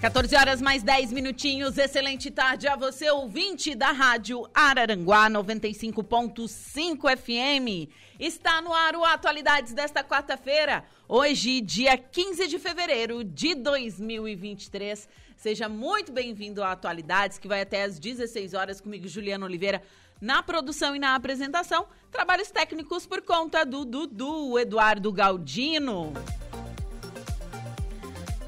14 0.00 0.34
horas 0.34 0.62
mais 0.62 0.82
10 0.82 1.12
minutinhos. 1.12 1.76
Excelente 1.76 2.30
tarde 2.30 2.66
a 2.66 2.74
você, 2.74 3.10
ouvinte 3.10 3.74
da 3.74 3.92
Rádio 3.92 4.48
Araranguá 4.54 5.28
95.5 5.28 7.18
FM. 7.18 7.92
Está 8.18 8.62
no 8.62 8.72
ar 8.72 8.96
o 8.96 9.04
Atualidades 9.04 9.74
desta 9.74 10.02
quarta-feira, 10.02 10.84
hoje, 11.06 11.60
dia 11.60 11.98
15 11.98 12.48
de 12.48 12.58
fevereiro 12.58 13.22
de 13.22 13.54
2023. 13.54 15.06
Seja 15.36 15.68
muito 15.68 16.10
bem-vindo 16.10 16.62
a 16.62 16.72
Atualidades, 16.72 17.36
que 17.36 17.46
vai 17.46 17.60
até 17.60 17.82
às 17.82 17.98
16 17.98 18.54
horas 18.54 18.80
comigo, 18.80 19.06
Juliana 19.06 19.44
Oliveira, 19.44 19.82
na 20.18 20.42
produção 20.42 20.96
e 20.96 20.98
na 20.98 21.14
apresentação. 21.14 21.86
Trabalhos 22.10 22.50
técnicos 22.50 23.04
por 23.04 23.20
conta 23.20 23.66
do 23.66 23.84
Dudu 23.84 24.58
Eduardo 24.58 25.12
Galdino. 25.12 26.14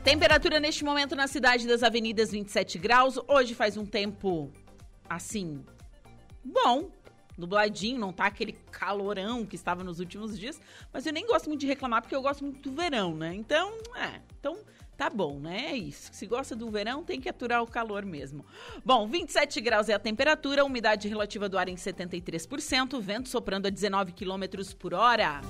Temperatura 0.05 0.59
neste 0.59 0.85
momento 0.85 1.15
na 1.15 1.29
cidade 1.29 1.65
das 1.65 1.85
avenidas 1.85 2.33
27 2.33 2.77
graus. 2.77 3.21
Hoje 3.29 3.55
faz 3.55 3.77
um 3.77 3.87
tempo 3.87 4.53
assim 5.09 5.65
bom, 6.45 6.91
nubladinho, 7.39 8.01
não 8.01 8.13
tá 8.13 8.27
aquele 8.27 8.53
calorão 8.73 9.47
que 9.47 9.55
estava 9.55 9.85
nos 9.85 10.01
últimos 10.01 10.37
dias, 10.37 10.61
mas 10.93 11.07
eu 11.07 11.13
nem 11.13 11.25
gosto 11.25 11.47
muito 11.49 11.61
de 11.61 11.69
reclamar 11.69 12.03
porque 12.03 12.17
eu 12.17 12.21
gosto 12.21 12.43
muito 12.43 12.69
do 12.69 12.75
verão, 12.75 13.15
né? 13.15 13.33
Então, 13.33 13.79
é, 13.95 14.21
então 14.41 14.59
tá 14.97 15.09
bom, 15.09 15.39
né? 15.39 15.67
É 15.71 15.77
isso. 15.77 16.11
Se 16.13 16.27
gosta 16.27 16.57
do 16.57 16.69
verão, 16.69 17.05
tem 17.05 17.21
que 17.21 17.29
aturar 17.29 17.63
o 17.63 17.67
calor 17.67 18.05
mesmo. 18.05 18.45
Bom, 18.85 19.07
27 19.07 19.61
graus 19.61 19.89
é 19.89 19.95
a 19.95 20.01
temperatura, 20.01 20.65
umidade 20.65 21.07
relativa 21.07 21.49
do 21.49 21.57
ar 21.57 21.69
em 21.69 21.77
73%, 21.77 23.01
vento 23.01 23.29
soprando 23.29 23.67
a 23.67 23.71
19 23.71 24.11
quilômetros 24.11 24.75
por 24.75 24.95
hora. 24.95 25.41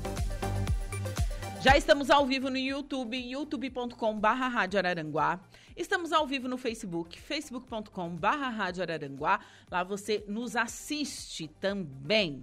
Já 1.62 1.76
estamos 1.76 2.10
ao 2.10 2.26
vivo 2.26 2.50
no 2.50 2.58
YouTube, 2.58 3.16
youtube.com.br 3.16 4.26
Rádio 4.26 4.80
Araranguá. 4.80 5.38
Estamos 5.76 6.12
ao 6.12 6.26
vivo 6.26 6.48
no 6.48 6.58
Facebook, 6.58 7.20
facebook.com.br 7.20 8.26
Rádio 8.26 8.82
Araranguá. 8.82 9.38
Lá 9.70 9.84
você 9.84 10.24
nos 10.26 10.56
assiste 10.56 11.46
também. 11.60 12.42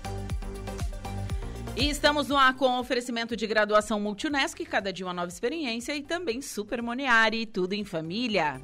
E 1.77 1.89
estamos 1.89 2.29
no 2.29 2.37
ar 2.37 2.55
com 2.55 2.79
oferecimento 2.79 3.35
de 3.35 3.45
graduação 3.45 3.99
Multunesc, 3.99 4.63
cada 4.63 4.93
dia 4.93 5.05
uma 5.05 5.13
nova 5.13 5.27
experiência, 5.27 5.93
e 5.93 6.01
também 6.01 6.41
Super 6.41 6.81
Moniari, 6.81 7.45
tudo 7.45 7.73
em 7.73 7.83
família. 7.83 8.61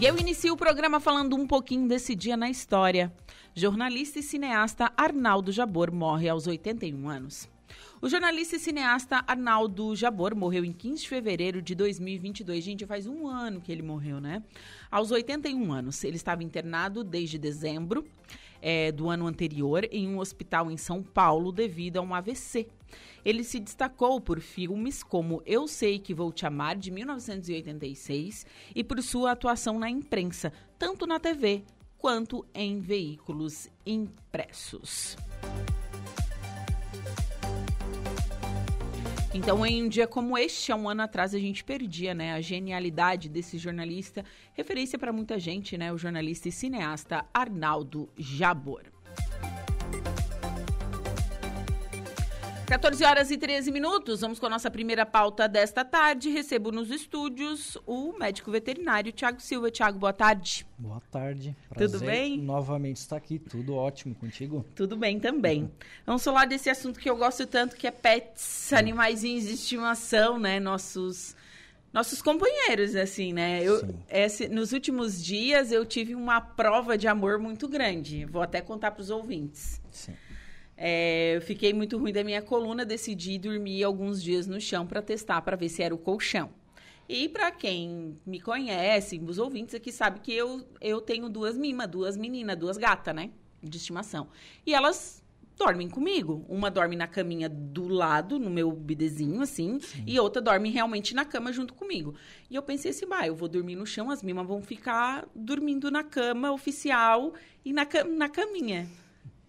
E 0.00 0.04
eu 0.04 0.18
inicio 0.18 0.54
o 0.54 0.56
programa 0.56 0.98
falando 0.98 1.36
um 1.36 1.46
pouquinho 1.46 1.86
desse 1.86 2.16
dia 2.16 2.36
na 2.36 2.50
história. 2.50 3.12
Jornalista 3.54 4.18
e 4.18 4.24
cineasta 4.24 4.92
Arnaldo 4.96 5.52
Jabor 5.52 5.92
morre 5.92 6.28
aos 6.28 6.48
81 6.48 7.08
anos. 7.08 7.48
O 8.02 8.08
jornalista 8.08 8.56
e 8.56 8.58
cineasta 8.58 9.22
Arnaldo 9.24 9.94
Jabor 9.94 10.34
morreu 10.34 10.64
em 10.64 10.72
15 10.72 11.02
de 11.02 11.08
fevereiro 11.08 11.62
de 11.62 11.76
2022. 11.76 12.64
Gente, 12.64 12.84
faz 12.86 13.06
um 13.06 13.28
ano 13.28 13.60
que 13.60 13.70
ele 13.70 13.82
morreu, 13.82 14.20
né? 14.20 14.42
Aos 14.90 15.12
81 15.12 15.72
anos. 15.72 16.02
Ele 16.02 16.16
estava 16.16 16.42
internado 16.42 17.04
desde 17.04 17.38
dezembro 17.38 18.04
é, 18.66 18.90
do 18.90 19.10
ano 19.10 19.26
anterior 19.26 19.86
em 19.92 20.08
um 20.08 20.18
hospital 20.18 20.70
em 20.70 20.76
São 20.78 21.02
Paulo 21.02 21.52
devido 21.52 21.98
a 21.98 22.00
um 22.00 22.14
AVC. 22.14 22.66
Ele 23.22 23.44
se 23.44 23.60
destacou 23.60 24.18
por 24.22 24.40
filmes 24.40 25.02
como 25.02 25.42
Eu 25.44 25.68
Sei 25.68 25.98
Que 25.98 26.14
Vou 26.14 26.32
Te 26.32 26.46
Amar, 26.46 26.74
de 26.74 26.90
1986, 26.90 28.46
e 28.74 28.82
por 28.82 29.02
sua 29.02 29.32
atuação 29.32 29.78
na 29.78 29.90
imprensa, 29.90 30.50
tanto 30.78 31.06
na 31.06 31.20
TV 31.20 31.62
quanto 31.98 32.46
em 32.54 32.80
veículos 32.80 33.68
impressos. 33.84 35.16
Então, 39.34 39.66
em 39.66 39.82
um 39.82 39.88
dia 39.88 40.06
como 40.06 40.38
este, 40.38 40.70
há 40.70 40.76
um 40.76 40.88
ano 40.88 41.02
atrás, 41.02 41.34
a 41.34 41.38
gente 41.40 41.64
perdia 41.64 42.14
né, 42.14 42.34
a 42.34 42.40
genialidade 42.40 43.28
desse 43.28 43.58
jornalista, 43.58 44.24
referência 44.52 44.96
para 44.96 45.12
muita 45.12 45.40
gente, 45.40 45.76
né, 45.76 45.92
o 45.92 45.98
jornalista 45.98 46.48
e 46.48 46.52
cineasta 46.52 47.26
Arnaldo 47.34 48.08
Jabor. 48.16 48.93
14 52.66 53.04
horas 53.04 53.30
e 53.30 53.36
13 53.36 53.70
minutos, 53.70 54.22
vamos 54.22 54.38
com 54.38 54.46
a 54.46 54.48
nossa 54.48 54.70
primeira 54.70 55.04
pauta 55.04 55.46
desta 55.46 55.84
tarde. 55.84 56.30
Recebo 56.30 56.72
nos 56.72 56.90
estúdios 56.90 57.76
o 57.86 58.14
médico 58.18 58.50
veterinário 58.50 59.12
Tiago 59.12 59.38
Silva. 59.38 59.70
Tiago, 59.70 59.98
boa 59.98 60.14
tarde. 60.14 60.66
Boa 60.78 61.00
tarde. 61.10 61.54
Prazer 61.68 61.90
Tudo 61.90 62.06
bem? 62.06 62.38
Novamente 62.38 62.96
estar 62.96 63.16
aqui, 63.16 63.38
tudo 63.38 63.74
ótimo 63.74 64.14
contigo? 64.14 64.64
Tudo 64.74 64.96
bem 64.96 65.20
também. 65.20 65.70
Vamos 66.06 66.24
falar 66.24 66.46
desse 66.46 66.70
assunto 66.70 66.98
que 66.98 67.08
eu 67.08 67.16
gosto 67.18 67.46
tanto, 67.46 67.76
que 67.76 67.86
é 67.86 67.90
pets, 67.90 68.72
animaizinhos 68.72 69.44
de 69.44 69.52
estimação, 69.52 70.38
né? 70.38 70.58
Nossos 70.58 71.36
nossos 71.92 72.20
companheiros, 72.20 72.96
assim, 72.96 73.32
né? 73.32 73.62
Eu, 73.62 73.86
esse, 74.08 74.48
nos 74.48 74.72
últimos 74.72 75.22
dias 75.22 75.70
eu 75.70 75.84
tive 75.84 76.14
uma 76.14 76.40
prova 76.40 76.96
de 76.96 77.06
amor 77.06 77.38
muito 77.38 77.68
grande. 77.68 78.24
Vou 78.24 78.42
até 78.42 78.60
contar 78.60 78.90
para 78.90 79.02
os 79.02 79.10
ouvintes. 79.10 79.80
Sim. 79.92 80.14
É, 80.76 81.36
eu 81.36 81.40
fiquei 81.40 81.72
muito 81.72 81.96
ruim 81.98 82.12
da 82.12 82.24
minha 82.24 82.42
coluna, 82.42 82.84
decidi 82.84 83.38
dormir 83.38 83.84
alguns 83.84 84.22
dias 84.22 84.46
no 84.46 84.60
chão 84.60 84.86
para 84.86 85.00
testar, 85.00 85.40
para 85.42 85.56
ver 85.56 85.68
se 85.68 85.82
era 85.82 85.94
o 85.94 85.98
colchão. 85.98 86.50
E 87.08 87.28
para 87.28 87.50
quem 87.50 88.16
me 88.26 88.40
conhece, 88.40 89.20
os 89.24 89.38
ouvintes 89.38 89.74
aqui 89.74 89.92
sabem 89.92 90.22
que 90.22 90.32
eu, 90.32 90.66
eu 90.80 91.00
tenho 91.00 91.28
duas 91.28 91.56
mimas, 91.56 91.88
duas 91.88 92.16
meninas, 92.16 92.56
duas 92.56 92.76
gatas, 92.76 93.14
né? 93.14 93.30
De 93.62 93.76
estimação. 93.76 94.28
E 94.66 94.74
elas 94.74 95.22
dormem 95.56 95.88
comigo. 95.88 96.44
Uma 96.48 96.70
dorme 96.70 96.96
na 96.96 97.06
caminha 97.06 97.48
do 97.48 97.86
lado, 97.88 98.38
no 98.38 98.50
meu 98.50 98.72
bidezinho, 98.72 99.40
assim, 99.42 99.78
Sim. 99.80 100.04
e 100.06 100.18
outra 100.18 100.40
dorme 100.40 100.70
realmente 100.70 101.14
na 101.14 101.24
cama 101.24 101.52
junto 101.52 101.74
comigo. 101.74 102.14
E 102.50 102.54
eu 102.54 102.62
pensei 102.62 102.90
assim, 102.90 103.06
bah, 103.06 103.26
eu 103.26 103.36
vou 103.36 103.48
dormir 103.48 103.76
no 103.76 103.86
chão, 103.86 104.10
as 104.10 104.22
mimas 104.22 104.46
vão 104.46 104.62
ficar 104.62 105.26
dormindo 105.34 105.90
na 105.90 106.02
cama 106.02 106.52
oficial 106.52 107.34
e 107.64 107.72
na, 107.72 107.86
na 108.16 108.28
caminha. 108.28 108.88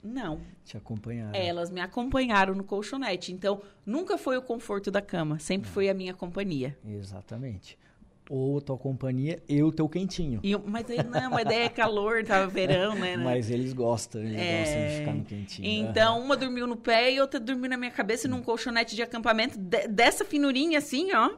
Não. 0.05 0.39
Te 0.63 0.77
acompanharam. 0.77 1.31
Elas 1.33 1.71
me 1.71 1.81
acompanharam 1.81 2.53
no 2.53 2.63
colchonete. 2.63 3.33
Então, 3.33 3.59
nunca 3.83 4.19
foi 4.19 4.37
o 4.37 4.41
conforto 4.41 4.91
da 4.91 5.01
cama, 5.01 5.39
sempre 5.39 5.67
Não. 5.67 5.73
foi 5.73 5.89
a 5.89 5.93
minha 5.95 6.13
companhia. 6.13 6.77
Exatamente. 6.87 7.75
Ou 8.29 8.59
a 8.59 8.61
tua 8.61 8.77
companhia 8.77 9.41
e 9.49 9.61
o 9.63 9.71
teu 9.71 9.89
quentinho. 9.89 10.39
E, 10.43 10.55
mas 10.57 10.85
não, 11.09 11.31
mas 11.31 11.45
daí 11.45 11.63
é 11.63 11.69
calor, 11.69 12.23
tava 12.23 12.47
verão, 12.49 12.93
né, 12.95 13.17
né? 13.17 13.23
Mas 13.23 13.49
eles 13.49 13.73
gostam, 13.73 14.21
eles 14.21 14.39
é... 14.39 14.59
gostam 14.59 14.87
de 14.87 14.99
ficar 14.99 15.13
no 15.13 15.25
quentinho. 15.25 15.67
Então, 15.67 16.21
uma 16.21 16.37
dormiu 16.37 16.67
no 16.67 16.77
pé 16.77 17.11
e 17.11 17.19
outra 17.19 17.39
dormiu 17.39 17.69
na 17.69 17.77
minha 17.77 17.91
cabeça 17.91 18.27
num 18.27 18.41
colchonete 18.41 18.95
de 18.95 19.01
acampamento 19.01 19.57
de, 19.57 19.87
dessa 19.87 20.23
finurinha 20.23 20.77
assim, 20.77 21.13
ó. 21.13 21.31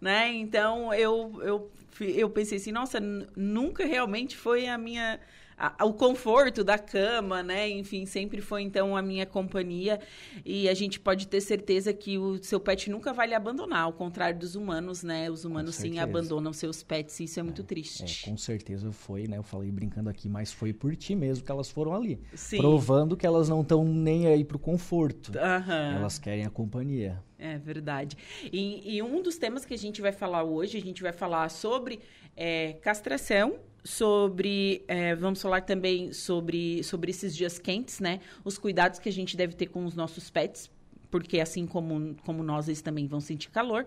Né? 0.00 0.32
Então, 0.34 0.92
eu, 0.92 1.40
eu, 1.42 1.70
eu 2.00 2.30
pensei 2.30 2.58
assim, 2.58 2.72
nossa, 2.72 2.98
nunca 3.00 3.86
realmente 3.86 4.36
foi 4.36 4.66
a 4.66 4.76
minha 4.76 5.18
a, 5.58 5.84
o 5.84 5.92
conforto 5.92 6.62
da 6.62 6.78
cama, 6.78 7.42
né? 7.42 7.68
Enfim, 7.68 8.04
sempre 8.04 8.40
foi 8.40 8.62
então 8.62 8.96
a 8.96 9.00
minha 9.00 9.24
companhia 9.24 9.98
e 10.44 10.68
a 10.68 10.74
gente 10.74 11.00
pode 11.00 11.26
ter 11.26 11.40
certeza 11.40 11.92
que 11.92 12.18
o 12.18 12.42
seu 12.42 12.60
pet 12.60 12.90
nunca 12.90 13.12
vai 13.12 13.26
lhe 13.26 13.34
abandonar, 13.34 13.82
ao 13.82 13.92
contrário 13.92 14.38
dos 14.38 14.54
humanos, 14.54 15.02
né? 15.02 15.30
Os 15.30 15.44
humanos 15.44 15.74
sim 15.74 15.98
abandonam 15.98 16.52
seus 16.52 16.82
pets 16.82 17.18
e 17.20 17.24
isso 17.24 17.38
é, 17.38 17.40
é 17.40 17.42
muito 17.42 17.64
triste. 17.64 18.26
É, 18.26 18.30
com 18.30 18.36
certeza 18.36 18.92
foi, 18.92 19.26
né? 19.26 19.38
Eu 19.38 19.42
falei 19.42 19.70
brincando 19.70 20.10
aqui, 20.10 20.28
mas 20.28 20.52
foi 20.52 20.72
por 20.72 20.94
ti 20.94 21.14
mesmo 21.14 21.44
que 21.44 21.50
elas 21.50 21.70
foram 21.70 21.94
ali, 21.94 22.20
sim. 22.34 22.58
provando 22.58 23.16
que 23.16 23.26
elas 23.26 23.48
não 23.48 23.62
estão 23.62 23.84
nem 23.84 24.26
aí 24.26 24.44
pro 24.44 24.58
conforto. 24.58 25.32
Uhum. 25.32 25.96
Elas 25.96 26.18
querem 26.18 26.44
a 26.44 26.50
companhia. 26.50 27.22
É 27.38 27.58
verdade. 27.58 28.16
E, 28.50 28.96
e, 28.96 29.02
um 29.02 29.22
dos 29.22 29.36
temas 29.36 29.64
que 29.64 29.74
a 29.74 29.78
gente 29.78 30.00
vai 30.00 30.12
falar 30.12 30.42
hoje, 30.42 30.78
a 30.78 30.80
gente 30.80 31.02
vai 31.02 31.12
falar 31.12 31.50
sobre 31.50 32.00
é, 32.34 32.74
castração 32.74 33.58
sobre. 33.86 34.84
É, 34.88 35.14
vamos 35.14 35.40
falar 35.40 35.62
também 35.62 36.12
sobre, 36.12 36.82
sobre 36.82 37.10
esses 37.10 37.34
dias 37.34 37.58
quentes, 37.58 38.00
né? 38.00 38.20
Os 38.44 38.58
cuidados 38.58 38.98
que 38.98 39.08
a 39.08 39.12
gente 39.12 39.36
deve 39.36 39.54
ter 39.54 39.66
com 39.66 39.84
os 39.84 39.94
nossos 39.94 40.28
pets, 40.28 40.70
porque 41.10 41.40
assim 41.40 41.66
como, 41.66 42.16
como 42.24 42.42
nós, 42.42 42.68
eles 42.68 42.82
também 42.82 43.06
vão 43.06 43.20
sentir 43.20 43.50
calor. 43.50 43.86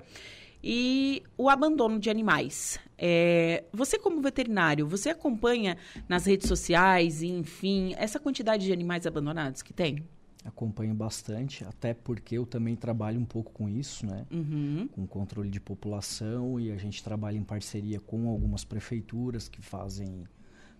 E 0.63 1.23
o 1.37 1.49
abandono 1.49 1.99
de 1.99 2.09
animais. 2.09 2.79
É, 2.97 3.63
você, 3.71 3.97
como 3.97 4.21
veterinário, 4.21 4.85
você 4.87 5.09
acompanha 5.09 5.77
nas 6.07 6.25
redes 6.25 6.47
sociais, 6.47 7.21
enfim, 7.21 7.93
essa 7.97 8.19
quantidade 8.19 8.65
de 8.65 8.73
animais 8.73 9.05
abandonados 9.07 9.61
que 9.61 9.71
tem? 9.71 10.03
Acompanho 10.45 10.93
bastante, 10.93 11.65
até 11.65 11.93
porque 11.93 12.37
eu 12.37 12.45
também 12.45 12.75
trabalho 12.75 13.19
um 13.19 13.25
pouco 13.25 13.51
com 13.51 13.67
isso, 13.67 14.05
né? 14.05 14.25
Uhum. 14.31 14.87
Com 14.91 15.05
controle 15.05 15.49
de 15.49 15.59
população 15.59 16.59
e 16.59 16.71
a 16.71 16.77
gente 16.77 17.03
trabalha 17.03 17.37
em 17.37 17.43
parceria 17.43 17.99
com 17.99 18.29
algumas 18.29 18.63
prefeituras 18.63 19.49
que 19.49 19.61
fazem 19.61 20.23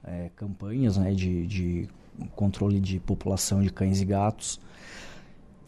é, 0.03 0.29
campanhas 0.35 0.97
né, 0.97 1.13
de, 1.13 1.45
de 1.45 1.89
controle 2.35 2.79
de 2.79 2.99
população 2.99 3.61
de 3.61 3.69
cães 3.69 4.01
e 4.01 4.05
gatos 4.05 4.59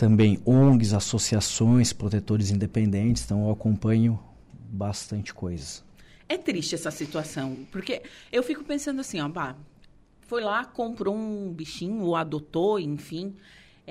também 0.01 0.41
ONGs, 0.47 0.95
associações, 0.95 1.93
protetores 1.93 2.49
independentes, 2.49 3.23
então 3.23 3.45
eu 3.45 3.51
acompanho 3.51 4.19
bastante 4.51 5.31
coisa. 5.31 5.83
É 6.27 6.39
triste 6.39 6.73
essa 6.73 6.89
situação, 6.89 7.55
porque 7.71 8.01
eu 8.31 8.41
fico 8.41 8.63
pensando 8.63 8.99
assim, 8.99 9.21
ó, 9.21 9.29
bah, 9.29 9.55
foi 10.21 10.41
lá, 10.41 10.65
comprou 10.65 11.15
um 11.15 11.53
bichinho, 11.53 12.01
ou 12.01 12.15
adotou, 12.15 12.79
enfim, 12.79 13.35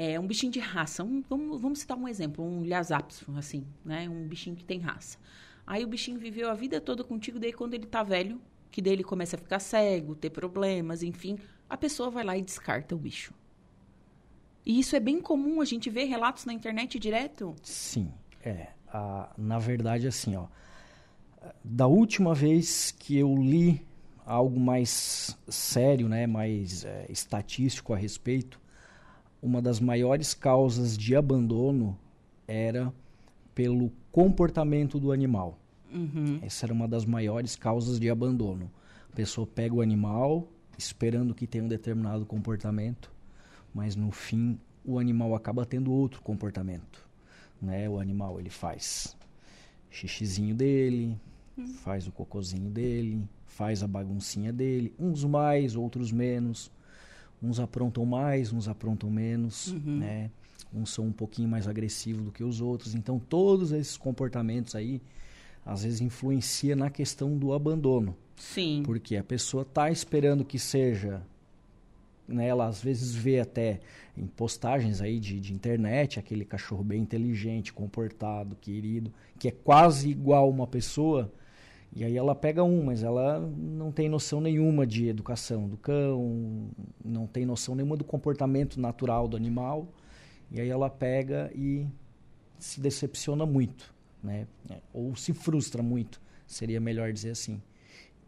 é 0.00 0.18
um 0.18 0.26
bichinho 0.26 0.50
de 0.50 0.60
raça. 0.60 1.04
Um, 1.04 1.22
vamos, 1.28 1.60
vamos 1.60 1.80
citar 1.80 1.96
um 1.96 2.08
exemplo, 2.08 2.42
um 2.42 2.64
Lhasapis, 2.64 3.22
assim, 3.36 3.66
né? 3.84 4.08
Um 4.08 4.26
bichinho 4.26 4.56
que 4.56 4.64
tem 4.64 4.78
raça. 4.78 5.18
Aí 5.66 5.84
o 5.84 5.86
bichinho 5.86 6.18
viveu 6.18 6.48
a 6.48 6.54
vida 6.54 6.80
toda 6.80 7.04
contigo, 7.04 7.38
daí 7.38 7.52
quando 7.52 7.74
ele 7.74 7.86
tá 7.86 8.02
velho, 8.02 8.40
que 8.70 8.80
daí 8.80 8.94
ele 8.94 9.04
começa 9.04 9.36
a 9.36 9.38
ficar 9.38 9.58
cego, 9.58 10.14
ter 10.14 10.30
problemas, 10.30 11.02
enfim, 11.02 11.38
a 11.68 11.76
pessoa 11.76 12.10
vai 12.10 12.24
lá 12.24 12.36
e 12.36 12.42
descarta 12.42 12.94
o 12.94 12.98
bicho. 12.98 13.34
E 14.64 14.80
isso 14.80 14.96
é 14.96 15.00
bem 15.00 15.20
comum, 15.20 15.60
a 15.60 15.64
gente 15.64 15.90
vê 15.90 16.04
relatos 16.04 16.46
na 16.46 16.52
internet 16.52 16.98
direto? 16.98 17.54
Sim, 17.62 18.10
é. 18.42 18.68
na 19.36 19.58
verdade, 19.58 20.06
assim, 20.06 20.34
ó, 20.34 20.46
da 21.62 21.86
última 21.86 22.34
vez 22.34 22.90
que 22.90 23.18
eu 23.18 23.36
li 23.36 23.86
algo 24.24 24.58
mais 24.58 25.38
sério, 25.48 26.08
né, 26.08 26.26
mais 26.26 26.84
é, 26.84 27.06
estatístico 27.08 27.92
a 27.92 27.96
respeito, 27.96 28.60
uma 29.42 29.62
das 29.62 29.80
maiores 29.80 30.34
causas 30.34 30.96
de 30.96 31.16
abandono 31.16 31.96
era 32.46 32.92
pelo 33.54 33.90
comportamento 34.12 34.98
do 34.98 35.12
animal. 35.12 35.58
Uhum. 35.92 36.38
Essa 36.42 36.66
era 36.66 36.72
uma 36.72 36.86
das 36.86 37.04
maiores 37.04 37.56
causas 37.56 37.98
de 37.98 38.08
abandono. 38.10 38.70
A 39.12 39.16
pessoa 39.16 39.46
pega 39.46 39.74
o 39.74 39.80
animal 39.80 40.46
esperando 40.78 41.34
que 41.34 41.46
tenha 41.46 41.64
um 41.64 41.68
determinado 41.68 42.24
comportamento 42.24 43.10
mas 43.74 43.96
no 43.96 44.10
fim 44.10 44.58
o 44.84 44.98
animal 44.98 45.34
acaba 45.34 45.64
tendo 45.64 45.92
outro 45.92 46.20
comportamento, 46.22 47.06
né? 47.60 47.88
O 47.88 47.98
animal 47.98 48.40
ele 48.40 48.50
faz 48.50 49.16
xixizinho 49.90 50.54
dele, 50.54 51.18
hum. 51.56 51.66
faz 51.66 52.06
o 52.06 52.12
cocozinho 52.12 52.70
dele, 52.70 53.22
faz 53.46 53.82
a 53.82 53.88
baguncinha 53.88 54.52
dele, 54.52 54.94
uns 54.98 55.24
mais, 55.24 55.76
outros 55.76 56.10
menos. 56.10 56.70
Uns 57.42 57.58
aprontam 57.58 58.04
mais, 58.04 58.52
uns 58.52 58.68
aprontam 58.68 59.10
menos, 59.10 59.68
uhum. 59.68 59.98
né? 59.98 60.30
Uns 60.72 60.90
são 60.90 61.06
um 61.06 61.12
pouquinho 61.12 61.48
mais 61.48 61.66
agressivos 61.66 62.22
do 62.24 62.30
que 62.30 62.44
os 62.44 62.60
outros. 62.60 62.94
Então, 62.94 63.18
todos 63.18 63.72
esses 63.72 63.96
comportamentos 63.96 64.74
aí, 64.74 65.00
às 65.64 65.82
vezes, 65.82 66.00
influencia 66.00 66.76
na 66.76 66.90
questão 66.90 67.36
do 67.36 67.52
abandono. 67.52 68.16
Sim. 68.36 68.82
Porque 68.84 69.16
a 69.16 69.24
pessoa 69.24 69.62
está 69.62 69.90
esperando 69.90 70.44
que 70.44 70.58
seja 70.58 71.22
né, 72.30 72.46
ela 72.46 72.66
às 72.66 72.82
vezes 72.82 73.14
vê 73.14 73.40
até 73.40 73.80
em 74.16 74.26
postagens 74.26 75.00
aí 75.00 75.18
de, 75.18 75.40
de 75.40 75.52
internet 75.52 76.18
aquele 76.18 76.44
cachorro 76.44 76.84
bem 76.84 77.02
inteligente, 77.02 77.72
comportado, 77.72 78.56
querido, 78.56 79.12
que 79.38 79.48
é 79.48 79.50
quase 79.50 80.08
igual 80.08 80.48
uma 80.48 80.66
pessoa, 80.66 81.32
e 81.92 82.04
aí 82.04 82.16
ela 82.16 82.34
pega 82.34 82.62
um, 82.62 82.84
mas 82.84 83.02
ela 83.02 83.40
não 83.40 83.90
tem 83.90 84.08
noção 84.08 84.40
nenhuma 84.40 84.86
de 84.86 85.08
educação 85.08 85.68
do 85.68 85.76
cão, 85.76 86.68
não 87.04 87.26
tem 87.26 87.44
noção 87.44 87.74
nenhuma 87.74 87.96
do 87.96 88.04
comportamento 88.04 88.80
natural 88.80 89.26
do 89.26 89.36
animal, 89.36 89.88
e 90.52 90.60
aí 90.60 90.68
ela 90.68 90.88
pega 90.88 91.50
e 91.54 91.86
se 92.58 92.80
decepciona 92.80 93.44
muito, 93.44 93.92
né? 94.22 94.46
Ou 94.92 95.16
se 95.16 95.32
frustra 95.32 95.82
muito, 95.82 96.20
seria 96.46 96.80
melhor 96.80 97.12
dizer 97.12 97.30
assim. 97.30 97.60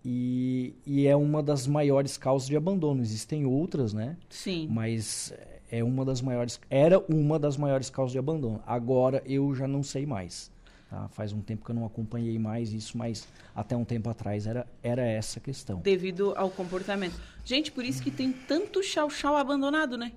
E, 0.05 0.75
e 0.85 1.07
é 1.07 1.15
uma 1.15 1.43
das 1.43 1.67
maiores 1.67 2.17
causas 2.17 2.49
de 2.49 2.57
abandono. 2.57 3.01
Existem 3.01 3.47
outras, 3.47 3.93
né? 3.93 4.17
Sim. 4.29 4.67
Mas 4.69 5.33
é 5.71 5.83
uma 5.83 6.05
das 6.05 6.21
maiores, 6.21 6.61
era 6.69 6.99
uma 6.99 7.39
das 7.39 7.57
maiores 7.57 7.89
causas 7.89 8.13
de 8.13 8.19
abandono. 8.19 8.61
Agora 8.67 9.23
eu 9.25 9.55
já 9.55 9.67
não 9.67 9.83
sei 9.83 10.05
mais. 10.05 10.52
Tá? 10.93 11.09
Faz 11.09 11.33
um 11.33 11.41
tempo 11.41 11.65
que 11.65 11.71
eu 11.71 11.75
não 11.75 11.87
acompanhei 11.87 12.39
mais 12.39 12.71
isso, 12.75 12.99
mas 12.99 13.27
até 13.57 13.75
um 13.75 13.83
tempo 13.83 14.11
atrás 14.11 14.47
era, 14.47 14.67
era 14.83 15.01
essa 15.01 15.41
questão. 15.41 15.81
Devido 15.81 16.35
ao 16.37 16.51
comportamento. 16.51 17.19
Gente, 17.47 17.73
por 17.73 17.83
isso 17.83 18.03
que 18.03 18.11
tem 18.11 18.31
tanto 18.31 18.83
chau-chau 18.83 19.35
abandonado, 19.35 19.97
né? 19.97 20.13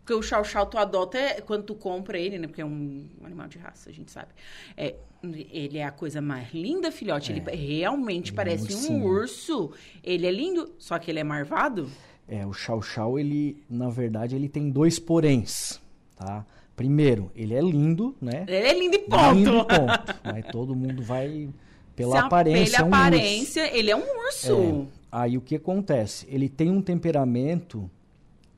Porque 0.00 0.12
o 0.12 0.22
chau 0.22 0.42
chau 0.42 0.66
tu 0.66 0.78
adota 0.78 1.16
é 1.16 1.40
quando 1.40 1.62
tu 1.62 1.76
compra 1.76 2.18
ele, 2.18 2.40
né? 2.40 2.48
Porque 2.48 2.60
é 2.60 2.64
um 2.64 3.06
animal 3.22 3.46
de 3.46 3.58
raça, 3.58 3.88
a 3.88 3.92
gente 3.92 4.10
sabe. 4.10 4.30
É, 4.76 4.96
ele 5.22 5.78
é 5.78 5.84
a 5.84 5.92
coisa 5.92 6.20
mais 6.20 6.52
linda, 6.52 6.90
filhote. 6.90 7.30
É. 7.32 7.36
Ele 7.36 7.56
realmente 7.56 8.30
ele 8.30 8.34
é 8.34 8.36
parece 8.36 8.88
é 8.88 8.90
um 8.90 9.04
urso. 9.04 9.70
Ele 10.02 10.26
é 10.26 10.32
lindo, 10.32 10.74
só 10.76 10.98
que 10.98 11.08
ele 11.08 11.20
é 11.20 11.24
marvado. 11.24 11.88
É, 12.26 12.44
o 12.44 12.52
chau 12.52 12.82
chau, 12.82 13.16
ele, 13.16 13.62
na 13.70 13.90
verdade, 13.90 14.34
ele 14.34 14.48
tem 14.48 14.70
dois 14.70 14.98
poréns, 14.98 15.80
tá? 16.16 16.44
Primeiro, 16.76 17.32
ele 17.34 17.54
é 17.54 17.60
lindo, 17.60 18.14
né? 18.20 18.44
Ele 18.46 18.66
é 18.66 18.78
lindo 18.78 18.96
e 18.96 18.98
ponto. 18.98 19.34
Lindo 19.34 19.50
e 19.50 19.64
ponto. 19.64 20.14
Aí 20.22 20.42
todo 20.52 20.76
mundo 20.76 21.02
vai 21.02 21.48
pela 21.96 22.12
Se 22.12 22.18
aparência. 22.18 22.76
Pela 22.76 22.76
é 22.76 22.84
um 22.84 22.94
aparência, 22.94 23.62
urso. 23.64 23.74
ele 23.74 23.90
é 23.90 23.96
um 23.96 24.26
urso. 24.26 24.52
É, 24.82 24.86
aí 25.10 25.38
o 25.38 25.40
que 25.40 25.56
acontece? 25.56 26.26
Ele 26.28 26.48
tem 26.50 26.70
um 26.70 26.82
temperamento 26.82 27.90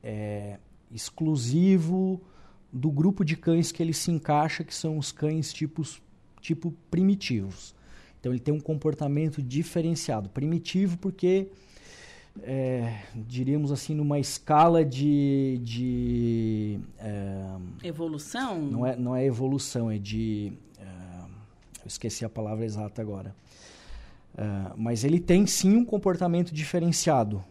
é, 0.03 0.57
exclusivo 0.91 2.21
do 2.71 2.91
grupo 2.91 3.23
de 3.23 3.37
cães 3.37 3.71
que 3.71 3.81
ele 3.81 3.93
se 3.93 4.11
encaixa, 4.11 4.63
que 4.63 4.75
são 4.75 4.97
os 4.97 5.11
cães 5.11 5.53
tipos, 5.53 6.01
tipo 6.41 6.73
primitivos. 6.91 7.73
Então 8.19 8.33
ele 8.33 8.39
tem 8.41 8.53
um 8.53 8.59
comportamento 8.59 9.41
diferenciado. 9.41 10.29
Primitivo 10.29 10.97
porque, 10.97 11.47
é, 12.43 13.01
diríamos 13.15 13.71
assim, 13.71 13.93
numa 13.93 14.19
escala 14.19 14.83
de... 14.83 15.59
de 15.63 16.79
é, 16.97 17.87
evolução? 17.87 18.59
Não 18.59 18.85
é, 18.85 18.95
não 18.95 19.15
é 19.15 19.25
evolução, 19.25 19.89
é 19.89 19.97
de... 19.97 20.53
É, 20.79 20.83
eu 21.81 21.87
esqueci 21.87 22.25
a 22.25 22.29
palavra 22.29 22.65
exata 22.65 23.01
agora. 23.01 23.35
É, 24.37 24.43
mas 24.77 25.03
ele 25.03 25.19
tem 25.19 25.45
sim 25.45 25.75
um 25.75 25.85
comportamento 25.85 26.53
diferenciado 26.53 27.43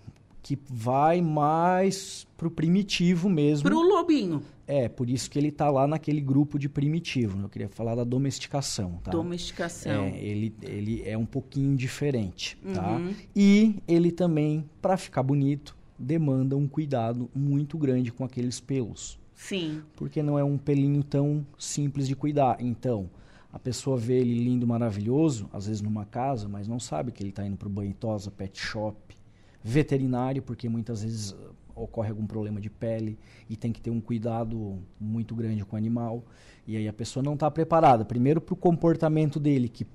que 0.43 0.59
vai 0.69 1.21
mais 1.21 2.27
pro 2.37 2.51
primitivo 2.51 3.29
mesmo. 3.29 3.69
Pro 3.69 3.81
lobinho. 3.81 4.43
É, 4.67 4.89
por 4.89 5.09
isso 5.09 5.31
que 5.31 5.39
ele 5.39 5.51
tá 5.51 5.71
lá 5.71 5.87
naquele 5.87 6.21
grupo 6.21 6.59
de 6.59 6.69
primitivo. 6.69 7.39
Né? 7.39 7.45
Eu 7.45 7.49
queria 7.49 7.69
falar 7.69 7.95
da 7.95 8.05
domesticação, 8.05 9.01
tá? 9.03 9.11
Domesticação. 9.11 10.05
É, 10.05 10.19
ele, 10.19 10.55
ele 10.63 11.03
é 11.05 11.17
um 11.17 11.25
pouquinho 11.25 11.77
diferente, 11.77 12.57
tá? 12.75 12.93
uhum. 12.93 13.09
tá? 13.09 13.15
E 13.35 13.77
ele 13.89 14.13
também, 14.13 14.69
para 14.81 14.97
ficar 14.97 15.23
bonito, 15.23 15.77
demanda 15.99 16.57
um 16.57 16.69
cuidado 16.69 17.31
muito 17.35 17.79
grande 17.79 18.13
com 18.13 18.25
aqueles 18.25 18.61
pelos. 18.61 19.19
Sim. 19.35 19.83
Porque 19.97 20.23
não 20.23 20.39
é 20.39 20.45
um 20.45 20.59
pelinho 20.59 21.03
tão 21.03 21.47
simples 21.59 22.07
de 22.07 22.15
cuidar. 22.15 22.59
Então, 22.61 23.09
a 23.53 23.59
pessoa 23.59 23.97
vê 23.97 24.21
ele 24.21 24.45
lindo, 24.45 24.67
maravilhoso, 24.67 25.49
às 25.53 25.67
vezes 25.67 25.81
numa 25.81 26.05
casa, 26.05 26.49
mas 26.49 26.69
não 26.69 26.79
sabe 26.79 27.11
que 27.11 27.23
ele 27.23 27.31
está 27.31 27.47
indo 27.47 27.57
pro 27.57 27.69
banho 27.69 27.95
tosa, 27.95 28.31
pet 28.31 28.61
shop, 28.61 29.17
veterinário, 29.63 30.43
porque 30.43 30.69
muitas 30.69 31.03
vezes 31.03 31.33
uh, 31.33 31.55
ocorre 31.75 32.11
algum 32.11 32.27
problema 32.27 32.61
de 32.61 32.71
pele 32.71 33.19
e 33.49 33.57
tem 33.57 33.73
que 33.73 33.81
ter 33.81 33.91
um 33.91 34.01
cuidado 34.01 34.79
muito 35.01 35.35
grande 35.35 35.65
com 35.65 35.77
o 35.77 35.79
animal. 35.79 36.25
E 36.67 36.77
aí 36.77 36.89
a 36.89 36.93
pessoa 36.93 37.23
não 37.23 37.35
está 37.35 37.51
preparada, 37.51 38.05
primeiro 38.05 38.41
para 38.41 38.55
o 38.55 38.57
comportamento 38.57 39.41
dele, 39.41 39.69
que 39.69 39.87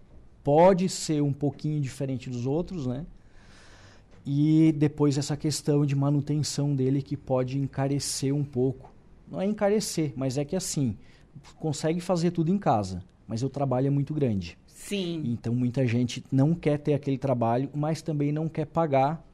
pode 0.43 0.89
ser 0.89 1.21
um 1.21 1.33
pouquinho 1.33 1.79
diferente 1.79 2.29
dos 2.29 2.45
outros, 2.45 2.85
né? 2.85 3.05
E 4.25 4.73
depois 4.77 5.17
essa 5.17 5.35
questão 5.35 5.85
de 5.85 5.95
manutenção 5.95 6.75
dele 6.75 7.01
que 7.01 7.17
pode 7.17 7.57
encarecer 7.57 8.33
um 8.33 8.43
pouco. 8.43 8.91
Não 9.29 9.41
é 9.41 9.45
encarecer, 9.45 10.13
mas 10.15 10.37
é 10.37 10.45
que 10.45 10.55
assim, 10.55 10.97
consegue 11.59 11.99
fazer 11.99 12.31
tudo 12.31 12.51
em 12.51 12.57
casa, 12.57 13.03
mas 13.27 13.43
o 13.43 13.49
trabalho 13.49 13.87
é 13.87 13.89
muito 13.89 14.13
grande. 14.13 14.57
Sim. 14.67 15.23
Então 15.25 15.53
muita 15.53 15.85
gente 15.87 16.23
não 16.31 16.53
quer 16.53 16.77
ter 16.77 16.93
aquele 16.93 17.17
trabalho, 17.17 17.69
mas 17.73 18.01
também 18.01 18.31
não 18.31 18.47
quer 18.47 18.65
pagar 18.65 19.25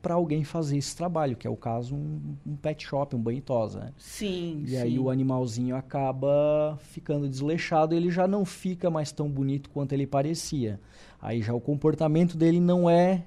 para 0.00 0.14
alguém 0.14 0.44
fazer 0.44 0.78
esse 0.78 0.96
trabalho, 0.96 1.36
que 1.36 1.46
é 1.46 1.50
o 1.50 1.56
caso 1.56 1.94
um, 1.94 2.36
um 2.46 2.56
pet 2.56 2.86
shop, 2.86 3.14
um 3.14 3.20
banho 3.20 3.42
tosa, 3.42 3.80
né? 3.80 3.92
Sim. 3.98 4.62
E 4.64 4.70
sim. 4.70 4.76
aí 4.76 4.98
o 4.98 5.10
animalzinho 5.10 5.76
acaba 5.76 6.78
ficando 6.82 7.28
desleixado, 7.28 7.94
ele 7.94 8.10
já 8.10 8.26
não 8.26 8.44
fica 8.44 8.90
mais 8.90 9.12
tão 9.12 9.28
bonito 9.28 9.70
quanto 9.70 9.92
ele 9.92 10.06
parecia. 10.06 10.80
Aí 11.20 11.42
já 11.42 11.52
o 11.52 11.60
comportamento 11.60 12.36
dele 12.36 12.60
não 12.60 12.88
é 12.88 13.24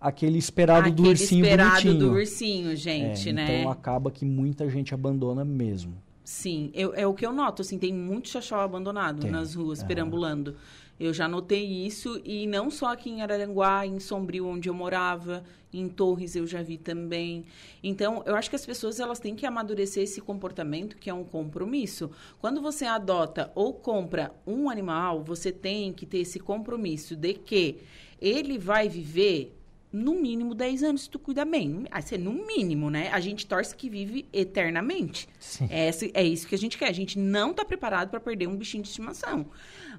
aquele 0.00 0.38
esperado 0.38 0.80
aquele 0.80 0.96
do 0.96 1.04
ursinho 1.04 1.44
esperado 1.44 1.82
bonitinho. 1.82 1.98
do 1.98 2.12
ursinho, 2.12 2.76
gente, 2.76 3.28
é, 3.28 3.32
né? 3.32 3.60
Então 3.60 3.70
acaba 3.70 4.10
que 4.10 4.24
muita 4.24 4.68
gente 4.68 4.94
abandona 4.94 5.44
mesmo. 5.44 5.94
Sim, 6.24 6.70
eu, 6.72 6.94
é 6.94 7.06
o 7.06 7.12
que 7.12 7.26
eu 7.26 7.32
noto, 7.32 7.62
assim, 7.62 7.78
tem 7.78 7.92
muito 7.92 8.28
chachau 8.28 8.60
abandonado 8.60 9.22
Tem, 9.22 9.30
nas 9.30 9.54
ruas, 9.54 9.80
aham. 9.80 9.88
perambulando. 9.88 10.56
Eu 11.02 11.12
já 11.12 11.26
notei 11.26 11.64
isso, 11.64 12.20
e 12.24 12.46
não 12.46 12.70
só 12.70 12.92
aqui 12.92 13.10
em 13.10 13.22
Araranguá, 13.22 13.84
em 13.84 13.98
Sombrio, 13.98 14.46
onde 14.46 14.68
eu 14.68 14.74
morava, 14.74 15.42
em 15.72 15.88
Torres 15.88 16.36
eu 16.36 16.46
já 16.46 16.62
vi 16.62 16.78
também. 16.78 17.44
Então, 17.82 18.22
eu 18.24 18.36
acho 18.36 18.48
que 18.48 18.54
as 18.54 18.64
pessoas 18.64 19.00
elas 19.00 19.18
têm 19.18 19.34
que 19.34 19.44
amadurecer 19.44 20.04
esse 20.04 20.20
comportamento, 20.20 20.96
que 20.96 21.10
é 21.10 21.14
um 21.14 21.24
compromisso. 21.24 22.08
Quando 22.40 22.62
você 22.62 22.84
adota 22.84 23.50
ou 23.56 23.74
compra 23.74 24.32
um 24.46 24.70
animal, 24.70 25.24
você 25.24 25.50
tem 25.50 25.92
que 25.92 26.06
ter 26.06 26.18
esse 26.18 26.38
compromisso 26.38 27.16
de 27.16 27.34
que 27.34 27.78
ele 28.20 28.56
vai 28.56 28.88
viver 28.88 29.58
no 29.92 30.14
mínimo 30.14 30.54
10 30.54 30.82
anos, 30.82 31.02
se 31.02 31.10
tu 31.10 31.18
cuidar 31.18 31.44
bem. 31.44 31.84
Aí, 31.90 32.02
ser 32.02 32.18
no 32.18 32.32
mínimo, 32.32 32.88
né? 32.90 33.10
A 33.12 33.20
gente 33.20 33.46
torce 33.46 33.76
que 33.76 33.90
vive 33.90 34.26
eternamente. 34.32 35.28
Sim. 35.38 35.68
É, 35.70 35.90
é 36.14 36.24
isso 36.24 36.46
que 36.48 36.54
a 36.54 36.58
gente 36.58 36.78
quer. 36.78 36.88
A 36.88 36.92
gente 36.92 37.18
não 37.18 37.50
está 37.50 37.64
preparado 37.64 38.08
para 38.10 38.18
perder 38.20 38.46
um 38.46 38.56
bichinho 38.56 38.82
de 38.82 38.88
estimação. 38.88 39.46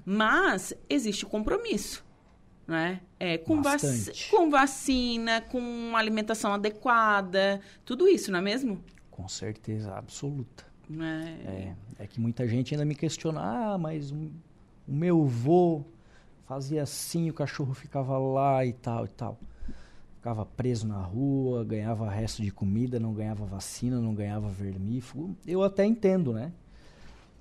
Mas 0.04 0.74
existe 0.88 1.24
o 1.24 1.28
compromisso. 1.28 2.04
Né? 2.66 3.00
É, 3.20 3.36
com, 3.36 3.60
vac- 3.60 3.82
com 4.30 4.48
vacina, 4.48 5.42
com 5.42 5.94
alimentação 5.94 6.52
adequada, 6.54 7.60
tudo 7.84 8.08
isso, 8.08 8.32
não 8.32 8.38
é 8.38 8.42
mesmo? 8.42 8.82
Com 9.10 9.28
certeza 9.28 9.92
absoluta. 9.94 10.64
Né? 10.88 11.74
É, 11.98 12.04
é 12.04 12.06
que 12.06 12.18
muita 12.18 12.48
gente 12.48 12.72
ainda 12.74 12.84
me 12.86 12.94
questiona, 12.94 13.40
ah, 13.74 13.78
mas 13.78 14.10
o, 14.10 14.14
o 14.88 14.92
meu 14.94 15.24
vô 15.26 15.84
fazia 16.46 16.82
assim, 16.82 17.28
o 17.28 17.34
cachorro 17.34 17.74
ficava 17.74 18.16
lá 18.16 18.64
e 18.64 18.72
tal 18.72 19.04
e 19.04 19.08
tal. 19.08 19.38
Ficava 20.24 20.46
preso 20.46 20.86
na 20.86 21.02
rua, 21.02 21.62
ganhava 21.64 22.08
resto 22.08 22.42
de 22.42 22.50
comida, 22.50 22.98
não 22.98 23.12
ganhava 23.12 23.44
vacina, 23.44 24.00
não 24.00 24.14
ganhava 24.14 24.48
vermífugo. 24.48 25.36
Eu 25.46 25.62
até 25.62 25.84
entendo, 25.84 26.32
né? 26.32 26.50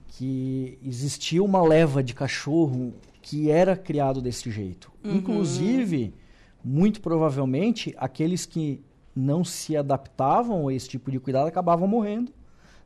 Que 0.10 0.78
existia 0.84 1.42
uma 1.42 1.66
leva 1.66 2.04
de 2.04 2.14
cachorro 2.14 2.94
que 3.22 3.50
era 3.50 3.78
criado 3.78 4.22
desse 4.22 4.52
jeito. 4.52 4.92
Inclusive, 5.02 6.14
muito 6.62 7.00
provavelmente, 7.00 7.96
aqueles 7.98 8.46
que 8.46 8.82
não 9.16 9.46
se 9.46 9.78
adaptavam 9.78 10.68
a 10.68 10.74
esse 10.74 10.90
tipo 10.90 11.10
de 11.10 11.22
cuidado 11.22 11.48
acabavam 11.48 11.88
morrendo 11.88 12.34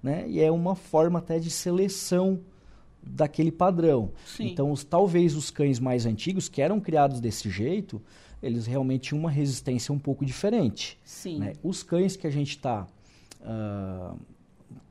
né? 0.02 0.26
E 0.28 0.40
é 0.40 0.52
uma 0.52 0.76
forma 0.76 1.20
até 1.20 1.40
de 1.40 1.50
seleção 1.50 2.40
daquele 3.02 3.52
padrão. 3.52 4.12
Sim. 4.26 4.48
Então, 4.48 4.72
os, 4.72 4.84
talvez 4.84 5.36
os 5.36 5.50
cães 5.50 5.80
mais 5.80 6.06
antigos, 6.06 6.50
que 6.50 6.62
eram 6.62 6.80
criados 6.80 7.20
desse 7.20 7.50
jeito, 7.50 8.02
eles 8.42 8.66
realmente 8.66 9.10
tinham 9.10 9.20
uma 9.20 9.32
resistência 9.32 9.94
um 9.94 10.00
pouco 10.00 10.26
diferente. 10.26 11.00
Sim. 11.04 11.40
né? 11.40 11.54
Os 11.64 11.84
cães 11.84 12.16
que 12.16 12.28
a 12.28 12.30
gente 12.30 12.50
está 12.50 12.88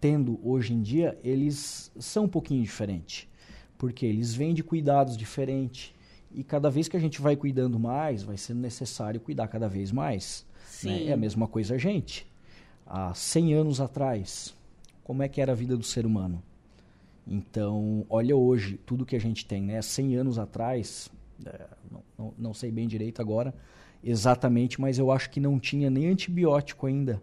tendo 0.01 0.41
hoje 0.43 0.73
em 0.73 0.81
dia, 0.81 1.19
eles 1.23 1.91
são 1.99 2.25
um 2.25 2.29
pouquinho 2.29 2.63
diferentes. 2.63 3.29
Porque 3.79 4.07
eles 4.07 4.35
vêm 4.35 4.55
de 4.55 4.63
cuidados 4.63 5.17
diferentes. 5.17 5.95
E 6.33 6.43
cada 6.43 6.71
vez 6.71 6.89
que 6.89 6.97
a 6.97 7.01
gente 7.01 7.21
vai 7.21 7.37
cuidando 7.37 7.79
mais, 7.79 8.23
vai 8.23 8.37
sendo 8.37 8.61
necessário 8.61 9.21
cuidar 9.21 9.49
cada 9.49 9.69
vez 9.69 9.93
mais. 9.93 10.47
né? 10.87 11.05
É 11.05 11.13
a 11.13 11.17
mesma 11.17 11.47
coisa 11.47 11.75
a 11.75 11.79
gente. 11.79 12.27
Há 12.87 13.13
100 13.15 13.55
anos 13.55 13.81
atrás, 13.81 14.55
como 15.03 15.23
é 15.23 15.29
que 15.29 15.41
era 15.41 15.53
a 15.53 15.55
vida 15.55 15.77
do 15.77 15.85
ser 15.85 16.07
humano? 16.07 16.43
Então, 17.27 18.07
olha 18.09 18.37
hoje, 18.37 18.79
tudo 18.87 19.05
que 19.05 19.17
a 19.17 19.21
gente 19.21 19.45
tem, 19.45 19.63
né? 19.63 19.83
100 19.83 20.17
anos 20.17 20.39
atrás, 20.39 21.11
é, 21.45 21.67
não, 21.91 22.03
não, 22.19 22.35
não 22.39 22.55
sei 22.55 22.71
bem 22.71 22.87
direito 22.89 23.21
agora 23.21 23.53
exatamente, 24.05 24.81
mas 24.81 24.99
eu 24.99 25.11
acho 25.11 25.29
que 25.31 25.41
não 25.41 25.59
tinha 25.59 25.91
nem 25.91 26.07
antibiótico 26.07 26.87
ainda. 26.87 27.21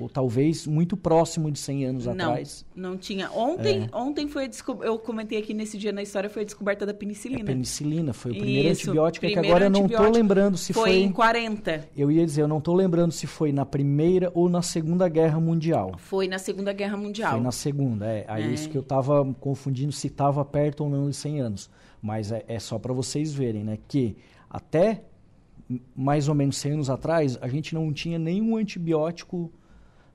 Ou 0.00 0.08
talvez 0.08 0.66
muito 0.66 0.96
próximo 0.96 1.48
de 1.52 1.58
100 1.60 1.84
anos 1.84 2.06
Não, 2.06 2.12
atrás. 2.14 2.66
não 2.74 2.96
tinha. 2.96 3.30
Ontem, 3.30 3.84
É. 3.92 3.96
ontem 3.96 4.26
foi 4.26 4.50
eu 4.82 4.98
comentei 4.98 5.38
aqui 5.38 5.54
nesse 5.54 5.78
dia 5.78 5.92
na 5.92 6.02
história 6.02 6.28
foi 6.28 6.42
a 6.42 6.44
descoberta 6.44 6.84
da 6.84 6.90
A 6.90 6.94
penicilina. 6.94 7.44
penicilina 7.44 8.12
foi 8.12 8.32
o 8.32 8.34
primeiro 8.34 8.70
Isso, 8.70 8.82
antibiótico, 8.90 9.24
é 9.24 9.28
que 9.28 9.34
primeiro 9.34 9.54
agora 9.56 9.66
eu 9.66 9.70
não 9.70 9.86
estou 9.86 10.10
lembrando 10.10 10.56
se 10.56 10.72
foi, 10.72 10.82
foi. 10.90 10.96
em 10.98 11.12
40. 11.12 11.88
Eu 11.96 12.10
ia 12.10 12.26
dizer, 12.26 12.42
eu 12.42 12.48
não 12.48 12.58
estou 12.58 12.74
lembrando 12.74 13.12
se 13.12 13.28
foi 13.28 13.52
na 13.52 13.64
Primeira 13.64 14.32
ou 14.34 14.48
na 14.48 14.62
Segunda 14.62 15.08
Guerra 15.08 15.38
Mundial. 15.38 15.92
Foi 15.98 16.26
na 16.26 16.40
Segunda 16.40 16.72
Guerra 16.72 16.96
Mundial. 16.96 17.30
Foi 17.32 17.40
na 17.40 17.52
segunda, 17.52 18.06
é. 18.06 18.24
Aí 18.26 18.42
É. 18.42 18.46
isso 18.52 18.68
que 18.68 18.76
eu 18.76 18.82
tava 18.82 19.24
confundindo 19.38 19.92
se 19.92 20.08
estava 20.08 20.44
perto 20.44 20.82
ou 20.82 20.90
não 20.90 21.08
de 21.08 21.14
100 21.14 21.40
anos. 21.40 21.70
Mas 22.04 22.30
é, 22.30 22.44
é 22.46 22.58
só 22.58 22.78
para 22.78 22.92
vocês 22.92 23.32
verem, 23.32 23.64
né? 23.64 23.78
Que 23.88 24.14
até 24.50 25.04
mais 25.96 26.28
ou 26.28 26.34
menos 26.34 26.58
100 26.58 26.72
anos 26.72 26.90
atrás, 26.90 27.38
a 27.40 27.48
gente 27.48 27.74
não 27.74 27.90
tinha 27.94 28.18
nenhum 28.18 28.58
antibiótico 28.58 29.50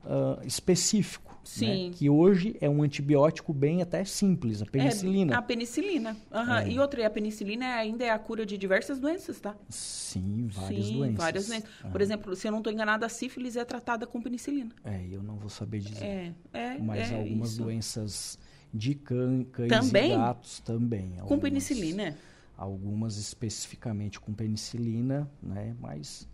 ah, 0.06 0.40
específico. 0.46 1.28
Sim. 1.44 1.90
né? 1.90 1.96
Que 1.96 2.08
hoje 2.08 2.56
é 2.62 2.70
um 2.70 2.84
antibiótico 2.84 3.52
bem 3.52 3.82
até 3.82 4.04
simples, 4.06 4.62
a 4.62 4.68
penicilina. 4.68 5.34
É, 5.34 5.38
a 5.38 5.42
penicilina. 5.42 6.16
Aham. 6.32 6.60
É. 6.60 6.70
E 6.70 6.78
outra, 6.80 7.08
a 7.08 7.10
penicilina 7.10 7.66
é- 7.66 7.74
ainda 7.80 8.04
é 8.04 8.12
a 8.12 8.20
cura 8.20 8.46
de 8.46 8.56
diversas 8.56 9.00
doenças, 9.00 9.40
tá? 9.40 9.56
Sim, 9.68 10.48
várias 10.52 10.86
Sim, 10.86 10.94
doenças. 10.98 11.18
várias 11.18 11.48
doenças. 11.48 11.70
Por 11.92 12.02
exemplo, 12.02 12.36
se 12.36 12.48
eu 12.48 12.52
não 12.52 12.60
estou 12.60 12.72
enganada, 12.72 13.08
a 13.08 13.10
sífilis 13.10 13.56
é 13.56 13.66
tratada 13.66 14.06
com 14.06 14.22
penicilina. 14.22 14.70
É, 14.84 15.04
eu 15.10 15.24
não 15.24 15.38
vou 15.38 15.50
saber 15.50 15.80
dizer. 15.80 16.06
É, 16.06 16.34
é, 16.54 16.78
Mas 16.78 17.12
é 17.12 17.16
algumas 17.16 17.50
isso. 17.54 17.64
doenças 17.64 18.40
de 18.74 18.96
cã, 18.96 19.44
cães 19.52 19.70
Também? 19.70 20.12
e 20.14 20.16
gatos 20.16 20.60
também. 20.60 21.10
Com 21.12 21.22
algumas. 21.22 21.42
penicilina. 21.42 22.18
algumas 22.58 23.18
especificamente 23.18 24.20
com 24.20 24.34
penicilina, 24.34 25.30
né? 25.42 25.76
Mas, 25.80 26.28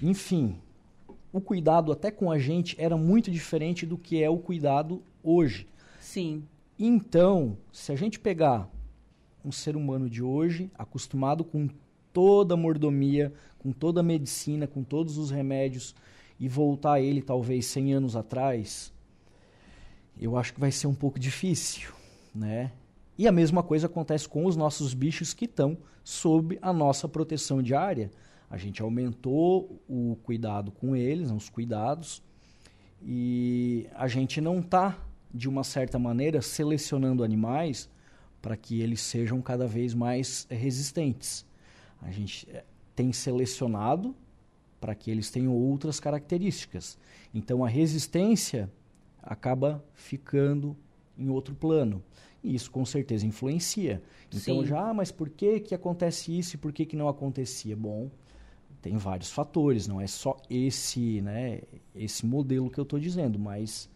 enfim, 0.00 0.58
o 1.32 1.40
cuidado 1.40 1.92
até 1.92 2.10
com 2.10 2.30
a 2.30 2.38
gente 2.38 2.76
era 2.78 2.96
muito 2.96 3.30
diferente 3.30 3.84
do 3.84 3.98
que 3.98 4.22
é 4.22 4.30
o 4.30 4.38
cuidado 4.38 5.02
hoje. 5.22 5.66
Sim. 6.00 6.44
Então, 6.78 7.56
se 7.72 7.92
a 7.92 7.96
gente 7.96 8.18
pegar 8.18 8.70
um 9.44 9.52
ser 9.52 9.76
humano 9.76 10.08
de 10.08 10.22
hoje, 10.22 10.70
acostumado 10.78 11.44
com 11.44 11.68
toda 12.12 12.54
a 12.54 12.56
mordomia, 12.56 13.32
com 13.58 13.72
toda 13.72 14.00
a 14.00 14.02
medicina, 14.02 14.66
com 14.66 14.82
todos 14.82 15.16
os 15.18 15.30
remédios, 15.30 15.94
e 16.38 16.48
voltar 16.48 16.94
a 16.94 17.00
ele 17.00 17.22
talvez 17.22 17.66
100 17.66 17.94
anos 17.94 18.16
atrás, 18.16 18.91
eu 20.24 20.36
acho 20.36 20.54
que 20.54 20.60
vai 20.60 20.70
ser 20.70 20.86
um 20.86 20.94
pouco 20.94 21.18
difícil, 21.18 21.90
né? 22.34 22.72
E 23.18 23.28
a 23.28 23.32
mesma 23.32 23.62
coisa 23.62 23.86
acontece 23.86 24.28
com 24.28 24.46
os 24.46 24.56
nossos 24.56 24.94
bichos 24.94 25.34
que 25.34 25.44
estão 25.44 25.76
sob 26.02 26.58
a 26.62 26.72
nossa 26.72 27.08
proteção 27.08 27.62
diária. 27.62 28.10
A 28.50 28.56
gente 28.56 28.82
aumentou 28.82 29.82
o 29.88 30.16
cuidado 30.22 30.70
com 30.72 30.96
eles, 30.96 31.30
os 31.30 31.48
cuidados, 31.48 32.22
e 33.02 33.86
a 33.94 34.06
gente 34.08 34.40
não 34.40 34.60
está, 34.60 34.98
de 35.32 35.48
uma 35.48 35.64
certa 35.64 35.98
maneira, 35.98 36.40
selecionando 36.42 37.24
animais 37.24 37.88
para 38.40 38.56
que 38.56 38.80
eles 38.80 39.00
sejam 39.00 39.40
cada 39.40 39.66
vez 39.66 39.94
mais 39.94 40.46
resistentes. 40.50 41.46
A 42.00 42.10
gente 42.10 42.48
eh, 42.50 42.64
tem 42.94 43.12
selecionado 43.12 44.14
para 44.80 44.94
que 44.94 45.10
eles 45.10 45.30
tenham 45.30 45.54
outras 45.54 46.00
características. 46.00 46.98
Então 47.32 47.64
a 47.64 47.68
resistência 47.68 48.70
acaba 49.22 49.84
ficando 49.94 50.76
em 51.16 51.28
outro 51.28 51.54
plano. 51.54 52.02
E 52.42 52.54
isso 52.54 52.70
com 52.70 52.84
certeza 52.84 53.26
influencia. 53.26 54.02
Então 54.28 54.60
Sim. 54.60 54.66
já, 54.66 54.88
ah, 54.88 54.94
mas 54.94 55.12
por 55.12 55.30
que, 55.30 55.60
que 55.60 55.74
acontece 55.74 56.36
isso 56.36 56.56
e 56.56 56.58
por 56.58 56.72
que, 56.72 56.84
que 56.84 56.96
não 56.96 57.08
acontecia? 57.08 57.76
Bom, 57.76 58.10
tem 58.80 58.96
vários 58.96 59.30
fatores, 59.30 59.86
não 59.86 60.00
é 60.00 60.08
só 60.08 60.36
esse, 60.50 61.20
né, 61.20 61.60
esse 61.94 62.26
modelo 62.26 62.68
que 62.68 62.80
eu 62.80 62.82
estou 62.82 62.98
dizendo, 62.98 63.38
mas 63.38 63.88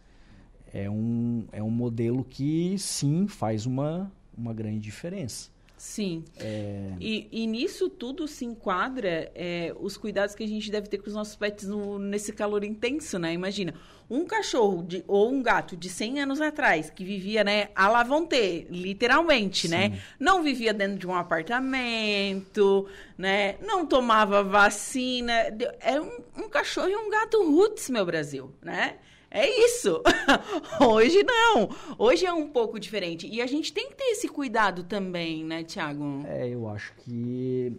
é 0.73 0.89
um, 0.89 1.45
é 1.51 1.61
um 1.61 1.69
modelo 1.69 2.23
que 2.23 2.77
sim 2.77 3.27
faz 3.27 3.65
uma, 3.65 4.09
uma 4.35 4.53
grande 4.53 4.79
diferença. 4.79 5.49
Sim. 5.77 6.25
É, 6.39 6.91
E, 6.99 7.27
e 7.31 7.45
nisso 7.47 7.87
tudo 7.87 8.27
se 8.27 8.43
enquadra 8.45 9.31
é, 9.35 9.71
os 9.79 9.95
cuidados 9.95 10.33
que 10.33 10.43
a 10.43 10.47
gente 10.47 10.71
deve 10.71 10.87
ter 10.87 10.97
com 10.97 11.07
os 11.07 11.13
nossos 11.13 11.35
pets 11.35 11.67
no- 11.67 11.99
nesse 11.99 12.33
calor 12.33 12.63
intenso, 12.63 13.19
né? 13.19 13.31
Imagina, 13.33 13.75
um 14.09 14.25
cachorro 14.25 14.81
de- 14.83 15.03
ou 15.07 15.31
um 15.31 15.43
gato 15.43 15.77
de 15.77 15.87
100 15.89 16.19
anos 16.19 16.41
atrás, 16.41 16.89
que 16.89 17.03
vivia, 17.03 17.43
né, 17.43 17.69
à 17.75 17.87
la 17.89 18.03
vontade, 18.03 18.65
literalmente, 18.71 19.67
né? 19.67 19.99
Não 20.19 20.41
vivia 20.41 20.73
dentro 20.73 20.97
de 20.97 21.05
um 21.07 21.13
apartamento, 21.13 22.87
né? 23.17 23.55
Não 23.61 23.85
tomava 23.85 24.43
vacina. 24.43 25.33
É 25.79 25.99
um, 26.01 26.19
um 26.37 26.49
cachorro 26.49 26.89
e 26.89 26.95
um 26.95 27.09
gato 27.09 27.43
roots, 27.51 27.89
meu 27.89 28.05
Brasil, 28.05 28.51
né? 28.63 28.95
É 29.29 29.47
isso. 29.65 30.01
Hoje 30.79 31.23
não. 31.23 31.69
Hoje 31.97 32.25
é 32.25 32.33
um 32.33 32.47
pouco 32.47 32.79
diferente. 32.79 33.27
E 33.27 33.41
a 33.41 33.47
gente 33.47 33.73
tem 33.73 33.89
que 33.89 33.95
ter 33.95 34.05
esse 34.05 34.27
cuidado 34.27 34.83
também, 34.83 35.43
né, 35.43 35.63
Tiago? 35.63 36.23
é, 36.25 36.47
eu 36.49 36.67
acho 36.69 36.93
que 36.97 37.73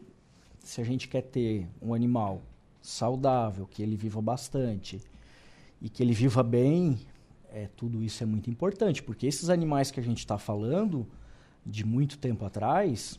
se 0.62 0.80
a 0.80 0.84
gente 0.84 1.08
quer 1.08 1.22
ter 1.22 1.66
um 1.80 1.94
animal 1.94 2.42
saudável, 2.82 3.66
que 3.66 3.82
ele 3.82 3.96
viva 3.96 4.20
bastante 4.20 5.00
e 5.80 5.88
que 5.88 6.02
ele 6.02 6.12
viva 6.12 6.42
bem, 6.42 6.98
é, 7.50 7.68
tudo 7.76 8.02
isso 8.02 8.22
é 8.22 8.26
muito 8.26 8.50
importante, 8.50 9.02
porque 9.02 9.26
esses 9.26 9.48
animais 9.48 9.90
que 9.90 9.98
a 9.98 10.02
gente 10.02 10.18
está 10.18 10.36
falando 10.36 11.06
de 11.64 11.84
muito 11.86 12.18
tempo 12.18 12.44
atrás, 12.44 13.18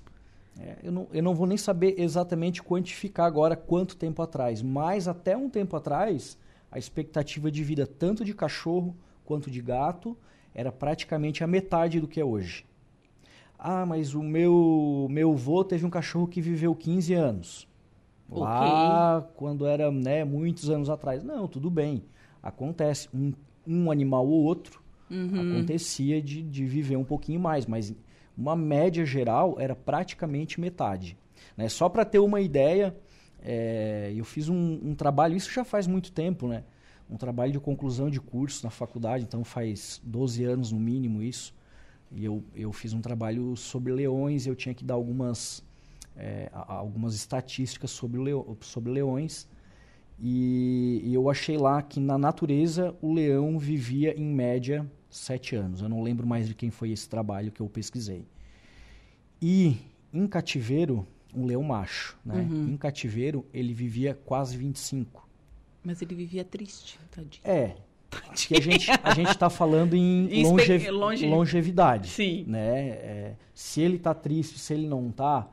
é, 0.60 0.78
eu, 0.84 0.92
não, 0.92 1.08
eu 1.12 1.24
não 1.24 1.34
vou 1.34 1.48
nem 1.48 1.58
saber 1.58 1.96
exatamente 1.98 2.62
quantificar 2.62 3.26
agora 3.26 3.56
quanto 3.56 3.96
tempo 3.96 4.22
atrás, 4.22 4.62
mas 4.62 5.08
até 5.08 5.36
um 5.36 5.50
tempo 5.50 5.76
atrás, 5.76 6.38
a 6.72 6.78
expectativa 6.78 7.52
de 7.52 7.64
vida 7.64 7.86
tanto 7.86 8.24
de 8.24 8.34
cachorro 8.34 8.96
quanto 9.26 9.50
de 9.50 9.62
gato 9.62 10.18
era 10.54 10.72
praticamente 10.72 11.44
a 11.44 11.48
metade 11.48 12.00
do 12.00 12.08
que 12.08 12.20
é 12.20 12.26
hoje. 12.26 12.66
Ah, 13.58 13.86
mas 13.86 14.16
o 14.16 14.24
meu 14.24 15.08
meu 15.10 15.32
avô 15.32 15.64
teve 15.64 15.86
um 15.86 15.90
cachorro 15.90 16.28
que 16.28 16.42
viveu 16.42 16.74
15 16.74 17.14
anos. 17.14 17.68
Lá, 18.32 19.18
okay. 19.18 19.32
quando 19.36 19.66
era 19.66 19.92
né, 19.92 20.24
muitos 20.24 20.70
anos 20.70 20.90
atrás. 20.90 21.24
Não, 21.24 21.48
tudo 21.48 21.70
bem. 21.70 22.04
Acontece. 22.42 23.10
Um, 23.14 23.34
um 23.68 23.92
animal 23.92 24.28
ou 24.28 24.44
outro 24.44 24.82
uhum. 25.10 25.58
acontecia 25.58 26.22
de, 26.22 26.42
de 26.42 26.66
viver 26.66 26.96
um 26.96 27.04
pouquinho 27.04 27.40
mais, 27.40 27.66
mas 27.66 27.94
uma 28.38 28.56
média 28.56 29.06
geral 29.06 29.56
era 29.60 29.76
praticamente 29.76 30.60
metade. 30.60 31.18
Né? 31.58 31.68
Só 31.68 31.90
para 31.90 32.06
ter 32.06 32.20
uma 32.20 32.40
ideia, 32.40 32.96
é, 33.42 34.14
eu 34.16 34.26
fiz 34.26 34.50
um, 34.50 34.80
um, 34.84 34.96
trabalho, 34.96 35.36
isso 35.36 35.52
já 35.52 35.64
faz 35.64 35.88
muito 35.88 36.12
tempo, 36.12 36.48
né? 36.48 36.64
um 37.10 37.18
trabalho 37.18 37.52
de 37.52 37.60
conclusão 37.60 38.10
de 38.10 38.22
curso 38.22 38.64
na 38.64 38.70
faculdade, 38.70 39.24
então 39.24 39.44
faz 39.44 40.00
12 40.04 40.44
anos 40.44 40.72
no 40.72 40.80
mínimo 40.80 41.24
isso. 41.24 41.56
E 42.12 42.24
eu, 42.24 42.44
eu 42.56 42.72
fiz 42.72 42.94
um 42.94 43.02
trabalho 43.02 43.56
sobre 43.56 43.92
leões, 43.92 44.46
eu 44.46 44.56
tinha 44.56 44.76
que 44.76 44.84
dar 44.84 44.94
algumas, 44.94 45.64
é, 46.16 46.50
algumas 46.52 47.16
estatísticas 47.16 47.92
sobre, 47.92 48.20
leo, 48.20 48.58
sobre 48.62 48.92
leões. 48.92 49.48
E, 50.20 51.02
e, 51.04 51.14
eu 51.14 51.30
achei 51.30 51.58
lá 51.58 51.82
que 51.82 52.00
na 52.00 52.18
natureza 52.18 52.96
o 53.02 53.14
leão 53.14 53.58
vivia 53.58 54.14
em 54.20 54.26
média 54.26 54.90
sete 55.10 55.56
anos. 55.56 55.82
Eu 55.82 55.90
não 55.90 56.02
lembro 56.02 56.28
mais 56.28 56.48
de 56.48 56.54
quem 56.54 56.70
foi 56.70 56.92
esse 56.92 57.08
trabalho 57.08 57.52
que 57.52 57.62
eu 57.62 57.70
pesquisei. 57.70 58.26
E 59.42 59.78
em 60.12 60.28
cativeiro, 60.28 61.08
um 61.34 61.46
leão 61.46 61.64
macho, 61.64 62.18
né? 62.26 62.36
Uhum. 62.36 62.70
Em 62.70 62.78
cativeiro 62.78 63.46
ele 63.54 63.74
vivia 63.74 64.18
quase 64.26 64.58
25. 64.58 65.28
Mas 65.84 66.02
ele 66.02 66.16
vivia 66.16 66.44
triste, 66.44 67.00
tadinho. 67.12 67.42
É, 67.44 67.76
que 68.36 68.56
a 68.56 68.62
gente 68.62 68.90
a 69.04 69.14
gente 69.14 69.30
está 69.30 69.50
falando 69.50 69.96
em 69.96 70.44
longe, 70.44 70.90
longe... 70.90 71.28
longevidade, 71.28 72.10
Sim. 72.10 72.46
né? 72.48 72.90
É, 72.90 73.36
se 73.54 73.82
ele 73.82 73.98
está 73.98 74.14
triste, 74.14 74.60
se 74.60 74.74
ele 74.74 74.88
não 74.88 75.10
está, 75.10 75.48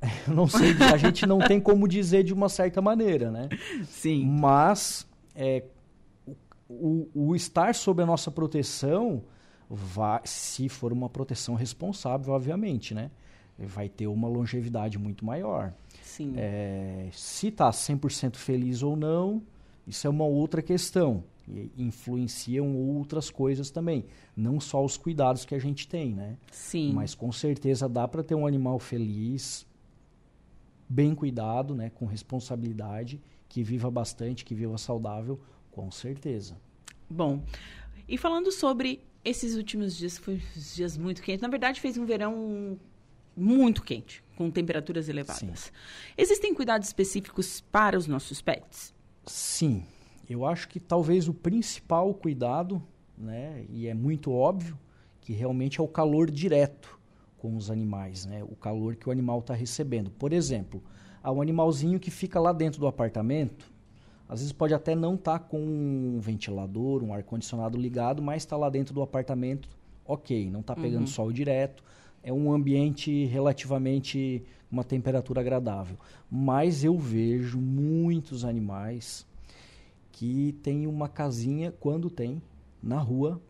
eu 0.26 0.34
não 0.34 0.46
sei, 0.46 0.72
a 0.92 0.96
gente 0.96 1.26
não 1.26 1.38
tem 1.38 1.60
como 1.60 1.88
dizer 1.88 2.22
de 2.22 2.32
uma 2.32 2.48
certa 2.48 2.80
maneira, 2.80 3.30
né? 3.30 3.48
Sim. 3.86 4.24
Mas 4.24 5.06
é, 5.34 5.64
o, 6.68 7.08
o 7.14 7.36
estar 7.36 7.74
sob 7.74 8.02
a 8.02 8.06
nossa 8.06 8.30
proteção 8.30 9.24
vai, 9.68 10.20
se 10.24 10.68
for 10.68 10.92
uma 10.92 11.08
proteção 11.08 11.54
responsável, 11.54 12.32
obviamente, 12.32 12.94
né? 12.94 13.10
Vai 13.58 13.88
ter 13.88 14.06
uma 14.06 14.28
longevidade 14.28 14.98
muito 14.98 15.24
maior. 15.24 15.72
Sim. 16.02 16.34
É, 16.36 17.08
se 17.12 17.48
está 17.48 17.70
100% 17.70 18.36
feliz 18.36 18.82
ou 18.82 18.96
não, 18.96 19.42
isso 19.86 20.06
é 20.06 20.10
uma 20.10 20.24
outra 20.24 20.62
questão 20.62 21.24
influenciam 21.76 22.74
outras 22.76 23.30
coisas 23.30 23.70
também, 23.70 24.04
não 24.36 24.60
só 24.60 24.84
os 24.84 24.96
cuidados 24.96 25.44
que 25.44 25.54
a 25.54 25.58
gente 25.58 25.88
tem, 25.88 26.14
né? 26.14 26.36
Sim. 26.50 26.92
Mas 26.92 27.14
com 27.14 27.32
certeza 27.32 27.88
dá 27.88 28.06
para 28.06 28.22
ter 28.22 28.34
um 28.34 28.46
animal 28.46 28.78
feliz, 28.78 29.66
bem 30.88 31.14
cuidado, 31.14 31.74
né, 31.74 31.90
com 31.90 32.06
responsabilidade, 32.06 33.20
que 33.48 33.62
viva 33.62 33.90
bastante, 33.90 34.44
que 34.44 34.54
viva 34.54 34.78
saudável, 34.78 35.40
com 35.70 35.90
certeza. 35.90 36.56
Bom, 37.08 37.42
e 38.08 38.16
falando 38.16 38.50
sobre 38.50 39.00
esses 39.24 39.54
últimos 39.54 39.96
dias, 39.96 40.18
foi 40.18 40.40
dias 40.74 40.96
muito 40.96 41.22
quentes. 41.22 41.42
Na 41.42 41.48
verdade, 41.48 41.80
fez 41.80 41.96
um 41.96 42.04
verão 42.04 42.78
muito 43.36 43.82
quente, 43.82 44.22
com 44.36 44.50
temperaturas 44.50 45.08
elevadas. 45.08 45.60
Sim. 45.60 45.70
Existem 46.16 46.54
cuidados 46.54 46.88
específicos 46.88 47.60
para 47.60 47.96
os 47.96 48.06
nossos 48.06 48.40
pets? 48.40 48.94
Sim. 49.26 49.84
Eu 50.28 50.46
acho 50.46 50.68
que 50.68 50.80
talvez 50.80 51.28
o 51.28 51.34
principal 51.34 52.12
cuidado, 52.14 52.82
né, 53.16 53.64
e 53.68 53.86
é 53.86 53.94
muito 53.94 54.32
óbvio, 54.32 54.78
que 55.20 55.32
realmente 55.32 55.80
é 55.80 55.82
o 55.82 55.88
calor 55.88 56.30
direto 56.30 56.98
com 57.38 57.56
os 57.56 57.70
animais, 57.70 58.24
né, 58.24 58.42
o 58.44 58.56
calor 58.56 58.96
que 58.96 59.08
o 59.08 59.12
animal 59.12 59.40
está 59.40 59.54
recebendo. 59.54 60.10
Por 60.10 60.32
exemplo, 60.32 60.82
há 61.22 61.30
um 61.30 61.42
animalzinho 61.42 61.98
que 61.98 62.10
fica 62.10 62.40
lá 62.40 62.52
dentro 62.52 62.80
do 62.80 62.86
apartamento, 62.86 63.72
às 64.28 64.40
vezes 64.40 64.52
pode 64.52 64.72
até 64.72 64.94
não 64.94 65.14
estar 65.14 65.38
tá 65.38 65.44
com 65.44 65.60
um 65.60 66.18
ventilador, 66.18 67.02
um 67.02 67.12
ar-condicionado 67.12 67.76
ligado, 67.76 68.22
mas 68.22 68.42
está 68.42 68.56
lá 68.56 68.70
dentro 68.70 68.94
do 68.94 69.02
apartamento, 69.02 69.68
ok, 70.06 70.50
não 70.50 70.60
está 70.60 70.74
pegando 70.74 71.02
uhum. 71.02 71.06
sol 71.06 71.30
direto, 71.30 71.84
é 72.22 72.32
um 72.32 72.52
ambiente 72.52 73.24
relativamente 73.26 74.42
uma 74.70 74.84
temperatura 74.84 75.40
agradável. 75.40 75.96
Mas 76.30 76.82
eu 76.84 76.96
vejo 76.96 77.58
muitos 77.60 78.44
animais 78.44 79.26
que 80.10 80.52
tem 80.62 80.86
uma 80.86 81.08
casinha, 81.08 81.72
quando 81.72 82.08
tem, 82.08 82.40
na 82.82 82.98
rua, 82.98 83.40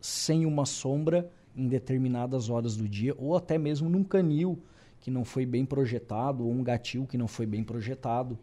sem 0.00 0.46
uma 0.46 0.64
sombra 0.64 1.30
em 1.54 1.68
determinadas 1.68 2.48
horas 2.48 2.76
do 2.76 2.88
dia, 2.88 3.14
ou 3.18 3.36
até 3.36 3.58
mesmo 3.58 3.88
num 3.88 4.02
canil 4.02 4.58
que 5.00 5.10
não 5.10 5.24
foi 5.24 5.44
bem 5.44 5.64
projetado, 5.64 6.44
ou 6.44 6.52
um 6.52 6.62
gatil 6.62 7.06
que 7.06 7.18
não 7.18 7.28
foi 7.28 7.46
bem 7.46 7.62
projetado. 7.62 8.38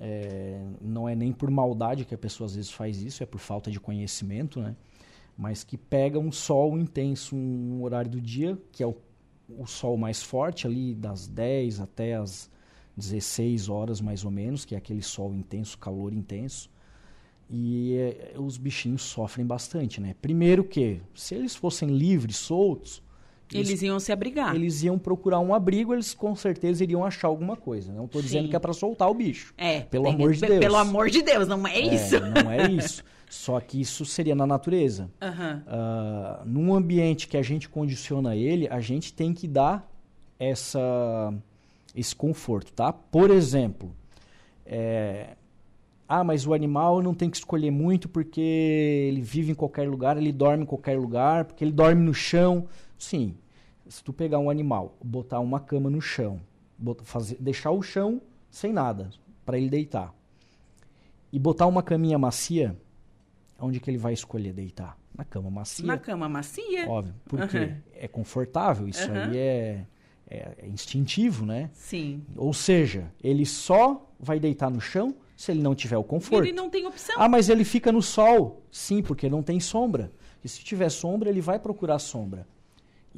É, 0.00 0.64
não 0.80 1.08
é 1.08 1.14
nem 1.14 1.32
por 1.32 1.50
maldade 1.50 2.04
que 2.04 2.14
a 2.14 2.18
pessoa 2.18 2.46
às 2.46 2.54
vezes 2.54 2.70
faz 2.70 3.02
isso, 3.02 3.22
é 3.22 3.26
por 3.26 3.38
falta 3.38 3.70
de 3.70 3.80
conhecimento, 3.80 4.60
né? 4.60 4.76
Mas 5.38 5.62
que 5.62 5.78
pega 5.78 6.18
um 6.18 6.32
sol 6.32 6.76
intenso 6.76 7.36
no 7.36 7.84
horário 7.84 8.10
do 8.10 8.20
dia, 8.20 8.58
que 8.72 8.82
é 8.82 8.86
o, 8.86 8.96
o 9.48 9.66
sol 9.66 9.96
mais 9.96 10.20
forte, 10.20 10.66
ali 10.66 10.96
das 10.96 11.28
10 11.28 11.80
até 11.80 12.16
as 12.16 12.50
16 12.96 13.68
horas 13.68 14.00
mais 14.00 14.24
ou 14.24 14.32
menos, 14.32 14.64
que 14.64 14.74
é 14.74 14.78
aquele 14.78 15.00
sol 15.00 15.32
intenso, 15.32 15.78
calor 15.78 16.12
intenso. 16.12 16.68
E 17.48 17.94
é, 17.96 18.34
os 18.36 18.58
bichinhos 18.58 19.02
sofrem 19.02 19.46
bastante, 19.46 20.00
né? 20.00 20.14
Primeiro 20.20 20.64
que, 20.64 21.00
se 21.14 21.36
eles 21.36 21.54
fossem 21.54 21.88
livres, 21.88 22.36
soltos... 22.36 23.00
Eles, 23.50 23.68
eles 23.70 23.82
iam 23.82 23.98
se 23.98 24.12
abrigar. 24.12 24.54
Eles 24.54 24.82
iam 24.82 24.98
procurar 24.98 25.40
um 25.40 25.54
abrigo, 25.54 25.94
eles 25.94 26.12
com 26.12 26.34
certeza 26.34 26.84
iriam 26.84 27.02
achar 27.02 27.28
alguma 27.28 27.56
coisa. 27.56 27.90
Não 27.90 28.04
estou 28.04 28.20
dizendo 28.20 28.46
que 28.46 28.54
é 28.54 28.58
para 28.58 28.74
soltar 28.74 29.08
o 29.08 29.14
bicho. 29.14 29.54
É. 29.56 29.80
Pelo 29.80 30.06
amor 30.08 30.34
de 30.34 30.40
Deus. 30.40 30.58
Pelo 30.58 30.76
amor 30.76 31.08
de 31.08 31.22
Deus, 31.22 31.48
não 31.48 31.66
é, 31.66 31.78
é 31.78 31.94
isso. 31.94 32.20
Não 32.20 32.50
é 32.50 32.70
isso. 32.70 33.02
Só 33.28 33.60
que 33.60 33.80
isso 33.80 34.04
seria 34.04 34.34
na 34.34 34.46
natureza. 34.46 35.10
Uhum. 35.20 35.58
Uh, 35.58 36.44
num 36.46 36.74
ambiente 36.74 37.28
que 37.28 37.36
a 37.36 37.42
gente 37.42 37.68
condiciona 37.68 38.34
ele, 38.34 38.66
a 38.68 38.80
gente 38.80 39.12
tem 39.12 39.34
que 39.34 39.46
dar 39.46 39.90
essa 40.38 41.32
esse 41.94 42.14
conforto, 42.14 42.72
tá? 42.72 42.92
Por 42.92 43.30
exemplo, 43.30 43.92
é, 44.64 45.36
ah, 46.08 46.22
mas 46.22 46.46
o 46.46 46.54
animal 46.54 47.02
não 47.02 47.12
tem 47.12 47.28
que 47.28 47.36
escolher 47.36 47.70
muito 47.70 48.08
porque 48.08 48.40
ele 48.40 49.20
vive 49.20 49.52
em 49.52 49.54
qualquer 49.54 49.88
lugar, 49.88 50.16
ele 50.16 50.32
dorme 50.32 50.62
em 50.62 50.66
qualquer 50.66 50.98
lugar, 50.98 51.44
porque 51.44 51.64
ele 51.64 51.72
dorme 51.72 52.02
no 52.02 52.14
chão. 52.14 52.66
Sim, 52.96 53.34
se 53.86 54.02
tu 54.02 54.12
pegar 54.12 54.38
um 54.38 54.48
animal, 54.48 54.96
botar 55.02 55.40
uma 55.40 55.60
cama 55.60 55.90
no 55.90 56.00
chão, 56.00 56.40
botar, 56.78 57.04
fazer, 57.04 57.36
deixar 57.40 57.72
o 57.72 57.82
chão 57.82 58.20
sem 58.50 58.72
nada 58.72 59.10
para 59.44 59.58
ele 59.58 59.68
deitar 59.68 60.14
e 61.32 61.38
botar 61.38 61.66
uma 61.66 61.82
caminha 61.82 62.18
macia, 62.18 62.76
onde 63.58 63.80
que 63.80 63.90
ele 63.90 63.98
vai 63.98 64.12
escolher 64.12 64.52
deitar? 64.52 64.96
Na 65.16 65.24
cama 65.24 65.50
macia. 65.50 65.86
Na 65.86 65.98
cama 65.98 66.28
macia. 66.28 66.88
Óbvio, 66.88 67.14
porque 67.26 67.58
uhum. 67.58 67.76
é 67.94 68.08
confortável, 68.08 68.88
isso 68.88 69.10
uhum. 69.10 69.16
aí 69.16 69.36
é 69.36 69.86
é, 70.30 70.54
é 70.58 70.68
instintivo, 70.68 71.46
né? 71.46 71.70
Sim. 71.72 72.22
Ou 72.36 72.52
seja, 72.52 73.10
ele 73.22 73.46
só 73.46 74.06
vai 74.20 74.38
deitar 74.38 74.70
no 74.70 74.80
chão 74.80 75.14
se 75.36 75.50
ele 75.52 75.62
não 75.62 75.74
tiver 75.74 75.96
o 75.96 76.04
conforto. 76.04 76.44
Ele 76.44 76.52
não 76.52 76.68
tem 76.68 76.86
opção. 76.86 77.16
Ah, 77.18 77.28
mas 77.28 77.48
ele 77.48 77.64
fica 77.64 77.90
no 77.90 78.02
sol. 78.02 78.62
Sim, 78.70 79.02
porque 79.02 79.28
não 79.28 79.42
tem 79.42 79.58
sombra. 79.58 80.12
E 80.44 80.48
se 80.48 80.62
tiver 80.62 80.90
sombra, 80.90 81.30
ele 81.30 81.40
vai 81.40 81.58
procurar 81.58 81.98
sombra. 81.98 82.46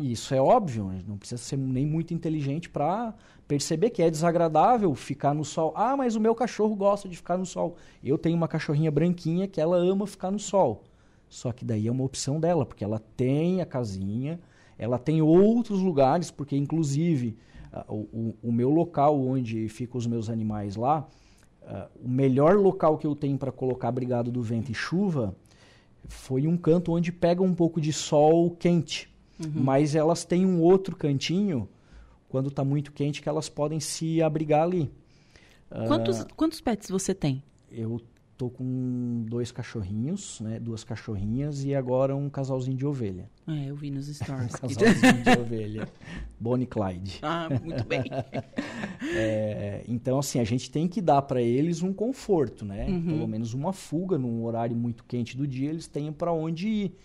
E 0.01 0.13
isso 0.13 0.33
é 0.33 0.41
óbvio, 0.41 0.91
não 1.07 1.19
precisa 1.19 1.43
ser 1.43 1.59
nem 1.59 1.87
muito 1.87 2.15
inteligente 2.15 2.71
para 2.71 3.15
perceber 3.47 3.91
que 3.91 4.03
é 4.03 4.11
desagradável 4.11 4.95
ficar 4.95 5.35
no 5.35 5.45
sol. 5.45 5.75
Ah, 5.77 5.95
mas 5.95 6.17
o 6.17 6.21
meu 6.21 6.35
cachorro 6.35 6.75
gosta 6.75 7.07
de 7.07 7.19
ficar 7.19 7.37
no 7.37 7.45
sol. 7.45 7.77
Eu 8.03 8.17
tenho 8.17 8.35
uma 8.35 8.49
cachorrinha 8.49 8.91
branquinha 8.91 9.47
que 9.47 9.61
ela 9.61 9.77
ama 9.77 10.07
ficar 10.07 10.31
no 10.31 10.39
sol. 10.39 10.85
Só 11.29 11.53
que 11.53 11.67
daí 11.67 11.87
é 11.87 11.93
uma 11.93 12.03
opção 12.03 12.41
dela, 12.41 12.65
porque 12.65 12.83
ela 12.83 12.99
tem 13.15 13.61
a 13.61 13.67
casinha, 13.67 14.41
ela 14.79 14.99
tem 14.99 15.21
outros 15.21 15.83
lugares, 15.83 16.31
porque 16.31 16.57
inclusive 16.57 17.37
uh, 17.71 17.93
o, 17.93 18.35
o, 18.43 18.51
meu 18.51 18.71
local 18.71 19.21
onde 19.21 19.69
ficam 19.69 19.99
os 19.99 20.07
meus 20.07 20.31
animais 20.31 20.77
lá, 20.77 21.07
uh, 21.61 21.91
o 22.03 22.09
melhor 22.09 22.57
local 22.57 22.97
que 22.97 23.07
eu 23.07 23.15
tenho 23.15 23.37
para 23.37 23.53
colocar 23.53 23.89
abrigado 23.89 24.31
do 24.33 24.41
vento 24.41 24.73
e 24.73 24.75
chuva 24.75 25.37
foi 26.09 26.47
um 26.47 26.57
canto 26.57 26.93
onde 26.93 27.13
pega 27.13 27.43
um 27.43 27.55
pouco 27.55 27.83
de 27.83 27.93
sol 27.93 28.51
quente. 28.53 29.10
Uhum. 29.40 29.62
Mas 29.62 29.94
elas 29.94 30.24
têm 30.24 30.44
um 30.44 30.61
outro 30.61 30.94
cantinho, 30.94 31.68
quando 32.29 32.48
está 32.48 32.64
muito 32.64 32.92
quente, 32.92 33.22
que 33.22 33.29
elas 33.29 33.48
podem 33.48 33.81
se 33.81 34.22
abrigar 34.22 34.62
ali. 34.62 34.90
Quantos, 35.87 36.20
uh, 36.20 36.26
quantos 36.37 36.61
pets 36.61 36.90
você 36.90 37.14
tem? 37.14 37.42
Eu 37.70 38.00
tô 38.37 38.48
com 38.48 39.22
dois 39.29 39.53
cachorrinhos, 39.53 40.40
né? 40.40 40.59
Duas 40.59 40.83
cachorrinhas 40.83 41.62
e 41.62 41.74
agora 41.74 42.16
um 42.16 42.31
casalzinho 42.31 42.74
de 42.74 42.87
ovelha. 42.87 43.31
É, 43.46 43.66
eu 43.66 43.76
vi 43.76 43.90
nos 43.90 44.07
stories. 44.16 44.55
um 44.55 44.59
casalzinho 44.59 45.22
de 45.22 45.38
ovelha. 45.38 45.88
Bonnie 46.38 46.66
Clyde. 46.66 47.20
Ah, 47.22 47.48
muito 47.62 47.85
bem. 47.85 48.03
É, 49.12 49.83
então, 49.88 50.18
assim, 50.18 50.38
a 50.38 50.44
gente 50.44 50.70
tem 50.70 50.87
que 50.87 51.00
dar 51.00 51.22
para 51.22 51.40
eles 51.42 51.83
um 51.83 51.92
conforto, 51.92 52.64
né? 52.64 52.87
Uhum. 52.87 53.07
Pelo 53.07 53.26
menos 53.26 53.55
uma 53.55 53.72
fuga 53.72 54.16
num 54.18 54.44
horário 54.44 54.76
muito 54.76 55.05
quente 55.05 55.37
do 55.37 55.46
dia, 55.46 55.70
eles 55.70 55.87
tenham 55.87 56.12
para 56.12 56.33
onde 56.33 56.68
ir. 56.68 56.98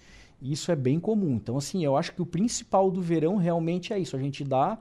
Isso 0.52 0.72
é 0.72 0.76
bem 0.76 1.00
comum. 1.00 1.36
Então, 1.36 1.58
assim, 1.58 1.84
eu 1.84 1.98
acho 1.98 2.14
que 2.14 2.22
o 2.22 2.26
principal 2.26 2.92
do 2.92 3.02
verão 3.02 3.36
realmente 3.36 3.92
é 3.92 4.00
isso. 4.00 4.16
A 4.16 4.20
gente 4.20 4.44
dá 4.44 4.78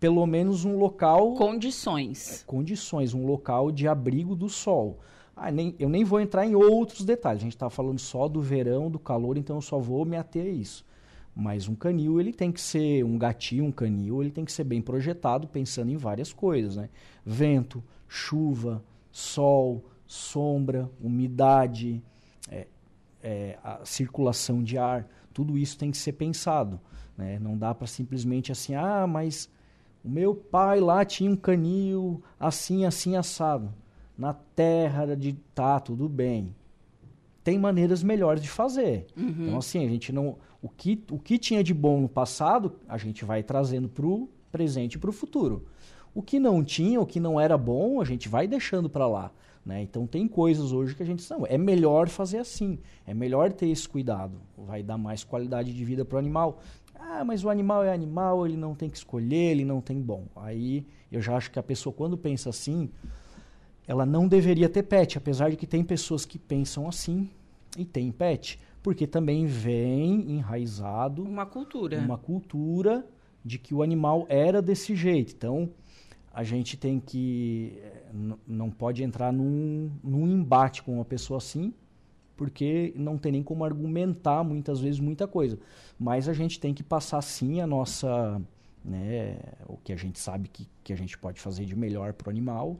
pelo 0.00 0.24
menos 0.26 0.64
um 0.64 0.76
local... 0.76 1.34
Condições. 1.34 2.42
É, 2.42 2.44
condições, 2.46 3.14
um 3.14 3.26
local 3.26 3.70
de 3.70 3.88
abrigo 3.88 4.36
do 4.36 4.48
sol. 4.48 4.98
Ah, 5.34 5.50
nem, 5.50 5.74
eu 5.78 5.88
nem 5.88 6.04
vou 6.04 6.20
entrar 6.20 6.46
em 6.46 6.54
outros 6.54 7.04
detalhes. 7.04 7.42
A 7.42 7.44
gente 7.44 7.54
está 7.54 7.70
falando 7.70 7.98
só 7.98 8.28
do 8.28 8.40
verão, 8.40 8.90
do 8.90 8.98
calor, 8.98 9.36
então 9.36 9.56
eu 9.56 9.62
só 9.62 9.78
vou 9.78 10.04
me 10.04 10.16
ater 10.16 10.46
a 10.46 10.48
isso. 10.48 10.84
Mas 11.34 11.68
um 11.68 11.74
canil, 11.74 12.20
ele 12.20 12.32
tem 12.32 12.50
que 12.50 12.60
ser, 12.60 13.04
um 13.04 13.16
gatinho, 13.16 13.64
um 13.64 13.72
canil, 13.72 14.20
ele 14.20 14.32
tem 14.32 14.44
que 14.44 14.50
ser 14.50 14.64
bem 14.64 14.82
projetado, 14.82 15.46
pensando 15.46 15.90
em 15.90 15.96
várias 15.96 16.32
coisas, 16.32 16.76
né? 16.76 16.88
Vento, 17.24 17.82
chuva, 18.08 18.82
sol, 19.12 19.84
sombra, 20.04 20.90
umidade, 21.00 22.02
é, 22.50 22.66
é, 23.28 23.58
a 23.62 23.84
circulação 23.84 24.62
de 24.62 24.78
ar, 24.78 25.06
tudo 25.34 25.58
isso 25.58 25.76
tem 25.76 25.90
que 25.90 25.98
ser 25.98 26.12
pensado. 26.12 26.80
Né? 27.14 27.38
Não 27.38 27.58
dá 27.58 27.74
para 27.74 27.86
simplesmente 27.86 28.50
assim, 28.50 28.74
ah, 28.74 29.06
mas 29.06 29.50
o 30.02 30.08
meu 30.08 30.34
pai 30.34 30.80
lá 30.80 31.04
tinha 31.04 31.30
um 31.30 31.36
canil 31.36 32.22
assim, 32.40 32.86
assim, 32.86 33.16
assado. 33.16 33.70
Na 34.16 34.32
terra 34.32 35.14
de 35.14 35.34
tá, 35.54 35.78
tudo 35.78 36.08
bem. 36.08 36.54
Tem 37.44 37.58
maneiras 37.58 38.02
melhores 38.02 38.42
de 38.42 38.48
fazer. 38.48 39.06
Uhum. 39.14 39.46
Então, 39.46 39.58
assim, 39.58 39.84
a 39.84 39.88
gente 39.88 40.10
não 40.10 40.38
o 40.62 40.68
que, 40.68 41.04
o 41.10 41.18
que 41.18 41.38
tinha 41.38 41.62
de 41.62 41.72
bom 41.74 42.00
no 42.00 42.08
passado, 42.08 42.72
a 42.88 42.96
gente 42.96 43.24
vai 43.24 43.42
trazendo 43.42 43.88
para 43.88 44.06
o 44.06 44.28
presente 44.50 44.94
e 44.94 44.98
para 44.98 45.10
o 45.10 45.12
futuro. 45.12 45.66
O 46.14 46.22
que 46.22 46.40
não 46.40 46.64
tinha, 46.64 47.00
o 47.00 47.06
que 47.06 47.20
não 47.20 47.38
era 47.38 47.56
bom, 47.56 48.00
a 48.00 48.04
gente 48.04 48.28
vai 48.28 48.48
deixando 48.48 48.88
para 48.88 49.06
lá. 49.06 49.30
Né? 49.64 49.82
Então 49.82 50.06
tem 50.06 50.26
coisas 50.26 50.72
hoje 50.72 50.94
que 50.94 51.02
a 51.02 51.06
gente 51.06 51.28
não, 51.30 51.46
é 51.46 51.58
melhor 51.58 52.08
fazer 52.08 52.38
assim, 52.38 52.78
é 53.06 53.12
melhor 53.12 53.52
ter 53.52 53.68
esse 53.68 53.88
cuidado, 53.88 54.40
vai 54.56 54.82
dar 54.82 54.96
mais 54.96 55.24
qualidade 55.24 55.72
de 55.72 55.84
vida 55.84 56.04
para 56.04 56.16
o 56.16 56.18
animal. 56.18 56.60
Ah, 56.94 57.24
mas 57.24 57.44
o 57.44 57.50
animal 57.50 57.84
é 57.84 57.92
animal, 57.92 58.46
ele 58.46 58.56
não 58.56 58.74
tem 58.74 58.88
que 58.88 58.96
escolher, 58.96 59.52
ele 59.52 59.64
não 59.64 59.80
tem 59.80 60.00
bom. 60.00 60.24
Aí 60.34 60.86
eu 61.12 61.20
já 61.20 61.36
acho 61.36 61.50
que 61.50 61.58
a 61.58 61.62
pessoa 61.62 61.92
quando 61.92 62.16
pensa 62.16 62.50
assim, 62.50 62.90
ela 63.86 64.04
não 64.04 64.26
deveria 64.26 64.68
ter 64.68 64.82
pet, 64.82 65.18
apesar 65.18 65.50
de 65.50 65.56
que 65.56 65.66
tem 65.66 65.84
pessoas 65.84 66.24
que 66.24 66.38
pensam 66.38 66.88
assim 66.88 67.30
e 67.76 67.84
tem 67.84 68.10
pet 68.10 68.58
porque 68.82 69.06
também 69.06 69.46
vem 69.46 70.32
enraizado 70.32 71.22
uma 71.22 71.44
cultura, 71.44 71.98
uma 71.98 72.16
cultura 72.16 73.04
de 73.44 73.58
que 73.58 73.74
o 73.74 73.82
animal 73.82 74.26
era 74.28 74.62
desse 74.62 74.94
jeito. 74.94 75.34
Então 75.36 75.68
a 76.38 76.44
gente 76.44 76.76
tem 76.76 77.00
que 77.00 77.82
não 78.46 78.70
pode 78.70 79.02
entrar 79.02 79.32
num, 79.32 79.90
num 80.04 80.24
embate 80.24 80.84
com 80.84 80.94
uma 80.94 81.04
pessoa 81.04 81.38
assim, 81.38 81.74
porque 82.36 82.92
não 82.94 83.18
tem 83.18 83.32
nem 83.32 83.42
como 83.42 83.64
argumentar 83.64 84.44
muitas 84.44 84.78
vezes 84.78 85.00
muita 85.00 85.26
coisa. 85.26 85.58
Mas 85.98 86.28
a 86.28 86.32
gente 86.32 86.60
tem 86.60 86.72
que 86.72 86.84
passar 86.84 87.22
sim 87.22 87.60
a 87.60 87.66
nossa, 87.66 88.40
né, 88.84 89.40
o 89.66 89.76
que 89.78 89.92
a 89.92 89.96
gente 89.96 90.20
sabe 90.20 90.46
que, 90.46 90.68
que 90.84 90.92
a 90.92 90.96
gente 90.96 91.18
pode 91.18 91.40
fazer 91.40 91.64
de 91.64 91.74
melhor 91.74 92.12
para 92.12 92.28
o 92.28 92.30
animal, 92.30 92.78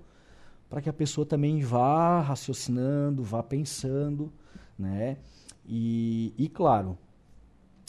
para 0.70 0.80
que 0.80 0.88
a 0.88 0.92
pessoa 0.92 1.26
também 1.26 1.58
vá 1.58 2.20
raciocinando, 2.20 3.24
vá 3.24 3.42
pensando, 3.42 4.32
né? 4.78 5.16
E, 5.66 6.32
e 6.38 6.48
claro, 6.48 6.96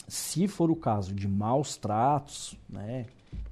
se 0.08 0.48
for 0.48 0.68
o 0.68 0.74
caso 0.74 1.14
de 1.14 1.28
maus 1.28 1.76
tratos, 1.76 2.58
né? 2.68 3.06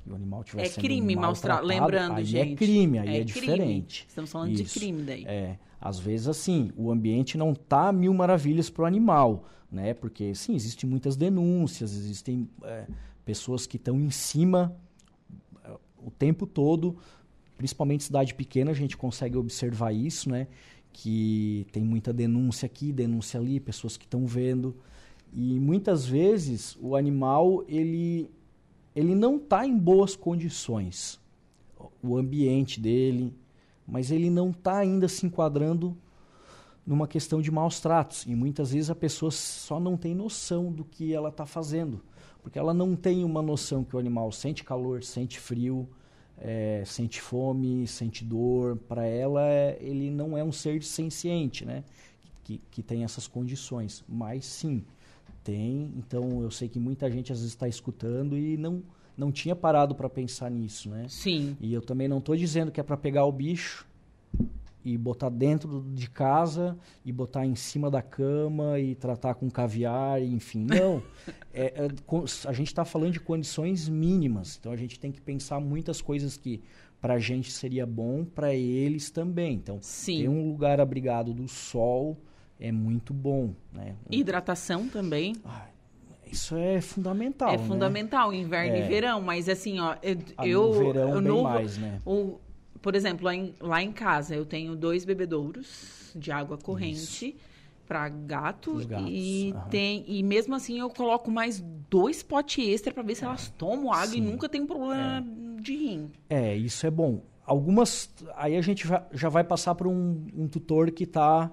Que 0.09 0.13
o 0.13 0.17
animal 0.17 0.43
tiver 0.43 0.65
é 0.65 0.69
crime 0.69 1.15
maus 1.15 1.41
tratos, 1.41 1.69
lembrando, 1.69 2.17
aí 2.17 2.23
é 2.23 2.27
gente. 2.27 2.53
é 2.53 2.57
crime, 2.57 2.99
aí 2.99 3.09
é, 3.09 3.21
é 3.21 3.25
diferente. 3.25 4.07
Estamos 4.09 4.31
falando 4.31 4.53
Isso. 4.53 4.65
de 4.65 4.71
crime 4.71 5.03
daí. 5.03 5.25
É, 5.27 5.59
às 5.81 5.99
vezes 5.99 6.29
assim, 6.29 6.73
o 6.77 6.91
ambiente 6.91 7.37
não 7.37 7.55
tá 7.55 7.93
mil 7.93 8.13
maravilhas 8.15 8.71
para 8.71 8.83
o 8.83 8.87
animal, 8.87 9.47
né? 9.71 9.95
Porque 9.95 10.35
sim, 10.35 10.55
existem 10.55 10.89
muitas 10.89 11.17
denúncias, 11.17 11.95
existem 11.95 12.49
é, 12.65 12.87
pessoas 13.25 13.67
que 13.67 13.77
estão 13.77 14.01
em 14.01 14.11
cima 14.11 14.75
é, 15.65 15.71
o 16.05 16.11
tempo 16.11 16.47
todo, 16.47 16.97
principalmente 17.57 18.05
cidade 18.05 18.35
pequena, 18.35 18.71
a 18.71 18.75
gente 18.75 18.97
consegue 18.97 19.37
observar 19.37 19.93
isso, 19.93 20.31
né? 20.31 20.47
que 20.93 21.65
tem 21.71 21.85
muita 21.85 22.13
denúncia 22.13 22.67
aqui, 22.67 22.93
denúncia 22.93 23.39
ali, 23.39 23.61
pessoas 23.61 23.97
que 23.97 24.05
estão 24.05 24.27
vendo. 24.27 24.75
E 25.33 25.61
muitas 25.61 26.05
vezes 26.05 26.77
o 26.81 26.97
animal 26.97 27.65
ele, 27.69 28.29
ele 28.99 29.15
não 29.15 29.37
está 29.37 29.65
em 29.65 29.79
boas 29.79 30.17
condições, 30.17 31.21
o 32.03 32.17
ambiente 32.17 32.81
dele, 32.81 33.33
mas 33.87 34.11
ele 34.11 34.29
não 34.29 34.51
está 34.51 34.79
ainda 34.79 35.07
se 35.07 35.25
enquadrando 35.25 35.97
numa 36.85 37.07
questão 37.07 37.41
de 37.41 37.49
maus 37.49 37.79
tratos. 37.79 38.27
E 38.27 38.35
muitas 38.35 38.73
vezes 38.73 38.91
a 38.91 38.97
pessoa 38.97 39.31
só 39.31 39.79
não 39.79 39.97
tem 39.97 40.17
noção 40.17 40.73
do 40.73 40.85
que 40.85 41.15
ela 41.15 41.29
está 41.29 41.47
fazendo, 41.47 42.03
porque 42.43 42.59
ela 42.59 42.75
não 42.75 42.97
tem 42.97 43.25
uma 43.25 43.41
noção 43.41 43.85
que 43.85 43.95
o 43.95 44.01
animal 44.01 44.33
sente 44.33 44.65
calor, 44.65 45.05
sente 45.05 45.39
frio, 45.39 45.89
é, 46.37 46.83
sente 46.85 47.21
fome, 47.21 47.87
sente 47.87 48.25
dor. 48.25 48.79
Para 48.79 49.07
ela, 49.07 49.45
ele 49.79 50.11
não 50.11 50.37
é 50.37 50.43
um 50.43 50.51
ser 50.51 50.83
senciente, 50.83 51.65
né? 51.65 51.85
Que, 52.43 52.61
que 52.69 52.83
tem 52.83 53.05
essas 53.05 53.29
condições. 53.29 54.03
Mas 54.09 54.45
sim, 54.45 54.85
tem. 55.49 55.91
Então 55.97 56.43
eu 56.43 56.51
sei 56.51 56.69
que 56.69 56.79
muita 56.79 57.11
gente 57.11 57.33
às 57.33 57.39
vezes 57.39 57.55
está 57.55 57.67
escutando 57.67 58.37
e 58.37 58.59
não, 58.59 58.83
não 59.17 59.33
tinha 59.33 59.57
parado 59.57 59.95
para 59.95 60.07
pensar 60.11 60.51
nisso, 60.51 60.91
né? 60.91 61.07
Sim. 61.09 61.57
E 61.59 61.73
eu 61.73 61.81
também 61.81 62.07
não 62.07 62.19
estou 62.19 62.37
dizendo 62.37 62.71
que 62.71 62.79
é 62.79 62.83
para 62.83 62.99
pegar 62.99 63.25
o 63.25 63.33
bicho 63.33 63.89
e 64.85 64.99
botar 64.99 65.31
dentro 65.31 65.83
de 65.95 66.11
casa 66.11 66.77
e 67.03 67.11
botar 67.11 67.47
em 67.47 67.55
cima 67.55 67.91
da 67.91 68.03
cama 68.03 68.79
e 68.79 68.95
tratar 68.95 69.35
com 69.37 69.51
caviar, 69.51 70.23
enfim. 70.23 70.67
Não. 70.67 71.03
é, 71.53 71.87
é, 71.87 71.89
a 72.47 72.53
gente 72.53 72.67
está 72.69 72.85
falando 72.85 73.15
de 73.15 73.21
condições 73.21 73.89
mínimas. 73.89 74.59
Então 74.61 74.71
a 74.71 74.77
gente 74.77 75.01
tem 75.01 75.11
que 75.11 75.21
pensar 75.21 75.61
muitas 75.61 76.03
coisas 76.03 76.37
que 76.37 76.63
para 77.01 77.15
a 77.15 77.19
gente 77.19 77.51
seria 77.51 77.87
bom, 77.87 78.23
para 78.23 78.53
eles 78.53 79.11
também. 79.11 79.55
Então, 79.55 79.79
Sim. 79.81 80.23
ter 80.23 80.29
um 80.29 80.51
lugar 80.51 80.79
abrigado 80.79 81.33
do 81.33 81.49
sol 81.49 82.19
é 82.61 82.73
muito 82.73 83.13
bom. 83.13 83.55
Né? 83.73 83.95
Hidratação 84.11 84.89
também. 84.89 85.37
Ah, 85.45 85.67
isso 86.31 86.57
é 86.57 86.81
fundamental. 86.81 87.51
É 87.51 87.57
né? 87.57 87.67
fundamental, 87.67 88.33
inverno 88.33 88.77
é. 88.77 88.85
e 88.85 88.89
verão, 88.89 89.21
mas 89.21 89.49
assim, 89.49 89.81
ó, 89.81 89.97
eu, 90.03 90.19
ah, 90.37 90.47
eu, 90.47 90.73
verão 90.73 91.09
eu 91.09 91.23
bem 91.23 91.33
não, 91.33 91.43
mais, 91.43 91.79
né? 91.79 92.01
O, 92.05 92.39
por 92.83 92.95
exemplo, 92.95 93.25
lá 93.25 93.35
em, 93.35 93.55
lá 93.61 93.83
em 93.83 93.93
casa 93.93 94.35
eu 94.35 94.45
tenho 94.45 94.77
dois 94.77 95.05
bebedouros 95.05 96.13
de 96.15 96.31
água 96.31 96.59
corrente 96.59 97.37
para 97.87 98.07
gato 98.09 98.85
gatos, 98.87 99.09
e 99.09 99.55
tem 99.71 100.05
e 100.07 100.23
mesmo 100.23 100.55
assim 100.55 100.79
eu 100.79 100.91
coloco 100.91 101.31
mais 101.31 101.65
dois 101.89 102.23
potes 102.23 102.69
extra 102.69 102.93
para 102.93 103.03
ver 103.03 103.15
se 103.15 103.25
elas 103.25 103.49
tomam 103.57 103.91
água 103.91 104.09
Sim. 104.09 104.19
e 104.19 104.21
nunca 104.21 104.47
tem 104.47 104.67
problema 104.67 105.25
é. 105.57 105.61
de 105.63 105.75
rim. 105.75 106.11
É, 106.29 106.55
isso 106.55 106.87
é 106.87 106.91
bom. 106.91 107.23
Algumas 107.47 108.11
aí 108.37 108.57
a 108.57 108.61
gente 108.61 108.87
já, 108.87 109.07
já 109.11 109.31
vai 109.31 109.43
passar 109.43 109.75
para 109.75 109.89
um, 109.89 110.27
um 110.37 110.47
tutor 110.47 110.91
que 110.91 111.05
está 111.05 111.51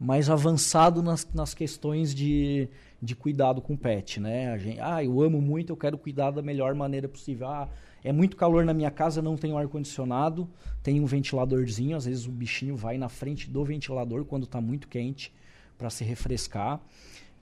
mais 0.00 0.30
avançado 0.30 1.02
nas, 1.02 1.28
nas 1.34 1.52
questões 1.52 2.14
de, 2.14 2.66
de 3.02 3.14
cuidado 3.14 3.60
com 3.60 3.74
o 3.74 3.78
pet, 3.78 4.18
né? 4.18 4.50
A 4.50 4.56
gente, 4.56 4.80
ah, 4.80 5.04
eu 5.04 5.20
amo 5.20 5.42
muito, 5.42 5.70
eu 5.70 5.76
quero 5.76 5.98
cuidar 5.98 6.30
da 6.30 6.40
melhor 6.40 6.74
maneira 6.74 7.06
possível. 7.06 7.46
Ah, 7.48 7.68
é 8.02 8.10
muito 8.10 8.34
calor 8.34 8.64
na 8.64 8.72
minha 8.72 8.90
casa, 8.90 9.20
não 9.20 9.36
tenho 9.36 9.58
ar-condicionado, 9.58 10.48
tem 10.82 10.98
um 11.00 11.04
ventiladorzinho, 11.04 11.98
às 11.98 12.06
vezes 12.06 12.26
o 12.26 12.30
bichinho 12.30 12.74
vai 12.76 12.96
na 12.96 13.10
frente 13.10 13.50
do 13.50 13.62
ventilador 13.62 14.24
quando 14.24 14.44
está 14.44 14.58
muito 14.58 14.88
quente 14.88 15.34
para 15.76 15.90
se 15.90 16.02
refrescar. 16.02 16.80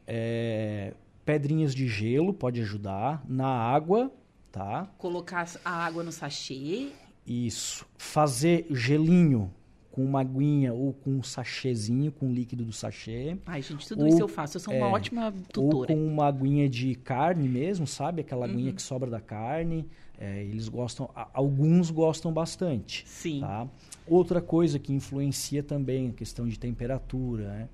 É, 0.04 0.94
pedrinhas 1.24 1.72
de 1.76 1.86
gelo 1.86 2.34
pode 2.34 2.60
ajudar. 2.60 3.22
Na 3.28 3.46
água, 3.46 4.10
tá? 4.50 4.90
Colocar 4.98 5.48
a 5.64 5.70
água 5.70 6.02
no 6.02 6.10
sachê. 6.10 6.88
Isso. 7.24 7.86
Fazer 7.96 8.66
gelinho 8.70 9.54
com 9.98 10.04
uma 10.04 10.20
aguinha 10.20 10.72
ou 10.72 10.92
com 10.92 11.10
um 11.10 11.24
sachêzinho, 11.24 12.12
com 12.12 12.32
líquido 12.32 12.64
do 12.64 12.72
sachê. 12.72 13.36
Ai, 13.44 13.60
gente, 13.60 13.88
tudo 13.88 14.02
ou, 14.02 14.06
isso 14.06 14.20
eu 14.20 14.28
faço. 14.28 14.56
Eu 14.56 14.60
sou 14.60 14.72
é, 14.72 14.76
uma 14.76 14.86
ótima 14.86 15.34
tutora. 15.52 15.76
Ou 15.76 15.86
com 15.88 16.06
uma 16.06 16.26
aguinha 16.26 16.68
de 16.68 16.94
carne 16.94 17.48
mesmo, 17.48 17.84
sabe? 17.84 18.20
Aquela 18.20 18.46
uhum. 18.46 18.52
aguinha 18.52 18.72
que 18.72 18.80
sobra 18.80 19.10
da 19.10 19.20
carne. 19.20 19.84
É, 20.16 20.44
eles 20.44 20.68
gostam, 20.68 21.10
alguns 21.34 21.90
gostam 21.90 22.32
bastante. 22.32 23.02
Sim. 23.08 23.40
Tá? 23.40 23.66
Outra 24.06 24.40
coisa 24.40 24.78
que 24.78 24.92
influencia 24.92 25.64
também 25.64 26.10
a 26.10 26.12
questão 26.12 26.46
de 26.46 26.56
temperatura, 26.56 27.48
né? 27.48 27.68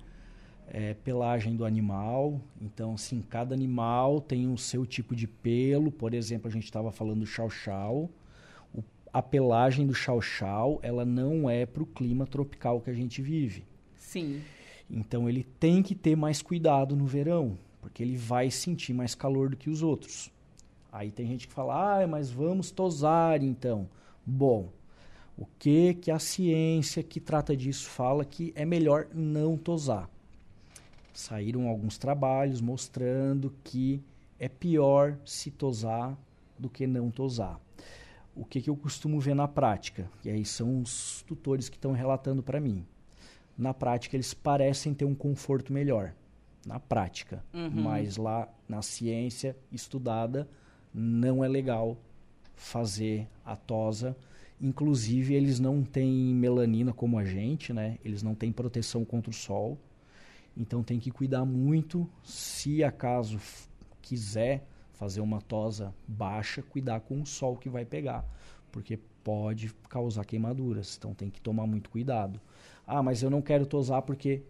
É 0.67 0.95
pelagem 0.95 1.55
do 1.55 1.63
animal. 1.63 2.41
Então, 2.59 2.97
sim, 2.97 3.23
cada 3.29 3.53
animal 3.53 4.19
tem 4.19 4.51
o 4.51 4.57
seu 4.57 4.83
tipo 4.83 5.15
de 5.15 5.27
pelo. 5.27 5.91
Por 5.91 6.11
exemplo, 6.15 6.47
a 6.47 6.51
gente 6.51 6.65
estava 6.65 6.91
falando 6.91 7.19
do 7.19 7.27
chau-chau. 7.27 8.09
A 9.15 9.21
pelagem 9.21 9.87
do 9.87 9.93
chau-chau, 9.93 10.77
ela 10.83 11.05
não 11.05 11.49
é 11.49 11.65
para 11.65 11.81
o 11.81 11.85
clima 11.85 12.27
tropical 12.27 12.81
que 12.81 12.89
a 12.89 12.93
gente 12.93 13.21
vive. 13.21 13.63
Sim. 13.95 14.41
Então, 14.89 15.29
ele 15.29 15.45
tem 15.57 15.81
que 15.81 15.95
ter 15.95 16.17
mais 16.17 16.41
cuidado 16.41 16.97
no 16.97 17.05
verão, 17.05 17.57
porque 17.81 18.03
ele 18.03 18.17
vai 18.17 18.51
sentir 18.51 18.93
mais 18.93 19.15
calor 19.15 19.49
do 19.49 19.55
que 19.55 19.69
os 19.69 19.81
outros. 19.81 20.29
Aí 20.91 21.11
tem 21.11 21.27
gente 21.27 21.47
que 21.47 21.53
fala, 21.53 22.01
ah, 22.01 22.05
mas 22.05 22.29
vamos 22.29 22.71
tosar 22.71 23.41
então. 23.41 23.87
Bom, 24.25 24.69
O 25.37 25.45
que 25.59 25.93
que 25.95 26.11
a 26.11 26.17
ciência 26.17 27.03
que 27.03 27.19
trata 27.19 27.57
disso 27.57 27.89
fala 27.89 28.23
que 28.23 28.53
é 28.55 28.63
melhor 28.63 29.07
não 29.13 29.57
tosar? 29.57 30.09
Saíram 31.13 31.67
alguns 31.67 31.97
trabalhos 31.97 32.61
mostrando 32.61 33.53
que 33.61 34.01
é 34.39 34.47
pior 34.47 35.17
se 35.25 35.51
tosar 35.51 36.17
do 36.57 36.69
que 36.69 36.87
não 36.87 37.11
tosar. 37.11 37.59
O 38.35 38.43
que, 38.43 38.61
que 38.61 38.69
eu 38.69 38.75
costumo 38.75 39.19
ver 39.19 39.33
na 39.33 39.47
prática? 39.47 40.09
E 40.23 40.29
aí 40.29 40.43
são 40.43 40.81
os 40.81 41.23
tutores 41.25 41.69
que 41.69 41.77
estão 41.77 41.93
relatando 41.93 42.43
para 42.43 42.59
mim. 42.59 42.85
Na 43.57 43.73
prática, 43.73 44.15
eles 44.15 44.33
parecem 44.33 44.93
ter 44.93 45.05
um 45.05 45.15
conforto 45.15 45.71
melhor. 45.71 46.13
Na 46.65 46.79
prática. 46.79 47.43
Uhum. 47.53 47.69
Mas 47.69 48.17
lá 48.17 48.49
na 48.67 48.81
ciência 48.81 49.55
estudada, 49.71 50.49
não 50.93 51.43
é 51.43 51.47
legal 51.47 51.97
fazer 52.55 53.27
a 53.45 53.55
tosa. 53.55 54.17
Inclusive, 54.59 55.33
eles 55.33 55.59
não 55.59 55.83
têm 55.83 56.11
melanina 56.33 56.91
como 56.91 57.17
a 57.17 57.23
gente, 57.23 57.71
né? 57.71 57.97
Eles 58.03 58.23
não 58.23 58.33
têm 58.35 58.51
proteção 58.51 59.05
contra 59.05 59.29
o 59.29 59.33
sol. 59.33 59.77
Então 60.57 60.81
tem 60.81 60.99
que 60.99 61.11
cuidar 61.11 61.45
muito. 61.45 62.09
Se 62.23 62.83
acaso 62.83 63.39
quiser 64.01 64.67
fazer 64.95 65.21
uma 65.21 65.41
tosa 65.41 65.93
baixa, 66.07 66.61
cuidar 66.61 67.01
com 67.01 67.21
o 67.21 67.25
sol 67.25 67.55
que 67.55 67.69
vai 67.69 67.85
pegar, 67.85 68.25
porque 68.71 68.97
pode 69.23 69.73
causar 69.89 70.25
queimaduras. 70.25 70.95
Então 70.97 71.13
tem 71.13 71.29
que 71.29 71.41
tomar 71.41 71.65
muito 71.67 71.89
cuidado. 71.89 72.39
Ah, 72.85 73.01
mas 73.01 73.21
eu 73.21 73.29
não 73.29 73.41
quero 73.41 73.65
tosar 73.65 74.01
porque 74.01 74.41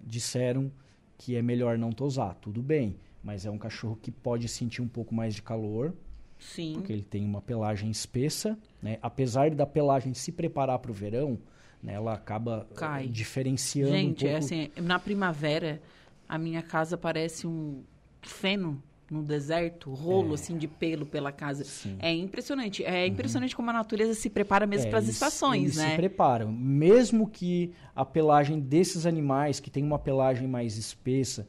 disseram 0.00 0.70
que 1.18 1.36
é 1.36 1.42
melhor 1.42 1.78
não 1.78 1.92
tosar. 1.92 2.34
Tudo 2.36 2.62
bem, 2.62 2.96
mas 3.22 3.46
é 3.46 3.50
um 3.50 3.58
cachorro 3.58 3.98
que 4.00 4.10
pode 4.10 4.48
sentir 4.48 4.82
um 4.82 4.88
pouco 4.88 5.14
mais 5.14 5.34
de 5.34 5.42
calor. 5.42 5.94
Sim. 6.38 6.74
Porque 6.74 6.92
ele 6.92 7.04
tem 7.04 7.24
uma 7.24 7.40
pelagem 7.40 7.90
espessa, 7.90 8.58
né? 8.82 8.98
Apesar 9.00 9.50
da 9.54 9.64
pelagem 9.64 10.12
se 10.12 10.32
preparar 10.32 10.78
para 10.80 10.90
o 10.90 10.94
verão, 10.94 11.38
né? 11.82 11.94
Ela 11.94 12.14
acaba 12.14 12.66
eh, 12.70 12.74
Cai. 12.74 13.06
diferenciando 13.06 13.92
Gente, 13.92 14.24
um 14.24 14.28
é 14.28 14.32
pouco. 14.32 14.44
assim, 14.44 14.70
na 14.76 14.98
primavera, 14.98 15.80
a 16.28 16.36
minha 16.36 16.62
casa 16.62 16.96
parece 16.98 17.46
um 17.46 17.82
feno 18.22 18.82
no 19.12 19.22
deserto, 19.22 19.92
rolo 19.92 20.30
É. 20.32 20.34
assim 20.34 20.56
de 20.56 20.66
pelo 20.66 21.04
pela 21.04 21.30
casa. 21.30 21.64
Sim. 21.64 21.96
É 21.98 22.12
impressionante. 22.12 22.82
É 22.84 23.06
impressionante 23.06 23.54
como 23.54 23.68
a 23.70 23.72
natureza 23.72 24.14
se 24.14 24.30
prepara 24.30 24.66
mesmo 24.66 24.86
É, 24.86 24.90
para 24.90 24.98
as 25.00 25.08
estações, 25.08 25.62
eles 25.62 25.76
né? 25.76 25.90
se 25.90 25.96
preparam. 25.96 26.50
Mesmo 26.50 27.28
que 27.28 27.72
a 27.94 28.04
pelagem 28.04 28.58
desses 28.58 29.04
animais, 29.06 29.60
que 29.60 29.70
tem 29.70 29.84
uma 29.84 29.98
pelagem 29.98 30.48
mais 30.48 30.78
espessa, 30.78 31.46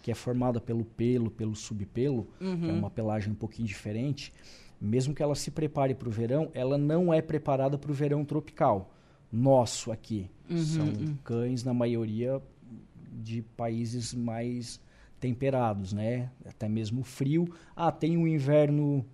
que 0.00 0.10
é 0.10 0.14
formada 0.14 0.60
pelo 0.60 0.84
pelo, 0.84 1.30
pelo 1.30 1.54
subpelo, 1.56 2.28
que 2.38 2.44
Uhum. 2.44 2.68
é 2.70 2.72
uma 2.72 2.90
pelagem 2.90 3.32
um 3.32 3.36
pouquinho 3.36 3.66
diferente, 3.68 4.32
mesmo 4.80 5.14
que 5.14 5.22
ela 5.22 5.34
se 5.34 5.50
prepare 5.50 5.94
para 5.94 6.08
o 6.08 6.10
verão, 6.10 6.50
ela 6.54 6.76
não 6.78 7.12
é 7.12 7.20
preparada 7.22 7.76
para 7.78 7.90
o 7.90 7.94
verão 7.94 8.24
tropical. 8.24 8.92
Nosso 9.30 9.90
aqui. 9.90 10.28
Uhum, 10.50 10.56
São 10.58 10.92
cães, 11.24 11.64
na 11.64 11.72
maioria, 11.72 12.40
de 13.12 13.42
países 13.56 14.12
mais 14.12 14.80
temperados, 15.22 15.92
né? 15.92 16.28
Até 16.44 16.68
mesmo 16.68 17.04
frio. 17.04 17.48
Ah, 17.76 17.92
tem 17.92 18.16
um 18.16 18.26
inverno, 18.26 19.06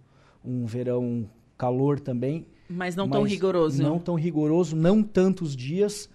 um 0.42 0.64
verão 0.64 1.28
calor 1.58 2.00
também, 2.00 2.46
Mas 2.70 2.96
não 2.96 3.08
tão 3.08 3.22
mas 3.22 3.30
rigoroso. 3.30 3.82
Não 3.82 3.98
tão 3.98 4.14
rigoroso, 4.14 4.74
não 4.74 5.02
tantos 5.02 5.54
dias. 5.54 6.08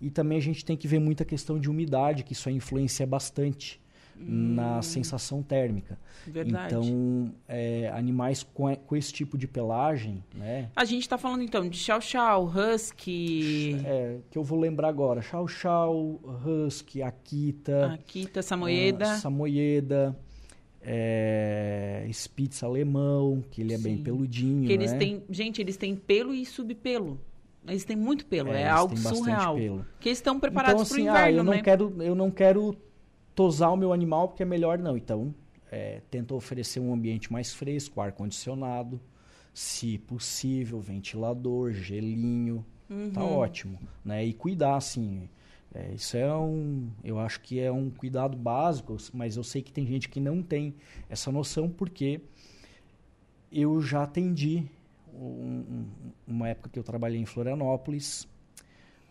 E 0.00 0.08
também 0.08 0.38
a 0.38 0.40
gente 0.40 0.64
tem 0.64 0.76
que 0.76 0.86
ver 0.86 1.00
muita 1.00 1.24
questão 1.24 1.58
de 1.58 1.68
umidade, 1.68 2.22
que 2.22 2.32
isso 2.32 2.48
influencia 2.48 3.06
bastante 3.06 3.80
na 4.16 4.82
sensação 4.82 5.42
térmica. 5.42 5.98
Hum. 6.26 6.32
Verdade. 6.32 6.74
Então, 6.74 7.34
é, 7.48 7.90
animais 7.94 8.42
com, 8.42 8.74
com 8.74 8.96
esse 8.96 9.12
tipo 9.12 9.38
de 9.38 9.46
pelagem, 9.46 10.22
né? 10.34 10.70
A 10.76 10.84
gente 10.84 11.08
tá 11.08 11.16
falando 11.16 11.42
então 11.42 11.68
de 11.68 11.78
Chow 11.78 12.00
Chow, 12.00 12.44
Husky, 12.46 13.76
É, 13.84 14.18
que 14.30 14.36
eu 14.36 14.44
vou 14.44 14.58
lembrar 14.58 14.88
agora. 14.88 15.22
Chow 15.22 15.48
Chow, 15.48 16.20
Husky, 16.44 17.02
Akita, 17.02 17.94
Akita, 17.94 18.42
Samoyeda. 18.42 19.12
ah, 19.12 19.16
Samoyeda, 19.16 20.16
é, 20.82 22.06
Spitz 22.12 22.62
alemão, 22.62 23.42
que 23.50 23.60
ele 23.62 23.74
é 23.74 23.78
bem 23.78 23.96
Sim. 23.96 24.02
peludinho, 24.02 24.66
que 24.66 24.72
eles 24.72 24.92
né? 24.92 24.98
têm, 24.98 25.22
gente, 25.30 25.60
eles 25.60 25.76
têm 25.76 25.96
pelo 25.96 26.34
e 26.34 26.44
subpelo. 26.44 27.20
Eles 27.66 27.84
têm 27.84 27.96
muito 27.96 28.24
pelo, 28.24 28.48
é, 28.50 28.62
eles 28.62 28.72
algo 28.72 28.96
surreal. 28.96 29.54
pelo. 29.54 29.86
Que 30.00 30.08
eles 30.08 30.18
estão 30.18 30.40
preparados 30.40 30.82
então, 30.82 30.86
para 30.86 30.94
assim, 30.94 31.08
o 31.08 31.10
inverno, 31.10 31.38
ah, 31.38 31.40
eu 31.40 31.44
não 31.44 31.52
né? 31.52 31.62
quero, 31.62 32.02
eu 32.02 32.14
não 32.14 32.30
quero 32.30 32.76
tosar 33.40 33.72
o 33.72 33.76
meu 33.76 33.90
animal 33.90 34.28
porque 34.28 34.42
é 34.42 34.46
melhor 34.46 34.78
não. 34.78 34.98
Então, 34.98 35.34
é, 35.72 36.02
tenta 36.10 36.34
oferecer 36.34 36.78
um 36.78 36.92
ambiente 36.92 37.32
mais 37.32 37.54
fresco, 37.54 37.98
ar 37.98 38.12
condicionado, 38.12 39.00
se 39.54 39.96
possível, 39.96 40.78
ventilador, 40.78 41.72
gelinho, 41.72 42.62
tá 43.14 43.24
Uhum. 43.24 43.32
ótimo, 43.38 43.78
né? 44.04 44.22
E 44.26 44.34
cuidar 44.34 44.76
assim, 44.76 45.26
é, 45.74 45.94
isso 45.94 46.18
é 46.18 46.36
um, 46.36 46.90
eu 47.02 47.18
acho 47.18 47.40
que 47.40 47.58
é 47.58 47.72
um 47.72 47.88
cuidado 47.88 48.36
básico, 48.36 48.94
mas 49.14 49.38
eu 49.38 49.42
sei 49.42 49.62
que 49.62 49.72
tem 49.72 49.86
gente 49.86 50.10
que 50.10 50.20
não 50.20 50.42
tem 50.42 50.74
essa 51.08 51.32
noção 51.32 51.66
porque 51.66 52.20
eu 53.50 53.80
já 53.80 54.02
atendi 54.02 54.64
um- 55.14 55.64
um- 55.66 55.86
uma 56.28 56.46
época 56.50 56.68
que 56.68 56.78
eu 56.78 56.84
trabalhei 56.84 57.18
em 57.20 57.24
Florianópolis, 57.26 58.28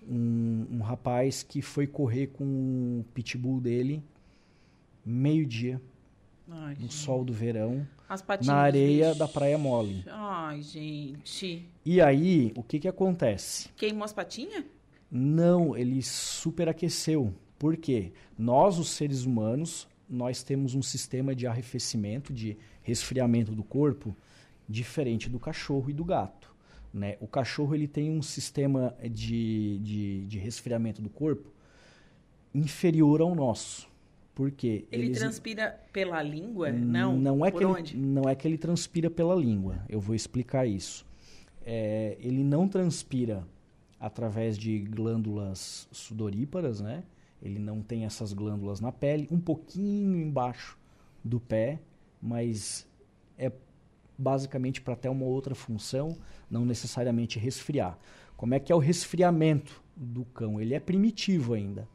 um, 0.07 0.67
um 0.71 0.79
rapaz 0.81 1.41
que 1.41 1.63
foi 1.63 1.87
correr 1.87 2.27
com 2.27 2.43
o 2.99 3.05
pitbull 3.13 3.59
dele 3.59 4.03
meio-dia 5.05 5.81
no 6.79 6.91
sol 6.91 7.23
do 7.23 7.31
verão 7.31 7.87
na 8.43 8.55
areia 8.55 9.13
da 9.13 9.27
Praia 9.27 9.57
Mole. 9.57 10.03
Ai, 10.07 10.61
gente. 10.61 11.67
E 11.85 12.01
aí, 12.01 12.51
o 12.55 12.63
que 12.63 12.79
que 12.79 12.87
acontece? 12.87 13.69
Queimou 13.75 14.03
as 14.03 14.13
patinhas? 14.13 14.65
Não, 15.11 15.77
ele 15.77 16.01
superaqueceu. 16.01 17.33
Por 17.57 17.77
quê? 17.77 18.11
Nós, 18.37 18.79
os 18.79 18.89
seres 18.89 19.25
humanos, 19.25 19.87
nós 20.09 20.41
temos 20.41 20.73
um 20.73 20.81
sistema 20.81 21.35
de 21.35 21.45
arrefecimento, 21.45 22.33
de 22.33 22.57
resfriamento 22.81 23.51
do 23.53 23.63
corpo, 23.63 24.15
diferente 24.67 25.29
do 25.29 25.39
cachorro 25.39 25.89
e 25.89 25.93
do 25.93 26.05
gato. 26.05 26.53
Né? 26.93 27.17
O 27.19 27.27
cachorro 27.27 27.75
ele 27.75 27.87
tem 27.87 28.09
um 28.09 28.21
sistema 28.21 28.95
de, 29.11 29.79
de, 29.79 30.25
de 30.25 30.39
resfriamento 30.39 31.01
do 31.01 31.09
corpo 31.09 31.51
inferior 32.53 33.21
ao 33.21 33.35
nosso. 33.35 33.88
Por 34.39 34.51
quê? 34.51 34.85
Ele 34.89 35.07
Eles- 35.07 35.19
transpira 35.19 35.77
pela 35.91 36.23
língua? 36.23 36.71
Não. 36.71 37.17
não 37.17 37.45
é 37.45 37.51
Por 37.51 37.59
que 37.59 37.65
onde? 37.65 37.97
Ele, 37.97 38.05
não 38.05 38.23
é 38.23 38.33
que 38.33 38.47
ele 38.47 38.57
transpira 38.57 39.09
pela 39.09 39.35
língua. 39.35 39.83
Eu 39.89 39.99
vou 39.99 40.15
explicar 40.15 40.65
isso. 40.65 41.05
É, 41.65 42.15
ele 42.21 42.41
não 42.41 42.65
transpira 42.65 43.45
através 43.99 44.57
de 44.57 44.79
glândulas 44.79 45.89
sudoríparas, 45.91 46.79
né? 46.79 47.03
Ele 47.43 47.59
não 47.59 47.81
tem 47.81 48.05
essas 48.05 48.31
glândulas 48.31 48.79
na 48.79 48.93
pele, 48.93 49.27
um 49.29 49.41
pouquinho 49.41 50.15
embaixo 50.17 50.77
do 51.21 51.41
pé, 51.41 51.77
mas 52.21 52.87
é 53.37 53.51
basicamente 54.17 54.79
para 54.79 54.93
até 54.93 55.09
uma 55.09 55.25
outra 55.25 55.53
função, 55.53 56.15
não 56.49 56.63
necessariamente 56.63 57.37
resfriar. 57.37 57.99
Como 58.37 58.53
é 58.53 58.59
que 58.61 58.71
é 58.71 58.75
o 58.75 58.79
resfriamento 58.79 59.83
do 59.97 60.23
cão? 60.23 60.61
Ele 60.61 60.73
é 60.73 60.79
primitivo 60.79 61.55
ainda. 61.55 61.85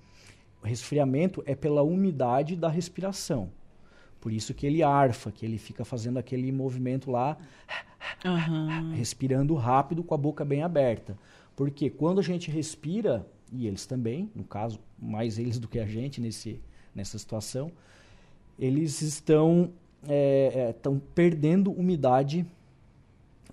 O 0.65 0.67
resfriamento 0.67 1.43
é 1.45 1.55
pela 1.55 1.83
umidade 1.83 2.57
da 2.57 2.71
respiração. 2.71 3.51
Por 4.19 4.33
isso 4.33 4.55
que 4.55 4.67
ele 4.67 4.83
arfa, 4.83 5.31
que 5.31 5.45
ele 5.45 5.59
fica 5.59 5.85
fazendo 5.85 6.19
aquele 6.19 6.51
movimento 6.51 7.11
lá, 7.11 7.37
Aham. 8.25 8.95
respirando 8.95 9.55
rápido 9.57 10.03
com 10.03 10.15
a 10.15 10.17
boca 10.17 10.43
bem 10.43 10.63
aberta. 10.63 11.19
Porque 11.55 11.91
quando 11.91 12.19
a 12.19 12.23
gente 12.23 12.51
respira, 12.51 13.27
e 13.53 13.67
eles 13.67 13.85
também, 13.85 14.31
no 14.35 14.43
caso, 14.43 14.81
mais 14.99 15.39
eles 15.39 15.59
do 15.59 15.69
que 15.69 15.79
a 15.79 15.87
gente 15.87 16.19
nesse, 16.19 16.59
nessa 16.95 17.19
situação, 17.19 17.71
eles 18.59 19.03
estão 19.03 19.71
é, 20.09 20.53
é, 20.55 20.71
estão 20.71 20.99
perdendo 21.15 21.71
umidade 21.73 22.47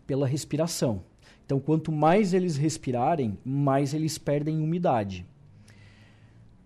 pela 0.08 0.26
respiração. 0.26 1.04
Então, 1.46 1.60
quanto 1.60 1.92
mais 1.92 2.34
eles 2.34 2.56
respirarem, 2.56 3.38
mais 3.44 3.94
eles 3.94 4.18
perdem 4.18 4.62
umidade. 4.62 5.26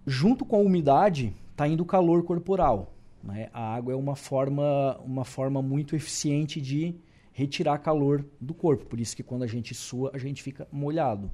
Junto 0.06 0.46
com 0.46 0.56
a 0.58 0.60
umidade, 0.60 1.34
está 1.52 1.68
indo 1.68 1.82
o 1.82 1.86
calor 1.86 2.24
corporal. 2.24 2.94
Né? 3.24 3.50
A 3.54 3.74
água 3.76 3.94
é 3.94 3.96
uma 3.96 4.16
forma, 4.16 4.98
uma 5.04 5.26
forma 5.26 5.62
muito 5.62 5.96
eficiente 5.96 6.62
de 6.62 6.94
retirar 7.34 7.80
calor 7.80 8.24
do 8.40 8.54
corpo. 8.54 8.86
Por 8.86 9.00
isso 9.00 9.16
que 9.16 9.24
quando 9.24 9.44
a 9.44 9.48
gente 9.48 9.74
sua, 9.74 10.12
a 10.14 10.18
gente 10.18 10.44
fica 10.44 10.68
molhado. 10.72 11.32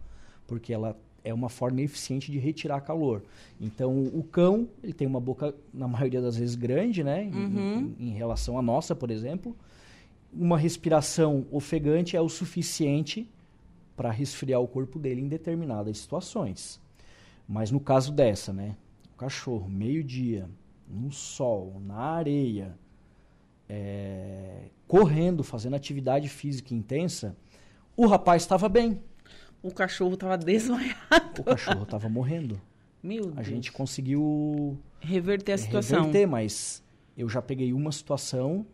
Porque 0.47 0.73
ela 0.73 0.97
é 1.23 1.33
uma 1.33 1.49
forma 1.49 1.81
eficiente 1.81 2.31
de 2.31 2.39
retirar 2.39 2.81
calor. 2.81 3.21
Então, 3.59 4.03
o 4.13 4.23
cão, 4.23 4.67
ele 4.81 4.93
tem 4.93 5.05
uma 5.07 5.19
boca, 5.19 5.53
na 5.73 5.87
maioria 5.87 6.21
das 6.21 6.37
vezes, 6.37 6.55
grande, 6.55 7.03
né? 7.03 7.25
Em- 7.25 7.31
Uhum. 7.35 7.93
Em, 7.99 8.07
em 8.07 8.13
relação 8.13 8.57
à 8.57 8.61
nossa, 8.61 8.95
por 8.95 9.11
exemplo. 9.11 9.55
Uma 10.33 10.57
respiração 10.57 11.45
ofegante 11.51 12.15
é 12.15 12.21
o 12.21 12.29
suficiente 12.29 13.29
para 13.97 14.09
resfriar 14.09 14.61
o 14.61 14.67
corpo 14.67 14.97
dele 14.97 15.21
em 15.21 15.27
determinadas 15.27 15.97
situações. 15.99 16.79
Mas 17.51 17.69
no 17.69 17.81
caso 17.81 18.13
dessa, 18.13 18.53
né? 18.53 18.77
O 19.13 19.17
cachorro, 19.17 19.67
meio-dia, 19.67 20.49
no 20.87 21.11
sol, 21.11 21.81
na 21.85 21.97
areia, 21.97 22.79
é, 23.67 24.69
correndo, 24.87 25.43
fazendo 25.43 25.75
atividade 25.75 26.29
física 26.29 26.73
intensa, 26.73 27.35
o 27.97 28.07
rapaz 28.07 28.43
estava 28.43 28.69
bem. 28.69 29.01
O 29.61 29.69
cachorro 29.69 30.15
tava 30.15 30.37
desmaiado. 30.37 31.41
O 31.41 31.43
cachorro 31.43 31.85
tava 31.85 32.07
morrendo. 32.07 32.59
Meu 33.03 33.23
Deus. 33.25 33.37
A 33.37 33.43
gente 33.43 33.69
conseguiu 33.69 34.79
reverter 35.01 35.51
a 35.51 35.57
situação. 35.57 36.05
reverter, 36.05 36.25
mas 36.25 36.81
eu 37.17 37.27
já 37.27 37.41
peguei 37.41 37.73
uma 37.73 37.91
situação 37.91 38.65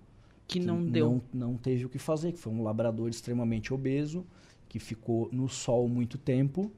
que 0.47 0.59
não 0.59 0.85
deu. 0.85 1.19
Não, 1.33 1.49
não 1.49 1.57
teve 1.57 1.83
o 1.83 1.89
que 1.89 1.97
fazer, 1.97 2.31
que 2.31 2.37
foi 2.37 2.53
um 2.53 2.61
labrador 2.61 3.09
extremamente 3.09 3.73
obeso, 3.73 4.23
que 4.69 4.77
ficou 4.77 5.29
no 5.31 5.49
sol 5.49 5.89
muito 5.89 6.15
tempo, 6.15 6.71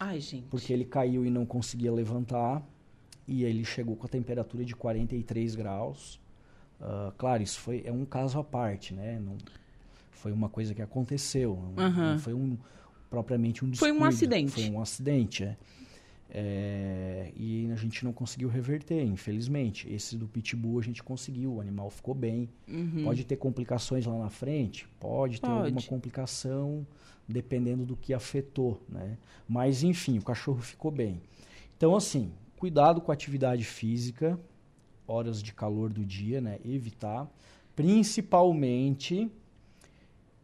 Ai, 0.00 0.18
gente. 0.18 0.46
porque 0.48 0.72
ele 0.72 0.84
caiu 0.84 1.24
e 1.26 1.30
não 1.30 1.44
conseguia 1.44 1.92
levantar, 1.92 2.62
e 3.28 3.44
ele 3.44 3.64
chegou 3.64 3.94
com 3.94 4.06
a 4.06 4.08
temperatura 4.08 4.64
de 4.64 4.74
43 4.74 5.54
graus. 5.54 6.18
Ah, 6.80 7.12
claro, 7.18 7.42
isso 7.42 7.60
foi, 7.60 7.82
é 7.84 7.92
um 7.92 8.06
caso 8.06 8.38
à 8.38 8.42
parte, 8.44 8.94
né? 8.94 9.20
Não, 9.20 9.36
foi 10.10 10.32
uma 10.32 10.48
coisa 10.48 10.74
que 10.74 10.80
aconteceu, 10.82 11.58
Aham. 11.76 12.12
não 12.12 12.18
foi 12.18 12.32
um, 12.34 12.56
propriamente 13.10 13.64
um 13.64 13.74
Foi 13.74 13.90
um 13.90 13.94
descuido, 13.94 14.04
acidente. 14.08 14.52
Foi 14.52 14.70
um 14.70 14.80
acidente, 14.80 15.44
é. 15.44 15.56
É, 16.32 17.32
e 17.34 17.68
a 17.72 17.76
gente 17.76 18.04
não 18.04 18.12
conseguiu 18.12 18.48
reverter, 18.48 19.02
infelizmente. 19.02 19.92
Esse 19.92 20.16
do 20.16 20.28
Pitbull 20.28 20.78
a 20.78 20.82
gente 20.82 21.02
conseguiu, 21.02 21.54
o 21.54 21.60
animal 21.60 21.90
ficou 21.90 22.14
bem. 22.14 22.48
Pode 23.02 23.24
ter 23.24 23.36
complicações 23.36 24.06
lá 24.06 24.16
na 24.16 24.30
frente? 24.30 24.86
Pode 25.00 25.40
ter 25.40 25.48
Uhum. 25.48 25.54
Pode. 25.54 25.66
alguma 25.66 25.82
complicação, 25.82 26.86
dependendo 27.28 27.84
do 27.84 27.96
que 27.96 28.14
afetou, 28.14 28.80
né? 28.88 29.18
Mas, 29.48 29.82
enfim, 29.82 30.18
o 30.18 30.22
cachorro 30.22 30.60
ficou 30.60 30.90
bem. 30.90 31.20
Então, 31.76 31.96
assim, 31.96 32.30
cuidado 32.56 33.00
com 33.00 33.10
a 33.10 33.14
atividade 33.14 33.64
física, 33.64 34.38
horas 35.06 35.42
de 35.42 35.52
calor 35.52 35.92
do 35.92 36.04
dia, 36.04 36.40
né? 36.40 36.60
Evitar. 36.64 37.28
Principalmente 37.74 39.30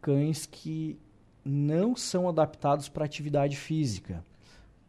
cães 0.01 0.45
que 0.45 0.97
não 1.45 1.95
são 1.95 2.27
adaptados 2.27 2.89
para 2.89 3.05
atividade 3.05 3.55
física. 3.55 4.23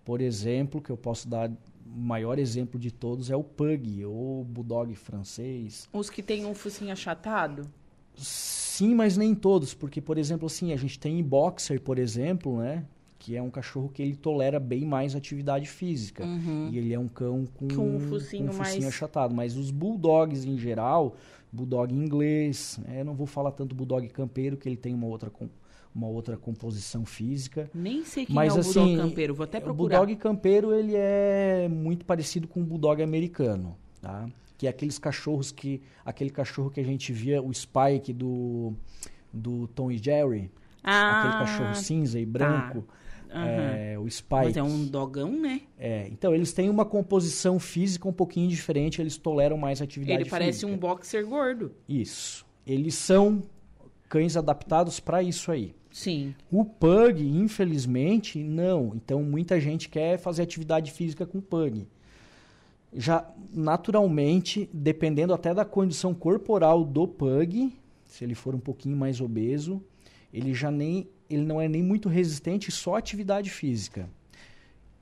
Por 0.09 0.23
exemplo, 0.23 0.81
que 0.81 0.89
eu 0.89 0.97
posso 0.97 1.29
dar 1.29 1.51
o 1.51 2.01
maior 2.01 2.39
exemplo 2.39 2.81
de 2.81 2.91
todos 2.91 3.31
é 3.31 3.37
o 3.37 3.45
pug 3.45 4.07
ou 4.07 4.43
bulldog 4.43 4.95
francês. 4.95 5.87
Os 5.93 6.09
que 6.09 6.23
têm 6.23 6.47
um 6.47 6.55
focinho 6.55 6.91
achatado? 6.91 7.69
Sim, 8.17 8.95
mas 8.95 9.19
nem 9.19 9.35
todos, 9.35 9.75
porque 9.75 10.01
por 10.01 10.17
exemplo, 10.17 10.47
assim, 10.47 10.73
a 10.73 10.79
gente 10.79 10.99
tem 10.99 11.23
boxer, 11.23 11.79
por 11.79 11.99
exemplo, 11.99 12.57
né, 12.57 12.87
que 13.19 13.37
é 13.37 13.43
um 13.43 13.51
cachorro 13.51 13.91
que 13.91 14.01
ele 14.01 14.17
tolera 14.17 14.59
bem 14.59 14.87
mais 14.87 15.15
atividade 15.15 15.67
física. 15.69 16.25
E 16.73 16.79
ele 16.79 16.95
é 16.95 16.99
um 16.99 17.07
cão 17.07 17.45
com, 17.45 17.69
Com 17.69 17.97
um 17.97 18.01
focinho 18.01 18.49
um 18.49 18.53
focinho 18.55 18.81
mais- 18.85 18.87
achatado, 18.87 19.35
mas 19.35 19.59
os 19.59 19.71
bulldogs 19.71 20.47
em 20.47 20.57
geral, 20.57 21.17
bulldog 21.53 21.95
inglês, 21.95 22.81
né, 22.83 23.05
não 23.05 23.13
vou 23.13 23.27
falar 23.27 23.51
tanto 23.53 23.75
bulldog 23.75 24.09
campeiro, 24.09 24.57
que 24.57 24.67
ele 24.67 24.77
tem 24.79 24.95
uma 24.95 25.07
outra 25.07 25.29
com, 25.29 25.51
uma 25.99 26.07
outra 26.09 26.37
composição 26.37 27.05
física. 27.05 27.69
Nem 27.75 28.05
sei 28.05 28.25
quem 28.25 28.35
Mas 28.35 28.55
é 28.55 28.57
o 28.57 28.61
assim, 28.61 28.73
Bulldog 28.81 29.09
Campeiro, 29.09 29.35
vou 29.35 29.45
até 29.45 29.59
o 29.59 29.63
procurar. 29.63 29.99
bulldog 29.99 30.17
campeiro 30.17 30.73
ele 30.73 30.93
é 30.95 31.69
muito 31.69 32.05
parecido 32.05 32.47
com 32.47 32.61
o 32.61 32.65
bulldog 32.65 33.03
americano, 33.03 33.77
tá? 34.01 34.29
Que 34.57 34.67
é 34.67 34.71
aqueles 34.71 34.99
cachorros 34.99 35.51
que 35.51 35.83
aquele 36.05 36.31
cachorro 36.31 36.71
que 36.71 36.79
a 36.81 36.85
gente 36.85 37.13
via 37.13 37.43
o 37.43 37.53
Spike 37.53 38.13
do 38.13 38.73
do 39.33 39.67
Tom 39.69 39.91
e 39.91 39.99
Jerry, 39.99 40.51
ah, 40.83 41.19
aquele 41.21 41.33
cachorro 41.45 41.75
cinza 41.75 42.19
e 42.19 42.25
branco, 42.25 42.87
Aham. 43.31 43.47
é, 43.47 43.99
o 43.99 44.09
Spike. 44.11 44.31
Mas 44.45 44.57
é 44.57 44.63
um 44.63 44.87
dogão, 44.87 45.33
né? 45.33 45.61
É, 45.79 46.09
então 46.09 46.35
eles 46.35 46.53
têm 46.53 46.71
uma 46.71 46.85
composição 46.85 47.59
física 47.59 48.09
um 48.09 48.13
pouquinho 48.13 48.49
diferente, 48.49 49.01
eles 49.03 49.17
toleram 49.19 49.59
mais 49.59 49.83
atividade 49.83 50.23
Ele 50.23 50.31
parece 50.31 50.61
física. 50.61 50.73
um 50.73 50.77
boxer 50.79 51.27
gordo. 51.27 51.73
Isso. 51.89 52.47
Eles 52.67 52.95
são 52.95 53.43
cães 54.09 54.37
adaptados 54.37 54.99
para 54.99 55.23
isso 55.23 55.53
aí. 55.53 55.75
Sim. 55.91 56.35
O 56.51 56.65
pug, 56.65 57.27
infelizmente, 57.27 58.43
não. 58.43 58.93
Então, 58.95 59.23
muita 59.23 59.61
gente 59.61 59.89
quer 59.89 60.19
fazer 60.19 60.43
atividade 60.43 60.93
física 60.93 61.27
com 61.27 61.41
pug. 61.41 61.87
Já, 62.93 63.29
naturalmente, 63.53 64.69
dependendo 64.73 65.35
até 65.35 65.53
da 65.53 65.65
condição 65.65 66.15
corporal 66.15 66.85
do 66.85 67.07
pug, 67.07 67.73
se 68.05 68.25
ele 68.25 68.35
for 68.35 68.55
um 68.55 68.61
pouquinho 68.61 68.97
mais 68.97 69.21
obeso, 69.21 69.83
ele 70.33 70.55
já 70.55 70.71
nem, 70.71 71.09
ele 71.29 71.45
não 71.45 71.61
é 71.61 71.69
nem 71.69 71.83
muito 71.83 72.09
resistente 72.09 72.71
só 72.71 72.95
à 72.95 72.99
atividade 72.99 73.51
física. 73.51 74.09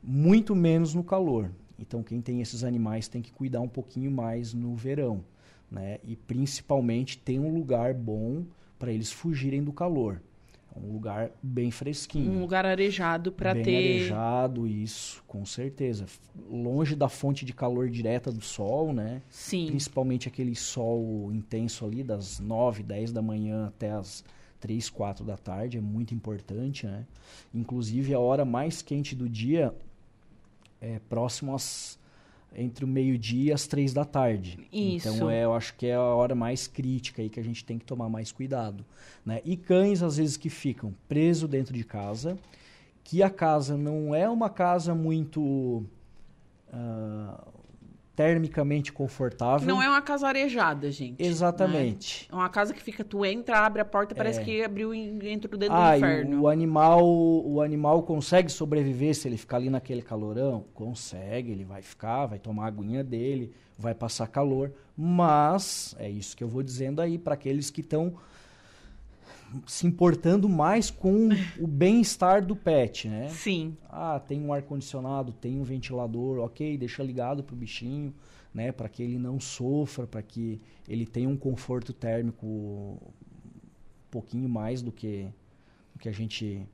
Muito 0.03 0.55
menos 0.55 0.95
no 0.95 1.05
calor. 1.05 1.51
Então, 1.79 2.03
quem 2.03 2.21
tem 2.21 2.41
esses 2.41 2.65
animais 2.65 3.09
tem 3.09 3.21
que 3.21 3.33
cuidar 3.33 3.61
um 3.61 3.69
pouquinho 3.69 4.11
mais 4.11 4.55
no 4.55 4.75
verão, 4.75 5.25
né? 5.71 5.99
E 6.05 6.17
principalmente 6.17 7.19
tem 7.19 7.39
um 7.39 7.53
lugar 7.53 7.93
bom 7.93 8.45
para 8.79 8.93
eles 8.93 9.13
fugirem 9.13 9.63
do 9.63 9.73
calor. 9.73 10.21
Um 10.83 10.93
lugar 10.93 11.31
bem 11.43 11.71
fresquinho. 11.71 12.31
Um 12.31 12.41
lugar 12.41 12.67
arejado 12.67 13.33
pra 13.33 13.55
bem 13.55 13.63
ter. 13.63 13.77
arejado, 13.77 14.67
isso, 14.67 15.23
com 15.27 15.45
certeza. 15.45 16.07
Longe 16.51 16.95
da 16.95 17.09
fonte 17.09 17.45
de 17.45 17.53
calor 17.53 17.89
direta 17.89 18.31
do 18.31 18.43
sol, 18.43 18.93
né? 18.93 19.23
Sim. 19.29 19.67
Principalmente 19.67 20.29
aquele 20.29 20.55
sol 20.55 21.33
intenso 21.33 21.85
ali, 21.85 22.03
das 22.03 22.39
9, 22.39 22.83
10 22.83 23.13
da 23.13 23.23
manhã 23.23 23.69
até 23.69 23.91
as 23.91 24.25
3, 24.61 24.91
4 24.91 25.25
da 25.25 25.37
tarde, 25.37 25.79
é 25.79 25.81
muito 25.81 26.15
importante, 26.15 26.87
né? 26.87 27.07
Inclusive, 27.55 28.15
a 28.15 28.19
hora 28.19 28.45
mais 28.45 28.83
quente 28.83 29.15
do 29.15 29.29
dia 29.29 29.75
é 30.81 30.99
próximo 31.09 31.55
às 31.55 31.99
entre 32.57 32.85
o 32.85 32.89
meio-dia 32.89 33.51
e 33.51 33.53
as 33.53 33.67
três 33.67 33.93
da 33.93 34.05
tarde. 34.05 34.59
Isso. 34.73 35.09
Então, 35.09 35.31
é, 35.31 35.45
eu 35.45 35.53
acho 35.53 35.75
que 35.75 35.87
é 35.87 35.95
a 35.95 36.01
hora 36.01 36.35
mais 36.35 36.67
crítica 36.67 37.23
aí 37.23 37.29
que 37.29 37.39
a 37.39 37.45
gente 37.45 37.65
tem 37.65 37.79
que 37.79 37.85
tomar 37.85 38.09
mais 38.09 38.33
cuidado. 38.33 38.85
Né? 39.25 39.41
E 39.45 39.57
cães, 39.57 40.03
às 40.03 40.17
vezes, 40.17 40.37
que 40.37 40.49
ficam 40.49 40.95
presos 41.09 41.49
dentro 41.49 41.75
de 41.75 41.85
casa, 41.85 42.39
que 43.05 43.23
a 43.23 43.31
casa 43.31 43.77
não 43.77 44.15
é 44.15 44.29
uma 44.29 44.49
casa 44.49 44.95
muito 44.95 45.85
ah, 46.73 47.45
termicamente 48.17 48.91
confortável. 48.93 49.69
Não 49.69 49.81
é 49.83 49.89
uma 49.89 50.01
casa 50.01 50.27
arejada, 50.27 50.91
gente. 50.91 51.23
Exatamente. 51.23 52.23
né? 52.23 52.29
É 52.33 52.35
uma 52.35 52.49
casa 52.49 52.73
que 52.73 52.83
fica, 52.83 53.05
tu 53.05 53.25
entra, 53.25 53.59
abre 53.59 53.83
a 53.83 53.85
porta, 53.85 54.15
parece 54.15 54.41
É. 54.41 54.43
que 54.45 54.65
abriu 54.65 54.95
e 54.95 55.29
entrou 55.31 55.57
dentro 55.59 55.77
Ah, 55.77 55.91
do 55.93 55.99
inferno. 55.99 56.41
o 56.41 56.49
animal, 56.49 57.07
o 57.07 57.61
animal 57.61 58.03
consegue 58.03 58.51
sobreviver 58.51 59.15
se 59.15 59.29
ele 59.29 59.37
ficar 59.37 59.59
ali 59.59 59.69
naquele 59.69 60.01
calorão? 60.01 60.65
Consegue, 60.73 61.53
ele 61.53 61.65
vai 61.65 61.83
ficar, 61.83 62.25
vai 62.27 62.39
tomar 62.39 62.65
a 62.65 62.69
aguinha 62.69 63.05
dele, 63.05 63.53
vai 63.79 63.95
passar 63.95 64.27
calor, 64.29 64.73
mas 64.97 65.95
é 65.99 66.09
isso 66.09 66.35
que 66.35 66.43
eu 66.43 66.49
vou 66.49 66.63
dizendo 66.63 67.03
aí 67.03 67.19
para 67.19 67.35
aqueles 67.35 67.71
que 67.71 67.83
estão 67.83 68.15
se 69.67 69.87
importando 69.87 70.49
mais 70.49 70.91
com 70.91 71.29
o 71.61 71.67
bem-estar 71.67 72.45
do 72.45 72.57
pet, 72.57 73.09
né? 73.09 73.29
Sim. 73.29 73.77
Ah, 73.89 74.21
tem 74.21 74.41
um 74.41 74.53
ar-condicionado, 74.53 75.33
tem 75.33 75.59
um 75.59 75.63
ventilador, 75.63 76.39
ok, 76.39 76.77
deixa 76.77 77.03
ligado 77.03 77.43
pro 77.43 77.57
bichinho, 77.57 78.15
né? 78.53 78.73
Para 78.73 78.89
que 78.89 79.03
ele 79.03 79.19
não 79.19 79.41
sofra, 79.41 80.07
para 80.07 80.23
que 80.23 80.61
ele 80.89 81.07
tenha 81.07 81.29
um 81.29 81.37
conforto 81.37 81.93
térmico 81.93 82.47
um 82.47 82.99
pouquinho 84.11 84.49
mais 84.49 84.83
do 84.83 84.93
que, 84.93 85.29
do 85.93 85.99
que 85.99 86.09
a 86.09 86.13
gente 86.13 86.67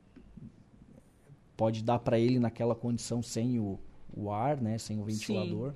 pode 1.56 1.82
dar 1.82 1.98
para 1.98 2.18
ele 2.18 2.38
naquela 2.38 2.74
condição 2.74 3.22
sem 3.22 3.58
o, 3.58 3.78
o 4.14 4.30
ar, 4.30 4.60
né? 4.60 4.78
Sem 4.78 4.98
o 5.00 5.04
ventilador. 5.04 5.74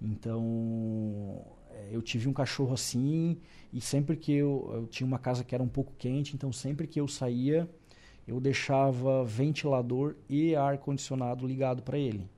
Então, 0.00 1.42
é, 1.42 1.55
eu 1.90 2.02
tive 2.02 2.28
um 2.28 2.32
cachorro 2.32 2.74
assim 2.74 3.38
e 3.72 3.80
sempre 3.80 4.16
que 4.16 4.32
eu, 4.32 4.70
eu 4.74 4.86
tinha 4.86 5.06
uma 5.06 5.18
casa 5.18 5.44
que 5.44 5.54
era 5.54 5.62
um 5.62 5.68
pouco 5.68 5.92
quente, 5.98 6.34
então 6.34 6.52
sempre 6.52 6.86
que 6.86 7.00
eu 7.00 7.08
saía 7.08 7.68
eu 8.26 8.40
deixava 8.40 9.24
ventilador 9.24 10.16
e 10.28 10.56
ar 10.56 10.78
condicionado 10.78 11.46
ligado 11.46 11.82
para 11.82 11.96
ele. 11.96 12.28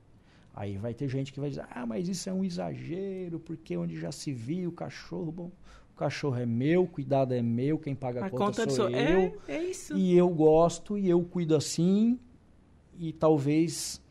Aí 0.55 0.77
vai 0.77 0.93
ter 0.93 1.09
gente 1.09 1.33
que 1.33 1.41
vai 1.41 1.49
dizer: 1.49 1.65
"Ah, 1.71 1.87
mas 1.87 2.09
isso 2.09 2.29
é 2.29 2.33
um 2.33 2.45
exagero, 2.45 3.39
porque 3.39 3.77
onde 3.77 3.99
já 3.99 4.13
se 4.13 4.33
viu 4.33 4.71
o 4.71 4.73
cachorro, 4.73 5.33
bom, 5.33 5.51
o 5.95 5.97
cachorro 5.97 6.37
é 6.37 6.45
meu, 6.45 6.83
o 6.83 6.87
cuidado 6.87 7.33
é 7.33 7.41
meu, 7.41 7.79
quem 7.79 7.95
paga 7.95 8.23
a, 8.23 8.27
A 8.27 8.31
conta, 8.31 8.45
conta 8.45 8.65
sou 8.65 8.89
sou 8.89 8.89
eu". 8.91 9.41
É, 9.47 9.57
é 9.57 9.63
isso. 9.63 9.97
E 9.97 10.17
eu 10.17 10.29
gosto 10.29 10.99
e 10.99 11.09
eu 11.09 11.23
cuido 11.23 11.55
assim. 11.57 12.19
E 12.99 13.13
talvez 13.13 14.03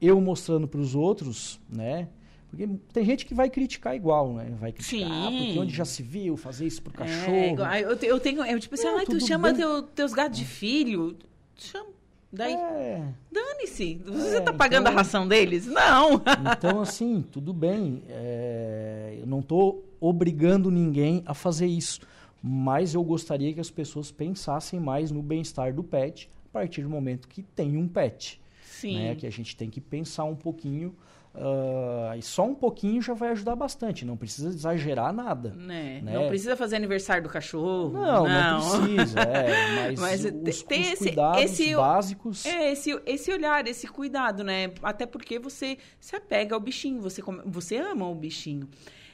eu 0.00 0.20
mostrando 0.20 0.66
para 0.66 0.80
os 0.80 0.94
outros, 0.94 1.60
né? 1.68 2.08
Porque 2.50 2.66
tem 2.92 3.04
gente 3.04 3.26
que 3.26 3.34
vai 3.34 3.50
criticar 3.50 3.94
igual, 3.94 4.32
né? 4.32 4.54
Vai 4.58 4.72
criticar, 4.72 5.10
ah, 5.10 5.28
Sim. 5.30 5.44
porque 5.46 5.58
onde 5.58 5.74
já 5.74 5.84
se 5.84 6.02
viu 6.02 6.36
fazer 6.36 6.66
isso 6.66 6.80
pro 6.82 6.92
É, 6.94 6.96
cachorro. 7.06 7.36
igual- 7.52 7.68
aí 7.68 7.82
eu, 7.82 7.90
eu 7.90 8.20
tenho. 8.20 8.42
Eu, 8.44 8.58
tipo 8.58 8.74
assim, 8.74 8.84
Não, 8.84 8.98
ah, 8.98 9.04
tu 9.04 9.20
chama 9.26 9.48
bem. 9.48 9.56
teu- 9.58 9.82
teus 9.82 10.12
gatos 10.14 10.38
de 10.38 10.44
filho. 10.44 11.16
Chama. 11.56 11.90
Daí, 12.32 12.52
É, 12.54 13.02
dane-se. 13.32 14.00
Você 14.04 14.36
É, 14.36 14.40
tá 14.40 14.52
pagando 14.52 14.82
então- 14.82 14.92
a 14.92 14.96
ração 14.96 15.26
deles? 15.26 15.66
Não. 15.66 16.14
então 16.56 16.80
assim, 16.82 17.22
tudo 17.32 17.52
bem. 17.54 18.02
é, 18.08 19.16
eu 19.20 19.26
não 19.26 19.40
estou 19.40 19.84
obrigando 20.00 20.70
ninguém 20.70 21.22
a 21.26 21.34
fazer 21.34 21.66
isso. 21.66 22.00
Mas 22.42 22.94
eu 22.94 23.02
gostaria 23.02 23.52
que 23.52 23.60
as 23.60 23.70
pessoas 23.70 24.10
pensassem 24.10 24.78
mais 24.78 25.10
no 25.10 25.22
bem-estar 25.22 25.74
do 25.74 25.82
pet 25.82 26.30
a 26.46 26.52
partir 26.52 26.82
do 26.82 26.88
momento 26.88 27.26
que 27.28 27.42
tem 27.42 27.76
um 27.76 27.86
pet. 27.88 28.40
Sim. 28.62 28.96
né, 28.96 29.14
que 29.16 29.26
a 29.26 29.30
gente 29.30 29.56
tem 29.56 29.68
que 29.68 29.80
pensar 29.80 30.22
um 30.22 30.36
pouquinho 30.36 30.94
ah, 30.94 31.17
Uh, 31.38 32.18
e 32.18 32.22
só 32.22 32.44
um 32.44 32.54
pouquinho 32.54 33.00
já 33.00 33.14
vai 33.14 33.30
ajudar 33.30 33.54
bastante. 33.54 34.04
Não 34.04 34.16
precisa 34.16 34.48
exagerar 34.48 35.12
nada. 35.12 35.50
Né? 35.50 36.00
Né? 36.00 36.12
Não 36.12 36.26
precisa 36.26 36.56
fazer 36.56 36.74
aniversário 36.74 37.22
do 37.22 37.28
cachorro. 37.28 37.90
Não, 37.92 38.26
não, 38.26 38.58
não 38.58 38.82
precisa. 38.82 39.20
É, 39.20 39.94
mas, 39.94 40.00
mas 40.00 40.24
os, 40.24 40.62
tem 40.64 40.80
os 40.80 40.88
esse, 40.88 41.04
cuidados 41.04 41.42
esse, 41.42 41.76
básicos. 41.76 42.44
É, 42.44 42.72
esse, 42.72 43.00
esse 43.06 43.30
olhar, 43.30 43.66
esse 43.68 43.86
cuidado, 43.86 44.42
né? 44.42 44.72
Até 44.82 45.06
porque 45.06 45.38
você 45.38 45.78
se 46.00 46.16
apega 46.16 46.56
ao 46.56 46.60
bichinho, 46.60 47.00
você, 47.00 47.22
você 47.46 47.76
ama 47.76 48.08
o 48.08 48.14
bichinho. 48.16 48.68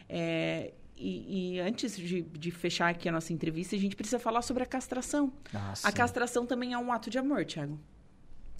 É, 0.08 0.72
e, 0.96 1.56
e, 1.56 1.60
antes 1.60 1.94
de, 1.94 2.22
de, 2.22 2.50
fechar 2.50 2.88
aqui 2.88 3.06
a 3.06 3.12
nossa 3.12 3.34
entrevista, 3.34 3.76
a 3.76 3.78
gente 3.78 3.96
precisa 3.96 4.18
falar 4.18 4.40
sobre 4.40 4.62
a 4.62 4.66
castração. 4.66 5.30
Ah, 5.52 5.74
a 5.82 5.92
castração 5.92 6.46
também 6.46 6.72
é 6.72 6.78
um 6.78 6.90
ato 6.90 7.10
de 7.10 7.18
amor, 7.18 7.44
Thiago, 7.44 7.78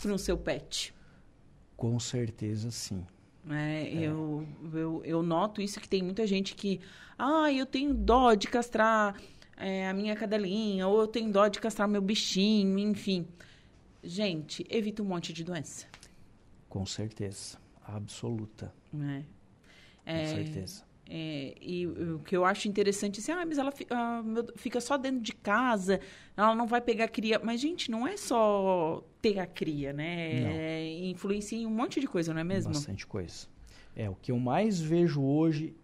no 0.04 0.18
seu 0.18 0.36
pet. 0.36 0.94
Com 1.76 1.98
certeza, 1.98 2.70
sim. 2.70 3.06
É, 3.50 3.82
é. 3.82 3.92
Eu, 3.94 4.46
eu, 4.72 5.02
eu, 5.04 5.22
noto 5.22 5.60
isso 5.60 5.80
que 5.80 5.88
tem 5.88 6.02
muita 6.02 6.26
gente 6.26 6.54
que, 6.54 6.80
ah, 7.18 7.52
eu 7.52 7.66
tenho 7.66 7.92
dó 7.92 8.34
de 8.34 8.48
castrar 8.48 9.20
é, 9.56 9.88
a 9.88 9.92
minha 9.92 10.16
cadelinha, 10.16 10.86
ou 10.86 11.00
eu 11.00 11.06
tenho 11.06 11.30
dó 11.30 11.46
de 11.48 11.60
castrar 11.60 11.86
meu 11.86 12.00
bichinho, 12.00 12.78
enfim. 12.78 13.26
Gente, 14.02 14.66
evita 14.68 15.02
um 15.02 15.06
monte 15.06 15.32
de 15.32 15.44
doença. 15.44 15.86
Com 16.68 16.84
certeza, 16.86 17.58
absoluta. 17.84 18.72
É. 18.94 19.18
Com 19.18 19.24
é, 20.04 20.26
certeza. 20.26 20.84
É, 21.08 21.54
e 21.60 21.86
o 21.86 22.18
que 22.20 22.34
eu 22.34 22.44
acho 22.44 22.66
interessante 22.66 23.18
é 23.18 23.22
assim, 23.22 23.32
ah, 23.32 23.44
mas 23.46 23.58
ela 23.58 23.72
fica 24.56 24.80
só 24.80 24.96
dentro 24.96 25.20
de 25.20 25.32
casa, 25.32 26.00
ela 26.36 26.54
não 26.54 26.66
vai 26.66 26.80
pegar 26.80 27.08
cria. 27.08 27.38
Mas, 27.42 27.60
gente, 27.60 27.90
não 27.90 28.06
é 28.06 28.16
só 28.16 29.04
ter 29.20 29.38
a 29.38 29.46
cria, 29.46 29.92
né? 29.92 30.42
É, 30.42 31.08
influencia 31.10 31.58
em 31.58 31.66
um 31.66 31.70
monte 31.70 32.00
de 32.00 32.06
coisa, 32.06 32.32
não 32.32 32.40
é 32.40 32.44
mesmo? 32.44 32.72
Bastante 32.72 33.06
coisa. 33.06 33.46
É, 33.94 34.08
o 34.08 34.14
que 34.14 34.32
eu 34.32 34.38
mais 34.38 34.80
vejo 34.80 35.22
hoje 35.22 35.74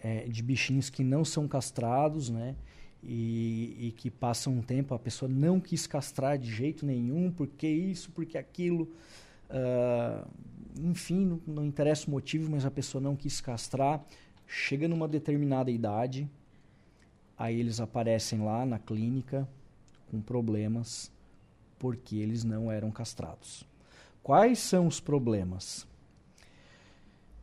é 0.00 0.26
de 0.28 0.42
bichinhos 0.42 0.90
que 0.90 1.02
não 1.02 1.24
são 1.24 1.48
castrados, 1.48 2.28
né? 2.28 2.54
E, 3.02 3.88
e, 3.88 3.92
que 3.96 4.10
passam 4.10 4.52
um 4.52 4.62
tempo, 4.62 4.94
a 4.94 4.98
pessoa 4.98 5.28
não 5.28 5.58
quis 5.58 5.88
castrar 5.88 6.38
de 6.38 6.48
jeito 6.48 6.86
nenhum, 6.86 7.32
porque 7.32 7.66
isso, 7.66 8.12
porque 8.12 8.38
aquilo. 8.38 8.88
Uh, 9.50 10.24
enfim, 10.80 11.26
não, 11.26 11.40
não 11.46 11.66
interessa 11.66 12.06
o 12.06 12.10
motivo, 12.10 12.50
mas 12.50 12.64
a 12.64 12.70
pessoa 12.70 13.02
não 13.02 13.16
quis 13.16 13.40
castrar 13.40 14.04
chega 14.52 14.86
numa 14.86 15.08
determinada 15.08 15.70
idade, 15.70 16.28
aí 17.38 17.58
eles 17.58 17.80
aparecem 17.80 18.40
lá 18.40 18.66
na 18.66 18.78
clínica 18.78 19.48
com 20.10 20.20
problemas 20.20 21.10
porque 21.78 22.16
eles 22.16 22.44
não 22.44 22.70
eram 22.70 22.90
castrados. 22.90 23.64
Quais 24.22 24.58
são 24.58 24.86
os 24.86 25.00
problemas? 25.00 25.86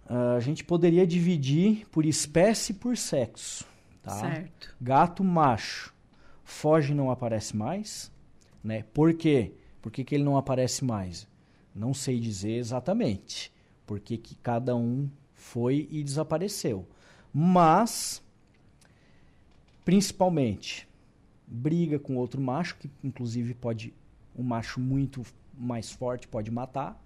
Uh, 0.05 0.37
a 0.37 0.39
gente 0.39 0.63
poderia 0.63 1.05
dividir 1.05 1.87
por 1.89 2.05
espécie 2.05 2.71
e 2.71 2.75
por 2.75 2.95
sexo. 2.95 3.65
Tá? 4.01 4.11
Certo. 4.11 4.75
Gato 4.79 5.23
macho 5.23 5.93
foge 6.43 6.91
e 6.91 6.95
não 6.95 7.11
aparece 7.11 7.55
mais. 7.55 8.11
Né? 8.63 8.83
Por 8.93 9.13
quê? 9.13 9.53
Por 9.81 9.91
que, 9.91 10.03
que 10.03 10.15
ele 10.15 10.23
não 10.23 10.37
aparece 10.37 10.83
mais? 10.83 11.27
Não 11.73 11.93
sei 11.93 12.19
dizer 12.19 12.53
exatamente. 12.53 13.51
Porque 13.85 14.17
que 14.17 14.35
cada 14.35 14.75
um 14.75 15.09
foi 15.33 15.87
e 15.89 16.03
desapareceu. 16.03 16.87
Mas, 17.33 18.23
principalmente, 19.85 20.87
briga 21.47 21.99
com 21.99 22.15
outro 22.15 22.41
macho, 22.41 22.77
que 22.77 22.89
inclusive 23.03 23.53
pode, 23.53 23.93
um 24.37 24.43
macho 24.43 24.79
muito 24.79 25.23
mais 25.53 25.91
forte 25.91 26.27
pode 26.27 26.49
matar, 26.51 27.03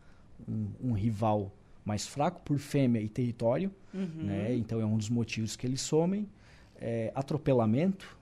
um, 0.48 0.68
um 0.90 0.94
rival 0.94 1.52
mais 1.86 2.08
fraco 2.08 2.42
por 2.42 2.58
fêmea 2.58 3.02
e 3.02 3.10
território, 3.10 3.72
uhum. 3.94 4.24
né? 4.24 4.56
então 4.56 4.80
é 4.80 4.86
um 4.86 4.98
dos 4.98 5.10
motivos 5.10 5.56
que 5.56 5.66
eles 5.66 5.82
somem. 5.82 6.30
É, 6.80 7.12
atropelamento, 7.16 8.18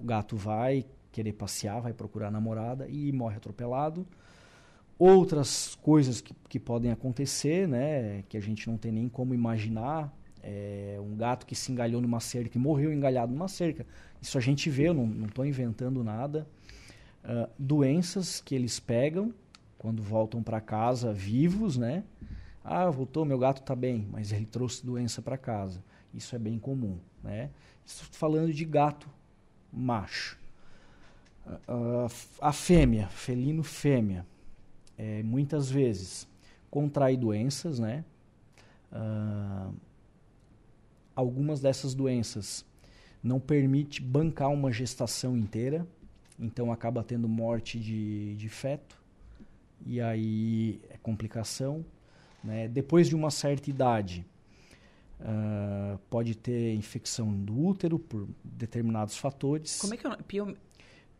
o 0.00 0.04
gato 0.04 0.36
vai 0.36 0.84
querer 1.12 1.32
passear, 1.32 1.80
vai 1.80 1.92
procurar 1.92 2.30
namorada 2.30 2.88
e 2.88 3.12
morre 3.12 3.36
atropelado. 3.36 4.06
Outras 4.98 5.76
coisas 5.76 6.20
que, 6.20 6.34
que 6.48 6.58
podem 6.58 6.90
acontecer, 6.90 7.68
né, 7.68 8.22
que 8.28 8.36
a 8.36 8.40
gente 8.40 8.68
não 8.68 8.76
tem 8.76 8.90
nem 8.90 9.08
como 9.08 9.32
imaginar, 9.32 10.12
é, 10.42 10.98
um 11.00 11.16
gato 11.16 11.46
que 11.46 11.54
se 11.54 11.72
engalhou 11.72 12.00
numa 12.00 12.20
cerca 12.20 12.56
e 12.56 12.60
morreu 12.60 12.92
engalhado 12.92 13.32
numa 13.32 13.48
cerca. 13.48 13.86
Isso 14.20 14.38
a 14.38 14.40
gente 14.40 14.68
vê, 14.70 14.88
eu 14.88 14.94
não 14.94 15.26
estou 15.26 15.44
inventando 15.44 16.02
nada. 16.02 16.46
Uh, 17.24 17.48
doenças 17.58 18.40
que 18.40 18.54
eles 18.54 18.80
pegam 18.80 19.34
quando 19.76 20.02
voltam 20.02 20.42
para 20.42 20.60
casa 20.60 21.12
vivos, 21.12 21.76
né? 21.76 22.04
Ah, 22.64 22.90
voltou, 22.90 23.24
meu 23.24 23.38
gato 23.38 23.60
está 23.60 23.74
bem, 23.74 24.06
mas 24.10 24.32
ele 24.32 24.46
trouxe 24.46 24.84
doença 24.84 25.22
para 25.22 25.36
casa. 25.36 25.82
Isso 26.12 26.34
é 26.34 26.38
bem 26.38 26.58
comum, 26.58 26.98
né? 27.22 27.50
Estou 27.84 28.06
falando 28.12 28.52
de 28.52 28.64
gato 28.64 29.08
macho. 29.72 30.38
Uh, 31.46 32.12
a 32.40 32.52
fêmea, 32.52 33.08
felino 33.08 33.62
fêmea, 33.62 34.26
é, 34.98 35.22
muitas 35.22 35.70
vezes 35.70 36.28
contrai 36.70 37.16
doenças, 37.16 37.78
né? 37.78 38.04
Uh, 38.92 39.74
algumas 41.18 41.60
dessas 41.60 41.94
doenças 41.94 42.64
não 43.20 43.40
permite 43.40 44.00
bancar 44.00 44.50
uma 44.50 44.70
gestação 44.70 45.36
inteira, 45.36 45.84
então 46.38 46.70
acaba 46.70 47.02
tendo 47.02 47.28
morte 47.28 47.76
de, 47.80 48.36
de 48.36 48.48
feto, 48.48 48.96
e 49.84 50.00
aí 50.00 50.80
é 50.88 50.96
complicação. 51.02 51.84
Né? 52.44 52.68
Depois 52.68 53.08
de 53.08 53.16
uma 53.16 53.32
certa 53.32 53.68
idade, 53.68 54.24
uh, 55.18 55.98
pode 56.08 56.36
ter 56.36 56.72
infecção 56.74 57.34
do 57.34 57.66
útero 57.66 57.98
por 57.98 58.28
determinados 58.44 59.16
fatores. 59.16 59.78
Como 59.80 59.94
é 59.94 59.96
que 59.96 60.06
é 60.06 60.10
o 60.10 60.22
Pio... 60.22 60.56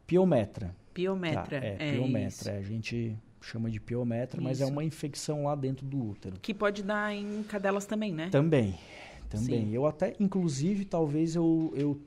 Piometra. 0.06 0.76
Piometra. 0.94 1.60
Tá, 1.60 1.66
é, 1.66 1.76
é, 1.80 1.92
piometra. 1.94 2.56
A 2.56 2.62
gente 2.62 3.16
chama 3.40 3.68
de 3.68 3.80
piometra, 3.80 4.38
isso. 4.38 4.44
mas 4.44 4.60
é 4.60 4.66
uma 4.66 4.84
infecção 4.84 5.44
lá 5.44 5.56
dentro 5.56 5.84
do 5.84 6.10
útero. 6.10 6.36
Que 6.40 6.54
pode 6.54 6.84
dar 6.84 7.12
em 7.12 7.42
cadelas 7.42 7.84
também, 7.84 8.12
né? 8.12 8.28
Também 8.30 8.78
também. 9.28 9.66
Sim. 9.66 9.74
Eu 9.74 9.86
até, 9.86 10.14
inclusive, 10.18 10.84
talvez 10.84 11.34
eu, 11.34 11.72
eu 11.74 12.00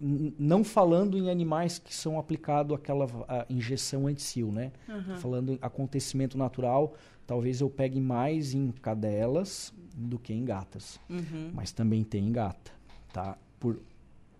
não 0.00 0.62
falando 0.62 1.18
em 1.18 1.28
animais 1.28 1.78
que 1.78 1.94
são 1.94 2.18
aplicado 2.18 2.74
aquela 2.74 3.06
injeção 3.50 4.06
anticil, 4.06 4.52
né? 4.52 4.72
Uhum. 4.88 5.16
Falando 5.16 5.52
em 5.52 5.58
acontecimento 5.60 6.38
natural, 6.38 6.94
talvez 7.26 7.60
eu 7.60 7.68
pegue 7.68 8.00
mais 8.00 8.54
em 8.54 8.70
cadelas 8.70 9.72
do 9.96 10.18
que 10.18 10.32
em 10.32 10.44
gatas. 10.44 11.00
Uhum. 11.10 11.50
Mas 11.52 11.72
também 11.72 12.04
tem 12.04 12.28
em 12.28 12.32
gata, 12.32 12.70
tá? 13.12 13.36
Por 13.58 13.80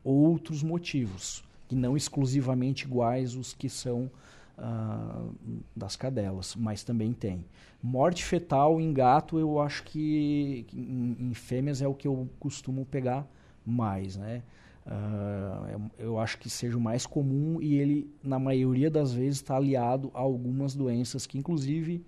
outros 0.05 0.63
motivos, 0.63 1.43
que 1.67 1.75
não 1.75 1.97
exclusivamente 1.97 2.85
iguais 2.85 3.35
os 3.35 3.53
que 3.53 3.69
são 3.69 4.11
uh, 4.59 5.33
das 5.75 5.97
cadelas, 5.97 6.55
mas 6.57 6.83
também 6.83 7.13
tem. 7.13 7.45
Morte 7.83 8.25
fetal 8.25 8.81
em 8.81 8.93
gato, 8.93 9.39
eu 9.39 9.61
acho 9.61 9.85
que 9.85 10.67
em, 10.73 11.29
em 11.29 11.35
fêmeas 11.35 11.81
é 11.81 11.87
o 11.87 11.95
que 11.95 12.09
eu 12.09 12.29
costumo 12.39 12.85
pegar 12.85 13.27
mais, 13.65 14.17
né? 14.17 14.43
Uh, 14.87 15.91
eu 15.99 16.19
acho 16.19 16.39
que 16.39 16.49
seja 16.49 16.77
o 16.77 16.81
mais 16.81 17.05
comum 17.05 17.61
e 17.61 17.75
ele, 17.75 18.11
na 18.25 18.39
maioria 18.39 18.91
das 18.91 19.13
vezes, 19.13 19.37
está 19.37 19.57
aliado 19.57 20.11
a 20.15 20.19
algumas 20.19 20.75
doenças 20.75 21.27
que, 21.27 21.39
inclusive, 21.39 22.03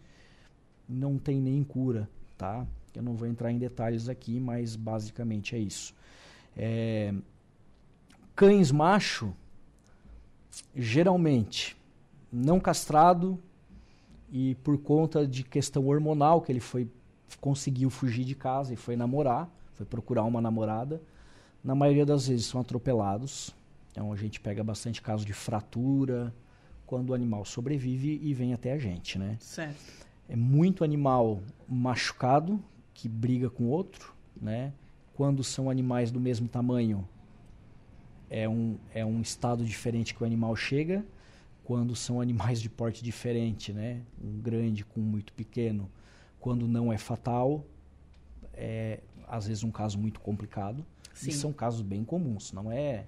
não 0.89 1.19
tem 1.19 1.41
nem 1.41 1.63
cura, 1.63 2.09
tá? 2.39 2.67
Eu 2.95 3.03
não 3.03 3.15
vou 3.15 3.29
entrar 3.29 3.53
em 3.53 3.59
detalhes 3.59 4.09
aqui, 4.09 4.41
mas 4.41 4.77
basicamente 4.77 5.55
é 5.55 5.59
isso. 5.59 5.95
É, 6.57 7.15
cães 8.35 8.73
macho, 8.73 9.33
geralmente, 10.75 11.77
não 12.33 12.61
castrado 12.61 13.39
e 14.31 14.55
por 14.57 14.79
conta 14.79 15.27
de 15.27 15.43
questão 15.43 15.87
hormonal 15.87 16.41
que 16.41 16.53
ele 16.53 16.61
foi 16.61 16.89
conseguiu 17.41 17.91
fugir 17.91 18.25
de 18.25 18.35
casa 18.35 18.73
e 18.73 18.77
foi 18.77 18.97
namorar, 18.97 19.49
foi 19.75 19.87
procurar 19.87 20.25
uma 20.25 20.41
namorada. 20.41 21.01
Na 21.63 21.75
maioria 21.75 22.05
das 22.05 22.27
vezes 22.27 22.47
são 22.47 22.61
atropelados. 22.61 23.55
Então 23.93 24.13
a 24.13 24.17
gente 24.17 24.41
pega 24.41 24.65
bastante 24.65 25.01
caso 25.01 25.25
de 25.25 25.33
fratura 25.33 26.35
quando 26.87 27.11
o 27.11 27.15
animal 27.15 27.45
sobrevive 27.45 28.21
e 28.23 28.35
vem 28.35 28.53
até 28.53 28.73
a 28.73 28.79
gente, 28.79 29.19
né? 29.19 29.37
Certo. 29.41 29.79
É 30.29 30.37
muito 30.37 30.85
animal 30.85 31.41
machucado 31.69 32.63
que 32.95 33.09
briga 33.09 33.49
com 33.49 33.67
outro, 33.69 34.15
né? 34.41 34.73
Quando 35.15 35.45
são 35.45 35.71
animais 35.71 36.11
do 36.11 36.21
mesmo 36.21 36.49
tamanho, 36.49 37.07
é 38.29 38.49
um, 38.49 38.77
é 38.95 39.05
um 39.05 39.21
estado 39.21 39.65
diferente 39.65 40.15
que 40.15 40.23
o 40.23 40.27
animal 40.27 40.55
chega 40.57 41.05
quando 41.71 41.95
são 41.95 42.21
animais 42.21 42.61
de 42.61 42.69
porte 42.69 43.01
diferente, 43.01 43.73
né? 43.73 44.01
Um 44.21 44.41
grande 44.41 44.85
com 44.85 44.99
um 44.99 45.05
muito 45.05 45.33
pequeno, 45.33 45.89
quando 46.41 46.67
não 46.67 46.93
é 46.93 46.99
fatal, 46.99 47.65
é 48.53 48.99
às 49.29 49.47
vezes 49.47 49.63
um 49.63 49.71
caso 49.71 49.97
muito 49.97 50.19
complicado. 50.19 50.85
Sim. 51.15 51.31
E 51.31 51.33
são 51.33 51.53
casos 51.53 51.83
bem 51.83 52.03
comuns, 52.03 52.53
não 52.53 52.73
é 52.73 53.05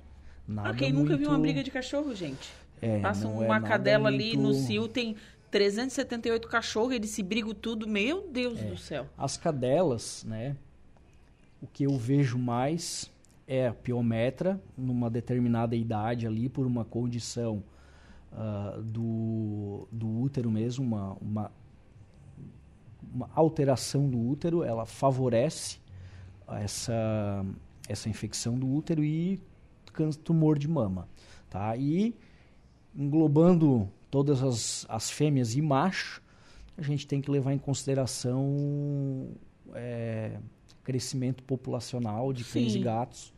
nada 0.46 0.68
ah, 0.68 0.74
quem 0.74 0.92
muito... 0.92 1.08
nunca 1.10 1.16
viu 1.16 1.30
uma 1.30 1.40
briga 1.40 1.60
de 1.64 1.72
cachorro, 1.72 2.14
gente? 2.14 2.52
É, 2.80 3.00
Passa 3.00 3.26
uma 3.26 3.56
é 3.56 3.60
cadela 3.62 4.12
muito... 4.12 4.22
ali 4.22 4.36
no 4.36 4.54
cio, 4.54 4.86
tem 4.86 5.16
378 5.50 6.46
cachorros, 6.46 6.92
eles 6.92 7.10
se 7.10 7.20
brigam 7.20 7.52
tudo, 7.52 7.88
meu 7.88 8.28
Deus 8.30 8.60
é. 8.60 8.64
do 8.66 8.76
céu. 8.76 9.08
As 9.18 9.36
cadelas, 9.36 10.22
né? 10.24 10.56
O 11.60 11.66
que 11.66 11.82
eu 11.82 11.98
vejo 11.98 12.38
mais 12.38 13.10
é 13.44 13.66
a 13.66 13.74
piometra 13.74 14.62
numa 14.78 15.10
determinada 15.10 15.74
idade 15.74 16.28
ali, 16.28 16.48
por 16.48 16.64
uma 16.64 16.84
condição 16.84 17.64
uh, 18.33 18.83
do, 18.83 19.89
do 19.91 20.09
útero 20.20 20.51
mesmo, 20.51 20.85
uma, 20.85 21.12
uma, 21.20 21.53
uma 23.12 23.30
alteração 23.35 24.09
do 24.09 24.18
útero, 24.18 24.62
ela 24.62 24.87
favorece 24.87 25.78
essa, 26.49 27.45
essa 27.89 28.09
infecção 28.09 28.59
do 28.59 28.68
útero 28.68 29.05
e 29.05 29.41
tumor 30.24 30.59
de 30.59 30.68
mama. 30.68 31.09
Tá? 31.49 31.76
E 31.76 32.14
englobando 32.95 33.89
todas 34.11 34.43
as, 34.43 34.87
as 34.89 35.11
fêmeas 35.11 35.55
e 35.55 35.62
macho, 35.62 36.22
a 36.76 36.83
gente 36.83 37.07
tem 37.07 37.20
que 37.20 37.30
levar 37.30 37.53
em 37.53 37.59
consideração 37.59 39.28
é, 39.74 40.39
crescimento 40.83 41.43
populacional 41.43 42.33
de 42.33 42.45
cães 42.45 42.74
e 42.74 42.78
gatos 42.78 43.32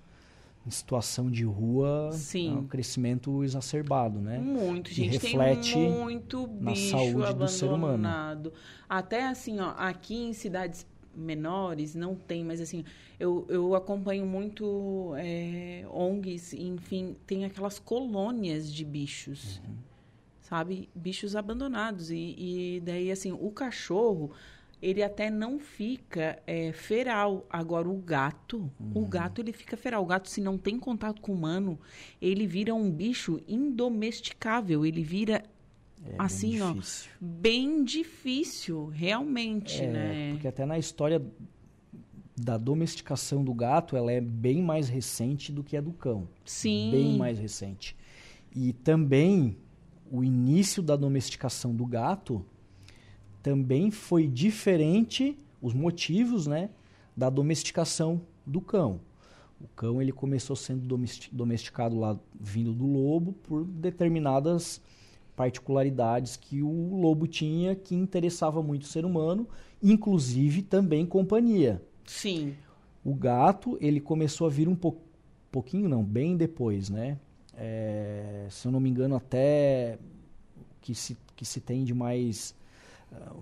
em 0.67 0.71
situação 0.71 1.31
de 1.31 1.45
rua, 1.45 2.11
Sim. 2.13 2.51
É 2.51 2.59
um 2.59 2.67
crescimento 2.67 3.45
exacerbado, 3.45 4.21
né? 4.21 4.39
Muito, 4.39 4.91
que 4.91 4.97
gente 4.97 5.13
reflete 5.13 5.75
tem 5.75 5.91
muito 5.91 6.47
bicho 6.47 6.93
na 6.97 6.99
saúde 6.99 7.35
do 7.35 7.49
ser 7.49 7.67
humano. 7.67 8.09
Até 8.89 9.27
assim, 9.27 9.61
ó, 9.61 9.75
aqui 9.77 10.15
em 10.15 10.33
cidades 10.33 10.87
menores 11.15 11.95
não 11.95 12.15
tem, 12.15 12.43
mas 12.43 12.61
assim, 12.61 12.85
eu, 13.21 13.47
eu 13.49 13.75
acompanho 13.75 14.27
muito 14.27 15.13
é, 15.17 15.85
ONGs, 15.93 16.55
enfim, 16.55 17.15
tem 17.27 17.45
aquelas 17.45 17.79
colônias 17.79 18.73
de 18.73 18.85
bichos. 18.85 19.61
Uhum 19.65 19.75
sabe? 20.45 20.89
Bichos 20.95 21.35
abandonados. 21.35 22.11
E, 22.11 22.77
e 22.77 22.83
daí, 22.85 23.11
assim, 23.11 23.33
o 23.33 23.51
cachorro, 23.51 24.31
ele 24.85 25.03
até 25.03 25.31
não 25.31 25.59
fica 25.59 26.39
é, 26.47 26.71
feral. 26.73 27.47
Agora, 27.49 27.89
o 27.89 27.97
gato, 27.97 28.71
uhum. 28.79 29.03
o 29.03 29.07
gato, 29.07 29.41
ele 29.41 29.51
fica 29.51 29.79
feral. 29.79 30.03
O 30.03 30.07
gato, 30.07 30.29
se 30.29 30.43
não 30.43 30.59
tem 30.59 30.79
contato 30.79 31.23
com 31.23 31.33
o 31.33 31.35
humano, 31.35 31.81
ele 32.21 32.47
vira 32.47 32.75
um 32.75 32.91
bicho 32.91 33.41
indomesticável. 33.49 34.85
Ele 34.85 35.03
vira 35.03 35.43
é 36.05 36.17
assim, 36.19 36.59
bem 36.59 36.63
ó, 36.63 36.75
bem 37.19 37.83
difícil, 37.83 38.87
realmente, 38.89 39.81
é, 39.81 39.91
né? 39.91 40.31
Porque 40.33 40.49
até 40.49 40.67
na 40.67 40.79
história 40.79 41.25
da 42.37 42.59
domesticação 42.59 43.43
do 43.43 43.55
gato, 43.55 43.97
ela 43.97 44.13
é 44.13 44.21
bem 44.21 44.63
mais 44.63 44.91
recente 44.91 45.51
do 45.51 45.65
que 45.65 45.79
a 45.79 45.81
do 45.81 45.95
cão. 45.95 46.29
Sim. 46.45 46.91
Bem 46.91 47.17
mais 47.17 47.39
recente. 47.39 47.97
E 48.55 48.75
também 48.75 49.57
o 50.13 50.23
início 50.23 50.83
da 50.83 50.95
domesticação 50.95 51.75
do 51.75 51.87
gato 51.87 52.45
também 53.45 53.93
foi 53.93 54.27
diferente, 54.27 55.39
os 55.63 55.73
motivos, 55.73 56.49
né, 56.49 56.71
da 57.17 57.31
domesticação 57.31 58.21
do 58.45 58.61
cão. 58.61 58.99
O 59.61 59.69
cão 59.77 60.03
ele 60.03 60.11
começou 60.11 60.57
sendo 60.57 60.99
domesticado 61.31 61.97
lá 61.97 62.19
vindo 62.39 62.73
do 62.73 62.85
lobo 62.85 63.35
por 63.45 63.65
determinadas 63.65 64.81
particularidades 65.37 66.37
que 66.37 66.63
o 66.63 66.97
lobo 66.97 67.27
tinha 67.27 67.77
que 67.77 67.95
interessava 67.95 68.63
muito 68.63 68.83
o 68.83 68.87
ser 68.87 69.05
humano, 69.05 69.47
inclusive 69.83 70.63
também 70.63 71.07
companhia. 71.07 71.81
Sim. 72.05 72.55
O 73.05 73.15
gato 73.15 73.79
ele 73.81 74.01
começou 74.01 74.47
a 74.47 74.51
vir 74.51 74.69
um 74.69 74.75
po 74.75 74.97
pouquinho, 75.53 75.89
não, 75.89 76.03
bem 76.03 76.37
depois, 76.37 76.91
né? 76.91 77.17
é, 77.57 78.47
se 78.51 78.67
eu 78.67 78.73
não 78.73 78.81
me 78.81 78.91
engano, 78.91 79.15
até 79.15 79.99
que 80.81 80.95
se, 80.95 81.17
que 81.37 81.45
se 81.45 81.61
tem 81.61 81.85
de 81.85 81.95
mais, 81.95 82.55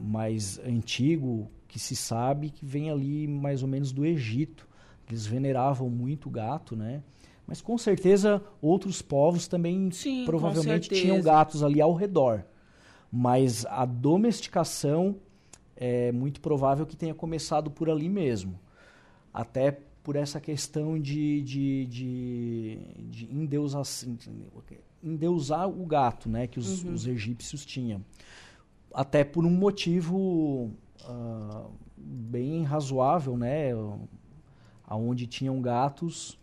mais 0.01 0.59
antigo, 0.61 1.51
que 1.69 1.79
se 1.79 1.97
sabe 1.97 2.51
que 2.51 2.65
vem 2.65 2.91
ali 2.91 3.27
mais 3.27 3.63
ou 3.63 3.69
menos 3.69 3.93
do 3.93 4.05
Egito. 4.05 4.69
Eles 5.09 5.27
veneravam 5.27 5.89
muito 5.89 6.29
o 6.29 6.31
gato, 6.31 6.77
né? 6.77 7.03
Mas 7.47 7.61
com 7.61 7.77
certeza 7.77 8.43
outros 8.61 9.03
povos 9.03 9.47
também 9.49 9.91
Sim, 9.91 10.25
provavelmente 10.25 10.89
tinham 10.89 11.21
gatos 11.21 11.63
ali 11.63 11.81
ao 11.81 11.93
redor. 11.95 12.45
Mas 13.11 13.67
a 13.67 13.85
domesticação 13.85 15.17
é 15.77 16.13
muito 16.13 16.41
provável 16.41 16.87
que 16.87 16.97
tenha 16.97 17.15
começado 17.15 17.71
por 17.71 17.91
ali 17.91 18.09
mesmo. 18.09 18.59
Até 19.35 19.79
por 20.03 20.17
essa 20.17 20.41
questão 20.41 20.99
de, 20.99 21.43
de, 21.43 21.87
de, 21.87 22.79
de 23.09 23.25
endeusar, 23.33 23.83
endeusar 25.03 25.69
o 25.69 25.87
gato, 25.87 26.29
né, 26.29 26.47
que 26.47 26.59
os, 26.59 26.83
uhum. 26.83 26.93
os 26.93 27.07
egípcios 27.07 27.65
tinham. 27.65 28.05
Até 28.95 29.25
por 29.25 29.45
um 29.45 29.51
motivo 29.51 30.71
uh, 31.05 31.71
bem 31.97 32.65
razoável, 32.65 33.37
né, 33.37 33.71
aonde 34.87 35.27
tinham 35.27 35.61
gatos, 35.61 36.39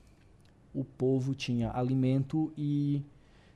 o 0.74 0.84
povo 0.84 1.36
tinha 1.36 1.72
alimento 1.74 2.52
e 2.58 3.04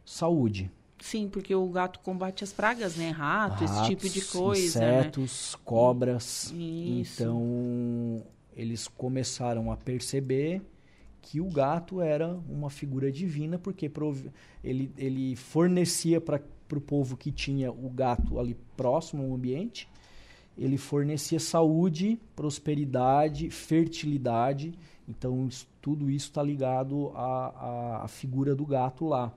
saúde. 0.06 0.72
Sim, 1.00 1.28
porque 1.28 1.54
o 1.54 1.68
gato 1.68 2.00
combate 2.00 2.44
as 2.44 2.54
pragas, 2.54 2.96
né? 2.96 3.10
Rato, 3.10 3.66
Ratos, 3.66 3.72
esse 3.72 3.86
tipo 3.88 4.10
de 4.10 4.22
coisa. 4.22 4.80
Né? 4.80 5.00
Insetos, 5.00 5.52
né? 5.54 5.60
cobras. 5.66 6.54
Isso. 6.56 7.22
Então, 7.22 8.24
eles 8.56 8.88
começaram 8.88 9.70
a 9.70 9.76
perceber 9.76 10.62
que 11.24 11.40
o 11.40 11.50
gato 11.50 12.02
era 12.02 12.28
uma 12.50 12.70
figura 12.70 13.10
divina, 13.10 13.58
porque 13.58 13.90
ele, 14.62 14.92
ele 14.98 15.36
fornecia 15.38 16.20
para 16.20 16.42
o 16.72 16.82
povo 16.82 17.16
que 17.16 17.32
tinha 17.32 17.72
o 17.72 17.90
gato 17.90 18.38
ali 18.38 18.56
próximo 18.76 19.24
ao 19.24 19.34
ambiente, 19.34 19.88
ele 20.58 20.78
fornecia 20.78 21.40
saúde, 21.40 22.20
prosperidade, 22.36 23.50
fertilidade. 23.50 24.78
Então, 25.08 25.48
isso, 25.48 25.66
tudo 25.82 26.12
isso 26.12 26.28
está 26.28 26.44
ligado 26.44 27.10
à, 27.16 27.48
à, 27.48 28.04
à, 28.04 28.08
figura 28.08 28.54
do 28.54 28.66
gato 28.66 29.08
lá. 29.08 29.34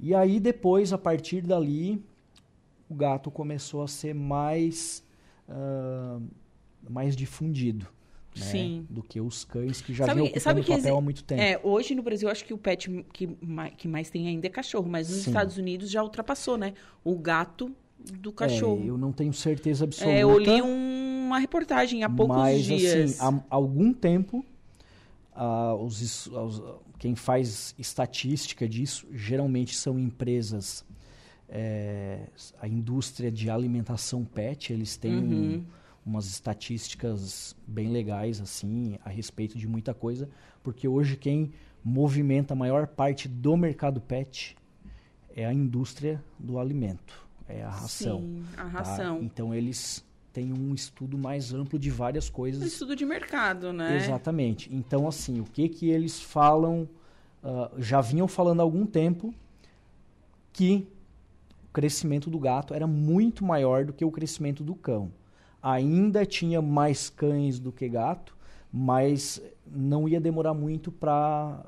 E 0.00 0.14
aí, 0.14 0.40
depois, 0.40 0.92
a 0.94 0.98
partir 0.98 1.42
dali, 1.42 2.02
o 2.88 2.94
gato 2.94 3.30
começou 3.30 3.82
a 3.82 3.86
ser 3.86 4.14
mais, 4.14 5.04
uh, 5.46 6.22
mais 6.88 7.14
difundido. 7.14 7.86
Né? 8.38 8.46
Sim. 8.46 8.86
Do 8.88 9.02
que 9.02 9.20
os 9.20 9.44
cães 9.44 9.80
que 9.80 9.92
já 9.92 10.06
sabe, 10.06 10.20
vinham 10.20 10.32
ocupando 10.32 10.62
que 10.62 10.72
papel 10.72 10.96
há 10.96 11.00
muito 11.00 11.24
tempo. 11.24 11.40
É, 11.40 11.60
hoje 11.62 11.94
no 11.94 12.02
Brasil, 12.02 12.28
acho 12.28 12.44
que 12.44 12.54
o 12.54 12.58
pet 12.58 13.04
que 13.12 13.28
mais, 13.40 13.74
que 13.76 13.88
mais 13.88 14.10
tem 14.10 14.28
ainda 14.28 14.46
é 14.46 14.50
cachorro, 14.50 14.88
mas 14.88 15.08
nos 15.08 15.24
Sim. 15.24 15.30
Estados 15.30 15.56
Unidos 15.56 15.90
já 15.90 16.02
ultrapassou, 16.02 16.56
né? 16.56 16.74
O 17.04 17.16
gato 17.18 17.74
do 17.98 18.32
cachorro. 18.32 18.82
É, 18.82 18.90
eu 18.90 18.98
não 18.98 19.12
tenho 19.12 19.32
certeza 19.32 19.84
absoluta. 19.84 20.16
É, 20.16 20.22
eu 20.22 20.38
li 20.38 20.62
um, 20.62 21.26
uma 21.26 21.38
reportagem 21.38 22.04
há 22.04 22.10
poucos 22.10 22.36
mas, 22.36 22.60
assim, 22.60 22.76
dias. 22.76 23.20
Assim, 23.20 23.42
há 23.50 23.54
algum 23.54 23.92
tempo, 23.92 24.44
os, 25.80 26.26
os, 26.26 26.62
quem 26.98 27.14
faz 27.14 27.74
estatística 27.78 28.68
disso 28.68 29.06
geralmente 29.12 29.76
são 29.76 29.98
empresas, 29.98 30.84
é, 31.48 32.28
a 32.60 32.68
indústria 32.68 33.30
de 33.30 33.48
alimentação 33.48 34.24
pet, 34.24 34.72
eles 34.72 34.96
têm 34.96 35.16
uhum. 35.16 35.54
um 35.54 35.64
umas 36.08 36.26
estatísticas 36.26 37.54
bem 37.66 37.88
legais 37.88 38.40
assim 38.40 38.98
a 39.04 39.10
respeito 39.10 39.58
de 39.58 39.68
muita 39.68 39.92
coisa, 39.92 40.28
porque 40.62 40.88
hoje 40.88 41.16
quem 41.16 41.52
movimenta 41.84 42.54
a 42.54 42.56
maior 42.56 42.86
parte 42.86 43.28
do 43.28 43.56
mercado 43.56 44.00
pet 44.00 44.56
é 45.36 45.44
a 45.44 45.52
indústria 45.52 46.22
do 46.38 46.58
alimento, 46.58 47.26
é 47.46 47.62
a 47.62 47.70
ração. 47.70 48.20
Sim, 48.20 48.44
a 48.54 48.56
tá? 48.56 48.64
ração. 48.64 49.18
Tá? 49.18 49.24
Então 49.24 49.54
eles 49.54 50.04
têm 50.32 50.52
um 50.52 50.74
estudo 50.74 51.18
mais 51.18 51.52
amplo 51.52 51.78
de 51.78 51.90
várias 51.90 52.30
coisas. 52.30 52.62
Um 52.62 52.66
estudo 52.66 52.96
de 52.96 53.04
mercado, 53.04 53.72
né? 53.72 53.96
Exatamente. 53.96 54.74
Então 54.74 55.06
assim, 55.06 55.40
o 55.40 55.44
que 55.44 55.68
que 55.68 55.90
eles 55.90 56.18
falam, 56.18 56.88
uh, 57.44 57.80
já 57.80 58.00
vinham 58.00 58.26
falando 58.26 58.60
há 58.60 58.62
algum 58.62 58.86
tempo 58.86 59.34
que 60.54 60.88
o 61.68 61.72
crescimento 61.72 62.30
do 62.30 62.38
gato 62.38 62.72
era 62.72 62.86
muito 62.86 63.44
maior 63.44 63.84
do 63.84 63.92
que 63.92 64.04
o 64.04 64.10
crescimento 64.10 64.64
do 64.64 64.74
cão 64.74 65.12
ainda 65.62 66.24
tinha 66.24 66.62
mais 66.62 67.10
cães 67.10 67.58
do 67.58 67.72
que 67.72 67.88
gato, 67.88 68.36
mas 68.72 69.42
não 69.66 70.08
ia 70.08 70.20
demorar 70.20 70.54
muito 70.54 70.90
para 70.90 71.64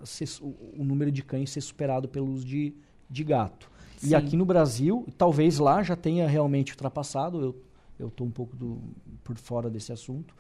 o 0.77 0.85
número 0.85 1.11
de 1.11 1.23
cães 1.23 1.51
ser 1.51 1.61
superado 1.61 2.09
pelos 2.09 2.45
de, 2.45 2.75
de 3.09 3.25
gato. 3.25 3.71
Sim. 3.97 4.11
E 4.11 4.15
aqui 4.15 4.37
no 4.37 4.45
Brasil, 4.45 5.07
talvez 5.19 5.59
lá 5.59 5.83
já 5.83 5.97
tenha 5.97 6.27
realmente 6.27 6.73
ultrapassado, 6.73 7.55
eu 7.99 8.09
estou 8.09 8.27
um 8.27 8.31
pouco 8.31 8.57
do, 8.57 8.79
por 9.23 9.37
fora 9.37 9.69
desse 9.69 9.93
assunto, 9.93 10.35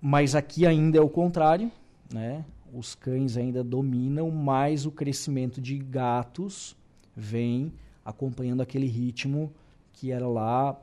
mas 0.00 0.34
aqui 0.34 0.66
ainda 0.66 0.98
é 0.98 1.00
o 1.00 1.08
contrário, 1.08 1.70
né? 2.12 2.44
Os 2.72 2.94
cães 2.94 3.36
ainda 3.36 3.64
dominam, 3.64 4.30
mas 4.30 4.84
o 4.84 4.90
crescimento 4.90 5.60
de 5.60 5.78
gatos 5.78 6.76
vem 7.16 7.72
acompanhando 8.04 8.60
aquele 8.60 8.86
ritmo 8.86 9.52
que 9.92 10.12
era 10.12 10.28
lá 10.28 10.78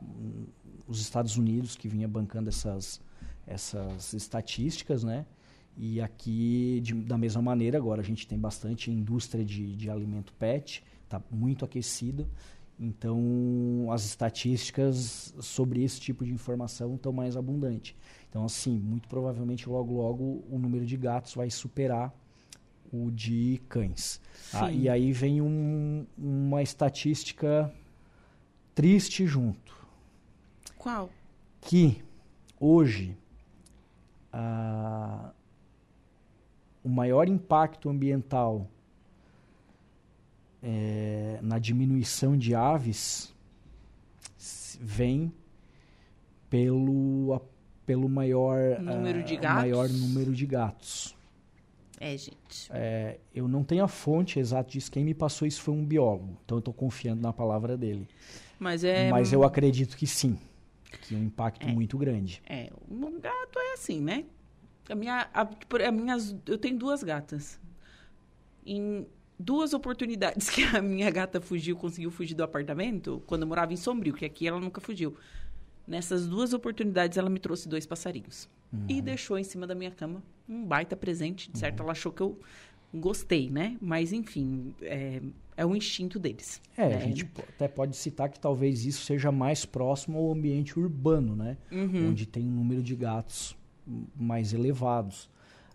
os 0.88 0.99
Estados 0.99 1.38
Unidos 1.38 1.75
que 1.75 1.88
vinha 1.88 2.07
bancando 2.07 2.49
essas, 2.49 3.01
essas 3.45 4.13
estatísticas, 4.13 5.03
né? 5.03 5.25
E 5.77 5.99
aqui, 6.01 6.79
de, 6.81 6.93
da 6.93 7.17
mesma 7.17 7.41
maneira, 7.41 7.77
agora 7.77 8.01
a 8.01 8.03
gente 8.03 8.25
tem 8.25 8.39
bastante 8.39 8.89
indústria 8.89 9.43
de, 9.43 9.75
de 9.75 9.89
alimento 9.89 10.33
pet, 10.33 10.83
está 11.03 11.21
muito 11.29 11.65
aquecido. 11.65 12.27
Então, 12.79 13.88
as 13.91 14.05
estatísticas 14.05 15.33
sobre 15.39 15.83
esse 15.83 15.99
tipo 15.99 16.25
de 16.25 16.31
informação 16.31 16.95
estão 16.95 17.11
mais 17.11 17.36
abundantes. 17.36 17.95
Então, 18.29 18.45
assim, 18.45 18.77
muito 18.77 19.07
provavelmente 19.07 19.67
logo 19.67 19.93
logo 19.93 20.43
o 20.49 20.57
número 20.59 20.86
de 20.86 20.97
gatos 20.97 21.33
vai 21.33 21.49
superar 21.49 22.13
o 22.91 23.11
de 23.11 23.61
cães. 23.67 24.19
Tá? 24.51 24.71
E 24.71 24.88
aí 24.89 25.11
vem 25.11 25.41
um, 25.41 26.05
uma 26.17 26.61
estatística 26.61 27.73
triste 28.73 29.25
junto. 29.25 29.74
Qual? 30.86 31.09
Que 31.61 31.99
hoje 32.59 33.17
a, 34.31 35.31
o 36.83 36.89
maior 36.89 37.27
impacto 37.27 37.89
ambiental 37.89 38.69
é, 40.61 41.39
na 41.41 41.57
diminuição 41.57 42.38
de 42.38 42.53
aves 42.53 43.33
vem 44.79 45.33
pelo, 46.51 47.41
pelo 47.83 48.07
maior 48.07 48.79
número, 48.79 49.23
de 49.23 49.38
gatos. 49.38 49.61
maior 49.63 49.89
número 49.89 50.33
de 50.36 50.45
gatos. 50.45 51.17
É, 51.99 52.11
gente. 52.15 52.69
É, 52.69 53.17
eu 53.33 53.47
não 53.47 53.63
tenho 53.63 53.83
a 53.83 53.88
fonte 53.88 54.38
exata 54.38 54.69
disso. 54.69 54.91
Quem 54.91 55.03
me 55.03 55.15
passou 55.15 55.47
isso 55.47 55.63
foi 55.63 55.73
um 55.73 55.83
biólogo. 55.83 56.38
Então 56.45 56.57
eu 56.57 56.59
estou 56.59 56.75
confiando 56.75 57.23
na 57.23 57.33
palavra 57.33 57.75
dele. 57.75 58.07
Mas, 58.59 58.83
é... 58.83 59.09
Mas 59.09 59.33
eu 59.33 59.43
acredito 59.43 59.97
que 59.97 60.05
sim. 60.05 60.38
Que 61.01 61.15
é 61.15 61.17
um 61.17 61.23
impacto 61.23 61.67
é. 61.67 61.71
muito 61.71 61.97
grande. 61.97 62.41
É, 62.45 62.71
um 62.89 63.19
gato 63.19 63.59
é 63.59 63.73
assim, 63.73 64.01
né? 64.01 64.25
A 64.89 64.95
minha, 64.95 65.27
a, 65.33 65.41
a 65.87 65.91
minhas, 65.91 66.35
eu 66.45 66.57
tenho 66.57 66.77
duas 66.77 67.03
gatas. 67.03 67.59
Em 68.65 69.05
duas 69.37 69.73
oportunidades 69.73 70.49
que 70.51 70.63
a 70.63 70.81
minha 70.81 71.09
gata 71.09 71.41
fugiu, 71.41 71.75
conseguiu 71.75 72.11
fugir 72.11 72.35
do 72.35 72.43
apartamento, 72.43 73.21
quando 73.27 73.41
eu 73.41 73.47
morava 73.47 73.73
em 73.73 73.77
Sombrio, 73.77 74.13
que 74.13 74.25
aqui 74.25 74.47
ela 74.47 74.59
nunca 74.59 74.79
fugiu. 74.81 75.15
Nessas 75.87 76.27
duas 76.27 76.53
oportunidades, 76.53 77.17
ela 77.17 77.29
me 77.29 77.39
trouxe 77.39 77.69
dois 77.69 77.85
passarinhos. 77.85 78.49
Uhum. 78.73 78.85
E 78.89 79.01
deixou 79.01 79.37
em 79.37 79.43
cima 79.43 79.67
da 79.67 79.75
minha 79.75 79.91
cama 79.91 80.23
um 80.49 80.65
baita 80.65 80.95
presente. 80.95 81.51
De 81.51 81.59
certo, 81.59 81.79
uhum. 81.79 81.85
ela 81.85 81.91
achou 81.91 82.11
que 82.11 82.21
eu 82.21 82.39
gostei, 82.95 83.49
né? 83.49 83.77
Mas, 83.81 84.11
enfim, 84.13 84.73
é, 84.81 85.21
é 85.57 85.65
o 85.65 85.75
instinto 85.75 86.19
deles. 86.19 86.61
É, 86.77 86.89
né? 86.89 86.95
a 86.95 86.99
gente 86.99 87.29
até 87.49 87.67
pode 87.67 87.95
citar 87.95 88.29
que 88.29 88.39
talvez 88.39 88.85
isso 88.85 89.03
seja 89.03 89.31
mais 89.31 89.65
próximo 89.65 90.17
ao 90.17 90.31
ambiente 90.31 90.79
urbano, 90.79 91.35
né? 91.35 91.57
Uhum. 91.71 92.09
Onde 92.09 92.25
tem 92.25 92.43
um 92.43 92.51
número 92.51 92.81
de 92.81 92.95
gatos 92.95 93.55
mais 94.15 94.53
elevados. 94.53 95.29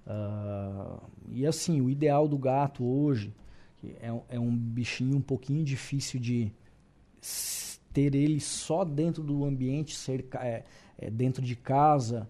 Uh, 0.07 1.01
e 1.31 1.47
assim, 1.47 1.81
o 1.81 1.89
ideal 1.89 2.27
do 2.27 2.37
gato 2.37 2.85
hoje 2.85 3.33
é, 4.01 4.13
é 4.31 4.41
um 4.41 4.55
bichinho 4.55 5.17
um 5.17 5.21
pouquinho 5.21 5.65
difícil 5.65 6.19
de 6.19 6.53
ter 7.93 8.15
ele 8.15 8.41
só 8.41 8.85
dentro 8.85 9.23
do 9.23 9.45
ambiente, 9.45 9.95
ser, 9.95 10.27
é, 10.35 10.65
é 10.99 11.11
dentro 11.11 11.43
de 11.43 11.57
casa, 11.57 12.29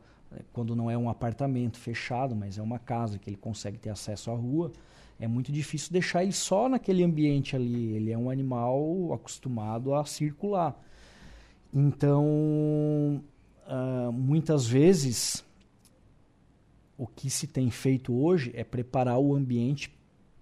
quando 0.52 0.76
não 0.76 0.90
é 0.90 0.96
um 0.96 1.08
apartamento 1.08 1.78
fechado, 1.78 2.34
mas 2.34 2.58
é 2.58 2.62
uma 2.62 2.78
casa 2.78 3.18
que 3.18 3.28
ele 3.28 3.36
consegue 3.36 3.78
ter 3.78 3.90
acesso 3.90 4.30
à 4.30 4.34
rua, 4.34 4.72
é 5.18 5.28
muito 5.28 5.52
difícil 5.52 5.92
deixar 5.92 6.22
ele 6.22 6.32
só 6.32 6.68
naquele 6.68 7.04
ambiente 7.04 7.54
ali. 7.54 7.94
Ele 7.94 8.10
é 8.10 8.16
um 8.16 8.30
animal 8.30 9.12
acostumado 9.12 9.94
a 9.94 10.04
circular. 10.04 10.80
Então, 11.72 13.22
uh, 13.66 14.12
muitas 14.12 14.66
vezes, 14.66 15.44
o 16.96 17.06
que 17.06 17.28
se 17.28 17.46
tem 17.46 17.70
feito 17.70 18.14
hoje 18.14 18.50
é 18.54 18.64
preparar 18.64 19.18
o 19.18 19.34
ambiente 19.34 19.92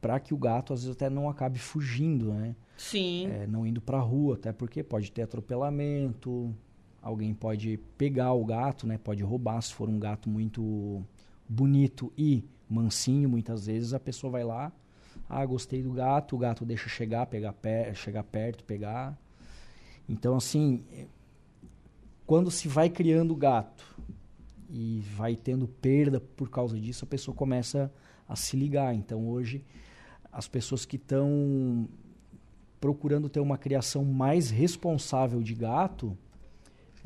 para 0.01 0.20
que 0.20 0.32
o 0.32 0.39
gato, 0.39 0.72
às 0.72 0.82
vezes, 0.82 0.95
até 0.95 1.11
não 1.11 1.28
acabe 1.28 1.59
fugindo, 1.59 2.32
né? 2.32 2.55
Sim. 2.76 3.26
É, 3.26 3.47
não 3.49 3.66
indo 3.66 3.80
para 3.80 3.99
a 3.99 4.01
rua, 4.01 4.36
até 4.36 4.53
porque 4.53 4.84
pode 4.84 5.11
ter 5.11 5.22
atropelamento, 5.22 6.55
alguém 7.03 7.34
pode 7.34 7.78
pegar 7.96 8.32
o 8.32 8.44
gato, 8.44 8.86
né? 8.86 8.99
Pode 8.99 9.22
roubar 9.22 9.61
se 9.62 9.72
for 9.72 9.88
um 9.88 9.99
gato 9.99 10.28
muito 10.28 11.03
bonito 11.49 12.12
e 12.16 12.44
mansinho, 12.68 13.28
muitas 13.28 13.66
vezes 13.66 13.94
a 13.94 14.01
pessoa 14.01 14.30
vai 14.30 14.44
lá, 14.44 14.70
ah, 15.28 15.44
gostei 15.46 15.82
do 15.82 15.92
gato, 15.92 16.36
o 16.36 16.38
gato 16.38 16.64
deixa 16.64 16.88
chegar, 16.88 17.26
pegar 17.26 17.53
pé, 17.53 17.94
chegar 17.94 18.22
perto, 18.22 18.64
pegar. 18.64 19.18
Então 20.09 20.36
assim, 20.36 20.84
quando 22.26 22.51
se 22.51 22.68
vai 22.68 22.90
criando 22.90 23.34
gato 23.34 23.96
e 24.68 25.01
vai 25.16 25.34
tendo 25.34 25.66
perda 25.66 26.20
por 26.20 26.51
causa 26.51 26.78
disso, 26.78 27.05
a 27.05 27.09
pessoa 27.09 27.34
começa 27.34 27.92
a 28.28 28.36
se 28.36 28.57
ligar. 28.57 28.94
Então 28.94 29.26
hoje 29.28 29.64
as 30.30 30.46
pessoas 30.46 30.84
que 30.84 30.96
estão 30.96 31.88
procurando 32.80 33.28
ter 33.28 33.40
uma 33.40 33.59
criação 33.59 34.05
mais 34.05 34.51
responsável 34.51 35.42
de 35.42 35.55
gato, 35.55 36.16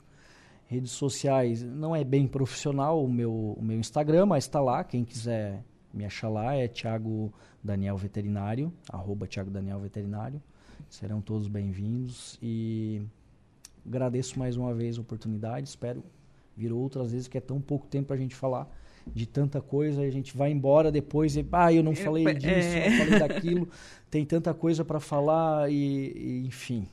Redes 0.67 0.93
sociais, 0.93 1.65
não 1.65 1.97
é 1.97 2.05
bem 2.05 2.29
profissional 2.29 3.05
o 3.05 3.09
meu, 3.09 3.57
o 3.59 3.61
meu 3.61 3.77
Instagram, 3.77 4.27
mas 4.27 4.45
está 4.45 4.61
lá, 4.61 4.85
quem 4.85 5.05
quiser 5.05 5.65
me 5.93 6.05
achar 6.05 6.29
lá 6.29 6.55
é 6.55 6.69
Thiago 6.69 7.35
Daniel 7.63 7.97
Veterinário, 7.97 8.73
arroba 8.89 9.27
Thiago 9.27 9.51
Daniel 9.51 9.81
Veterinário. 9.81 10.41
Serão 10.89 11.21
todos 11.21 11.49
bem-vindos 11.49 12.39
e 12.41 13.03
agradeço 13.85 14.39
mais 14.39 14.57
uma 14.57 14.73
vez 14.73 14.97
a 14.97 15.01
oportunidade, 15.01 15.69
espero 15.69 16.05
vir 16.57 16.73
outras 16.73 17.11
vezes, 17.11 17.27
que 17.27 17.37
é 17.37 17.41
tão 17.41 17.61
pouco 17.61 17.89
tempo 17.89 18.07
para 18.07 18.15
a 18.15 18.21
gente 18.21 18.37
falar 18.37 18.71
de 19.13 19.27
tanta 19.27 19.61
coisa, 19.61 20.03
a 20.03 20.11
gente 20.11 20.37
vai 20.37 20.51
embora 20.51 20.91
depois 20.91 21.37
e, 21.37 21.47
ah, 21.53 21.73
eu 21.73 21.83
não 21.83 21.95
falei 21.95 22.25
disso, 22.35 22.49
é... 22.49 22.91
não 22.91 22.99
falei 22.99 23.19
daquilo, 23.19 23.69
tem 24.11 24.25
tanta 24.25 24.55
coisa 24.55 24.85
para 24.85 25.01
falar 25.01 25.71
e, 25.71 25.75
e, 25.75 26.47
enfim. 26.47 26.89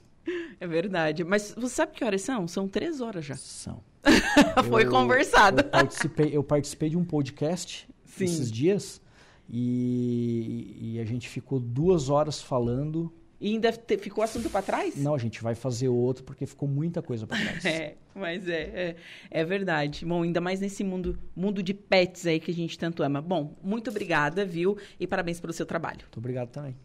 É 0.59 0.68
verdade. 0.68 1.24
Mas 1.24 1.53
você 1.57 1.76
sabe 1.76 1.93
que 1.93 2.03
horas 2.03 2.22
são? 2.22 2.47
São 2.47 2.68
três 2.68 3.01
horas 3.01 3.26
já. 3.26 3.36
São. 3.36 3.82
Foi 4.70 4.86
eu, 4.86 4.89
conversado. 4.89 5.62
Eu 5.62 5.70
participei, 5.70 6.30
eu 6.32 6.43
participei 6.43 6.89
de 6.89 6.97
um 6.97 7.03
podcast 7.03 7.88
Sim. 8.05 8.26
esses 8.26 8.51
dias 8.51 9.01
e, 9.49 10.78
e 10.80 10.99
a 10.99 11.05
gente 11.05 11.28
ficou 11.28 11.59
duas 11.59 12.09
horas 12.09 12.41
falando 12.41 13.12
e 13.41 13.53
ainda 13.53 13.71
te, 13.71 13.97
ficou 13.97 14.23
assunto 14.23 14.51
para 14.51 14.61
trás? 14.61 14.95
Não, 14.95 15.15
a 15.15 15.17
gente 15.17 15.41
vai 15.41 15.55
fazer 15.55 15.89
outro 15.89 16.23
porque 16.23 16.45
ficou 16.45 16.69
muita 16.69 17.01
coisa 17.01 17.25
para 17.25 17.39
trás. 17.39 17.65
é, 17.65 17.95
mas 18.13 18.47
é, 18.47 18.61
é, 18.61 18.95
é, 19.31 19.43
verdade. 19.43 20.05
Bom, 20.05 20.21
ainda 20.21 20.39
mais 20.39 20.59
nesse 20.59 20.83
mundo, 20.83 21.17
mundo 21.35 21.63
de 21.63 21.73
pets 21.73 22.27
aí 22.27 22.39
que 22.39 22.51
a 22.51 22.53
gente 22.53 22.77
tanto 22.77 23.01
ama. 23.01 23.19
Bom, 23.19 23.57
muito 23.63 23.89
obrigada, 23.89 24.45
viu? 24.45 24.77
E 24.99 25.07
parabéns 25.07 25.39
pelo 25.39 25.51
seu 25.53 25.65
trabalho. 25.65 26.01
Muito 26.01 26.19
obrigado 26.19 26.49
também. 26.49 26.75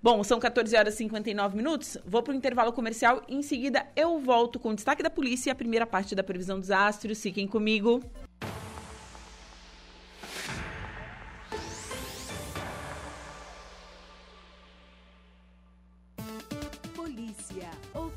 Bom, 0.00 0.22
são 0.22 0.38
14 0.38 0.76
horas 0.76 0.94
e 0.94 0.98
59 0.98 1.56
minutos. 1.56 1.98
Vou 2.06 2.22
para 2.22 2.32
o 2.32 2.36
intervalo 2.36 2.72
comercial 2.72 3.24
e 3.28 3.34
em 3.34 3.42
seguida 3.42 3.84
eu 3.96 4.20
volto 4.20 4.60
com 4.60 4.68
o 4.68 4.74
destaque 4.74 5.02
da 5.02 5.10
polícia 5.10 5.50
e 5.50 5.52
a 5.52 5.54
primeira 5.56 5.84
parte 5.84 6.14
da 6.14 6.22
previsão 6.22 6.60
dos 6.60 6.70
astros. 6.70 7.20
Fiquem 7.20 7.48
comigo. 7.48 8.00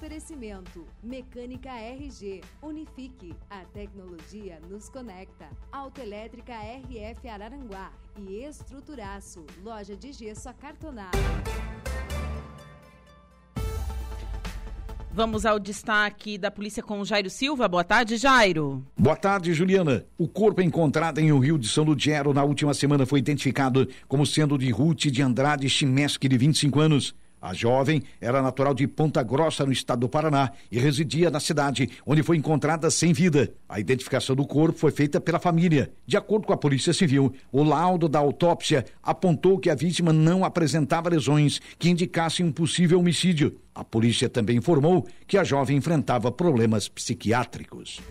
Oferecimento: 0.08 0.86
Mecânica 1.04 1.70
RG. 1.70 2.42
Unifique. 2.62 3.34
A 3.50 3.66
tecnologia 3.66 4.58
nos 4.70 4.88
conecta. 4.88 5.50
Autoelétrica 5.70 6.54
RF 6.54 7.28
Araranguá. 7.28 7.92
E 8.18 8.38
Estruturaço. 8.38 9.46
Loja 9.62 9.98
de 9.98 10.14
gesso 10.14 10.48
acartonado. 10.48 11.18
Vamos 15.12 15.46
ao 15.46 15.60
destaque 15.60 16.38
da 16.38 16.50
polícia 16.50 16.82
com 16.82 17.02
o 17.02 17.06
Jairo 17.06 17.30
Silva. 17.30 17.68
Boa 17.68 17.84
tarde, 17.84 18.16
Jairo. 18.16 18.82
Boa 18.98 19.18
tarde, 19.18 19.54
Juliana. 19.54 20.06
O 20.18 20.26
corpo 20.26 20.62
encontrado 20.62 21.20
em 21.20 21.34
o 21.34 21.40
Rio 21.40 21.60
de 21.60 21.68
São 21.68 21.84
Lugero 21.84 22.34
na 22.34 22.46
última 22.46 22.74
semana 22.74 23.06
foi 23.06 23.20
identificado 23.20 23.86
como 24.08 24.26
sendo 24.26 24.58
de 24.58 24.72
Ruth 24.72 25.08
de 25.08 25.22
Andrade 25.22 25.70
Chimeski, 25.70 26.30
de 26.30 26.38
25 26.38 26.80
anos. 26.80 27.14
A 27.42 27.54
jovem 27.54 28.02
era 28.20 28.42
natural 28.42 28.74
de 28.74 28.88
Ponta 28.88 29.22
Grossa, 29.22 29.66
no 29.66 29.72
estado 29.72 30.00
do 30.00 30.10
Paraná, 30.10 30.52
e 30.72 30.80
residia 30.80 31.30
na 31.30 31.40
cidade, 31.40 31.90
onde 32.06 32.24
foi 32.24 32.36
encontrada 32.36 32.90
sem 32.90 33.14
vida. 33.14 33.54
A 33.70 33.80
identificação 33.80 34.36
do 34.36 34.46
corpo 34.46 34.80
foi 34.80 34.92
feita 34.92 35.22
pela 35.22 35.40
família. 35.40 35.92
De 36.06 36.18
acordo 36.18 36.48
com 36.48 36.54
a 36.54 36.58
Polícia 36.58 36.94
Civil, 36.94 37.34
o 37.52 37.64
laudo 37.64 38.10
da 38.10 38.20
autópsia 38.20 38.86
apontou 39.04 39.60
que 39.60 39.70
a 39.70 39.76
vítima 39.76 40.12
não 40.12 40.44
apresentava 40.44 41.10
lesões 41.10 41.62
que 41.78 41.90
indicassem 41.90 42.46
um 42.46 42.52
possível 42.52 43.00
homicídio. 43.00 43.60
A 43.74 43.84
polícia 43.84 44.28
também 44.28 44.58
informou 44.58 45.08
que 45.28 45.38
a 45.38 45.44
jovem 45.44 45.78
enfrentava 45.78 46.32
problemas 46.32 46.88
psiquiátricos. 46.90 48.02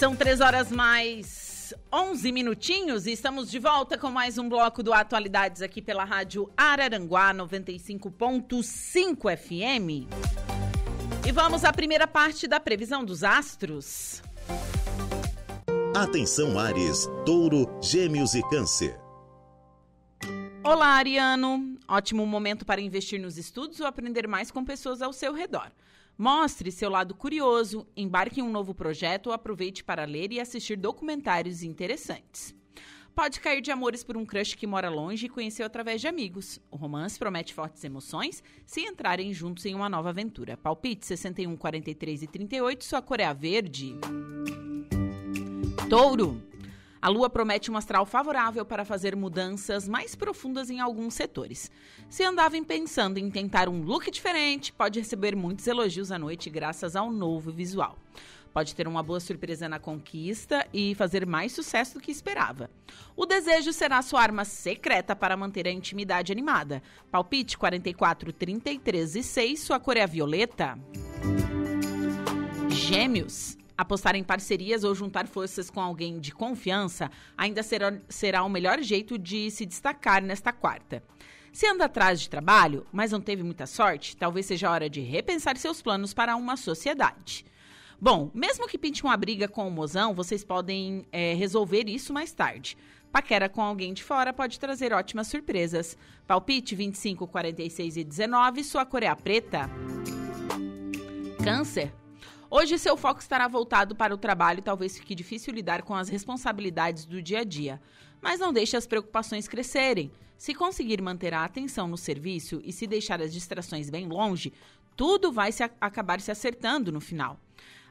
São 0.00 0.16
três 0.16 0.40
horas 0.40 0.72
mais 0.72 1.74
11 1.92 2.32
minutinhos 2.32 3.04
e 3.04 3.12
estamos 3.12 3.50
de 3.50 3.58
volta 3.58 3.98
com 3.98 4.10
mais 4.10 4.38
um 4.38 4.48
bloco 4.48 4.82
do 4.82 4.94
Atualidades 4.94 5.60
aqui 5.60 5.82
pela 5.82 6.04
Rádio 6.04 6.50
Araranguá 6.56 7.34
95.5 7.34 9.36
FM. 9.36 10.08
E 11.28 11.32
vamos 11.32 11.66
à 11.66 11.72
primeira 11.74 12.06
parte 12.06 12.48
da 12.48 12.58
previsão 12.58 13.04
dos 13.04 13.22
astros. 13.22 14.22
Atenção 15.94 16.58
Ares, 16.58 17.06
Touro, 17.26 17.66
Gêmeos 17.82 18.34
e 18.34 18.40
Câncer. 18.48 18.98
Olá, 20.64 20.94
Ariano. 20.94 21.78
Ótimo 21.86 22.24
momento 22.24 22.64
para 22.64 22.80
investir 22.80 23.20
nos 23.20 23.36
estudos 23.36 23.80
ou 23.80 23.86
aprender 23.86 24.26
mais 24.26 24.50
com 24.50 24.64
pessoas 24.64 25.02
ao 25.02 25.12
seu 25.12 25.34
redor. 25.34 25.70
Mostre 26.20 26.70
seu 26.70 26.90
lado 26.90 27.14
curioso, 27.14 27.86
embarque 27.96 28.40
em 28.40 28.42
um 28.42 28.50
novo 28.50 28.74
projeto 28.74 29.28
ou 29.28 29.32
aproveite 29.32 29.82
para 29.82 30.04
ler 30.04 30.30
e 30.32 30.38
assistir 30.38 30.76
documentários 30.76 31.62
interessantes. 31.62 32.54
Pode 33.14 33.40
cair 33.40 33.62
de 33.62 33.70
amores 33.70 34.04
por 34.04 34.18
um 34.18 34.26
crush 34.26 34.54
que 34.54 34.66
mora 34.66 34.90
longe 34.90 35.24
e 35.24 35.28
conheceu 35.30 35.64
através 35.64 35.98
de 35.98 36.08
amigos. 36.08 36.60
O 36.70 36.76
romance 36.76 37.18
promete 37.18 37.54
fortes 37.54 37.82
emoções 37.84 38.42
se 38.66 38.82
entrarem 38.82 39.32
juntos 39.32 39.64
em 39.64 39.74
uma 39.74 39.88
nova 39.88 40.10
aventura. 40.10 40.58
Palpite 40.58 41.06
61, 41.06 41.56
43 41.56 42.24
e 42.24 42.26
38, 42.26 42.84
sua 42.84 43.00
cor 43.00 43.18
é 43.18 43.24
a 43.24 43.32
verde. 43.32 43.96
Touro. 45.88 46.42
A 47.02 47.08
lua 47.08 47.30
promete 47.30 47.70
um 47.70 47.76
astral 47.76 48.04
favorável 48.04 48.64
para 48.64 48.84
fazer 48.84 49.16
mudanças 49.16 49.88
mais 49.88 50.14
profundas 50.14 50.68
em 50.68 50.80
alguns 50.80 51.14
setores. 51.14 51.70
Se 52.10 52.22
andava 52.22 52.60
pensando 52.62 53.16
em 53.16 53.30
tentar 53.30 53.70
um 53.70 53.82
look 53.82 54.10
diferente, 54.10 54.70
pode 54.72 54.98
receber 54.98 55.34
muitos 55.34 55.66
elogios 55.66 56.12
à 56.12 56.18
noite 56.18 56.50
graças 56.50 56.94
ao 56.94 57.10
novo 57.10 57.50
visual. 57.50 57.96
Pode 58.52 58.74
ter 58.74 58.86
uma 58.86 59.02
boa 59.02 59.20
surpresa 59.20 59.68
na 59.68 59.78
conquista 59.78 60.66
e 60.74 60.94
fazer 60.94 61.24
mais 61.24 61.52
sucesso 61.52 61.94
do 61.94 62.00
que 62.00 62.10
esperava. 62.10 62.68
O 63.16 63.24
desejo 63.24 63.72
será 63.72 64.02
sua 64.02 64.20
arma 64.20 64.44
secreta 64.44 65.14
para 65.14 65.36
manter 65.36 65.68
a 65.68 65.72
intimidade 65.72 66.32
animada. 66.32 66.82
Palpite 67.10 67.56
44, 67.56 68.32
33 68.32 69.14
e 69.14 69.22
6, 69.22 69.60
sua 69.60 69.78
cor 69.78 69.96
é 69.96 70.06
violeta. 70.06 70.76
Gêmeos. 72.68 73.59
Apostar 73.80 74.14
em 74.14 74.22
parcerias 74.22 74.84
ou 74.84 74.94
juntar 74.94 75.26
forças 75.26 75.70
com 75.70 75.80
alguém 75.80 76.20
de 76.20 76.32
confiança 76.32 77.10
ainda 77.34 77.62
será, 77.62 77.98
será 78.10 78.44
o 78.44 78.48
melhor 78.50 78.82
jeito 78.82 79.16
de 79.16 79.50
se 79.50 79.64
destacar 79.64 80.22
nesta 80.22 80.52
quarta. 80.52 81.02
Se 81.50 81.66
anda 81.66 81.86
atrás 81.86 82.20
de 82.20 82.28
trabalho, 82.28 82.86
mas 82.92 83.10
não 83.10 83.22
teve 83.22 83.42
muita 83.42 83.66
sorte, 83.66 84.18
talvez 84.18 84.44
seja 84.44 84.70
hora 84.70 84.90
de 84.90 85.00
repensar 85.00 85.56
seus 85.56 85.80
planos 85.80 86.12
para 86.12 86.36
uma 86.36 86.58
sociedade. 86.58 87.46
Bom, 87.98 88.30
mesmo 88.34 88.68
que 88.68 88.76
pinte 88.76 89.02
uma 89.02 89.16
briga 89.16 89.48
com 89.48 89.66
o 89.66 89.70
mozão, 89.70 90.12
vocês 90.12 90.44
podem 90.44 91.06
é, 91.10 91.32
resolver 91.32 91.88
isso 91.88 92.12
mais 92.12 92.32
tarde. 92.32 92.76
Paquera 93.10 93.48
com 93.48 93.62
alguém 93.62 93.94
de 93.94 94.04
fora 94.04 94.30
pode 94.30 94.60
trazer 94.60 94.92
ótimas 94.92 95.28
surpresas. 95.28 95.96
Palpite 96.26 96.74
25, 96.74 97.26
46 97.26 97.96
e 97.96 98.04
19, 98.04 98.62
sua 98.62 98.84
cor 98.84 99.02
é 99.02 99.14
preta. 99.14 99.70
Câncer. 101.42 101.98
Hoje 102.52 102.76
seu 102.78 102.96
foco 102.96 103.20
estará 103.20 103.46
voltado 103.46 103.94
para 103.94 104.12
o 104.12 104.18
trabalho 104.18 104.58
e 104.58 104.62
talvez 104.62 104.98
fique 104.98 105.14
difícil 105.14 105.54
lidar 105.54 105.82
com 105.82 105.94
as 105.94 106.08
responsabilidades 106.08 107.04
do 107.04 107.22
dia 107.22 107.42
a 107.42 107.44
dia. 107.44 107.80
Mas 108.20 108.40
não 108.40 108.52
deixe 108.52 108.76
as 108.76 108.88
preocupações 108.88 109.46
crescerem. 109.46 110.10
Se 110.36 110.52
conseguir 110.52 111.00
manter 111.00 111.32
a 111.32 111.44
atenção 111.44 111.86
no 111.86 111.96
serviço 111.96 112.60
e 112.64 112.72
se 112.72 112.88
deixar 112.88 113.22
as 113.22 113.32
distrações 113.32 113.88
bem 113.88 114.08
longe, 114.08 114.52
tudo 114.96 115.30
vai 115.30 115.52
se 115.52 115.62
acabar 115.62 116.20
se 116.20 116.32
acertando 116.32 116.90
no 116.90 117.00
final. 117.00 117.38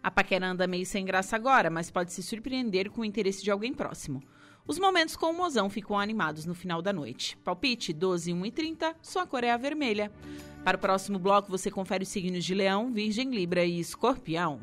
A 0.03 0.11
paquera 0.11 0.47
anda 0.47 0.67
meio 0.67 0.85
sem 0.85 1.05
graça 1.05 1.37
agora, 1.37 1.69
mas 1.69 1.89
pode 1.89 2.11
se 2.11 2.21
surpreender 2.21 2.89
com 2.89 2.99
o 2.99 3.05
interesse 3.05 3.41
de 3.41 3.51
alguém 3.51 3.73
próximo. 3.73 4.21
Os 4.69 4.77
momentos 4.77 5.15
com 5.15 5.31
o 5.31 5.33
mozão 5.33 5.67
ficam 5.67 5.97
animados 5.97 6.45
no 6.45 6.53
final 6.53 6.79
da 6.79 6.93
noite. 6.93 7.35
Palpite 7.37 7.91
12, 7.91 8.31
1 8.31 8.45
e 8.45 8.51
30, 8.51 8.95
sua 9.01 9.25
cor 9.25 9.43
é 9.43 9.49
a 9.49 9.57
vermelha. 9.57 10.11
Para 10.63 10.77
o 10.77 10.79
próximo 10.79 11.17
bloco, 11.17 11.49
você 11.49 11.71
confere 11.71 12.03
os 12.03 12.09
signos 12.09 12.45
de 12.45 12.53
Leão, 12.53 12.93
Virgem, 12.93 13.31
Libra 13.31 13.65
e 13.65 13.79
Escorpião. 13.79 14.59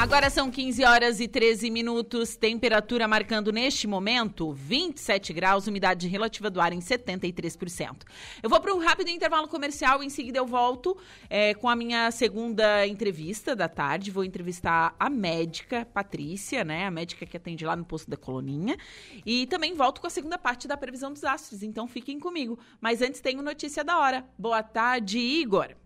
Agora 0.00 0.30
são 0.30 0.50
15 0.50 0.82
horas 0.82 1.20
e 1.20 1.28
13 1.28 1.68
minutos, 1.68 2.34
temperatura 2.34 3.06
marcando 3.06 3.52
neste 3.52 3.86
momento 3.86 4.50
27 4.50 5.30
graus, 5.30 5.66
umidade 5.66 6.08
relativa 6.08 6.48
do 6.48 6.58
ar 6.58 6.72
em 6.72 6.78
73%. 6.78 8.06
Eu 8.42 8.48
vou 8.48 8.58
para 8.62 8.74
um 8.74 8.78
rápido 8.78 9.08
intervalo 9.10 9.46
comercial, 9.46 10.02
em 10.02 10.08
seguida 10.08 10.38
eu 10.38 10.46
volto 10.46 10.96
é, 11.28 11.52
com 11.52 11.68
a 11.68 11.76
minha 11.76 12.10
segunda 12.10 12.86
entrevista 12.86 13.54
da 13.54 13.68
tarde. 13.68 14.10
Vou 14.10 14.24
entrevistar 14.24 14.96
a 14.98 15.10
médica 15.10 15.84
Patrícia, 15.84 16.64
né? 16.64 16.86
A 16.86 16.90
médica 16.90 17.26
que 17.26 17.36
atende 17.36 17.66
lá 17.66 17.76
no 17.76 17.84
posto 17.84 18.10
da 18.10 18.16
Coloninha. 18.16 18.78
E 19.26 19.46
também 19.48 19.74
volto 19.74 20.00
com 20.00 20.06
a 20.06 20.10
segunda 20.10 20.38
parte 20.38 20.66
da 20.66 20.78
previsão 20.78 21.12
dos 21.12 21.24
astros, 21.24 21.62
então 21.62 21.86
fiquem 21.86 22.18
comigo. 22.18 22.58
Mas 22.80 23.02
antes 23.02 23.20
tenho 23.20 23.42
notícia 23.42 23.84
da 23.84 23.98
hora. 23.98 24.24
Boa 24.38 24.62
tarde, 24.62 25.18
Igor. 25.18 25.76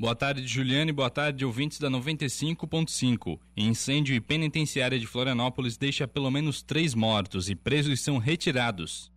Boa 0.00 0.14
tarde, 0.14 0.46
Juliane. 0.46 0.92
Boa 0.92 1.10
tarde, 1.10 1.44
ouvintes 1.44 1.80
da 1.80 1.90
95.5. 1.90 3.40
Incêndio 3.56 4.14
e 4.14 4.20
penitenciária 4.20 4.96
de 4.96 5.08
Florianópolis 5.08 5.76
deixa 5.76 6.06
pelo 6.06 6.30
menos 6.30 6.62
três 6.62 6.94
mortos 6.94 7.50
e 7.50 7.56
presos 7.56 8.00
são 8.00 8.16
retirados. 8.16 9.10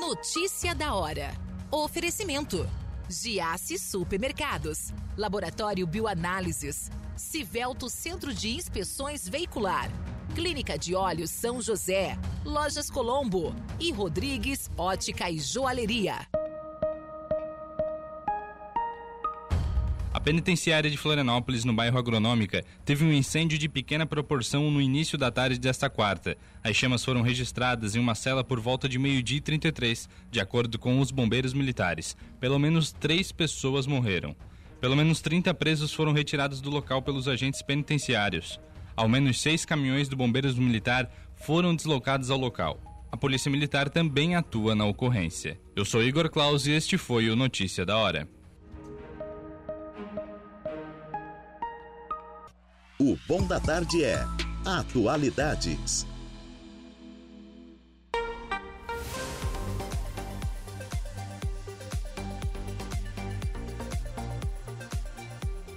Notícia 0.00 0.74
da 0.74 0.94
hora. 0.94 1.34
Oferecimento. 1.70 2.66
Giasse 3.06 3.78
Supermercados. 3.78 4.94
Laboratório 5.14 5.86
Bioanálises. 5.86 6.90
Civelto 7.16 7.90
Centro 7.90 8.32
de 8.32 8.48
Inspeções 8.48 9.28
Veicular. 9.28 9.90
Clínica 10.34 10.78
de 10.78 10.94
Olhos 10.94 11.30
São 11.30 11.60
José. 11.60 12.18
Lojas 12.46 12.88
Colombo. 12.88 13.54
E 13.78 13.92
Rodrigues 13.92 14.70
Ótica 14.78 15.30
e 15.30 15.38
Joalheria. 15.38 16.26
Penitenciária 20.26 20.90
de 20.90 20.96
Florianópolis, 20.96 21.64
no 21.64 21.72
bairro 21.72 21.96
Agronômica, 21.96 22.64
teve 22.84 23.04
um 23.04 23.12
incêndio 23.12 23.56
de 23.56 23.68
pequena 23.68 24.04
proporção 24.04 24.68
no 24.72 24.82
início 24.82 25.16
da 25.16 25.30
tarde 25.30 25.56
desta 25.56 25.88
quarta. 25.88 26.36
As 26.64 26.74
chamas 26.74 27.04
foram 27.04 27.22
registradas 27.22 27.94
em 27.94 28.00
uma 28.00 28.16
cela 28.16 28.42
por 28.42 28.58
volta 28.58 28.88
de 28.88 28.98
meio-dia 28.98 29.38
e 29.38 29.40
33, 29.40 30.08
de 30.28 30.40
acordo 30.40 30.80
com 30.80 30.98
os 30.98 31.12
bombeiros 31.12 31.54
militares. 31.54 32.16
Pelo 32.40 32.58
menos 32.58 32.90
três 32.90 33.30
pessoas 33.30 33.86
morreram. 33.86 34.34
Pelo 34.80 34.96
menos 34.96 35.20
30 35.20 35.54
presos 35.54 35.94
foram 35.94 36.12
retirados 36.12 36.60
do 36.60 36.70
local 36.70 37.00
pelos 37.02 37.28
agentes 37.28 37.62
penitenciários. 37.62 38.58
Ao 38.96 39.08
menos 39.08 39.40
seis 39.40 39.64
caminhões 39.64 40.08
do 40.08 40.16
Bombeiros 40.16 40.58
Militar 40.58 41.08
foram 41.36 41.72
deslocados 41.72 42.32
ao 42.32 42.38
local. 42.38 42.80
A 43.12 43.16
Polícia 43.16 43.48
Militar 43.48 43.88
também 43.88 44.34
atua 44.34 44.74
na 44.74 44.86
ocorrência. 44.86 45.56
Eu 45.76 45.84
sou 45.84 46.02
Igor 46.02 46.28
Claus 46.28 46.66
e 46.66 46.72
este 46.72 46.98
foi 46.98 47.30
o 47.30 47.36
Notícia 47.36 47.86
da 47.86 47.96
Hora. 47.96 48.28
O 52.98 53.14
Bom 53.28 53.46
da 53.46 53.60
Tarde 53.60 54.02
é 54.02 54.24
Atualidades. 54.64 56.06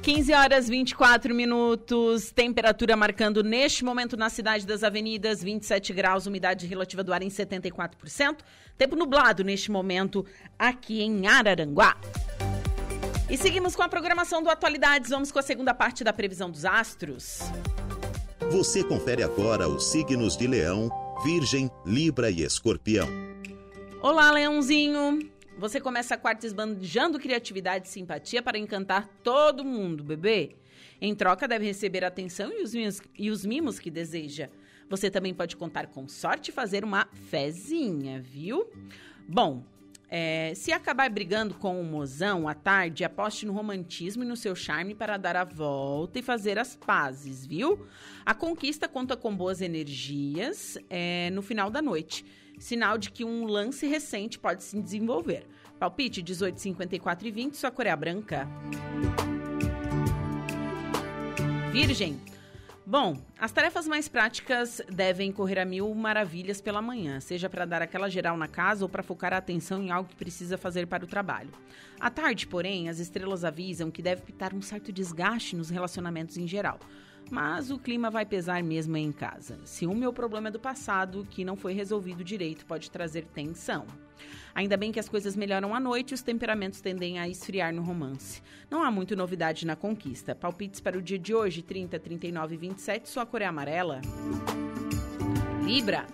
15 0.02 0.34
horas 0.34 0.70
24 0.70 1.36
minutos, 1.36 2.32
temperatura 2.32 2.96
marcando 2.96 3.44
neste 3.44 3.84
momento 3.84 4.16
na 4.16 4.30
cidade 4.30 4.66
das 4.66 4.82
avenidas 4.82 5.44
27 5.44 5.94
graus, 5.94 6.26
umidade 6.26 6.66
relativa 6.68 7.04
do 7.04 7.12
ar 7.12 7.22
em 7.22 7.28
74%, 7.28 8.38
tempo 8.78 8.96
nublado 8.96 9.44
neste 9.44 9.70
momento 9.70 10.26
aqui 10.58 11.02
em 11.02 11.28
Araranguá. 11.28 11.98
E 13.30 13.38
seguimos 13.38 13.76
com 13.76 13.84
a 13.84 13.88
programação 13.88 14.42
do 14.42 14.50
Atualidades, 14.50 15.12
vamos 15.12 15.32
com 15.32 15.38
a 15.38 15.44
segunda 15.44 15.72
parte 15.72 16.04
da 16.04 16.12
previsão 16.12 16.50
dos 16.50 16.66
astros. 16.66 17.42
Você 18.50 18.84
confere 18.84 19.22
agora 19.22 19.70
os 19.70 19.92
signos 19.92 20.36
de 20.36 20.48
Leão, 20.48 20.90
Virgem, 21.24 21.70
Libra 21.86 22.32
e 22.32 22.42
Escorpião. 22.42 23.08
Olá, 24.02 24.32
Leãozinho! 24.32 25.30
Você 25.60 25.80
começa 25.80 26.16
a 26.16 26.18
quarta 26.18 26.48
esbanjando 26.48 27.20
criatividade 27.20 27.88
e 27.88 27.92
simpatia 27.92 28.42
para 28.42 28.58
encantar 28.58 29.08
todo 29.24 29.64
mundo, 29.64 30.04
bebê. 30.04 30.56
Em 31.00 31.14
troca, 31.14 31.48
deve 31.48 31.66
receber 31.66 32.04
a 32.04 32.08
atenção 32.08 32.52
e 32.52 32.64
os, 32.64 32.74
mimos, 32.74 33.02
e 33.16 33.30
os 33.30 33.46
mimos 33.46 33.78
que 33.78 33.92
deseja. 33.92 34.50
Você 34.90 35.12
também 35.12 35.36
pode 35.36 35.56
contar 35.56 35.86
com 35.86 36.08
sorte 36.08 36.50
e 36.50 36.52
fazer 36.52 36.84
uma 36.84 37.08
fezinha, 37.30 38.20
viu? 38.20 38.68
Bom, 39.28 39.64
é, 40.10 40.54
se 40.56 40.72
acabar 40.72 41.10
brigando 41.10 41.54
com 41.54 41.80
o 41.80 41.84
mozão 41.84 42.48
à 42.48 42.54
tarde, 42.54 43.04
aposte 43.04 43.46
no 43.46 43.54
romantismo 43.54 44.24
e 44.24 44.28
no 44.28 44.36
seu 44.36 44.56
charme 44.56 44.96
para 44.96 45.18
dar 45.18 45.36
a 45.36 45.44
volta 45.44 46.20
e 46.20 46.24
fazer 46.24 46.58
as 46.58 46.76
pazes, 46.76 47.46
viu? 47.46 47.86
A 48.26 48.34
conquista 48.34 48.88
conta 48.88 49.16
com 49.16 49.36
boas 49.36 49.62
energias 49.62 50.78
é, 50.90 51.30
no 51.32 51.42
final 51.42 51.70
da 51.70 51.82
noite 51.82 52.26
sinal 52.60 52.98
de 52.98 53.10
que 53.10 53.24
um 53.24 53.46
lance 53.46 53.88
recente 53.88 54.38
pode 54.38 54.64
se 54.64 54.80
desenvolver. 54.80 55.48
Palpite 55.80 56.22
18, 56.22 56.60
54 56.60 57.28
e 57.28 57.32
20, 57.32 57.56
sua 57.56 57.72
cor 57.72 57.88
é 57.88 57.96
branca. 57.96 58.48
Virgem. 61.72 62.20
Bom, 62.90 63.22
as 63.38 63.52
tarefas 63.52 63.88
mais 63.88 64.08
práticas 64.08 64.82
devem 64.90 65.32
correr 65.32 65.60
a 65.60 65.64
mil 65.64 65.94
maravilhas 65.94 66.60
pela 66.60 66.82
manhã, 66.82 67.20
seja 67.20 67.48
para 67.48 67.64
dar 67.64 67.84
aquela 67.84 68.10
geral 68.10 68.36
na 68.36 68.48
casa 68.48 68.84
ou 68.84 68.90
para 68.90 69.04
focar 69.04 69.32
a 69.32 69.38
atenção 69.38 69.84
em 69.84 69.92
algo 69.92 70.10
que 70.10 70.16
precisa 70.16 70.58
fazer 70.58 70.88
para 70.88 71.04
o 71.04 71.08
trabalho. 71.08 71.52
À 72.00 72.10
tarde, 72.10 72.48
porém, 72.48 72.90
as 72.90 72.98
estrelas 72.98 73.46
avisam 73.46 73.92
que 73.92 74.02
deve 74.02 74.24
pitar 74.24 74.56
um 74.56 74.62
certo 74.64 74.92
desgaste 74.92 75.56
nos 75.56 75.70
relacionamentos 75.70 76.36
em 76.36 76.48
geral 76.48 76.80
mas 77.32 77.70
o 77.70 77.78
clima 77.78 78.10
vai 78.10 78.26
pesar 78.26 78.64
mesmo 78.64 78.98
em 78.98 79.12
casa. 79.12 79.60
Ciúme 79.64 80.04
é 80.04 80.10
o 80.10 80.14
problema 80.14 80.50
do 80.50 80.60
passado 80.60 81.28
que 81.30 81.46
não 81.46 81.56
foi 81.56 81.74
resolvido 81.74 82.24
direito, 82.24 82.66
pode 82.66 82.90
trazer 82.90 83.24
tensão. 83.26 83.86
Ainda 84.54 84.78
bem 84.78 84.92
que 84.92 85.00
as 85.00 85.10
coisas 85.10 85.36
melhoram 85.36 85.74
à 85.74 85.80
noite 85.80 86.12
e 86.12 86.14
os 86.14 86.22
temperamentos 86.22 86.82
tendem 86.82 87.20
a 87.20 87.28
esfriar 87.28 87.74
no 87.74 87.82
romance. 87.82 88.42
Não 88.70 88.84
há 88.84 88.92
muito 88.92 89.16
novidade 89.16 89.66
na 89.66 89.76
conquista. 89.76 90.36
Palpites 90.36 90.80
para 90.80 90.98
o 90.98 91.02
dia 91.02 91.20
de 91.20 91.34
hoje, 91.34 91.62
30, 91.62 92.00
39 92.00 92.56
e 92.56 92.58
27, 92.58 93.10
sua 93.10 93.26
cor 93.26 93.42
é 93.42 93.46
amarela. 93.46 94.02
Libra. 95.64 96.06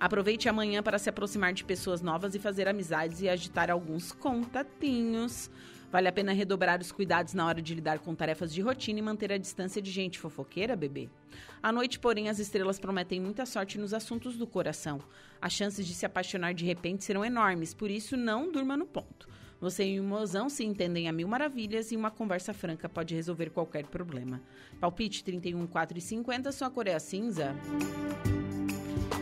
Aproveite 0.00 0.48
amanhã 0.48 0.82
para 0.82 0.98
se 0.98 1.10
aproximar 1.10 1.52
de 1.52 1.64
pessoas 1.64 2.00
novas 2.00 2.34
e 2.34 2.38
fazer 2.38 2.68
amizades 2.68 3.20
e 3.20 3.28
agitar 3.28 3.70
alguns 3.70 4.12
contatinhos. 4.12 5.50
Vale 5.90 6.08
a 6.08 6.12
pena 6.12 6.32
redobrar 6.32 6.80
os 6.80 6.92
cuidados 6.92 7.32
na 7.32 7.46
hora 7.46 7.62
de 7.62 7.74
lidar 7.74 7.98
com 7.98 8.14
tarefas 8.14 8.52
de 8.52 8.60
rotina 8.60 8.98
e 8.98 9.02
manter 9.02 9.32
a 9.32 9.38
distância 9.38 9.80
de 9.80 9.90
gente 9.90 10.18
fofoqueira, 10.18 10.76
bebê. 10.76 11.08
À 11.62 11.72
noite, 11.72 11.98
porém, 11.98 12.28
as 12.28 12.38
estrelas 12.38 12.78
prometem 12.78 13.20
muita 13.20 13.46
sorte 13.46 13.78
nos 13.78 13.94
assuntos 13.94 14.36
do 14.36 14.46
coração. 14.46 15.00
As 15.40 15.52
chances 15.52 15.86
de 15.86 15.94
se 15.94 16.04
apaixonar 16.04 16.52
de 16.52 16.64
repente 16.64 17.04
serão 17.04 17.24
enormes, 17.24 17.72
por 17.72 17.90
isso 17.90 18.16
não 18.16 18.52
durma 18.52 18.76
no 18.76 18.86
ponto. 18.86 19.28
Você 19.60 19.84
e 19.84 19.98
o 19.98 20.04
mozão 20.04 20.48
se 20.48 20.64
entendem 20.64 21.08
a 21.08 21.12
mil 21.12 21.26
maravilhas 21.26 21.90
e 21.90 21.96
uma 21.96 22.10
conversa 22.10 22.52
franca 22.52 22.88
pode 22.88 23.14
resolver 23.14 23.50
qualquer 23.50 23.86
problema. 23.86 24.40
Palpite 24.78 25.24
31, 25.24 25.66
4 25.66 25.98
e 25.98 26.00
50, 26.00 26.52
sua 26.52 26.70
cor 26.70 26.86
é 26.86 26.94
a 26.94 27.00
cinza. 27.00 27.56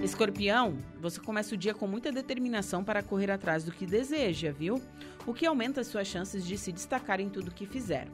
Escorpião, 0.03 0.79
você 1.01 1.19
começa 1.21 1.55
o 1.55 1.59
dia 1.59 1.75
com 1.75 1.87
muita 1.87 2.13
determinação 2.13 2.85
para 2.85 3.03
correr 3.03 3.31
atrás 3.31 3.65
do 3.65 3.73
que 3.73 3.87
deseja, 3.87 4.53
viu? 4.53 4.81
O 5.27 5.33
que 5.33 5.47
aumenta 5.47 5.81
as 5.81 5.87
suas 5.87 6.07
chances 6.07 6.47
de 6.47 6.57
se 6.59 6.71
destacar 6.71 7.19
em 7.19 7.29
tudo 7.29 7.51
que 7.51 7.67
fizer. 7.67 8.07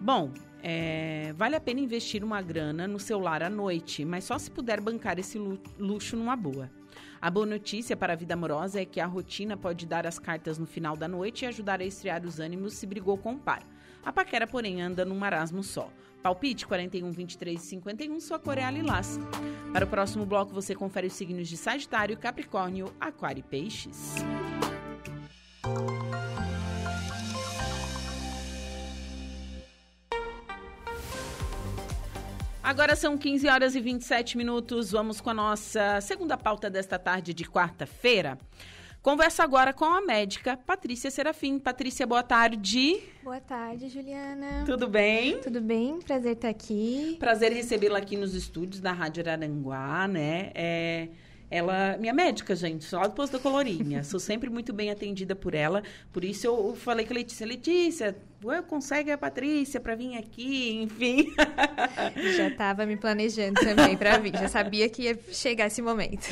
Bom, 0.00 0.32
é, 0.62 1.32
vale 1.36 1.54
a 1.54 1.60
pena 1.60 1.80
investir 1.80 2.24
uma 2.24 2.42
grana 2.42 2.88
no 2.88 2.98
seu 2.98 3.18
lar 3.20 3.42
à 3.42 3.48
noite, 3.48 4.04
mas 4.04 4.24
só 4.24 4.38
se 4.38 4.50
puder 4.50 4.80
bancar 4.80 5.18
esse 5.18 5.38
luxo 5.78 6.16
numa 6.16 6.36
boa. 6.36 6.70
A 7.22 7.30
boa 7.30 7.46
notícia 7.46 7.96
para 7.96 8.12
a 8.12 8.16
vida 8.16 8.34
amorosa 8.34 8.82
é 8.82 8.84
que 8.84 9.00
a 9.00 9.06
rotina 9.06 9.56
pode 9.56 9.86
dar 9.86 10.06
as 10.06 10.18
cartas 10.18 10.58
no 10.58 10.66
final 10.66 10.96
da 10.96 11.08
noite 11.08 11.42
e 11.42 11.46
ajudar 11.46 11.80
a 11.80 11.84
esfriar 11.84 12.24
os 12.26 12.38
ânimos 12.40 12.74
se 12.74 12.86
brigou 12.86 13.16
com 13.16 13.34
o 13.34 13.38
par. 13.38 13.62
A 14.04 14.12
paquera, 14.12 14.46
porém, 14.46 14.82
anda 14.82 15.04
num 15.04 15.16
marasmo 15.16 15.62
só. 15.62 15.90
Palpite 16.24 16.66
41, 16.66 17.10
23 17.10 17.62
e 17.62 17.66
51, 17.66 18.18
sua 18.18 18.38
cor 18.38 18.56
é 18.56 18.64
a 18.64 18.70
lilás. 18.70 19.20
Para 19.74 19.84
o 19.84 19.88
próximo 19.88 20.24
bloco, 20.24 20.54
você 20.54 20.74
confere 20.74 21.06
os 21.06 21.12
signos 21.12 21.46
de 21.46 21.54
Sagitário, 21.54 22.16
Capricórnio, 22.16 22.90
Aquário 22.98 23.40
e 23.40 23.42
Peixes. 23.42 24.14
Agora 32.62 32.96
são 32.96 33.18
15 33.18 33.46
horas 33.46 33.74
e 33.74 33.80
27 33.82 34.38
minutos. 34.38 34.92
Vamos 34.92 35.20
com 35.20 35.28
a 35.28 35.34
nossa 35.34 36.00
segunda 36.00 36.38
pauta 36.38 36.70
desta 36.70 36.98
tarde 36.98 37.34
de 37.34 37.44
quarta-feira. 37.44 38.38
Converso 39.04 39.42
agora 39.42 39.70
com 39.74 39.84
a 39.84 40.00
médica 40.00 40.56
Patrícia 40.56 41.10
Serafim. 41.10 41.58
Patrícia, 41.58 42.06
boa 42.06 42.22
tarde. 42.22 43.02
Boa 43.22 43.38
tarde, 43.38 43.90
Juliana. 43.90 44.64
Tudo 44.64 44.88
bem? 44.88 45.38
Tudo 45.42 45.60
bem, 45.60 46.00
prazer 46.00 46.32
estar 46.32 46.48
aqui. 46.48 47.18
Prazer 47.20 47.52
recebê-la 47.52 47.98
aqui 47.98 48.16
nos 48.16 48.34
estúdios 48.34 48.80
da 48.80 48.92
Rádio 48.92 49.22
Araranguá, 49.22 50.08
né? 50.08 50.50
É, 50.54 51.08
ela, 51.54 51.96
minha 51.98 52.12
médica, 52.12 52.56
gente, 52.56 52.84
só 52.84 53.06
do 53.06 53.14
posto 53.14 53.34
da 53.34 53.38
Colorinha. 53.38 54.02
Sou 54.02 54.18
sempre 54.18 54.50
muito 54.50 54.72
bem 54.72 54.90
atendida 54.90 55.36
por 55.36 55.54
ela. 55.54 55.84
Por 56.12 56.24
isso 56.24 56.48
eu 56.48 56.74
falei 56.74 57.06
com 57.06 57.12
a 57.12 57.16
Letícia, 57.16 57.46
Letícia, 57.46 58.16
consegue 58.66 59.12
a 59.12 59.18
Patrícia 59.18 59.80
para 59.80 59.94
vir 59.94 60.18
aqui, 60.18 60.82
enfim. 60.82 61.32
Já 62.36 62.48
estava 62.48 62.84
me 62.84 62.96
planejando 62.96 63.60
também 63.60 63.96
para 63.96 64.18
vir, 64.18 64.36
já 64.36 64.48
sabia 64.48 64.88
que 64.88 65.02
ia 65.02 65.16
chegar 65.30 65.68
esse 65.68 65.80
momento. 65.80 66.26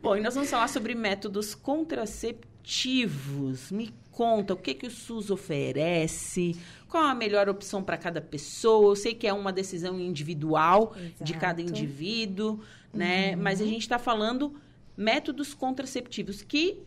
Bom, 0.00 0.16
e 0.16 0.20
nós 0.20 0.36
vamos 0.36 0.48
falar 0.48 0.68
sobre 0.68 0.94
métodos 0.94 1.52
contraceptivos. 1.52 3.72
Me 3.72 3.92
conta 4.12 4.54
o 4.54 4.56
que, 4.56 4.74
que 4.74 4.86
o 4.86 4.90
SUS 4.90 5.30
oferece, 5.30 6.56
qual 6.88 7.04
a 7.04 7.14
melhor 7.14 7.48
opção 7.48 7.82
para 7.82 7.96
cada 7.96 8.20
pessoa. 8.20 8.92
Eu 8.92 8.96
sei 8.96 9.14
que 9.14 9.26
é 9.26 9.32
uma 9.32 9.52
decisão 9.52 9.98
individual 9.98 10.94
Exato. 10.96 11.24
de 11.24 11.34
cada 11.34 11.60
indivíduo, 11.60 12.60
né? 12.92 13.34
Uhum. 13.34 13.42
Mas 13.42 13.60
a 13.60 13.64
gente 13.64 13.82
está 13.82 13.98
falando 13.98 14.54
métodos 14.96 15.54
contraceptivos 15.54 16.42
que 16.42 16.82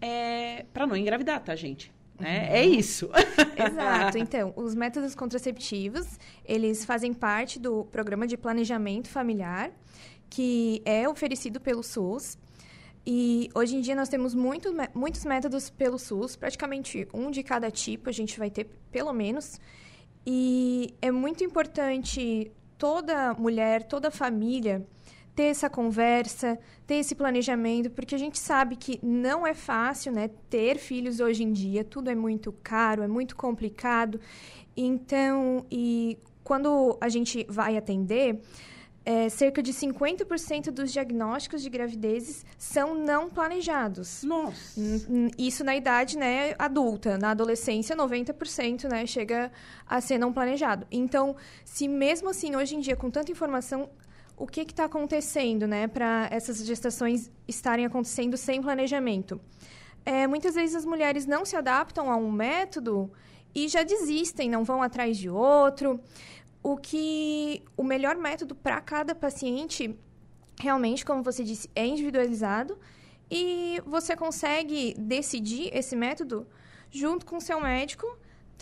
é 0.00 0.66
para 0.72 0.86
não 0.86 0.96
engravidar, 0.96 1.42
tá, 1.42 1.54
gente? 1.54 1.92
É, 2.18 2.60
é 2.60 2.66
isso. 2.66 3.10
Exato. 3.56 4.18
Então, 4.22 4.52
os 4.56 4.74
métodos 4.74 5.14
contraceptivos, 5.14 6.18
eles 6.44 6.84
fazem 6.84 7.12
parte 7.12 7.58
do 7.58 7.84
programa 7.84 8.26
de 8.26 8.36
planejamento 8.36 9.08
familiar, 9.08 9.70
que 10.28 10.82
é 10.84 11.08
oferecido 11.08 11.60
pelo 11.60 11.82
SUS. 11.82 12.38
E 13.04 13.48
hoje 13.54 13.76
em 13.76 13.80
dia 13.80 13.96
nós 13.96 14.08
temos 14.08 14.34
muito, 14.34 14.72
muitos 14.94 15.24
métodos 15.24 15.68
pelo 15.68 15.98
SUS, 15.98 16.36
praticamente 16.36 17.08
um 17.12 17.30
de 17.30 17.42
cada 17.42 17.70
tipo 17.70 18.08
a 18.08 18.12
gente 18.12 18.38
vai 18.38 18.50
ter 18.50 18.68
pelo 18.90 19.12
menos. 19.12 19.60
E 20.24 20.94
é 21.02 21.10
muito 21.10 21.42
importante 21.42 22.52
toda 22.78 23.34
mulher, 23.34 23.82
toda 23.82 24.10
família 24.10 24.86
ter 25.34 25.44
essa 25.44 25.70
conversa, 25.70 26.58
ter 26.86 26.96
esse 26.96 27.14
planejamento, 27.14 27.90
porque 27.90 28.14
a 28.14 28.18
gente 28.18 28.38
sabe 28.38 28.76
que 28.76 28.98
não 29.02 29.46
é 29.46 29.54
fácil, 29.54 30.12
né, 30.12 30.28
ter 30.50 30.76
filhos 30.78 31.20
hoje 31.20 31.42
em 31.42 31.52
dia, 31.52 31.82
tudo 31.84 32.10
é 32.10 32.14
muito 32.14 32.52
caro, 32.62 33.02
é 33.02 33.08
muito 33.08 33.34
complicado. 33.34 34.20
Então, 34.76 35.64
e 35.70 36.18
quando 36.44 36.98
a 37.00 37.08
gente 37.08 37.46
vai 37.48 37.76
atender, 37.76 38.40
é, 39.04 39.28
cerca 39.28 39.62
de 39.62 39.72
50% 39.72 40.70
dos 40.70 40.92
diagnósticos 40.92 41.62
de 41.62 41.68
gravidezes 41.68 42.44
são 42.56 42.94
não 42.94 43.28
planejados. 43.28 44.22
Nossa! 44.22 44.80
Isso 45.36 45.64
na 45.64 45.74
idade 45.74 46.16
né, 46.16 46.54
adulta. 46.58 47.18
Na 47.18 47.30
adolescência, 47.30 47.96
90% 47.96 48.88
né, 48.88 49.06
chega 49.06 49.50
a 49.88 50.00
ser 50.00 50.18
não 50.18 50.32
planejado. 50.32 50.86
Então, 50.90 51.34
se 51.64 51.88
mesmo 51.88 52.28
assim, 52.28 52.54
hoje 52.54 52.76
em 52.76 52.80
dia, 52.80 52.94
com 52.96 53.10
tanta 53.10 53.32
informação, 53.32 53.90
o 54.36 54.46
que 54.46 54.62
está 54.62 54.84
acontecendo 54.84 55.66
né, 55.66 55.86
para 55.86 56.28
essas 56.30 56.64
gestações 56.64 57.30
estarem 57.46 57.86
acontecendo 57.86 58.36
sem 58.36 58.60
planejamento? 58.60 59.40
É, 60.04 60.26
muitas 60.26 60.54
vezes 60.54 60.74
as 60.74 60.84
mulheres 60.84 61.26
não 61.26 61.44
se 61.44 61.56
adaptam 61.56 62.10
a 62.10 62.16
um 62.16 62.30
método 62.30 63.10
e 63.54 63.68
já 63.68 63.82
desistem, 63.82 64.50
não 64.50 64.64
vão 64.64 64.82
atrás 64.82 65.16
de 65.16 65.28
outro 65.28 66.00
o 66.62 66.76
que 66.76 67.62
o 67.76 67.82
melhor 67.82 68.16
método 68.16 68.54
para 68.54 68.80
cada 68.80 69.14
paciente 69.14 69.98
realmente, 70.60 71.04
como 71.04 71.22
você 71.22 71.42
disse, 71.42 71.68
é 71.74 71.84
individualizado 71.84 72.78
e 73.30 73.82
você 73.84 74.14
consegue 74.14 74.94
decidir 74.96 75.70
esse 75.74 75.96
método 75.96 76.46
junto 76.90 77.26
com 77.26 77.38
o 77.38 77.40
seu 77.40 77.60
médico, 77.60 78.06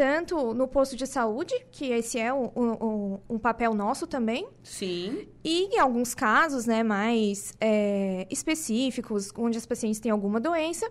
tanto 0.00 0.54
no 0.54 0.66
posto 0.66 0.96
de 0.96 1.06
saúde, 1.06 1.54
que 1.70 1.92
esse 1.92 2.18
é 2.18 2.32
um, 2.32 2.50
um, 2.56 3.18
um 3.28 3.38
papel 3.38 3.74
nosso 3.74 4.06
também. 4.06 4.48
Sim. 4.62 5.28
E 5.44 5.74
em 5.74 5.78
alguns 5.78 6.14
casos, 6.14 6.64
né, 6.64 6.82
mais 6.82 7.52
é, 7.60 8.26
específicos, 8.30 9.30
onde 9.36 9.58
as 9.58 9.66
pacientes 9.66 10.00
têm 10.00 10.10
alguma 10.10 10.40
doença, 10.40 10.90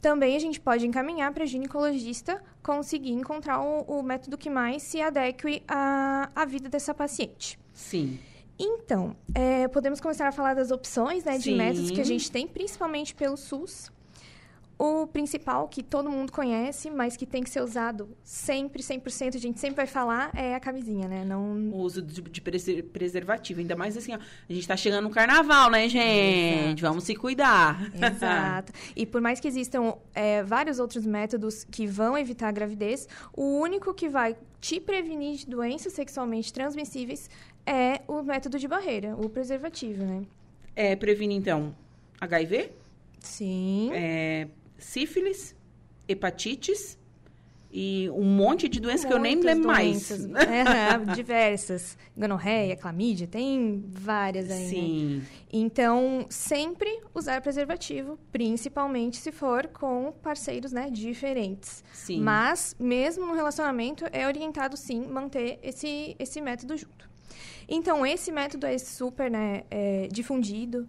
também 0.00 0.34
a 0.34 0.38
gente 0.38 0.58
pode 0.58 0.86
encaminhar 0.86 1.30
para 1.34 1.44
ginecologista 1.44 2.42
conseguir 2.62 3.12
encontrar 3.12 3.60
o, 3.60 3.82
o, 3.82 4.02
método 4.02 4.38
que 4.38 4.48
mais 4.48 4.82
se 4.82 4.98
adeque 4.98 5.62
à, 5.68 6.30
à 6.34 6.46
vida 6.46 6.70
dessa 6.70 6.94
paciente. 6.94 7.58
Sim. 7.74 8.18
Então, 8.58 9.14
é, 9.34 9.68
podemos 9.68 10.00
começar 10.00 10.26
a 10.26 10.32
falar 10.32 10.54
das 10.54 10.70
opções 10.70 11.22
né, 11.22 11.36
de 11.36 11.44
Sim. 11.44 11.56
métodos 11.56 11.90
que 11.90 12.00
a 12.00 12.04
gente 12.04 12.32
tem, 12.32 12.48
principalmente 12.48 13.14
pelo 13.14 13.36
SUS. 13.36 13.92
O 14.78 15.08
principal, 15.08 15.66
que 15.66 15.82
todo 15.82 16.08
mundo 16.08 16.30
conhece, 16.30 16.88
mas 16.88 17.16
que 17.16 17.26
tem 17.26 17.42
que 17.42 17.50
ser 17.50 17.60
usado 17.62 18.16
sempre, 18.22 18.80
100%, 18.80 19.34
a 19.34 19.38
gente 19.38 19.58
sempre 19.58 19.74
vai 19.74 19.86
falar, 19.88 20.30
é 20.36 20.54
a 20.54 20.60
camisinha, 20.60 21.08
né? 21.08 21.24
Não... 21.24 21.54
O 21.72 21.78
uso 21.78 22.00
de, 22.00 22.22
de 22.22 22.40
preser- 22.40 22.84
preservativo. 22.84 23.58
Ainda 23.58 23.74
mais 23.74 23.96
assim, 23.96 24.14
ó. 24.14 24.18
A 24.48 24.52
gente 24.52 24.68
tá 24.68 24.76
chegando 24.76 25.02
no 25.04 25.10
carnaval, 25.10 25.68
né, 25.68 25.88
gente? 25.88 26.80
Vamos 26.80 27.02
se 27.02 27.16
cuidar. 27.16 27.90
Exato. 27.94 28.72
E 28.94 29.04
por 29.04 29.20
mais 29.20 29.40
que 29.40 29.48
existam 29.48 29.94
é, 30.14 30.42
vários 30.42 30.78
outros 30.78 31.04
métodos 31.04 31.64
que 31.64 31.86
vão 31.86 32.16
evitar 32.16 32.48
a 32.48 32.52
gravidez, 32.52 33.08
o 33.36 33.58
único 33.60 33.92
que 33.92 34.08
vai 34.08 34.36
te 34.60 34.80
prevenir 34.80 35.38
de 35.38 35.46
doenças 35.46 35.92
sexualmente 35.92 36.52
transmissíveis 36.52 37.28
é 37.66 38.00
o 38.06 38.22
método 38.22 38.58
de 38.58 38.66
barreira, 38.68 39.14
o 39.16 39.28
preservativo, 39.28 40.04
né? 40.04 40.22
É, 40.74 40.94
previne, 40.96 41.34
então, 41.34 41.74
HIV, 42.20 42.70
Sim. 43.20 43.90
é, 43.92 44.48
sífilis, 44.78 45.54
hepatites 46.08 46.98
e 47.70 48.08
um 48.14 48.24
monte 48.24 48.66
de 48.68 48.80
doenças 48.80 49.04
que 49.04 49.12
eu 49.12 49.18
nem 49.18 49.38
lembro 49.40 49.68
mais. 49.68 50.08
doenças. 50.08 50.24
É, 50.48 51.14
diversas. 51.14 51.98
Gonorreia, 52.16 52.74
clamídia, 52.76 53.26
tem 53.26 53.84
várias 53.86 54.50
aí, 54.50 54.62
né? 54.62 54.68
Sim. 54.70 55.22
Então, 55.52 56.26
sempre 56.30 57.02
usar 57.14 57.40
preservativo, 57.42 58.18
principalmente 58.32 59.18
se 59.18 59.30
for 59.30 59.66
com 59.68 60.12
parceiros, 60.22 60.72
né, 60.72 60.88
diferentes. 60.90 61.84
Sim. 61.92 62.20
Mas, 62.20 62.74
mesmo 62.78 63.26
no 63.26 63.34
relacionamento, 63.34 64.04
é 64.12 64.26
orientado, 64.26 64.76
sim, 64.76 65.06
manter 65.06 65.58
esse, 65.62 66.16
esse 66.18 66.40
método 66.40 66.76
junto. 66.76 67.08
Então, 67.68 68.04
esse 68.06 68.32
método 68.32 68.66
é 68.66 68.78
super, 68.78 69.30
né, 69.30 69.64
é, 69.70 70.08
difundido. 70.10 70.88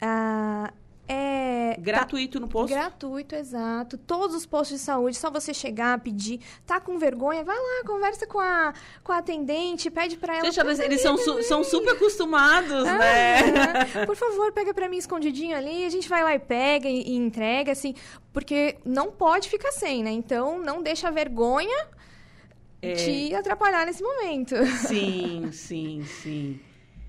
Ah, 0.00 0.72
é... 1.08 1.74
tá- 1.76 1.80
Gratuito 1.82 2.40
no 2.40 2.48
posto. 2.48 2.72
Gratuito, 2.72 3.34
exato. 3.34 3.98
Todos 3.98 4.34
os 4.34 4.46
postos 4.46 4.78
de 4.78 4.84
saúde, 4.84 5.16
só 5.16 5.30
você 5.30 5.52
chegar, 5.52 5.98
pedir. 6.00 6.40
Tá 6.66 6.80
com 6.80 6.98
vergonha? 6.98 7.42
Vai 7.44 7.56
lá, 7.56 7.82
conversa 7.86 8.26
com 8.26 8.38
a, 8.40 8.72
com 9.02 9.12
a 9.12 9.18
atendente, 9.18 9.90
pede 9.90 10.16
pra 10.16 10.34
ela. 10.36 10.44
Gente, 10.44 10.54
"Por 10.56 10.66
eles, 10.66 10.78
favor, 10.78 10.90
eles 10.92 11.02
são, 11.02 11.16
su- 11.18 11.42
são 11.42 11.64
super 11.64 11.92
acostumados, 11.94 12.86
ah, 12.86 12.98
né? 12.98 13.72
é. 14.02 14.06
Por 14.06 14.16
favor, 14.16 14.52
pega 14.52 14.72
pra 14.72 14.88
mim 14.88 14.96
escondidinho 14.96 15.56
ali, 15.56 15.84
a 15.84 15.90
gente 15.90 16.08
vai 16.08 16.22
lá 16.22 16.34
e 16.34 16.38
pega 16.38 16.88
e, 16.88 17.02
e 17.02 17.16
entrega, 17.16 17.72
assim, 17.72 17.94
porque 18.32 18.76
não 18.84 19.10
pode 19.10 19.48
ficar 19.48 19.72
sem, 19.72 20.02
né? 20.02 20.10
Então, 20.10 20.58
não 20.58 20.82
deixa 20.82 21.08
a 21.08 21.10
vergonha 21.10 21.86
É. 22.80 22.94
te 22.94 23.34
atrapalhar 23.34 23.84
nesse 23.86 24.02
momento. 24.02 24.54
Sim, 24.86 25.50
sim, 25.52 26.04
sim. 26.04 26.60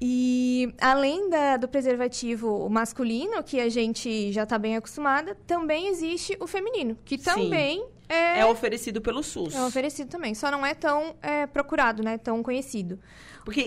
E 0.01 0.73
além 0.79 1.29
da- 1.29 1.57
do 1.57 1.67
preservativo 1.67 2.69
masculino, 2.69 3.41
que 3.43 3.59
a 3.59 3.69
gente 3.69 4.31
já 4.31 4.43
está 4.43 4.57
bem 4.57 4.75
acostumada, 4.75 5.35
também 5.47 5.87
existe 5.87 6.35
o 6.39 6.47
feminino, 6.47 6.97
que 7.05 7.17
Sim. 7.17 7.23
também 7.23 7.85
é, 8.07 8.39
É 8.39 8.45
oferecido 8.45 9.01
pelo 9.01 9.23
SUS. 9.23 9.55
é 9.55 9.65
oferecido 9.65 10.09
também. 10.09 10.33
Só 10.35 10.51
não 10.51 10.65
é 10.65 10.73
tão 10.73 11.15
é, 11.21 11.45
procurado, 11.47 12.03
né? 12.03 12.17
Tão 12.17 12.41
conhecido. 12.43 12.99
Porque 13.45 13.61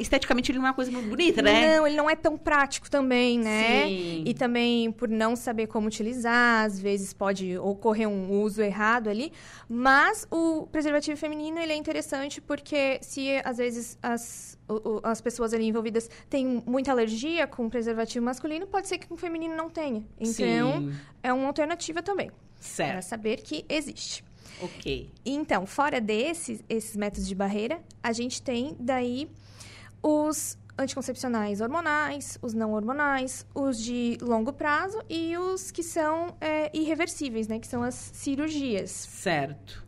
esteticamente 0.00 0.50
ele 0.50 0.58
não 0.58 0.66
é 0.66 0.70
uma 0.70 0.74
coisa 0.74 0.90
muito 0.90 1.08
bonita, 1.08 1.40
né? 1.40 1.76
Não, 1.76 1.86
ele 1.86 1.96
não 1.96 2.10
é 2.10 2.16
tão 2.16 2.36
prático 2.36 2.90
também, 2.90 3.38
né? 3.38 3.84
Sim. 3.86 4.24
E 4.26 4.34
também 4.34 4.90
por 4.90 5.08
não 5.08 5.36
saber 5.36 5.68
como 5.68 5.86
utilizar, 5.86 6.64
às 6.64 6.80
vezes 6.80 7.12
pode 7.12 7.56
ocorrer 7.56 8.08
um 8.08 8.32
uso 8.42 8.60
errado 8.60 9.08
ali. 9.08 9.32
Mas 9.68 10.26
o 10.28 10.66
preservativo 10.72 11.16
feminino, 11.16 11.60
ele 11.60 11.72
é 11.72 11.76
interessante 11.76 12.40
porque 12.40 12.98
se 13.00 13.40
às 13.44 13.58
vezes 13.58 13.96
as, 14.02 14.58
as 15.04 15.20
pessoas 15.20 15.54
ali 15.54 15.66
envolvidas 15.66 16.10
têm 16.28 16.60
muita 16.66 16.90
alergia 16.90 17.46
com 17.46 17.66
o 17.66 17.70
preservativo 17.70 18.24
masculino, 18.24 18.66
pode 18.66 18.88
ser 18.88 18.98
que 18.98 19.06
com 19.06 19.14
o 19.14 19.18
feminino 19.18 19.54
não 19.54 19.70
tenha. 19.70 20.04
Então, 20.18 20.80
Sim. 20.80 20.92
é 21.22 21.32
uma 21.32 21.46
alternativa 21.46 22.02
também. 22.02 22.28
Para 22.76 22.86
Certo. 23.02 23.02
saber 23.04 23.42
que 23.42 23.64
existe. 23.68 24.24
Ok. 24.60 25.10
Então, 25.24 25.66
fora 25.66 26.00
desses 26.00 26.62
esses 26.68 26.96
métodos 26.96 27.28
de 27.28 27.34
barreira, 27.34 27.80
a 28.02 28.12
gente 28.12 28.40
tem 28.40 28.76
daí 28.78 29.28
os 30.02 30.56
anticoncepcionais 30.78 31.60
hormonais, 31.60 32.38
os 32.42 32.52
não 32.54 32.72
hormonais, 32.72 33.46
os 33.54 33.80
de 33.82 34.18
longo 34.20 34.52
prazo 34.52 35.00
e 35.08 35.36
os 35.36 35.70
que 35.70 35.82
são 35.82 36.34
é, 36.40 36.70
irreversíveis, 36.76 37.46
né? 37.48 37.58
Que 37.58 37.66
são 37.66 37.82
as 37.82 37.94
cirurgias. 37.94 38.90
Certo. 38.90 39.84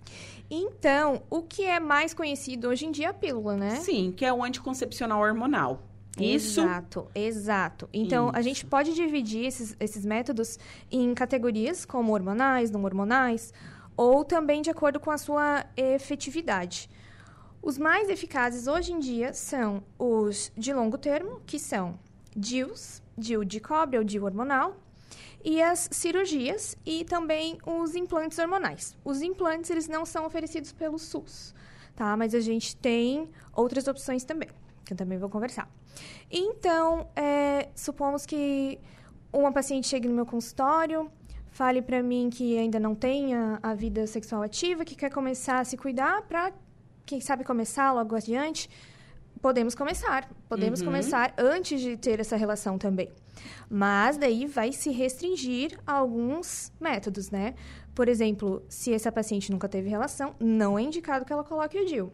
Então, 0.48 1.22
o 1.28 1.42
que 1.42 1.64
é 1.64 1.80
mais 1.80 2.14
conhecido 2.14 2.68
hoje 2.68 2.86
em 2.86 2.92
dia 2.92 3.06
é 3.06 3.10
a 3.10 3.14
pílula, 3.14 3.56
né? 3.56 3.76
Sim, 3.76 4.12
que 4.16 4.24
é 4.24 4.32
o 4.32 4.44
anticoncepcional 4.44 5.20
hormonal. 5.20 5.82
Isso. 6.18 6.60
Exato, 6.60 7.08
exato. 7.14 7.88
Então, 7.92 8.30
a 8.32 8.40
Isso. 8.40 8.48
gente 8.48 8.66
pode 8.66 8.94
dividir 8.94 9.44
esses, 9.44 9.76
esses 9.78 10.04
métodos 10.04 10.58
em 10.90 11.12
categorias 11.14 11.84
como 11.84 12.12
hormonais, 12.12 12.70
não 12.70 12.82
hormonais, 12.84 13.52
ou 13.96 14.24
também 14.24 14.62
de 14.62 14.70
acordo 14.70 14.98
com 14.98 15.10
a 15.10 15.18
sua 15.18 15.64
efetividade. 15.76 16.88
Os 17.62 17.78
mais 17.78 18.08
eficazes 18.08 18.66
hoje 18.66 18.92
em 18.92 18.98
dia 18.98 19.32
são 19.32 19.82
os 19.98 20.52
de 20.56 20.72
longo 20.72 20.96
termo, 20.96 21.40
que 21.44 21.58
são 21.58 21.98
DIUs, 22.34 23.02
DIU 23.18 23.44
de 23.44 23.58
cobre 23.60 23.98
ou 23.98 24.04
DIU 24.04 24.24
hormonal, 24.24 24.76
e 25.44 25.62
as 25.62 25.88
cirurgias 25.92 26.76
e 26.84 27.04
também 27.04 27.58
os 27.66 27.94
implantes 27.94 28.38
hormonais. 28.38 28.96
Os 29.04 29.22
implantes, 29.22 29.70
eles 29.70 29.88
não 29.88 30.04
são 30.04 30.26
oferecidos 30.26 30.72
pelo 30.72 30.98
SUS, 30.98 31.54
tá? 31.94 32.16
Mas 32.16 32.34
a 32.34 32.40
gente 32.40 32.76
tem 32.76 33.28
outras 33.52 33.86
opções 33.86 34.24
também, 34.24 34.48
que 34.84 34.92
eu 34.92 34.96
também 34.96 35.18
vou 35.18 35.28
conversar. 35.28 35.68
Então, 36.30 37.08
é, 37.16 37.68
supomos 37.74 38.24
que 38.26 38.78
uma 39.32 39.52
paciente 39.52 39.86
chegue 39.86 40.08
no 40.08 40.14
meu 40.14 40.26
consultório, 40.26 41.10
fale 41.50 41.80
para 41.82 42.02
mim 42.02 42.28
que 42.30 42.58
ainda 42.58 42.78
não 42.80 42.94
tem 42.94 43.34
a, 43.34 43.58
a 43.62 43.74
vida 43.74 44.06
sexual 44.06 44.42
ativa, 44.42 44.84
que 44.84 44.94
quer 44.94 45.10
começar 45.10 45.60
a 45.60 45.64
se 45.64 45.76
cuidar 45.76 46.22
para, 46.22 46.52
quem 47.04 47.20
sabe, 47.20 47.44
começar 47.44 47.92
logo 47.92 48.14
adiante. 48.16 48.68
Podemos 49.40 49.74
começar. 49.74 50.28
Podemos 50.48 50.80
Uhum. 50.80 50.86
começar 50.86 51.34
antes 51.38 51.80
de 51.80 51.96
ter 51.96 52.18
essa 52.20 52.36
relação 52.36 52.78
também. 52.78 53.10
Mas 53.70 54.16
daí 54.16 54.46
vai 54.46 54.72
se 54.72 54.90
restringir 54.90 55.78
a 55.86 55.92
alguns 55.92 56.72
métodos, 56.80 57.30
né? 57.30 57.54
Por 57.94 58.08
exemplo, 58.08 58.62
se 58.68 58.92
essa 58.92 59.12
paciente 59.12 59.50
nunca 59.52 59.68
teve 59.68 59.88
relação, 59.88 60.34
não 60.40 60.78
é 60.78 60.82
indicado 60.82 61.24
que 61.24 61.32
ela 61.32 61.44
coloque 61.44 61.78
o 61.78 61.84
DIU. 61.84 62.12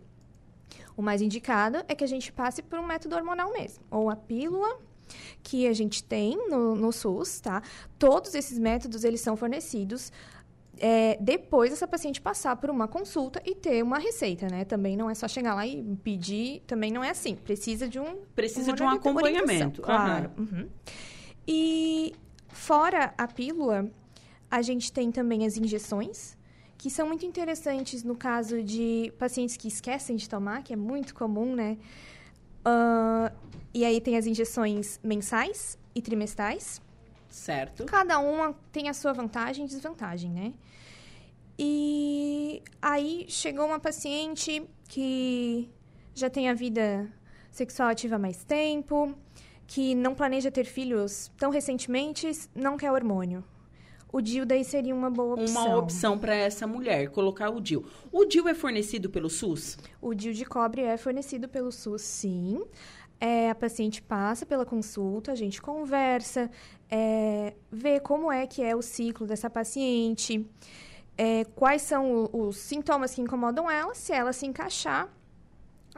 O 0.97 1.03
mais 1.03 1.23
indicado 1.23 1.79
é 1.89 1.95
que 1.95 2.05
a 2.05 2.07
gente 2.07 2.33
passe 2.33 2.63
por 2.63 2.79
um 2.79 2.87
método 2.87 3.15
hormonal 3.15 3.53
mesmo, 3.53 3.85
ou 3.91 4.11
a 4.11 4.17
pílula 4.17 4.79
que 5.43 5.67
a 5.67 5.73
gente 5.73 6.03
tem 6.03 6.37
no, 6.49 6.75
no 6.75 6.93
SUS, 6.93 7.41
tá? 7.41 7.63
Todos 7.99 8.35
esses 8.35 8.59
métodos, 8.59 9.05
eles 9.05 9.21
são 9.21 9.37
fornecidos 9.37 10.11
é, 10.79 11.17
depois 11.21 11.71
dessa 11.71 11.87
paciente 11.87 12.21
passar 12.21 12.57
por 12.57 12.71
uma 12.71 12.89
consulta 12.89 13.41
e 13.45 13.55
ter 13.55 13.83
uma 13.83 13.99
receita, 13.99 14.49
né? 14.49 14.65
Também 14.65 14.97
não 14.97 15.09
é 15.09 15.15
só 15.15 15.29
chegar 15.29 15.55
lá 15.55 15.67
e 15.67 15.83
pedir, 16.03 16.63
também 16.67 16.91
não 16.91 17.05
é 17.05 17.11
assim. 17.11 17.37
Precisa 17.37 17.89
de 17.89 18.01
um... 18.01 18.23
Precisa 18.35 18.71
uma 18.71 18.77
de 18.77 18.83
um 18.83 18.89
acompanhamento. 18.89 19.83
Claro. 19.83 20.31
Uhum. 20.37 20.69
E 21.47 22.15
fora 22.49 23.15
a 23.17 23.29
pílula, 23.29 23.89
a 24.51 24.63
gente 24.63 24.93
tem 24.93 25.13
também 25.13 25.47
as 25.47 25.57
injeções, 25.57 26.37
que 26.83 26.91
são 26.91 27.07
muito 27.07 27.25
interessantes 27.25 28.03
no 28.03 28.17
caso 28.17 28.61
de 28.61 29.13
pacientes 29.17 29.57
que 29.57 29.69
esquecem 29.69 30.17
de 30.17 30.29
tomar, 30.29 30.65
que 30.65 30.73
é 30.73 30.77
muito 30.77 31.15
comum, 31.15 31.55
né? 31.55 31.79
Ah, 32.65 33.31
e 33.73 33.85
aí 33.85 34.01
tem 34.01 34.17
as 34.17 34.27
injeções 34.27 34.99
mensais 35.01 35.79
e 35.95 36.03
trimestrais. 36.03 36.83
Certo. 37.29 37.85
Cada 37.85 38.19
uma 38.19 38.53
tem 38.73 38.89
a 38.89 38.95
sua 38.95 39.13
vantagem 39.13 39.65
e 39.65 39.69
desvantagem, 39.69 40.33
né? 40.33 40.53
E 41.57 42.61
aí 42.83 43.27
chegou 43.29 43.65
uma 43.65 43.79
paciente 43.79 44.69
que 44.89 45.71
já 46.13 46.29
tem 46.29 46.49
a 46.49 46.53
vida 46.53 47.09
sexual 47.53 47.91
ativa 47.91 48.17
há 48.17 48.19
mais 48.19 48.43
tempo, 48.43 49.15
que 49.69 49.95
não 49.95 50.17
planeja 50.17 50.51
ter 50.51 50.65
filhos 50.65 51.31
tão 51.39 51.53
recentemente, 51.53 52.29
não 52.57 52.77
quer 52.77 52.91
hormônio. 52.91 53.45
O 54.13 54.21
DIU 54.21 54.45
daí 54.45 54.63
seria 54.63 54.95
uma 54.95 55.09
boa 55.09 55.35
opção. 55.35 55.67
Uma 55.67 55.77
opção 55.79 56.19
para 56.19 56.35
essa 56.35 56.67
mulher, 56.67 57.09
colocar 57.09 57.49
o 57.49 57.59
DIU. 57.61 57.85
O 58.13 58.27
DIU 58.27 58.47
é 58.47 58.55
fornecido 58.55 59.09
pelo 59.09 59.31
SUS? 59.31 59.79
O 60.03 60.13
DIU 60.15 60.35
de 60.35 60.45
cobre 60.45 60.83
é 60.83 60.99
fornecido 60.99 61.49
pelo 61.49 61.73
SUS, 61.73 62.03
sim. 62.03 62.63
É, 63.19 63.49
a 63.49 63.55
paciente 63.55 64.03
passa 64.03 64.45
pela 64.45 64.67
consulta, 64.67 65.33
a 65.33 65.35
gente 65.35 65.63
conversa, 65.63 66.51
é, 66.91 67.55
vê 67.71 68.01
como 68.01 68.31
é 68.31 68.47
que 68.47 68.63
é 68.63 68.77
o 68.77 68.83
ciclo 68.83 69.27
dessa 69.27 69.49
paciente, 69.49 70.45
é, 71.17 71.45
quais 71.55 71.83
são 71.83 72.29
o, 72.33 72.49
os 72.49 72.57
sintomas 72.57 73.15
que 73.15 73.23
incomodam 73.23 73.71
ela, 73.71 73.95
se 73.95 74.13
ela 74.13 74.33
se 74.33 74.45
encaixar. 74.45 75.09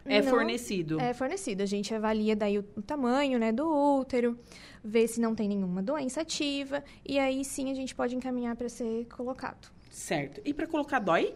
É 0.04 0.20
não- 0.22 0.30
fornecido. 0.30 1.00
É 1.00 1.14
fornecido. 1.14 1.62
A 1.62 1.66
gente 1.66 1.94
avalia 1.94 2.36
daí 2.36 2.58
o, 2.58 2.64
o 2.76 2.82
tamanho 2.82 3.38
né, 3.38 3.50
do 3.52 3.66
útero, 4.00 4.38
vê 4.82 5.06
se 5.08 5.20
não 5.20 5.34
tem 5.34 5.48
nenhuma 5.48 5.82
doença 5.82 6.20
ativa, 6.20 6.82
e 7.06 7.18
aí 7.18 7.44
sim 7.44 7.70
a 7.70 7.74
gente 7.74 7.94
pode 7.94 8.14
encaminhar 8.14 8.54
para 8.56 8.68
ser 8.68 9.06
colocado. 9.06 9.68
Certo. 9.90 10.40
E 10.44 10.52
pra 10.52 10.66
colocar 10.66 10.98
dói? 10.98 11.34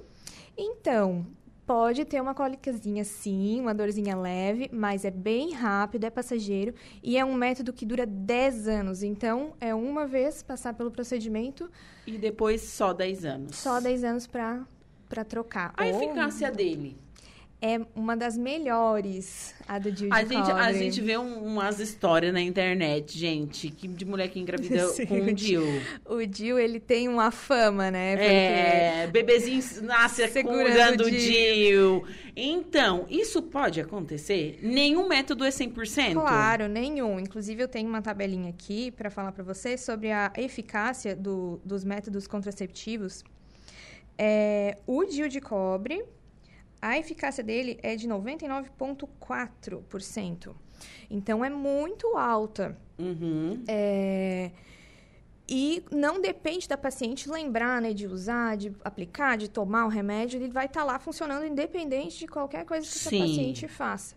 Então, 0.57 1.27
pode 1.67 2.05
ter 2.05 2.21
uma 2.21 2.35
cólicazinha 2.35 3.05
sim, 3.05 3.61
uma 3.61 3.75
dorzinha 3.75 4.17
leve, 4.17 4.69
mas 4.73 5.05
é 5.05 5.11
bem 5.11 5.53
rápido, 5.53 6.05
é 6.05 6.11
passageiro 6.11 6.75
e 7.03 7.17
é 7.17 7.25
um 7.25 7.35
método 7.35 7.73
que 7.73 7.87
dura 7.87 8.05
10 8.05 8.67
anos. 8.69 9.03
Então, 9.03 9.53
é 9.61 9.75
uma 9.75 10.07
vez 10.07 10.43
passar 10.43 10.75
pelo 10.75 10.91
procedimento, 10.91 11.71
E 12.07 12.19
depois 12.19 12.63
só 12.63 12.93
10 12.93 13.25
anos. 13.25 13.57
só 13.57 13.81
10 13.81 14.05
anos 14.05 14.27
para 14.27 14.67
para 15.09 15.25
trocar. 15.25 15.73
A 15.75 15.85
Ou 15.87 15.89
eficácia 15.91 16.51
dele. 16.51 16.95
É 17.61 17.81
uma 17.95 18.17
das 18.17 18.37
melhores, 18.39 19.55
a 19.67 19.79
do 19.81 19.91
Jill 19.95 20.09
A 20.13 20.23
de 20.23 20.29
gente, 20.35 20.51
a 20.51 20.55
cobre. 20.55 20.79
gente 20.79 21.01
vê 21.01 21.19
um- 21.19 21.43
umas 21.45 21.81
histórias 21.81 22.33
na 22.33 22.41
internet, 22.41 23.19
gente, 23.19 23.69
que, 23.71 23.89
de 23.89 24.05
mulher 24.05 24.29
que 24.29 24.39
engravida 24.39 24.87
Sim, 24.95 25.07
com 25.07 25.17
o 25.21 25.33
DIU. 25.35 25.65
O 26.07 26.21
Jill, 26.23 26.59
ele 26.59 26.79
tem 26.79 27.09
uma 27.09 27.31
fama, 27.33 27.91
né? 27.91 28.17
Porque... 28.17 28.31
É, 28.33 29.07
bebezinho 29.09 29.61
nasce 29.83 30.27
Segurando 30.31 31.05
o 31.05 31.11
DIU. 31.11 32.05
Então, 32.37 33.07
isso 33.11 33.43
pode 33.43 33.81
acontecer? 33.81 34.61
Nenhum 34.63 35.09
método 35.09 35.45
é 35.45 35.49
100%? 35.51 36.13
Claro, 36.13 36.69
nenhum. 36.69 37.19
Inclusive, 37.19 37.61
eu 37.63 37.67
tenho 37.69 37.89
uma 37.89 38.01
tabelinha 38.01 38.51
aqui 38.51 38.93
para 38.93 39.11
falar 39.11 39.33
para 39.33 39.43
você 39.43 39.77
sobre 39.77 40.13
a 40.13 40.33
eficácia 40.37 41.17
do- 41.17 41.61
dos 41.65 41.83
métodos 41.83 42.29
contraceptivos. 42.29 43.25
É, 44.17 44.77
o 44.87 45.05
DIU 45.05 45.29
de 45.29 45.41
cobre, 45.41 46.05
a 46.81 46.97
eficácia 46.99 47.43
dele 47.43 47.79
é 47.83 47.97
de 47.97 48.09
99,4%. 48.09 50.55
Então, 51.11 51.45
é 51.45 51.51
muito 51.51 52.17
alta. 52.17 52.79
Uhum. 52.99 53.65
É, 53.67 54.51
E 55.49 55.83
não 55.91 56.21
depende 56.21 56.69
da 56.69 56.77
paciente 56.77 57.29
lembrar, 57.29 57.81
né, 57.81 57.95
de 57.95 58.07
usar, 58.07 58.57
de 58.57 58.71
aplicar, 58.85 59.39
de 59.39 59.49
tomar 59.49 59.87
o 59.87 59.89
remédio, 59.89 60.39
ele 60.39 60.53
vai 60.53 60.67
estar 60.67 60.85
lá 60.85 60.99
funcionando 60.99 61.47
independente 61.47 62.19
de 62.19 62.27
qualquer 62.27 62.67
coisa 62.67 62.87
que 62.87 62.93
Sim. 62.93 63.21
paciente 63.21 63.67
faça. 63.67 64.15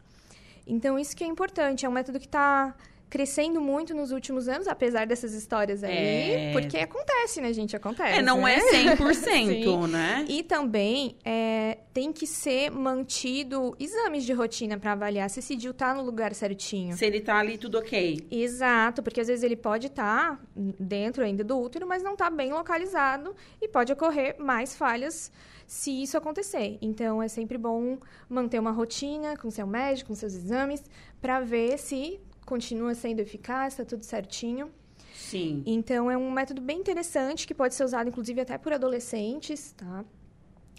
Então, 0.67 0.99
isso 0.99 1.15
que 1.15 1.23
é 1.23 1.27
importante, 1.27 1.85
é 1.85 1.89
um 1.89 1.93
método 1.93 2.19
que 2.19 2.25
está 2.25 2.75
crescendo 3.11 3.59
muito 3.59 3.93
nos 3.93 4.11
últimos 4.13 4.47
anos, 4.47 4.69
apesar 4.69 5.05
dessas 5.05 5.33
histórias 5.33 5.83
aí, 5.83 5.93
É. 5.93 6.51
porque 6.53 6.77
acontece, 6.77 7.41
né, 7.41 7.51
gente? 7.51 7.75
Acontece. 7.75 8.19
É, 8.19 8.21
não 8.21 8.41
né? 8.43 8.55
é 8.55 8.95
100%, 8.95 9.13
Sim. 9.15 9.87
né? 9.87 10.25
E 10.29 10.41
também 10.41 11.17
é, 11.25 11.79
tem 11.93 12.13
que 12.13 12.25
ser 12.25 12.71
mantido 12.71 13.75
exames 13.77 14.23
de 14.23 14.31
rotina 14.31 14.77
para 14.79 14.93
avaliar 14.93 15.29
se 15.29 15.39
esse 15.39 15.57
DIU 15.57 15.73
tá 15.73 15.93
no 15.93 16.01
lugar 16.01 16.33
certinho. 16.33 16.95
Se 16.95 17.05
ele 17.05 17.19
tá 17.19 17.37
ali 17.37 17.57
tudo 17.57 17.77
ok. 17.79 18.25
Exato, 18.31 19.03
porque 19.03 19.19
às 19.19 19.27
vezes 19.27 19.43
ele 19.43 19.57
pode 19.57 19.87
estar 19.87 20.41
dentro 20.55 21.21
ainda 21.21 21.43
do 21.43 21.59
útero, 21.59 21.85
mas 21.85 22.01
não 22.01 22.13
está 22.13 22.29
bem 22.29 22.53
localizado 22.53 23.35
e 23.61 23.67
pode 23.67 23.91
ocorrer 23.91 24.37
mais 24.39 24.73
falhas 24.73 25.29
se 25.67 26.01
isso 26.01 26.15
acontecer. 26.17 26.77
Então 26.81 27.21
é 27.21 27.27
sempre 27.27 27.57
bom 27.57 27.97
manter 28.29 28.57
uma 28.57 28.71
rotina 28.71 29.35
com 29.35 29.51
seu 29.51 29.67
médico, 29.67 30.07
com 30.07 30.15
seus 30.15 30.33
exames, 30.33 30.81
para 31.21 31.41
ver 31.41 31.77
se 31.77 32.21
continua 32.51 32.93
sendo 32.93 33.21
eficaz, 33.21 33.71
está 33.73 33.85
tudo 33.85 34.03
certinho. 34.03 34.69
Sim. 35.15 35.63
Então 35.65 36.11
é 36.11 36.17
um 36.17 36.29
método 36.29 36.61
bem 36.61 36.79
interessante 36.79 37.47
que 37.47 37.53
pode 37.53 37.73
ser 37.73 37.85
usado 37.85 38.09
inclusive 38.09 38.41
até 38.41 38.57
por 38.57 38.73
adolescentes, 38.73 39.71
tá? 39.71 40.03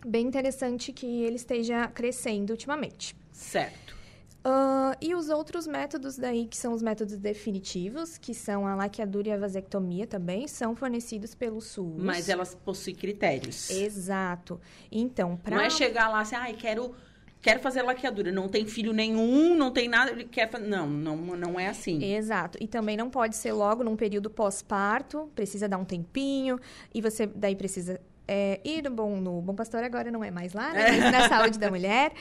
Bem 0.05 0.27
interessante 0.27 0.93
que 0.93 1.07
ele 1.23 1.37
esteja 1.37 1.89
crescendo 1.89 2.51
ultimamente. 2.51 3.17
Certo. 3.33 3.97
Ah, 4.45 4.95
e 5.01 5.15
os 5.15 5.31
outros 5.31 5.67
métodos 5.67 6.19
daí, 6.19 6.47
que 6.47 6.59
são 6.59 6.75
os 6.75 6.83
métodos 6.83 7.17
definitivos, 7.17 8.19
que 8.19 8.35
são 8.35 8.67
a 8.67 8.75
laqueadura 8.75 9.29
e 9.29 9.33
a 9.33 9.39
vasectomia 9.39 10.07
também, 10.07 10.47
são 10.49 10.75
fornecidos 10.75 11.35
pelo 11.35 11.61
SUS. 11.61 12.03
Mas 12.03 12.29
elas 12.29 12.55
possuem 12.55 12.95
critérios. 12.95 13.71
Exato. 13.71 14.61
Então, 14.91 15.37
para... 15.37 15.57
Não 15.57 15.63
é 15.63 15.71
chegar 15.71 16.09
lá 16.09 16.21
assim, 16.21 16.35
ai, 16.35 16.55
quero, 16.55 16.95
quero 17.43 17.61
fazer 17.61 17.83
laqueadura. 17.83 18.31
Não 18.31 18.49
tem 18.49 18.65
filho 18.65 18.93
nenhum, 18.93 19.55
não 19.55 19.73
tem 19.73 19.89
nada. 19.89 20.13
Ele 20.13 20.25
quer 20.25 20.49
fazer. 20.49 20.67
Não, 20.67 20.89
não, 20.89 21.17
não 21.17 21.61
é 21.61 21.67
assim. 21.67 22.03
Exato. 22.03 22.57
E 22.61 22.69
também 22.69 22.97
não 22.97 23.11
pode 23.11 23.37
ser 23.37 23.53
logo 23.53 23.83
num 23.83 23.97
período 23.97 24.31
pós-parto, 24.31 25.29
precisa 25.35 25.69
dar 25.69 25.77
um 25.77 25.85
tempinho, 25.85 26.59
e 26.95 27.03
você 27.03 27.27
daí 27.27 27.57
precisa 27.57 28.01
é, 28.27 28.61
ir 28.65 28.83
no 28.85 28.91
bom, 28.91 29.21
no 29.21 29.43
Bom 29.43 29.55
Pastor 29.55 29.83
agora 29.83 30.11
não 30.11 30.23
é 30.23 30.31
mais 30.31 30.53
lá, 30.53 30.73
né? 30.73 30.93
Mas 30.93 31.13
na 31.13 31.29
saúde 31.29 31.59
da 31.59 31.69
mulher, 31.69 32.13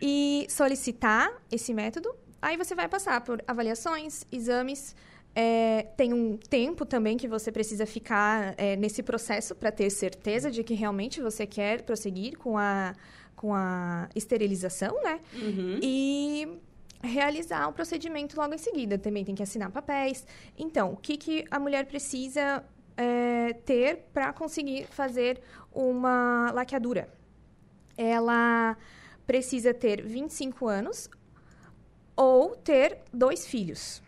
e 0.00 0.46
solicitar 0.50 1.32
esse 1.50 1.72
método. 1.72 2.14
Aí 2.40 2.56
você 2.56 2.74
vai 2.74 2.86
passar 2.86 3.20
por 3.22 3.42
avaliações, 3.48 4.24
exames. 4.30 4.94
é, 5.34 5.86
tem 5.96 6.12
um 6.12 6.36
tempo 6.36 6.84
também 6.84 7.16
que 7.16 7.26
você 7.26 7.50
precisa 7.50 7.84
ficar 7.86 8.54
é, 8.56 8.76
nesse 8.76 9.02
processo 9.02 9.54
para 9.54 9.72
ter 9.72 9.90
certeza 9.90 10.50
de 10.50 10.62
que 10.62 10.74
realmente 10.74 11.20
você 11.20 11.46
quer 11.46 11.82
prosseguir 11.82 12.36
com 12.36 12.56
a, 12.56 12.94
com 13.38 13.54
a 13.54 14.08
esterilização, 14.16 15.00
né? 15.02 15.20
Uhum. 15.34 15.78
e 15.80 16.58
realizar 17.00 17.68
o 17.68 17.72
procedimento 17.72 18.36
logo 18.36 18.52
em 18.52 18.58
seguida. 18.58 18.98
Também 18.98 19.24
tem 19.24 19.34
que 19.34 19.42
assinar 19.42 19.70
papéis. 19.70 20.26
Então, 20.58 20.92
o 20.92 20.96
que, 20.96 21.16
que 21.16 21.44
a 21.48 21.58
mulher 21.60 21.86
precisa 21.86 22.64
é, 22.96 23.52
ter 23.64 24.08
para 24.12 24.32
conseguir 24.32 24.86
fazer 24.88 25.40
uma 25.72 26.50
laqueadura? 26.52 27.08
Ela 27.96 28.76
precisa 29.24 29.72
ter 29.72 30.02
25 30.04 30.66
anos 30.66 31.08
ou 32.16 32.56
ter 32.56 32.98
dois 33.12 33.46
filhos, 33.46 34.02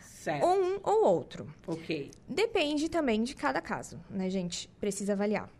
Certo. 0.00 0.42
ou 0.46 0.54
um 0.62 0.80
ou 0.82 1.04
outro. 1.04 1.46
Ok. 1.66 2.10
Depende 2.26 2.88
também 2.88 3.22
de 3.22 3.34
cada 3.34 3.60
caso, 3.60 4.00
né, 4.08 4.30
gente? 4.30 4.68
Precisa 4.80 5.12
avaliar. 5.12 5.50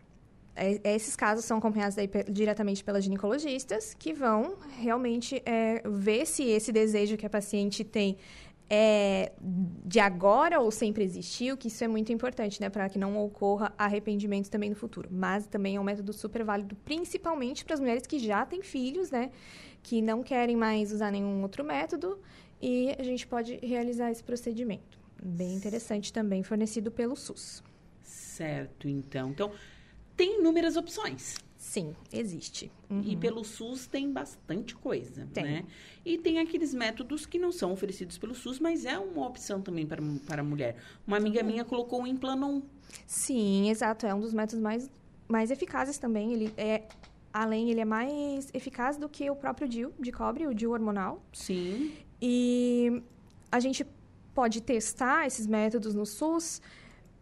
É- 0.56 0.80
esses 0.94 1.16
casos 1.16 1.44
são 1.44 1.58
acompanhados 1.58 1.96
daí 1.96 2.08
diretamente 2.30 2.84
pelas 2.84 3.04
ginecologistas, 3.04 3.94
que 3.94 4.12
vão 4.12 4.56
realmente 4.78 5.42
é, 5.44 5.82
ver 5.84 6.26
se 6.26 6.44
esse 6.44 6.70
desejo 6.70 7.16
que 7.16 7.26
a 7.26 7.30
paciente 7.30 7.82
tem 7.82 8.16
é 8.68 9.32
de 9.84 10.00
agora 10.00 10.58
ou 10.58 10.70
sempre 10.70 11.04
existiu, 11.04 11.56
que 11.56 11.68
isso 11.68 11.84
é 11.84 11.88
muito 11.88 12.12
importante, 12.12 12.60
né? 12.60 12.70
Para 12.70 12.88
que 12.88 12.98
não 12.98 13.16
ocorra 13.18 13.74
arrependimento 13.76 14.48
também 14.48 14.70
no 14.70 14.76
futuro. 14.76 15.08
Mas 15.12 15.46
também 15.46 15.76
é 15.76 15.80
um 15.80 15.84
método 15.84 16.12
super 16.12 16.42
válido, 16.44 16.74
principalmente 16.76 17.64
para 17.64 17.74
as 17.74 17.80
mulheres 17.80 18.06
que 18.06 18.18
já 18.18 18.44
têm 18.46 18.62
filhos, 18.62 19.10
né? 19.10 19.30
Que 19.82 20.00
não 20.00 20.22
querem 20.22 20.56
mais 20.56 20.92
usar 20.92 21.10
nenhum 21.10 21.42
outro 21.42 21.62
método. 21.62 22.18
E 22.60 22.94
a 22.98 23.02
gente 23.02 23.26
pode 23.26 23.58
realizar 23.62 24.10
esse 24.10 24.24
procedimento. 24.24 24.98
Bem 25.22 25.54
interessante 25.54 26.12
também, 26.12 26.42
fornecido 26.42 26.90
pelo 26.90 27.14
SUS. 27.14 27.62
Certo, 28.02 28.88
então. 28.88 29.30
Então, 29.30 29.50
tem 30.16 30.40
inúmeras 30.40 30.76
opções. 30.76 31.36
Sim, 31.64 31.96
existe. 32.12 32.70
E 33.02 33.16
pelo 33.16 33.42
SUS 33.42 33.86
tem 33.86 34.12
bastante 34.12 34.76
coisa, 34.76 35.26
Tem. 35.32 35.44
né? 35.44 35.64
E 36.04 36.18
tem 36.18 36.38
aqueles 36.38 36.74
métodos 36.74 37.24
que 37.24 37.38
não 37.38 37.50
são 37.50 37.72
oferecidos 37.72 38.18
pelo 38.18 38.34
SUS, 38.34 38.58
mas 38.58 38.84
é 38.84 38.98
uma 38.98 39.26
opção 39.26 39.62
também 39.62 39.86
para, 39.86 40.02
para 40.26 40.42
a 40.42 40.44
mulher. 40.44 40.76
Uma 41.06 41.16
amiga 41.16 41.42
minha 41.42 41.64
colocou 41.64 42.02
um 42.02 42.06
Implanon. 42.06 42.60
Sim, 43.06 43.70
exato. 43.70 44.06
É 44.06 44.14
um 44.14 44.20
dos 44.20 44.34
métodos 44.34 44.62
mais, 44.62 44.90
mais 45.26 45.50
eficazes 45.50 45.98
também. 45.98 46.34
Ele 46.34 46.52
é, 46.56 46.82
além, 47.32 47.70
ele 47.70 47.80
é 47.80 47.84
mais 47.84 48.50
eficaz 48.52 48.98
do 48.98 49.08
que 49.08 49.28
o 49.30 49.34
próprio 49.34 49.66
DIU 49.66 49.92
de 49.98 50.12
cobre, 50.12 50.46
o 50.46 50.54
DIU 50.54 50.70
hormonal. 50.70 51.24
Sim. 51.32 51.92
E 52.20 53.02
a 53.50 53.58
gente 53.58 53.86
pode 54.34 54.60
testar 54.60 55.26
esses 55.26 55.46
métodos 55.46 55.94
no 55.94 56.04
SUS 56.04 56.60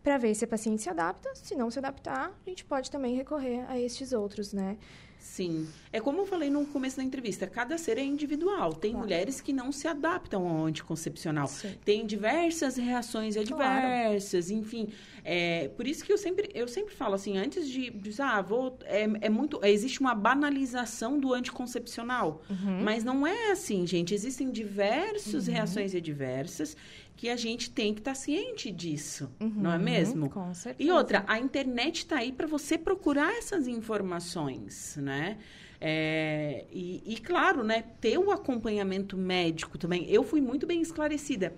para 0.03 0.19
ver 0.19 0.35
se 0.35 0.45
a 0.45 0.49
paciente 0.49 0.83
se 0.83 0.89
adapta. 0.91 1.31
Se 1.35 1.55
não 1.55 1.71
se 1.71 1.79
adaptar, 1.79 2.33
a 2.45 2.49
gente 2.51 2.65
pode 2.65 2.91
também 2.91 3.15
recorrer 3.15 3.65
a 3.69 3.79
estes 3.79 4.13
outros, 4.13 4.53
né? 4.53 4.77
Sim. 5.23 5.69
É 5.93 6.01
como 6.01 6.19
eu 6.21 6.27
falei 6.27 6.51
no 6.51 6.67
começo 6.67 6.97
da 6.97 7.03
entrevista, 7.03 7.47
cada 7.47 7.79
ser 7.79 7.97
é 7.97 8.03
individual. 8.03 8.73
Tem 8.75 8.91
Claro. 8.91 9.07
mulheres 9.07 9.41
que 9.41 9.53
não 9.53 9.71
se 9.71 9.87
adaptam 9.87 10.47
ao 10.49 10.67
anticoncepcional. 10.67 11.47
Sim. 11.47 11.75
Tem 11.85 12.05
diversas 12.05 12.77
reações 12.77 13.37
adversas, 13.37 14.51
enfim. 14.51 14.89
É, 15.25 15.69
por 15.77 15.87
isso 15.87 16.05
que 16.05 16.13
eu 16.13 16.19
sempre, 16.19 16.51
eu 16.53 16.67
sempre 16.67 16.93
falo 16.93 17.15
assim, 17.15 17.39
antes 17.39 17.69
de, 17.69 17.91
de 17.91 18.21
ah, 18.21 18.43
vou, 18.43 18.77
é, 18.85 19.07
é 19.21 19.29
muito, 19.31 19.61
existe 19.65 20.01
uma 20.01 20.15
banalização 20.15 21.19
do 21.21 21.33
anticoncepcional. 21.33 22.43
Uhum. 22.51 22.83
Mas 22.83 23.05
não 23.05 23.25
é 23.25 23.53
assim, 23.53 23.87
gente. 23.87 24.13
Existem 24.15 24.51
diversas 24.51 25.47
reações 25.47 25.95
adversas 25.95 26.77
que 27.17 27.29
a 27.29 27.37
gente 27.37 27.71
tem 27.71 27.95
que 27.95 28.01
estar 28.01 28.15
ciente 28.15 28.71
disso, 28.71 29.31
não 29.39 29.73
é 29.73 29.77
Uhum, 29.79 29.83
mesmo? 29.85 30.31
Com 30.31 30.53
certeza. 30.55 30.89
E 30.89 30.93
outra, 30.93 31.25
a 31.29 31.39
internet 31.39 31.99
está 31.99 32.17
aí 32.19 32.33
para 32.33 32.47
você 32.47 32.77
procurar 32.77 33.33
essas 33.35 33.69
informações, 33.69 34.97
né? 35.01 35.39
É, 35.81 36.65
e, 36.71 37.03
e, 37.05 37.17
claro, 37.19 37.65
né, 37.65 37.83
ter 38.01 38.17
o 38.19 38.31
acompanhamento 38.31 39.17
médico 39.17 39.77
também. 39.79 40.09
Eu 40.09 40.23
fui 40.23 40.41
muito 40.41 40.67
bem 40.67 40.81
esclarecida. 40.81 41.55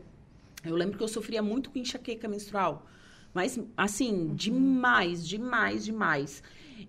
Eu 0.65 0.75
lembro 0.75 0.97
que 0.97 1.05
eu 1.05 1.09
sofria 1.09 1.43
muito 1.43 1.71
com 1.71 1.79
enxaqueca 1.79 2.27
menstrual. 2.27 2.87
Mas, 3.35 3.59
assim, 3.77 4.33
demais, 4.35 5.27
demais, 5.27 5.85
demais. 5.85 6.43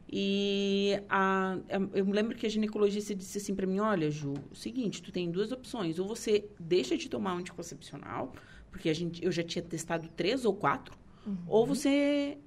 E 0.09 0.97
a, 1.09 1.57
eu 1.93 2.05
lembro 2.09 2.35
que 2.37 2.45
a 2.45 2.49
ginecologista 2.49 3.13
disse 3.15 3.37
assim 3.37 3.55
para 3.55 3.67
mim: 3.67 3.79
Olha, 3.79 4.09
Ju, 4.11 4.33
o 4.51 4.55
seguinte, 4.55 5.01
tu 5.01 5.11
tem 5.11 5.29
duas 5.31 5.51
opções. 5.51 5.99
Ou 5.99 6.07
você 6.07 6.45
deixa 6.59 6.95
de 6.95 7.09
tomar 7.09 7.33
anticoncepcional, 7.33 8.33
porque 8.75 8.89
a 8.89 8.93
gente, 8.93 9.23
eu 9.23 9.31
já 9.31 9.41
tinha 9.41 9.63
testado 9.63 10.09
três 10.17 10.43
ou 10.43 10.53
quatro, 10.53 10.93
ou 11.47 11.65
você 11.65 12.37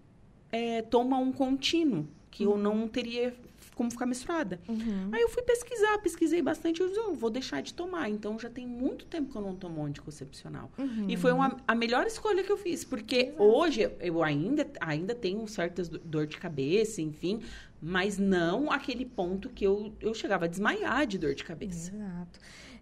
é, 0.53 0.83
toma 0.83 1.17
um 1.19 1.33
contínuo, 1.33 2.07
que 2.31 2.45
eu 2.45 2.59
não 2.59 2.87
teria 2.87 3.35
como 3.75 3.91
ficar 3.91 4.05
menstruada. 4.07 4.61
Uhum. 4.69 5.09
Aí 5.11 5.23
eu 5.23 5.29
fui 5.31 5.43
pesquisar, 5.43 5.97
pesquisei 5.99 6.43
bastante, 6.43 6.81
eu 6.83 6.89
disse, 6.89 7.01
"Oh, 7.01 7.15
vou 7.15 7.31
deixar 7.31 7.63
de 7.63 7.73
tomar. 7.73 8.11
Então 8.11 8.39
já 8.39 8.51
tem 8.51 8.67
muito 8.67 9.07
tempo 9.07 9.31
que 9.31 9.37
eu 9.39 9.43
não 9.43 9.55
tomo 9.55 9.83
anticoncepcional. 9.85 10.71
Uhum. 10.77 11.07
E 11.09 11.17
foi 11.17 11.33
uma, 11.33 11.57
a 11.67 11.75
melhor 11.75 12.05
escolha 12.07 12.43
que 12.45 12.51
eu 12.53 12.57
fiz, 12.59 12.85
porque 12.85 13.33
hoje 13.39 13.91
eu 14.01 14.23
ainda, 14.23 14.69
ainda 14.81 15.15
tenho 15.15 15.47
certas 15.49 15.89
do- 15.89 15.99
dor 16.01 16.27
de 16.27 16.37
cabeça, 16.37 17.01
enfim, 17.01 17.41
mas 17.81 18.19
não 18.19 18.71
aquele 18.71 19.05
ponto 19.07 19.49
que 19.49 19.65
eu, 19.65 19.93
eu 20.01 20.13
chegava 20.13 20.45
a 20.45 20.49
desmaiar 20.49 21.07
de 21.07 21.17
dor 21.17 21.35
de 21.35 21.45
cabeça. 21.45 21.95
Exato. 21.95 22.39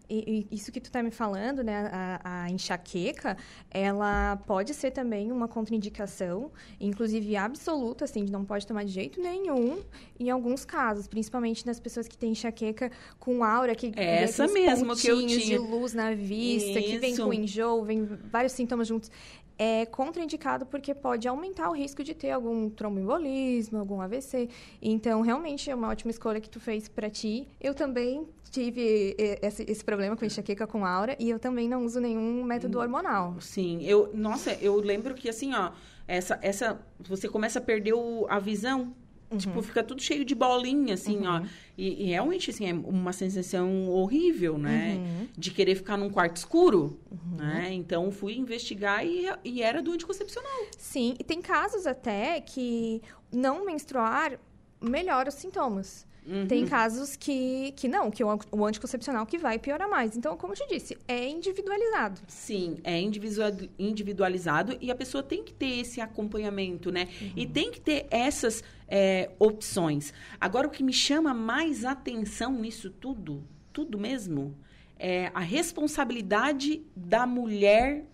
E, 0.08 0.46
e 0.50 0.54
isso 0.54 0.70
que 0.70 0.80
tu 0.80 0.90
tá 0.90 1.02
me 1.02 1.10
falando, 1.10 1.62
né, 1.62 1.90
a, 1.92 2.44
a 2.44 2.50
enxaqueca, 2.50 3.36
ela 3.70 4.36
pode 4.46 4.72
ser 4.74 4.90
também 4.90 5.32
uma 5.32 5.48
contraindicação, 5.48 6.50
inclusive 6.80 7.36
absoluta, 7.36 8.04
assim, 8.04 8.24
de 8.24 8.30
não 8.30 8.44
pode 8.44 8.66
tomar 8.66 8.84
de 8.84 8.92
jeito 8.92 9.20
nenhum, 9.20 9.82
em 10.18 10.30
alguns 10.30 10.64
casos, 10.64 11.06
principalmente 11.08 11.66
nas 11.66 11.80
pessoas 11.80 12.06
que 12.06 12.16
têm 12.16 12.30
enxaqueca 12.32 12.90
com 13.18 13.42
aura, 13.42 13.74
que 13.74 13.92
Essa 13.96 14.46
mesmo 14.46 14.96
que 14.96 15.08
eu 15.08 15.26
tinha. 15.26 15.38
de 15.38 15.58
luz 15.58 15.92
na 15.92 16.14
vista, 16.14 16.80
que 16.80 16.98
vem 16.98 17.12
Isso. 17.12 17.24
com 17.24 17.32
enjoo, 17.32 17.84
vem 17.84 18.04
vários 18.04 18.52
sintomas 18.52 18.86
juntos. 18.86 19.10
É 19.58 19.86
contraindicado 19.86 20.66
porque 20.66 20.94
pode 20.94 21.26
aumentar 21.26 21.70
o 21.70 21.72
risco 21.72 22.04
de 22.04 22.14
ter 22.14 22.30
algum 22.30 22.68
tromboembolismo, 22.68 23.78
algum 23.78 24.00
AVC. 24.00 24.48
Então, 24.82 25.22
realmente 25.22 25.70
é 25.70 25.74
uma 25.74 25.88
ótima 25.88 26.10
escolha 26.10 26.40
que 26.40 26.50
tu 26.50 26.60
fez 26.60 26.88
para 26.88 27.08
ti. 27.08 27.48
Eu 27.60 27.74
também 27.74 28.26
tive 28.50 29.16
esse, 29.42 29.64
esse 29.68 29.84
problema 29.84 30.16
com 30.16 30.24
enxaqueca 30.24 30.66
com 30.66 30.84
aura 30.84 31.16
e 31.18 31.30
eu 31.30 31.38
também 31.38 31.68
não 31.68 31.84
uso 31.84 32.00
nenhum 32.00 32.44
método 32.44 32.78
hormonal. 32.78 33.36
Sim, 33.40 33.82
eu, 33.82 34.10
nossa, 34.14 34.52
eu 34.60 34.76
lembro 34.76 35.14
que 35.14 35.28
assim, 35.28 35.54
ó, 35.54 35.70
essa, 36.06 36.38
essa, 36.42 36.80
você 37.00 37.28
começa 37.28 37.58
a 37.58 37.62
perder 37.62 37.94
o- 37.94 38.26
a 38.28 38.38
visão. 38.38 38.94
Tipo, 39.36 39.60
fica 39.60 39.82
tudo 39.82 40.00
cheio 40.00 40.24
de 40.24 40.34
bolinha, 40.34 40.94
assim, 40.94 41.26
ó. 41.26 41.42
E, 41.76 42.04
e 42.04 42.06
realmente, 42.06 42.50
assim, 42.50 42.68
é 42.68 42.72
uma 42.72 43.12
sensação 43.12 43.88
horrível, 43.88 44.56
né? 44.56 45.26
De 45.36 45.50
querer 45.50 45.74
ficar 45.74 45.96
num 45.96 46.08
quarto 46.08 46.36
escuro, 46.36 47.00
né? 47.36 47.72
Então, 47.72 48.10
fui 48.12 48.36
investigar 48.36 49.04
e, 49.04 49.26
e 49.44 49.62
era 49.62 49.82
do 49.82 49.92
anticoncepcional. 49.92 50.66
Sim, 50.78 51.14
e 51.18 51.24
tem 51.24 51.42
casos 51.42 51.86
até 51.86 52.40
que 52.40 53.02
não 53.32 53.64
menstruar 53.66 54.38
melhora 54.80 55.28
os 55.28 55.34
sintomas. 55.34 56.05
Tem 56.48 56.66
casos 56.66 57.14
que, 57.16 57.72
que 57.76 57.86
não, 57.88 58.10
que 58.10 58.22
o, 58.24 58.38
o 58.52 58.64
anticoncepcional 58.64 59.24
que 59.26 59.38
vai 59.38 59.58
piorar 59.58 59.88
mais. 59.88 60.16
Então, 60.16 60.36
como 60.36 60.52
eu 60.52 60.56
te 60.56 60.66
disse, 60.68 60.96
é 61.06 61.28
individualizado. 61.28 62.20
Sim, 62.26 62.78
é 62.82 63.00
individua- 63.00 63.56
individualizado 63.78 64.76
e 64.80 64.90
a 64.90 64.94
pessoa 64.94 65.22
tem 65.22 65.44
que 65.44 65.52
ter 65.52 65.80
esse 65.80 66.00
acompanhamento, 66.00 66.90
né? 66.90 67.08
E 67.36 67.46
tem 67.46 67.70
que 67.70 67.80
ter 67.80 68.06
essas 68.10 68.62
é, 68.88 69.30
opções. 69.38 70.12
Agora, 70.40 70.66
o 70.66 70.70
que 70.70 70.82
me 70.82 70.92
chama 70.92 71.32
mais 71.32 71.84
atenção 71.84 72.52
nisso 72.52 72.90
tudo, 72.90 73.42
tudo 73.72 73.98
mesmo, 73.98 74.56
é 74.98 75.30
a 75.34 75.40
responsabilidade 75.40 76.82
da 76.94 77.26
mulher 77.26 78.04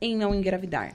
em 0.00 0.16
não 0.16 0.34
engravidar. 0.34 0.94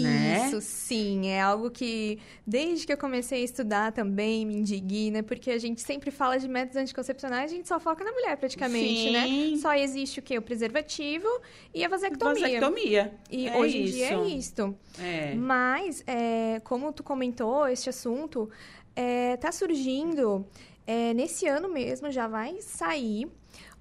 Né? 0.00 0.46
Isso, 0.46 0.60
sim, 0.60 1.28
é 1.28 1.40
algo 1.40 1.70
que 1.70 2.18
desde 2.46 2.86
que 2.86 2.92
eu 2.92 2.96
comecei 2.96 3.42
a 3.42 3.44
estudar 3.44 3.92
também 3.92 4.46
me 4.46 4.56
indigna, 4.56 5.22
porque 5.22 5.50
a 5.50 5.58
gente 5.58 5.82
sempre 5.82 6.10
fala 6.10 6.38
de 6.38 6.48
métodos 6.48 6.76
anticoncepcionais, 6.76 7.52
a 7.52 7.54
gente 7.54 7.68
só 7.68 7.78
foca 7.78 8.04
na 8.04 8.12
mulher 8.12 8.36
praticamente, 8.36 9.02
Sim. 9.02 9.12
né? 9.12 9.56
Só 9.58 9.74
existe 9.74 10.20
o 10.20 10.22
quê? 10.22 10.38
O 10.38 10.42
preservativo 10.42 11.28
e 11.74 11.84
a 11.84 11.88
vasectomia. 11.88 12.40
Vasectomia. 12.40 13.14
E 13.30 13.48
É 13.48 13.56
hoje 13.58 13.78
em 13.78 13.84
dia 13.84 14.06
é 14.06 14.14
isso. 14.14 14.36
isto. 14.38 14.78
É. 14.98 15.34
Mas, 15.34 16.02
é, 16.06 16.60
como 16.64 16.92
tu 16.92 17.02
comentou, 17.02 17.68
este 17.68 17.90
assunto 17.90 18.48
é, 18.96 19.36
tá 19.36 19.52
surgindo 19.52 20.46
é, 20.86 21.12
nesse 21.14 21.46
ano 21.46 21.68
mesmo, 21.68 22.10
já 22.10 22.26
vai 22.26 22.60
sair 22.60 23.28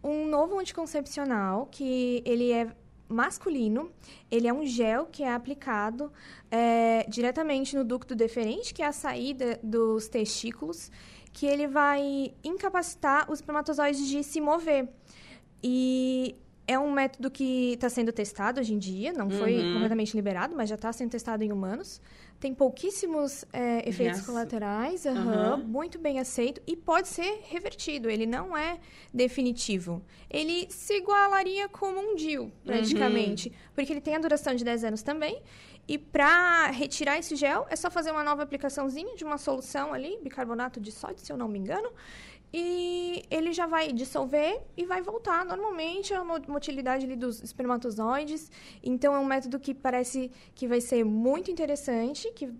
um 0.04 0.26
novo 0.28 0.58
anticoncepcional 0.60 1.68
que 1.72 2.24
ele 2.26 2.52
é 2.52 2.68
masculino, 3.12 3.92
ele 4.30 4.48
é 4.48 4.54
um 4.54 4.66
gel 4.66 5.06
que 5.06 5.24
é 5.24 5.34
aplicado 5.34 6.12
é, 6.50 7.06
diretamente 7.08 7.76
no 7.76 7.84
ducto 7.84 8.16
deferente, 8.16 8.74
que 8.74 8.82
é 8.82 8.88
a 8.88 8.92
saída 8.92 9.60
dos 9.62 10.08
testículos, 10.08 10.92
que 11.34 11.46
ele 11.46 11.68
vai 11.68 12.34
incapacitar 12.44 13.32
os 13.32 13.40
espermatozoides 13.40 14.08
de 14.08 14.24
se 14.24 14.42
mover. 14.42 14.90
E 15.64 16.36
é 16.72 16.80
um 16.80 16.92
método 16.92 17.30
que 17.30 17.74
está 17.74 17.90
sendo 17.90 18.12
testado 18.12 18.60
hoje 18.60 18.74
em 18.74 18.80
dia, 18.80 19.12
não 19.14 19.30
foi 19.30 19.64
Uhum. 19.64 19.74
completamente 19.74 20.16
liberado, 20.16 20.56
mas 20.56 20.70
já 20.70 20.76
está 20.76 20.92
sendo 20.94 21.10
testado 21.12 21.44
em 21.44 21.52
humanos. 21.52 22.02
Tem 22.40 22.54
pouquíssimos 22.56 23.46
é, 23.54 23.80
efeitos 23.88 24.20
Reação. 24.20 24.26
colaterais, 24.34 25.06
Aham. 25.06 25.58
muito 25.58 26.00
bem 26.00 26.20
aceito 26.20 26.62
e 26.66 26.76
pode 26.76 27.08
ser 27.08 27.42
revertido. 27.50 28.10
Ele 28.10 28.26
não 28.26 28.56
é 28.58 28.80
definitivo. 29.14 30.02
Ele 30.30 30.68
se 30.72 30.94
igualaria 30.98 31.70
como 31.70 32.00
um 32.00 32.16
DIU, 32.16 32.52
praticamente, 32.66 33.52
porque 33.76 33.92
ele 33.94 34.02
tem 34.02 34.16
a 34.16 34.20
duração 34.20 34.56
de 34.56 34.64
10 34.64 34.84
anos 34.84 35.02
também. 35.04 35.42
E 35.88 35.98
para 35.98 36.68
retirar 36.72 37.18
esse 37.20 37.36
gel, 37.36 37.66
é 37.70 37.76
só 37.76 37.90
fazer 37.92 38.12
uma 38.12 38.24
nova 38.24 38.44
aplicaçãozinha 38.44 39.16
de 39.16 39.24
uma 39.24 39.38
solução 39.38 39.94
ali, 39.94 40.18
bicarbonato 40.24 40.80
de 40.80 40.92
sódio, 40.92 41.24
se 41.26 41.32
eu 41.32 41.38
não 41.38 41.48
me 41.48 41.60
engano. 41.60 41.92
E 42.54 43.24
ele 43.32 43.54
já 43.54 43.66
vai 43.66 43.94
dissolver 43.94 44.62
e 44.76 44.86
vai 44.86 45.02
voltar 45.02 45.46
normalmente 45.46 46.14
a 46.14 46.24
mo- 46.24 46.42
motilidade 46.48 47.08
dos 47.16 47.42
espermatozoides. 47.42 48.52
Então, 48.84 49.16
é 49.16 49.20
um 49.20 49.26
método 49.26 49.60
que 49.60 49.74
parece 49.74 50.30
que 50.54 50.68
vai 50.68 50.82
ser 50.82 51.06
muito 51.06 51.50
interessante, 51.50 52.30
que 52.34 52.52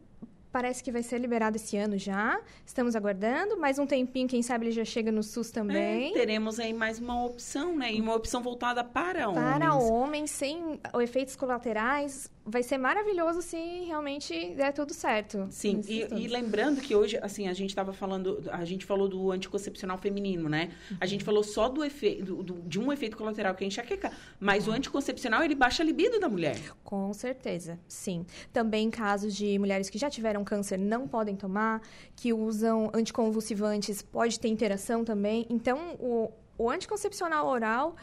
parece 0.52 0.84
que 0.84 0.92
vai 0.92 1.02
ser 1.02 1.18
liberado 1.18 1.56
esse 1.56 1.76
ano 1.78 1.98
já. 1.98 2.40
Estamos 2.66 2.96
aguardando. 2.96 3.58
Mais 3.58 3.80
um 3.80 3.86
tempinho, 3.86 4.28
quem 4.28 4.42
sabe 4.42 4.66
ele 4.66 4.72
já 4.72 4.84
chega 4.86 5.12
no 5.12 5.24
SUS 5.24 5.50
também. 5.52 6.12
É, 6.12 6.14
teremos 6.14 6.60
aí 6.60 6.74
mais 6.74 7.00
uma 7.00 7.24
opção, 7.26 7.76
né? 7.76 7.94
E 7.94 8.02
uma 8.02 8.14
opção 8.16 8.42
voltada 8.42 8.84
para 8.84 9.30
homens. 9.30 9.44
Para 9.58 9.76
homens, 9.76 10.32
sem 10.32 10.80
efeitos 11.02 11.36
colaterais, 11.38 12.30
vai 12.46 12.64
ser 12.64 12.78
maravilhoso 12.78 13.42
se 13.42 13.58
realmente 13.86 14.54
der 14.56 14.74
tudo 14.74 14.94
certo. 14.94 15.48
Sim, 15.52 15.82
e, 15.88 16.08
e 16.12 16.28
lembrando 16.28 16.82
que 16.82 16.96
hoje, 16.96 17.18
assim, 17.22 17.48
a 17.48 17.54
gente 17.54 17.70
estava 17.70 17.94
falando, 17.94 18.44
a 18.52 18.66
gente 18.66 18.86
falou 18.86 19.08
do 19.08 19.32
anticoncepcional 19.32 19.98
feminino, 19.98 20.50
né? 20.50 20.72
A 21.00 21.06
gente 21.06 21.24
falou 21.24 21.44
só 21.44 21.70
do 21.70 21.84
efeito, 21.84 22.44
de 22.66 22.80
um 22.80 22.92
efeito 22.92 23.16
colateral 23.16 23.54
que 23.54 23.64
é 23.64 23.68
enxaqueca, 23.68 24.12
mas 24.40 24.68
o 24.68 24.72
anticoncepcional, 24.72 25.44
ele 25.44 25.56
baixa 25.56 25.84
a 25.84 25.86
libido 25.86 26.20
da 26.20 26.28
mulher. 26.28 26.60
Com 26.84 27.14
certeza, 27.14 27.80
sim. 27.88 28.26
Também 28.52 28.90
casos 28.90 29.36
de 29.36 29.58
mulheres 29.60 29.90
que 29.90 29.98
já 29.98 30.10
tiveram 30.10 30.44
câncer 30.44 30.78
não 30.78 31.08
podem 31.08 31.36
tomar, 31.36 31.82
que 32.16 32.34
usam 32.34 32.90
anticonvulsivantes, 32.94 34.02
pode 34.02 34.40
ter 34.40 34.48
interação 34.48 35.06
também. 35.06 35.46
Então, 35.50 35.96
o, 36.00 36.32
o 36.58 36.70
anticoncepcional 36.70 37.48
oral 37.48 37.96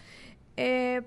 é, 0.56 1.02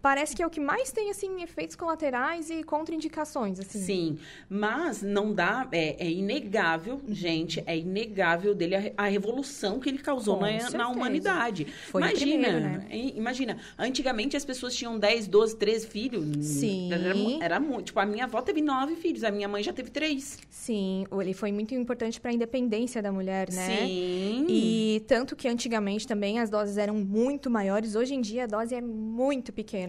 parece 0.00 0.34
que 0.34 0.42
é 0.42 0.46
o 0.46 0.50
que 0.50 0.60
mais 0.60 0.92
tem, 0.92 1.10
assim, 1.10 1.42
efeitos 1.42 1.76
colaterais 1.76 2.50
e 2.50 2.62
contraindicações, 2.62 3.58
assim. 3.60 3.80
Sim, 3.80 4.18
mas 4.48 5.02
não 5.02 5.32
dá, 5.32 5.68
é, 5.72 5.96
é 6.06 6.10
inegável, 6.10 7.00
gente, 7.08 7.62
é 7.66 7.76
inegável 7.76 8.54
dele 8.54 8.74
a, 8.76 8.92
a 8.96 9.06
revolução 9.08 9.78
que 9.80 9.88
ele 9.88 9.98
causou 9.98 10.38
na, 10.40 10.70
na 10.70 10.88
humanidade. 10.88 11.64
Foi 11.90 12.00
imagina, 12.02 12.48
primeiro, 12.48 12.60
né? 12.60 12.86
imagina, 13.14 13.58
antigamente 13.78 14.36
as 14.36 14.44
pessoas 14.44 14.74
tinham 14.74 14.98
10, 14.98 15.26
12, 15.28 15.56
13 15.56 15.86
filhos. 15.86 16.24
Sim. 16.46 16.92
Era, 16.92 17.14
mu- 17.14 17.38
era 17.42 17.60
muito, 17.60 17.86
tipo, 17.86 18.00
a 18.00 18.06
minha 18.06 18.24
avó 18.24 18.40
teve 18.42 18.60
nove 18.60 18.94
filhos, 18.96 19.24
a 19.24 19.30
minha 19.30 19.48
mãe 19.48 19.62
já 19.62 19.72
teve 19.72 19.90
três. 19.90 20.38
Sim, 20.50 21.06
ele 21.20 21.32
foi 21.32 21.52
muito 21.52 21.74
importante 21.74 22.20
para 22.20 22.30
a 22.30 22.34
independência 22.34 23.00
da 23.02 23.10
mulher, 23.12 23.50
né? 23.52 23.86
Sim. 23.86 24.46
E 24.48 25.02
tanto 25.06 25.34
que 25.36 25.48
antigamente 25.48 26.06
também 26.06 26.38
as 26.38 26.50
doses 26.50 26.76
eram 26.76 26.94
muito 26.94 27.50
maiores, 27.50 27.94
hoje 27.94 28.14
em 28.14 28.20
dia 28.20 28.44
a 28.44 28.46
dose 28.46 28.74
é 28.74 28.80
muito 28.80 29.52
pequena. 29.52 29.87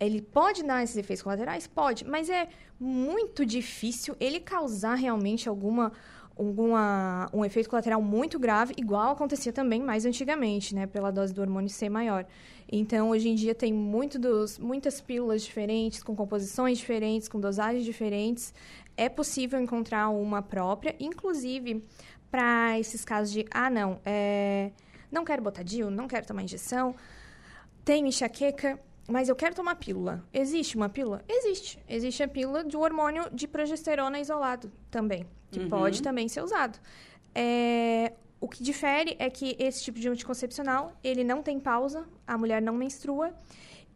Ele 0.00 0.20
pode 0.20 0.64
dar 0.64 0.82
esses 0.82 0.96
efeitos 0.96 1.22
colaterais? 1.22 1.66
Pode, 1.66 2.04
mas 2.04 2.28
é 2.28 2.48
muito 2.78 3.46
difícil 3.46 4.16
ele 4.18 4.40
causar 4.40 4.96
realmente 4.96 5.48
alguma, 5.48 5.92
alguma 6.36 7.30
um 7.32 7.44
efeito 7.44 7.70
colateral 7.70 8.02
muito 8.02 8.38
grave, 8.38 8.74
igual 8.76 9.12
acontecia 9.12 9.52
também 9.52 9.80
mais 9.80 10.04
antigamente, 10.04 10.74
né, 10.74 10.86
pela 10.86 11.12
dose 11.12 11.32
do 11.32 11.40
hormônio 11.40 11.70
ser 11.70 11.88
maior. 11.88 12.26
Então, 12.70 13.10
hoje 13.10 13.28
em 13.28 13.34
dia 13.34 13.54
tem 13.54 13.72
muito 13.72 14.18
dos, 14.18 14.58
muitas 14.58 15.00
pílulas 15.00 15.42
diferentes, 15.42 16.02
com 16.02 16.16
composições 16.16 16.78
diferentes, 16.78 17.28
com 17.28 17.38
dosagens 17.38 17.84
diferentes. 17.84 18.52
É 18.96 19.08
possível 19.08 19.60
encontrar 19.60 20.08
uma 20.08 20.42
própria, 20.42 20.96
inclusive 20.98 21.84
para 22.30 22.78
esses 22.78 23.04
casos 23.04 23.32
de, 23.32 23.46
ah, 23.50 23.68
não, 23.68 24.00
é, 24.04 24.72
não 25.12 25.22
quero 25.22 25.42
botar 25.42 25.62
DIU, 25.62 25.90
não 25.90 26.08
quero 26.08 26.26
tomar 26.26 26.42
injeção, 26.42 26.94
tenho 27.84 28.06
enxaqueca, 28.06 28.80
mas 29.08 29.28
eu 29.28 29.36
quero 29.36 29.54
tomar 29.54 29.74
pílula. 29.76 30.24
Existe 30.32 30.76
uma 30.76 30.88
pílula? 30.88 31.22
Existe. 31.28 31.78
Existe 31.88 32.22
a 32.22 32.28
pílula 32.28 32.64
de 32.64 32.76
hormônio 32.76 33.24
de 33.32 33.46
progesterona 33.48 34.18
isolado 34.20 34.70
também, 34.90 35.26
que 35.50 35.60
Uhum. 35.60 35.68
pode 35.68 36.02
também 36.02 36.28
ser 36.28 36.42
usado. 36.42 36.78
É, 37.34 38.12
o 38.40 38.48
que 38.48 38.62
difere 38.62 39.16
é 39.18 39.28
que 39.30 39.56
esse 39.58 39.82
tipo 39.84 39.98
de 39.98 40.08
anticoncepcional, 40.08 40.92
ele 41.02 41.24
não 41.24 41.42
tem 41.42 41.58
pausa, 41.60 42.06
a 42.26 42.36
mulher 42.36 42.60
não 42.60 42.74
menstrua, 42.74 43.32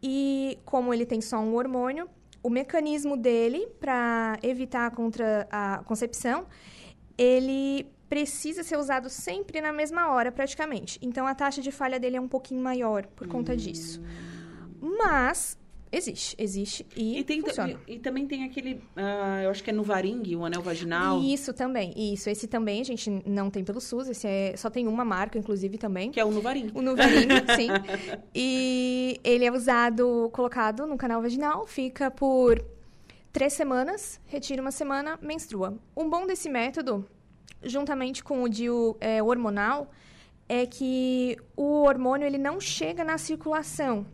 e 0.01 0.57
como 0.65 0.93
ele 0.93 1.05
tem 1.05 1.21
só 1.21 1.37
um 1.39 1.55
hormônio, 1.55 2.09
o 2.43 2.49
mecanismo 2.49 3.17
dele 3.17 3.67
para 3.79 4.37
evitar 4.43 4.89
contra 4.91 5.47
a 5.51 5.81
concepção, 5.85 6.45
ele 7.17 7.87
precisa 8.07 8.63
ser 8.63 8.77
usado 8.77 9.09
sempre 9.09 9.59
na 9.59 9.73
mesma 9.73 10.11
hora, 10.11 10.31
praticamente. 10.31 10.97
Então 11.01 11.27
a 11.27 11.35
taxa 11.35 11.61
de 11.61 11.71
falha 11.71 11.99
dele 11.99 12.15
é 12.15 12.21
um 12.21 12.27
pouquinho 12.27 12.61
maior 12.61 13.05
por 13.07 13.27
conta 13.27 13.55
disso. 13.55 14.01
Mas 14.81 15.57
existe, 15.91 16.35
existe 16.37 16.85
e, 16.95 17.19
E, 17.19 17.23
tem, 17.23 17.41
funciona. 17.41 17.79
e, 17.87 17.95
e 17.95 17.99
também 17.99 18.27
tem 18.27 18.43
aquele, 18.43 18.81
ah, 18.95 19.41
eu 19.43 19.49
acho 19.49 19.63
que 19.63 19.69
é 19.69 19.73
no 19.73 19.83
varingue, 19.83 20.35
o 20.35 20.45
anel 20.45 20.61
vaginal, 20.61 21.21
Isso 21.21 21.53
também, 21.53 21.93
isso. 21.95 22.29
Esse 22.29 22.47
também 22.47 22.81
a 22.81 22.83
gente 22.83 23.09
não 23.25 23.49
tem 23.49 23.63
pelo 23.63 23.79
SUS, 23.79 24.09
esse 24.09 24.27
é, 24.27 24.55
só 24.57 24.69
tem 24.69 24.87
uma 24.87 25.05
marca, 25.05 25.37
inclusive, 25.37 25.77
também. 25.77 26.11
que 26.11 26.19
é 26.19 26.25
o 26.25 26.31
no 26.31 26.41
varingue. 26.41 26.71
O 26.75 26.81
Nuvaring, 26.81 27.27
sim. 27.55 27.69
E 28.35 29.19
ele 29.23 29.45
é 29.45 29.51
usado, 29.51 30.29
colocado 30.33 30.85
no 30.85 30.97
canal 30.97 31.21
vaginal, 31.21 31.65
fica 31.65 32.11
por 32.11 32.63
três 33.31 33.53
semanas, 33.53 34.19
retira 34.25 34.61
uma 34.61 34.71
semana, 34.71 35.17
menstrua. 35.21 35.77
O 35.95 36.03
bom 36.05 36.25
desse 36.27 36.49
método, 36.49 37.05
juntamente 37.63 38.23
com 38.23 38.43
o 38.43 38.49
DIU 38.49 38.97
é, 38.99 39.21
hormonal, 39.21 39.91
é 40.49 40.65
que 40.65 41.37
o 41.55 41.83
hormônio 41.83 42.25
ele 42.25 42.37
não 42.37 42.59
chega 42.59 43.03
na 43.03 43.17
circulação. 43.17 44.05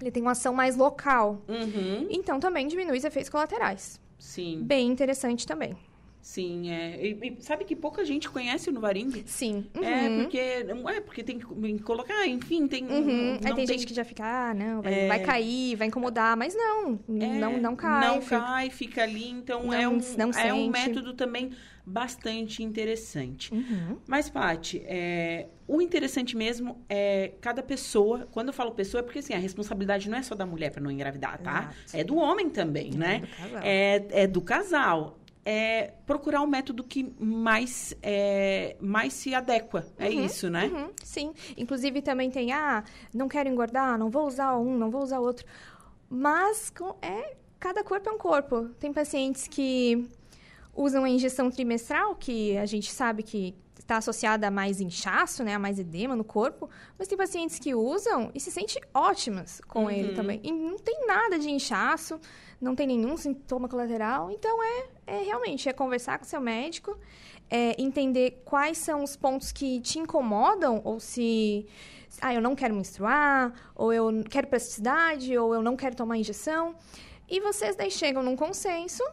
Ele 0.00 0.10
tem 0.10 0.22
uma 0.22 0.32
ação 0.32 0.52
mais 0.54 0.76
local. 0.76 1.42
Uhum, 1.48 2.06
Então, 2.10 2.38
também 2.38 2.66
diminui 2.66 2.98
os 2.98 3.04
efeitos 3.04 3.30
colaterais. 3.30 4.00
sim, 4.18 4.60
Bem 4.62 4.88
interessante 4.88 5.46
também. 5.46 5.76
sim. 6.20 6.70
É. 6.70 7.06
E, 7.06 7.36
e 7.38 7.42
sabe 7.42 7.64
que 7.64 7.76
pouca 7.76 8.04
gente 8.04 8.28
conhece 8.28 8.68
o 8.68 8.72
no 8.72 8.80
varingue? 8.80 9.22
Sim. 9.26 9.66
É, 9.80 10.08
Uhum. 10.08 10.22
porque, 10.22 10.38
é, 10.38 11.00
porque 11.00 11.22
tem 11.22 11.38
que 11.38 11.46
tem 11.46 11.78
colocar, 11.78 12.26
enfim, 12.26 12.66
tem... 12.66 12.84
Uhum. 12.84 13.34
Aí 13.34 13.40
não 13.48 13.54
tem, 13.54 13.66
gente 13.66 13.86
que 13.86 13.94
já 13.94 14.04
fica, 14.04 14.24
ah, 14.24 14.52
não, 14.54 14.82
vai, 14.82 14.92
É. 14.92 15.08
vai 15.08 15.20
cair, 15.20 15.76
vai 15.76 15.86
incomodar, 15.86 16.36
mas 16.36 16.54
não, 16.54 16.98
É, 17.08 17.38
não, 17.38 17.58
não 17.58 17.76
cai. 17.76 18.08
Não 18.08 18.20
fica- 18.20 18.40
cai, 18.40 18.70
fica 18.70 19.02
ali. 19.04 19.30
Então, 19.30 19.62
Não- 19.64 19.72
é, 19.72 19.88
um, 19.88 19.98
não 20.18 20.30
é 20.32 20.52
um 20.52 20.68
método 20.68 21.14
também 21.14 21.52
bastante 21.86 22.64
interessante. 22.64 23.54
Uhum. 23.54 23.98
Mas, 24.08 24.28
Paty, 24.28 24.82
é, 24.84 25.46
o 25.68 25.80
interessante 25.80 26.36
mesmo 26.36 26.84
é 26.88 27.32
cada 27.40 27.62
pessoa. 27.62 28.26
Quando 28.32 28.48
eu 28.48 28.52
falo 28.52 28.72
pessoa, 28.72 29.00
é 29.00 29.02
porque 29.04 29.20
assim, 29.20 29.34
a 29.34 29.38
responsabilidade 29.38 30.10
não 30.10 30.18
é 30.18 30.22
só 30.22 30.34
da 30.34 30.44
mulher 30.44 30.72
para 30.72 30.82
não 30.82 30.90
engravidar, 30.90 31.38
tá? 31.38 31.72
Exato. 31.84 31.96
É 31.96 32.02
do 32.02 32.16
homem 32.16 32.50
também, 32.50 32.90
né? 32.90 33.20
do. 33.20 33.58
É, 33.62 34.06
é 34.10 34.26
do 34.26 34.40
casal. 34.40 35.20
É 35.48 35.92
procurar 36.04 36.42
o 36.42 36.46
método 36.48 36.82
que 36.82 37.14
mais, 37.20 37.94
é, 38.02 38.76
mais 38.80 39.12
se 39.12 39.32
adequa. 39.32 39.86
É 39.96 40.10
isso, 40.10 40.50
né? 40.50 40.64
Uhum, 40.66 40.90
sim. 41.04 41.32
Inclusive 41.56 42.02
também 42.02 42.32
tem, 42.32 42.50
ah, 42.50 42.82
não 43.14 43.28
quero 43.28 43.48
engordar, 43.48 43.96
não 43.96 44.10
vou 44.10 44.26
usar 44.26 44.56
um, 44.58 44.76
não 44.76 44.90
vou 44.90 45.04
usar 45.04 45.20
outro. 45.20 45.46
Mas 46.10 46.72
é, 47.00 47.36
cada 47.60 47.84
corpo 47.84 48.08
é 48.08 48.12
um 48.12 48.18
corpo. 48.18 48.70
Tem 48.80 48.92
pacientes 48.92 49.46
que 49.46 50.08
usam 50.76 51.04
a 51.04 51.08
injeção 51.08 51.50
trimestral, 51.50 52.14
que 52.14 52.56
a 52.58 52.66
gente 52.66 52.92
sabe 52.92 53.22
que 53.22 53.54
está 53.78 53.98
associada 53.98 54.48
a 54.48 54.50
mais 54.50 54.80
inchaço, 54.80 55.44
né, 55.44 55.54
a 55.54 55.58
mais 55.58 55.78
edema 55.78 56.16
no 56.16 56.24
corpo, 56.24 56.68
mas 56.98 57.06
tem 57.06 57.16
pacientes 57.16 57.58
que 57.58 57.74
usam 57.74 58.30
e 58.34 58.40
se 58.40 58.50
sentem 58.50 58.82
ótimas 58.92 59.60
com 59.68 59.88
ele 59.88 60.14
também. 60.14 60.40
E 60.42 60.50
não 60.50 60.76
tem 60.76 61.06
nada 61.06 61.38
de 61.38 61.48
inchaço, 61.48 62.20
não 62.60 62.74
tem 62.74 62.86
nenhum 62.86 63.16
sintoma 63.16 63.68
colateral, 63.68 64.30
então 64.30 64.62
é, 64.62 64.86
é 65.06 65.22
realmente 65.22 65.68
é 65.68 65.72
conversar 65.72 66.18
com 66.18 66.24
seu 66.24 66.40
médico, 66.40 66.98
é 67.48 67.80
entender 67.80 68.42
quais 68.44 68.76
são 68.78 69.04
os 69.04 69.16
pontos 69.16 69.52
que 69.52 69.80
te 69.80 70.00
incomodam 70.00 70.80
ou 70.84 70.98
se 70.98 71.66
ah, 72.20 72.34
eu 72.34 72.40
não 72.40 72.56
quero 72.56 72.74
menstruar, 72.74 73.52
ou 73.74 73.92
eu 73.92 74.24
quero 74.28 74.48
plasticidade, 74.48 75.36
ou 75.38 75.54
eu 75.54 75.62
não 75.62 75.76
quero 75.76 75.94
tomar 75.94 76.16
injeção. 76.16 76.74
E 77.28 77.40
vocês 77.40 77.76
daí 77.76 77.90
chegam 77.90 78.22
num 78.22 78.34
consenso 78.34 79.04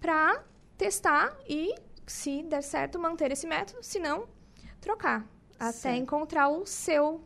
para 0.00 0.42
testar 0.80 1.36
e, 1.46 1.74
se 2.06 2.42
der 2.42 2.62
certo, 2.62 2.98
manter 2.98 3.30
esse 3.30 3.46
método, 3.46 3.82
se 3.82 3.98
não, 3.98 4.26
trocar. 4.80 5.28
Até 5.58 5.72
Certo. 5.72 5.98
encontrar 5.98 6.48
o 6.48 6.64
seu, 6.64 7.20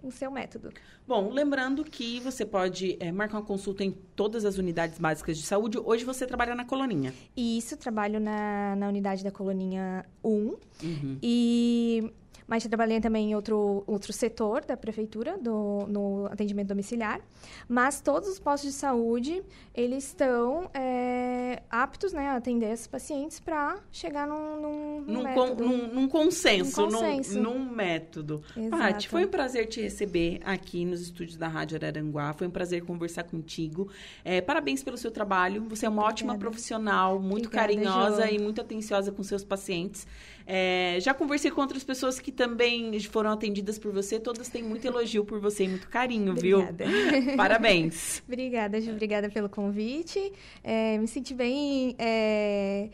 o 0.00 0.12
seu 0.12 0.30
método. 0.30 0.70
Bom, 1.04 1.30
lembrando 1.30 1.82
que 1.82 2.20
você 2.20 2.46
pode 2.46 2.96
é, 3.00 3.10
marcar 3.10 3.38
uma 3.38 3.44
consulta 3.44 3.82
em 3.82 3.90
todas 3.90 4.44
as 4.44 4.56
unidades 4.56 5.00
básicas 5.00 5.36
de 5.36 5.42
saúde. 5.42 5.78
Hoje 5.78 6.04
você 6.04 6.24
trabalha 6.28 6.54
na 6.54 6.64
coloninha. 6.64 7.12
E 7.36 7.58
isso, 7.58 7.76
trabalho 7.76 8.20
na, 8.20 8.76
na 8.76 8.86
unidade 8.86 9.24
da 9.24 9.32
Coloninha 9.32 10.06
1. 10.22 10.30
Uhum. 10.30 11.18
E... 11.20 12.12
Mas 12.46 12.66
trabalhei 12.66 13.00
também 13.00 13.30
em 13.30 13.34
outro, 13.34 13.84
outro 13.86 14.12
setor 14.12 14.64
da 14.64 14.76
prefeitura, 14.76 15.38
do, 15.38 15.86
no 15.88 16.26
atendimento 16.26 16.68
domiciliar. 16.68 17.20
Mas 17.68 18.00
todos 18.00 18.28
os 18.28 18.38
postos 18.38 18.70
de 18.72 18.76
saúde, 18.76 19.42
eles 19.74 20.04
estão 20.08 20.68
é, 20.74 21.62
aptos 21.70 22.12
né, 22.12 22.28
a 22.28 22.36
atender 22.36 22.72
esses 22.72 22.86
pacientes 22.86 23.38
para 23.40 23.78
chegar 23.90 24.26
num, 24.26 24.60
num, 24.60 25.00
num 25.00 25.12
Num, 25.12 25.22
con- 25.34 25.44
método. 25.46 25.64
num- 25.64 25.88
num 25.94 26.08
consenso, 26.08 26.82
Num 26.82 26.90
consenso. 26.92 27.40
Num, 27.40 27.58
método. 27.72 28.42
Paty, 28.70 29.08
foi 29.08 29.24
um 29.24 29.28
prazer 29.28 29.66
te 29.66 29.80
receber 29.80 30.40
aqui 30.44 30.84
nos 30.84 31.00
estúdios 31.00 31.36
da 31.36 31.48
Rádio 31.48 31.76
Araranguá. 31.76 32.32
Foi 32.34 32.46
um 32.46 32.50
prazer 32.50 32.84
conversar 32.84 33.24
contigo. 33.24 33.88
É, 34.24 34.40
parabéns 34.40 34.82
pelo 34.82 34.96
seu 34.98 35.10
trabalho. 35.10 35.64
Você 35.68 35.86
é 35.86 35.88
uma 35.88 36.02
ótima 36.02 36.32
Obrigada. 36.32 36.50
profissional, 36.50 37.18
muito 37.20 37.46
Obrigada, 37.46 37.68
carinhosa 37.68 38.30
e 38.30 38.38
muito 38.38 38.60
atenciosa 38.60 39.10
com 39.12 39.22
seus 39.22 39.44
pacientes. 39.44 40.06
É, 40.46 40.98
já 41.00 41.14
conversei 41.14 41.50
com 41.50 41.60
outras 41.60 41.84
pessoas 41.84 42.18
que 42.18 42.32
também 42.32 42.98
foram 43.00 43.30
atendidas 43.30 43.78
por 43.78 43.92
você. 43.92 44.18
Todas 44.18 44.48
têm 44.48 44.62
muito 44.62 44.86
elogio 44.86 45.24
por 45.24 45.40
você 45.40 45.64
e 45.64 45.68
muito 45.68 45.88
carinho, 45.88 46.32
Obrigada. 46.32 46.84
viu? 46.84 47.36
Parabéns. 47.36 48.22
Obrigada, 48.26 48.80
Ju. 48.80 48.92
Obrigada 48.92 49.28
pelo 49.30 49.48
convite. 49.48 50.32
É, 50.62 50.98
me 50.98 51.06
senti 51.06 51.34
bem 51.34 51.94
é, 51.98 52.88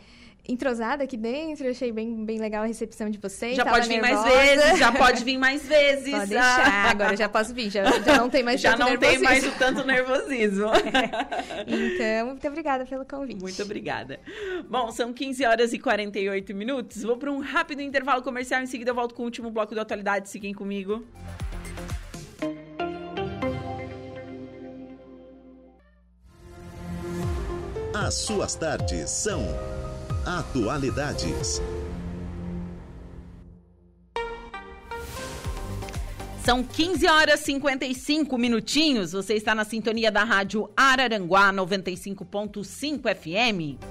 entrosada 0.49 1.05
aqui 1.05 1.16
dentro. 1.16 1.69
Achei 1.69 1.93
bem, 1.93 2.25
bem 2.25 2.39
legal 2.39 2.62
a 2.65 2.66
recepção 2.66 3.11
de 3.11 3.19
vocês. 3.19 3.55
Já 3.57 3.65
Tava 3.65 3.77
pode 3.77 3.89
vir 3.89 4.01
mais 4.01 4.25
nervosa. 4.25 4.41
vezes, 4.41 4.79
já 4.79 4.93
pode 4.93 5.25
vir 5.25 5.39
mais 5.39 5.62
vezes. 5.69 6.11
Pode 6.11 6.27
deixar. 6.31 6.91
Agora 6.91 7.16
já 7.16 7.29
posso 7.29 7.55
vir. 7.55 7.70
Já, 7.70 7.85
já 8.01 8.16
não 8.16 8.31
tem 8.31 8.43
mais 8.43 8.61
Já 8.61 8.77
tanto 8.77 8.91
não 8.91 8.97
tem 8.97 9.19
mais 9.19 9.43
nervosismo. 9.43 9.55
o 9.55 9.59
tanto 9.59 9.87
nervosismo. 9.87 10.69
Então, 11.66 12.27
muito 12.29 12.49
obrigada 12.49 12.87
pelo 12.87 13.05
convite. 13.05 13.41
Muito 13.43 13.62
obrigada. 13.62 14.19
Bom, 14.69 14.91
são 14.91 15.12
15 15.12 15.45
horas 15.45 15.73
e 15.73 15.79
48 15.79 16.55
minutos. 16.55 17.03
Vou 17.03 17.16
para 17.16 17.31
um 17.31 17.41
rápido 17.41 17.83
intervalo 17.83 18.23
comercial. 18.23 18.62
Em 18.62 18.66
seguida, 18.66 18.91
eu 18.91 18.95
volto 18.95 19.15
com 19.15 19.23
o 19.23 19.25
último 19.27 19.51
bloco 19.51 19.75
da 19.75 19.83
atualidade. 19.83 20.31
Fiquem 20.31 20.55
comigo. 20.55 21.05
As 27.95 28.15
suas 28.15 28.55
tardes 28.55 29.11
são 29.11 29.43
Atualidades. 30.28 31.62
São 36.44 36.62
15 36.62 37.06
horas 37.06 37.40
e 37.40 37.44
55 37.44 38.36
minutinhos. 38.36 39.12
Você 39.12 39.32
está 39.32 39.55
na 39.55 39.64
sintonia 39.64 40.12
da 40.12 40.24
Rádio 40.24 40.70
Araranguá 40.76 41.50
95.5 41.50 43.14
FM. 43.16 43.82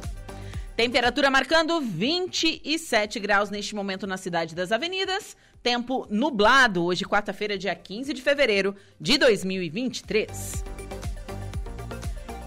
Temperatura 0.76 1.32
marcando 1.32 1.82
27 1.82 3.20
graus 3.20 3.50
neste 3.50 3.74
momento 3.74 4.06
na 4.06 4.16
cidade 4.16 4.54
das 4.54 4.72
avenidas. 4.72 5.36
Tempo 5.64 6.06
nublado, 6.08 6.84
hoje, 6.84 7.04
quarta-feira, 7.04 7.58
dia 7.58 7.74
15 7.74 8.14
de 8.14 8.22
fevereiro 8.22 8.76
de 9.02 9.18
2023. 9.18 10.64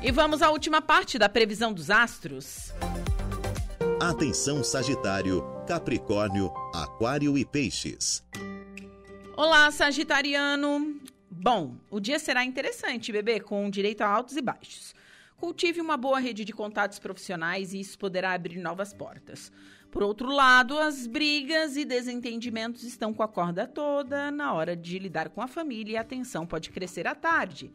E 0.01 0.13
vamos 0.13 0.43
à 0.43 0.51
última 0.51 0.81
parte 0.81 1.19
da 1.19 1.29
previsão 1.29 1.73
dos 1.73 1.91
astros. 1.91 2.73
Atenção 4.03 4.65
Sagitário, 4.65 5.45
Capricórnio, 5.69 6.51
Aquário 6.75 7.37
e 7.37 7.45
Peixes. 7.45 8.25
Olá, 9.37 9.71
Sagitariano! 9.71 10.99
Bom, 11.31 11.77
o 11.91 12.01
dia 12.01 12.19
será 12.19 12.43
interessante, 12.43 13.13
bebê, 13.13 13.41
com 13.41 13.69
direito 13.69 14.01
a 14.01 14.09
altos 14.09 14.39
e 14.39 14.41
baixos. 14.41 14.95
Cultive 15.37 15.83
uma 15.83 15.99
boa 15.99 16.19
rede 16.19 16.47
de 16.47 16.53
contatos 16.55 16.99
profissionais 16.99 17.75
e 17.75 17.81
isso 17.81 17.99
poderá 17.99 18.33
abrir 18.33 18.59
novas 18.59 18.95
portas. 18.95 19.53
Por 19.91 20.03
outro 20.03 20.31
lado, 20.31 20.79
as 20.79 21.07
brigas 21.07 21.77
e 21.77 21.85
desentendimentos 21.85 22.85
estão 22.85 23.13
com 23.13 23.23
a 23.23 23.29
corda 23.29 23.67
toda 23.67 24.31
na 24.31 24.55
hora 24.55 24.75
de 24.75 24.99
lidar 24.99 25.29
com 25.29 25.43
a 25.43 25.47
família 25.47 25.93
e 25.93 25.97
a 25.99 26.05
tensão 26.05 26.47
pode 26.47 26.71
crescer 26.71 27.07
à 27.07 27.15
tarde. 27.15 27.71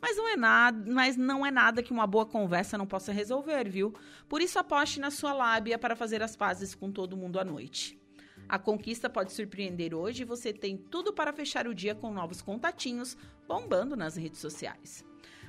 Mas 0.00 0.16
não 0.16 0.28
é 0.28 0.36
nada, 0.36 0.92
mas 0.92 1.16
não 1.16 1.44
é 1.44 1.50
nada 1.50 1.82
que 1.82 1.92
uma 1.92 2.06
boa 2.06 2.24
conversa 2.24 2.78
não 2.78 2.86
possa 2.86 3.12
resolver, 3.12 3.68
viu? 3.68 3.94
Por 4.28 4.40
isso 4.40 4.58
aposte 4.58 4.98
na 4.98 5.10
sua 5.10 5.32
lábia 5.32 5.78
para 5.78 5.94
fazer 5.94 6.22
as 6.22 6.34
pazes 6.34 6.74
com 6.74 6.90
todo 6.90 7.16
mundo 7.16 7.38
à 7.38 7.44
noite. 7.44 8.00
A 8.48 8.58
conquista 8.58 9.08
pode 9.08 9.32
surpreender 9.32 9.94
hoje 9.94 10.22
e 10.22 10.26
você 10.26 10.52
tem 10.52 10.76
tudo 10.76 11.12
para 11.12 11.32
fechar 11.32 11.68
o 11.68 11.74
dia 11.74 11.94
com 11.94 12.12
novos 12.12 12.42
contatinhos 12.42 13.16
bombando 13.46 13.94
nas 13.94 14.16
redes 14.16 14.40
sociais. 14.40 15.04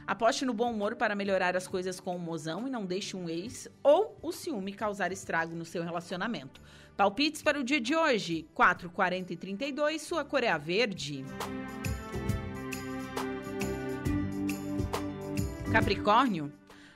Aposte 0.06 0.46
no 0.46 0.54
bom 0.54 0.72
humor 0.72 0.96
para 0.96 1.16
melhorar 1.16 1.56
as 1.56 1.68
coisas 1.68 2.00
com 2.00 2.16
o 2.16 2.20
mozão 2.20 2.68
e 2.68 2.70
não 2.70 2.86
deixe 2.86 3.16
um 3.16 3.30
ex 3.30 3.68
ou 3.84 4.18
o 4.22 4.32
ciúme 4.32 4.74
causar 4.74 5.12
estrago 5.12 5.56
no 5.56 5.66
seu 5.66 5.84
relacionamento. 5.84 6.62
Palpites 6.98 7.42
para 7.42 7.60
o 7.60 7.64
dia 7.64 7.80
de 7.80 7.96
hoje: 7.96 8.48
4, 8.54 8.90
40 8.90 9.34
e 9.34 9.38
32, 9.38 10.02
sua 10.02 10.26
cor 10.26 10.44
é 10.44 10.58
verde. 10.58 11.24
Capricórnio, 15.72 16.52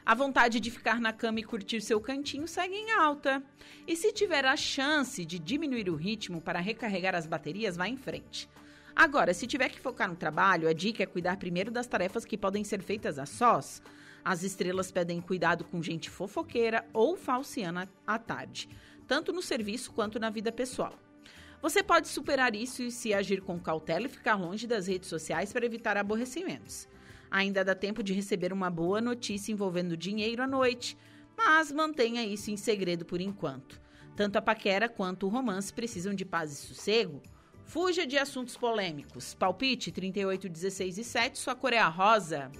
a 0.05 0.13
vontade 0.13 0.59
de 0.59 0.69
ficar 0.69 0.99
na 0.99 1.13
cama 1.13 1.39
e 1.39 1.43
curtir 1.43 1.79
seu 1.79 2.01
cantinho 2.01 2.45
segue 2.45 2.75
em 2.75 2.91
alta. 2.91 3.41
E 3.87 3.95
se 3.95 4.11
tiver 4.11 4.43
a 4.43 4.57
chance 4.57 5.23
de 5.23 5.39
diminuir 5.39 5.89
o 5.89 5.95
ritmo 5.95 6.41
para 6.41 6.59
recarregar 6.59 7.15
as 7.15 7.25
baterias, 7.25 7.77
vá 7.77 7.87
em 7.87 7.95
frente. 7.95 8.49
Agora, 8.93 9.33
se 9.33 9.47
tiver 9.47 9.69
que 9.69 9.79
focar 9.79 10.09
no 10.09 10.15
trabalho, 10.17 10.67
a 10.67 10.73
dica 10.73 11.01
é 11.01 11.05
cuidar 11.05 11.37
primeiro 11.37 11.71
das 11.71 11.87
tarefas 11.87 12.25
que 12.25 12.37
podem 12.37 12.65
ser 12.65 12.81
feitas 12.81 13.17
a 13.17 13.25
sós. 13.25 13.81
As 14.25 14.43
estrelas 14.43 14.91
pedem 14.91 15.21
cuidado 15.21 15.63
com 15.63 15.81
gente 15.81 16.09
fofoqueira 16.09 16.85
ou 16.91 17.15
falciana 17.15 17.89
à 18.05 18.19
tarde, 18.19 18.67
tanto 19.07 19.31
no 19.31 19.41
serviço 19.41 19.93
quanto 19.93 20.19
na 20.19 20.29
vida 20.29 20.51
pessoal. 20.51 20.99
Você 21.61 21.81
pode 21.81 22.09
superar 22.09 22.53
isso 22.53 22.91
se 22.91 23.13
agir 23.13 23.39
com 23.39 23.57
cautela 23.57 24.05
e 24.05 24.09
ficar 24.09 24.35
longe 24.35 24.67
das 24.67 24.87
redes 24.87 25.07
sociais 25.07 25.53
para 25.53 25.65
evitar 25.65 25.95
aborrecimentos. 25.95 26.89
Ainda 27.29 27.63
dá 27.63 27.75
tempo 27.75 28.03
de 28.03 28.13
receber 28.13 28.53
uma 28.53 28.69
boa 28.69 29.01
notícia 29.01 29.51
envolvendo 29.51 29.97
dinheiro 29.97 30.41
à 30.41 30.47
noite, 30.47 30.97
mas 31.37 31.71
mantenha 31.71 32.23
isso 32.23 32.51
em 32.51 32.57
segredo 32.57 33.05
por 33.05 33.19
enquanto. 33.19 33.81
Tanto 34.15 34.37
a 34.37 34.41
paquera 34.41 34.87
quanto 34.87 35.25
o 35.25 35.29
romance 35.29 35.73
precisam 35.73 36.13
de 36.13 36.23
paz 36.23 36.51
e 36.53 36.55
sossego. 36.55 37.21
Fuja 37.65 38.05
de 38.05 38.17
assuntos 38.17 38.55
polêmicos. 38.55 39.33
Palpite 39.33 39.91
38, 39.91 40.47
16 40.47 40.97
e 40.97 41.03
7, 41.03 41.37
sua 41.37 41.55
cor 41.55 41.73
é 41.73 41.79
a 41.79 41.89
rosa. 41.89 42.51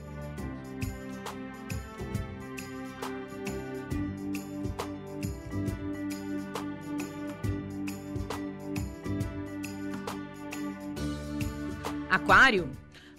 Aquário, 12.10 12.70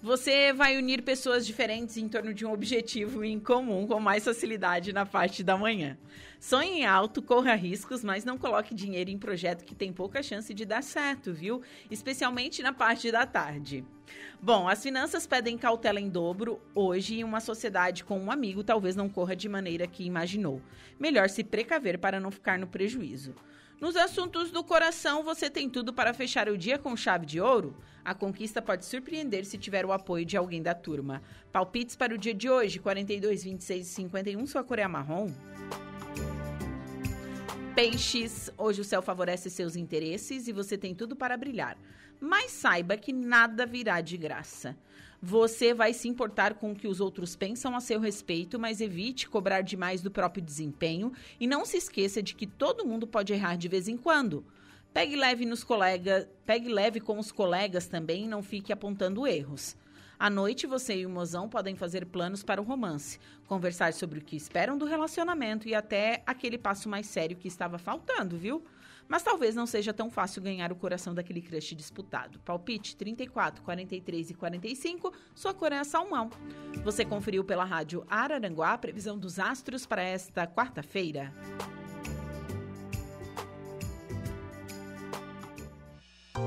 você 0.06 0.52
vai 0.52 0.78
unir 0.78 1.02
pessoas 1.02 1.44
diferentes 1.44 1.96
em 1.96 2.08
torno 2.08 2.32
de 2.32 2.46
um 2.46 2.52
objetivo 2.52 3.24
em 3.24 3.40
comum 3.40 3.88
com 3.88 3.98
mais 3.98 4.24
facilidade 4.24 4.92
na 4.92 5.04
parte 5.04 5.42
da 5.42 5.58
manhã. 5.58 5.98
Sonhe 6.38 6.84
alto, 6.84 7.20
corra 7.20 7.56
riscos, 7.56 8.04
mas 8.04 8.24
não 8.24 8.38
coloque 8.38 8.72
dinheiro 8.72 9.10
em 9.10 9.18
projeto 9.18 9.64
que 9.64 9.74
tem 9.74 9.92
pouca 9.92 10.22
chance 10.22 10.54
de 10.54 10.64
dar 10.64 10.80
certo, 10.84 11.32
viu? 11.32 11.60
Especialmente 11.90 12.62
na 12.62 12.72
parte 12.72 13.10
da 13.10 13.26
tarde. 13.26 13.84
Bom, 14.40 14.68
as 14.68 14.80
finanças 14.80 15.26
pedem 15.26 15.58
cautela 15.58 15.98
em 15.98 16.08
dobro 16.08 16.62
hoje 16.72 17.18
em 17.18 17.24
uma 17.24 17.40
sociedade 17.40 18.04
com 18.04 18.20
um 18.20 18.30
amigo 18.30 18.62
talvez 18.62 18.94
não 18.94 19.08
corra 19.08 19.34
de 19.34 19.48
maneira 19.48 19.88
que 19.88 20.04
imaginou. 20.04 20.62
Melhor 21.00 21.28
se 21.28 21.42
precaver 21.42 21.98
para 21.98 22.20
não 22.20 22.30
ficar 22.30 22.60
no 22.60 22.68
prejuízo. 22.68 23.34
Nos 23.80 23.96
assuntos 23.96 24.52
do 24.52 24.62
coração, 24.62 25.24
você 25.24 25.50
tem 25.50 25.68
tudo 25.68 25.92
para 25.92 26.14
fechar 26.14 26.48
o 26.48 26.56
dia 26.56 26.78
com 26.78 26.96
chave 26.96 27.26
de 27.26 27.40
ouro? 27.40 27.76
A 28.06 28.14
conquista 28.14 28.62
pode 28.62 28.84
surpreender 28.84 29.44
se 29.44 29.58
tiver 29.58 29.84
o 29.84 29.90
apoio 29.90 30.24
de 30.24 30.36
alguém 30.36 30.62
da 30.62 30.72
turma. 30.72 31.20
Palpites 31.50 31.96
para 31.96 32.14
o 32.14 32.18
dia 32.18 32.32
de 32.32 32.48
hoje: 32.48 32.78
42, 32.78 33.42
26 33.42 33.84
e 33.84 33.90
51. 33.90 34.46
Sua 34.46 34.62
cor 34.62 34.78
é 34.78 34.86
marrom. 34.86 35.32
Peixes, 37.74 38.48
hoje 38.56 38.80
o 38.80 38.84
céu 38.84 39.02
favorece 39.02 39.50
seus 39.50 39.74
interesses 39.74 40.46
e 40.46 40.52
você 40.52 40.78
tem 40.78 40.94
tudo 40.94 41.16
para 41.16 41.36
brilhar. 41.36 41.76
Mas 42.20 42.52
saiba 42.52 42.96
que 42.96 43.12
nada 43.12 43.66
virá 43.66 44.00
de 44.00 44.16
graça. 44.16 44.76
Você 45.20 45.74
vai 45.74 45.92
se 45.92 46.06
importar 46.06 46.54
com 46.54 46.70
o 46.70 46.76
que 46.76 46.86
os 46.86 47.00
outros 47.00 47.34
pensam 47.34 47.74
a 47.74 47.80
seu 47.80 47.98
respeito, 47.98 48.56
mas 48.56 48.80
evite 48.80 49.28
cobrar 49.28 49.62
demais 49.62 50.00
do 50.00 50.12
próprio 50.12 50.44
desempenho 50.44 51.12
e 51.40 51.46
não 51.48 51.64
se 51.64 51.76
esqueça 51.76 52.22
de 52.22 52.36
que 52.36 52.46
todo 52.46 52.86
mundo 52.86 53.04
pode 53.04 53.32
errar 53.32 53.56
de 53.56 53.66
vez 53.66 53.88
em 53.88 53.96
quando. 53.96 54.44
Pegue 54.96 55.14
leve 55.14 55.44
nos 55.44 55.62
colegas, 55.62 56.26
pegue 56.46 56.70
leve 56.70 57.00
com 57.00 57.18
os 57.18 57.30
colegas 57.30 57.86
também 57.86 58.24
e 58.24 58.26
não 58.26 58.42
fique 58.42 58.72
apontando 58.72 59.26
erros. 59.26 59.76
À 60.18 60.30
noite, 60.30 60.66
você 60.66 60.96
e 60.96 61.04
o 61.04 61.10
mozão 61.10 61.50
podem 61.50 61.76
fazer 61.76 62.06
planos 62.06 62.42
para 62.42 62.62
o 62.62 62.64
romance, 62.64 63.20
conversar 63.46 63.92
sobre 63.92 64.20
o 64.20 64.22
que 64.22 64.34
esperam 64.34 64.78
do 64.78 64.86
relacionamento 64.86 65.68
e 65.68 65.74
até 65.74 66.22
aquele 66.24 66.56
passo 66.56 66.88
mais 66.88 67.04
sério 67.04 67.36
que 67.36 67.46
estava 67.46 67.76
faltando, 67.76 68.38
viu? 68.38 68.64
Mas 69.06 69.22
talvez 69.22 69.54
não 69.54 69.66
seja 69.66 69.92
tão 69.92 70.10
fácil 70.10 70.40
ganhar 70.40 70.72
o 70.72 70.76
coração 70.76 71.14
daquele 71.14 71.42
crush 71.42 71.74
disputado. 71.74 72.38
Palpite 72.38 72.96
34, 72.96 73.62
43 73.62 74.30
e 74.30 74.34
45, 74.34 75.12
sua 75.34 75.52
cor 75.52 75.72
é 75.72 75.84
salmão. 75.84 76.30
Você 76.82 77.04
conferiu 77.04 77.44
pela 77.44 77.66
rádio 77.66 78.02
Araranguá 78.08 78.72
a 78.72 78.78
previsão 78.78 79.18
dos 79.18 79.38
astros 79.38 79.84
para 79.84 80.02
esta 80.02 80.46
quarta-feira. 80.46 81.34
15 86.36 86.44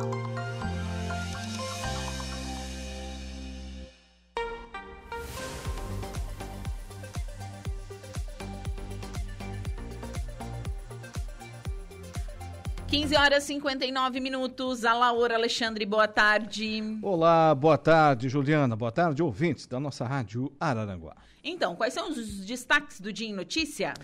horas 13.15 13.43
e 13.45 13.47
59 13.47 14.19
minutos. 14.19 14.85
A 14.85 14.93
Laura 14.93 15.33
Alexandre, 15.33 15.83
boa 15.87 16.07
tarde. 16.07 16.83
Olá, 17.01 17.55
boa 17.55 17.75
tarde, 17.75 18.29
Juliana. 18.29 18.75
Boa 18.75 18.91
tarde, 18.91 19.23
ouvintes 19.23 19.65
da 19.65 19.79
nossa 19.79 20.05
rádio 20.05 20.53
Araranguá. 20.59 21.15
Então, 21.43 21.75
quais 21.75 21.95
são 21.95 22.11
os 22.11 22.45
destaques 22.45 23.01
do 23.01 23.11
Dia 23.11 23.27
em 23.27 23.33
Notícia? 23.33 23.95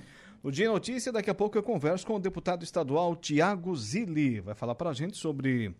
No 0.45 0.51
Dia 0.51 0.69
Notícia, 0.69 1.11
daqui 1.11 1.27
a 1.27 1.33
pouco 1.33 1.57
eu 1.57 1.63
converso 1.63 2.05
com 2.05 2.17
o 2.17 2.19
deputado 2.19 2.63
estadual 2.63 3.15
Tiago 3.15 3.75
Zilli. 3.75 4.41
Vai 4.41 4.53
falar 4.53 4.75
para 4.75 4.91
a 4.91 4.93
gente 4.93 5.17
sobre 5.17 5.73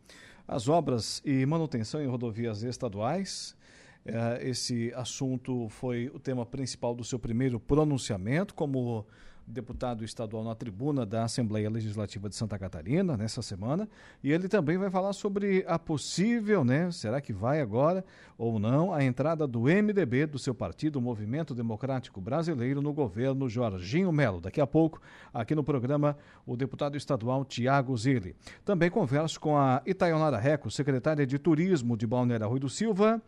as 0.48 0.68
obras 0.68 1.22
e 1.24 1.46
manutenção 1.46 2.02
em 2.02 2.08
rodovias 2.08 2.64
estaduais. 2.64 3.56
É, 4.04 4.40
esse 4.50 4.92
assunto 4.96 5.70
foi 5.70 6.10
o 6.16 6.18
tema 6.18 6.48
principal 6.48 6.96
do 6.96 7.04
seu 7.04 7.20
primeiro 7.20 7.60
pronunciamento 7.60 8.56
como 8.56 9.06
deputado 9.48 10.04
estadual 10.04 10.44
na 10.44 10.56
tribuna 10.56 11.06
da 11.06 11.24
Assembleia 11.24 11.70
Legislativa 11.70 12.28
de 12.28 12.36
Santa 12.36 12.58
Catarina 12.58 13.16
nessa 13.16 13.42
semana, 13.42 13.88
e 14.24 14.32
ele 14.32 14.48
também 14.48 14.78
vai 14.78 14.90
falar 14.90 15.14
sobre 15.14 15.64
a 15.68 15.78
possível, 15.78 16.64
né, 16.64 16.92
será 16.92 17.22
que 17.22 17.32
vai 17.32 17.62
agora 17.62 18.04
ou 18.38 18.60
não, 18.60 18.94
a 18.94 19.04
entrada 19.04 19.48
do 19.48 19.62
MDB, 19.62 20.26
do 20.26 20.38
seu 20.38 20.54
partido, 20.54 21.00
Movimento 21.00 21.56
Democrático 21.56 22.20
Brasileiro, 22.20 22.82
no 22.82 22.92
governo 22.92 23.48
Jorginho 23.48 24.12
Melo. 24.12 24.42
Daqui 24.42 24.60
a 24.60 24.68
pouco, 24.68 25.02
aqui 25.34 25.56
no 25.56 25.64
programa, 25.64 26.18
o 26.46 26.58
deputado 26.58 26.98
estadual 26.98 27.46
Tiago 27.46 27.96
Zilli. 27.96 28.36
Também 28.66 28.90
converso 28.90 29.40
com 29.40 29.58
a 29.58 29.82
Itaionara 29.86 30.38
Reco, 30.38 30.70
secretária 30.70 31.26
de 31.26 31.40
Turismo 31.40 31.96
de 31.96 32.06
Balneário 32.06 32.48
Rui 32.48 32.60
do 32.60 32.70
Silva, 32.70 33.22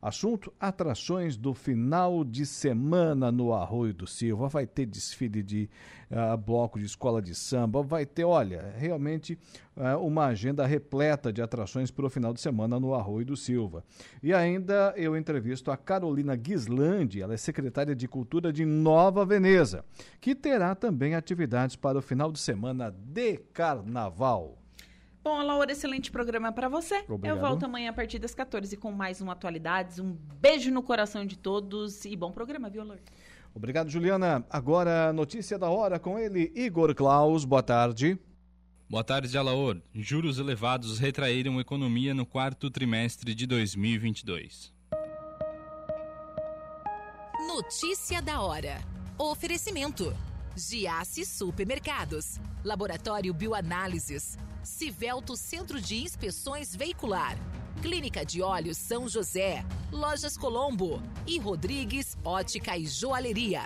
Assunto: 0.00 0.52
atrações 0.60 1.36
do 1.36 1.52
final 1.52 2.24
de 2.24 2.46
semana 2.46 3.32
no 3.32 3.52
Arroio 3.52 3.92
do 3.92 4.06
Silva. 4.06 4.48
Vai 4.48 4.66
ter 4.66 4.86
desfile 4.86 5.42
de 5.42 5.68
uh, 6.10 6.36
bloco 6.36 6.78
de 6.78 6.84
escola 6.84 7.20
de 7.20 7.34
samba, 7.34 7.82
vai 7.82 8.06
ter, 8.06 8.24
olha, 8.24 8.74
realmente 8.76 9.38
uh, 9.76 9.98
uma 9.98 10.26
agenda 10.26 10.66
repleta 10.66 11.32
de 11.32 11.42
atrações 11.42 11.90
para 11.90 12.06
o 12.06 12.10
final 12.10 12.32
de 12.32 12.40
semana 12.40 12.78
no 12.78 12.94
Arroio 12.94 13.26
do 13.26 13.36
Silva. 13.36 13.84
E 14.22 14.32
ainda 14.32 14.94
eu 14.96 15.16
entrevisto 15.16 15.70
a 15.70 15.76
Carolina 15.76 16.36
Guislandi, 16.36 17.20
ela 17.20 17.34
é 17.34 17.36
secretária 17.36 17.94
de 17.94 18.06
Cultura 18.06 18.52
de 18.52 18.64
Nova 18.64 19.24
Veneza, 19.24 19.84
que 20.20 20.34
terá 20.34 20.74
também 20.74 21.14
atividades 21.14 21.76
para 21.76 21.98
o 21.98 22.02
final 22.02 22.30
de 22.32 22.38
semana 22.38 22.90
de 22.90 23.38
carnaval. 23.52 24.57
Bom, 25.28 25.42
Laura, 25.42 25.70
excelente 25.70 26.10
programa 26.10 26.50
para 26.50 26.70
você. 26.70 27.04
Obrigado. 27.06 27.26
Eu 27.26 27.38
volto 27.38 27.64
amanhã 27.64 27.90
a 27.90 27.92
partir 27.92 28.18
das 28.18 28.34
14 28.34 28.74
com 28.78 28.90
mais 28.90 29.20
um 29.20 29.30
Atualidades. 29.30 29.98
Um 29.98 30.16
beijo 30.40 30.70
no 30.70 30.82
coração 30.82 31.26
de 31.26 31.36
todos 31.36 32.06
e 32.06 32.16
bom 32.16 32.32
programa, 32.32 32.70
viu, 32.70 32.82
Laura? 32.82 33.02
Obrigado, 33.54 33.90
Juliana. 33.90 34.42
Agora, 34.48 35.12
notícia 35.12 35.58
da 35.58 35.68
hora 35.68 35.98
com 35.98 36.18
ele, 36.18 36.50
Igor 36.56 36.94
Klaus. 36.94 37.44
Boa 37.44 37.62
tarde. 37.62 38.18
Boa 38.88 39.04
tarde, 39.04 39.36
Alaor. 39.36 39.76
Juros 39.92 40.38
elevados 40.38 40.98
retraíram 40.98 41.58
a 41.58 41.60
economia 41.60 42.14
no 42.14 42.24
quarto 42.24 42.70
trimestre 42.70 43.34
de 43.34 43.46
2022. 43.46 44.72
Notícia 47.46 48.22
da 48.22 48.40
hora. 48.40 48.78
Oferecimento. 49.18 50.10
Giasse 50.58 51.24
Supermercados. 51.24 52.38
Laboratório 52.64 53.32
Bioanálises. 53.32 54.36
Civelto 54.62 55.34
Centro 55.34 55.80
de 55.80 55.96
Inspeções 55.96 56.76
Veicular, 56.76 57.38
Clínica 57.80 58.24
de 58.24 58.42
Olhos 58.42 58.76
São 58.76 59.08
José, 59.08 59.64
Lojas 59.90 60.36
Colombo 60.36 61.02
e 61.26 61.38
Rodrigues 61.38 62.18
Ótica 62.22 62.76
e 62.76 62.86
Joalheria. 62.86 63.62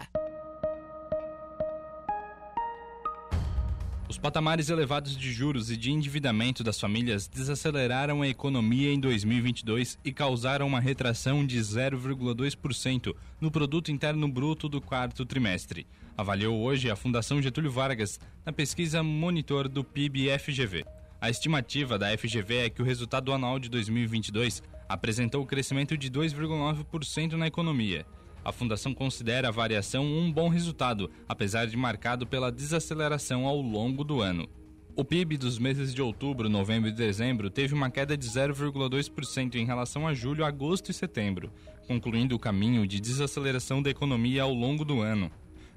Os 4.09 4.19
patamares 4.19 4.69
elevados 4.69 5.17
de 5.17 5.33
juros 5.33 5.71
e 5.71 5.77
de 5.77 5.91
endividamento 5.91 6.63
das 6.63 6.79
famílias 6.79 7.27
desaceleraram 7.27 8.23
a 8.23 8.29
economia 8.29 8.93
em 8.93 9.01
2022 9.01 9.99
e 10.05 10.13
causaram 10.13 10.67
uma 10.67 10.81
retração 10.81 11.45
de 11.45 11.59
0,2% 11.59 13.17
no 13.41 13.51
produto 13.51 13.91
interno 13.91 14.29
bruto 14.29 14.69
do 14.69 14.81
quarto 14.81 15.25
trimestre. 15.25 15.87
Avaliou 16.17 16.61
hoje 16.61 16.91
a 16.91 16.97
Fundação 16.97 17.41
Getúlio 17.41 17.71
Vargas 17.71 18.21
na 18.45 18.53
pesquisa 18.53 19.03
Monitor 19.03 19.67
do 19.67 19.83
PIB 19.83 20.29
FGV. 20.39 20.85
A 21.19 21.31
estimativa 21.31 21.99
da 21.99 22.17
FGV 22.17 22.57
é 22.57 22.71
que 22.71 22.83
o 22.83 22.85
resultado 22.85 23.33
anual 23.33 23.59
de 23.59 23.71
2022 23.71 24.63
apresentou 24.87 25.47
crescimento 25.47 25.97
de 25.97 26.11
2,9% 26.11 27.33
na 27.33 27.47
economia. 27.47 28.05
A 28.45 28.53
fundação 28.53 28.93
considera 28.93 29.49
a 29.49 29.53
variação 29.53 30.05
um 30.05 30.31
bom 30.31 30.49
resultado, 30.49 31.11
apesar 31.27 31.67
de 31.67 31.77
marcado 31.79 32.27
pela 32.27 32.53
desaceleração 32.53 33.47
ao 33.47 33.61
longo 33.61 34.05
do 34.05 34.21
ano. 34.21 34.47
O 34.95 35.03
PIB 35.03 35.39
dos 35.39 35.59
meses 35.59 35.95
de 35.95 36.03
outubro, 36.03 36.51
novembro 36.51 36.91
e 36.91 36.93
dezembro 36.93 37.49
teve 37.49 37.73
uma 37.73 37.91
queda 37.91 38.15
de 38.19 38.29
0,2% 38.29 39.55
em 39.55 39.65
relação 39.65 40.07
a 40.07 40.13
julho, 40.13 40.45
agosto 40.45 40.91
e 40.91 40.95
setembro, 40.95 41.51
concluindo 41.87 42.37
o 42.37 42.39
caminho 42.39 42.87
de 42.87 43.01
desaceleração 43.01 43.83
da 43.83 43.89
economia 43.89 44.43
ao 44.43 44.53
longo 44.53 44.85
do 44.85 45.01
ano. 45.01 45.31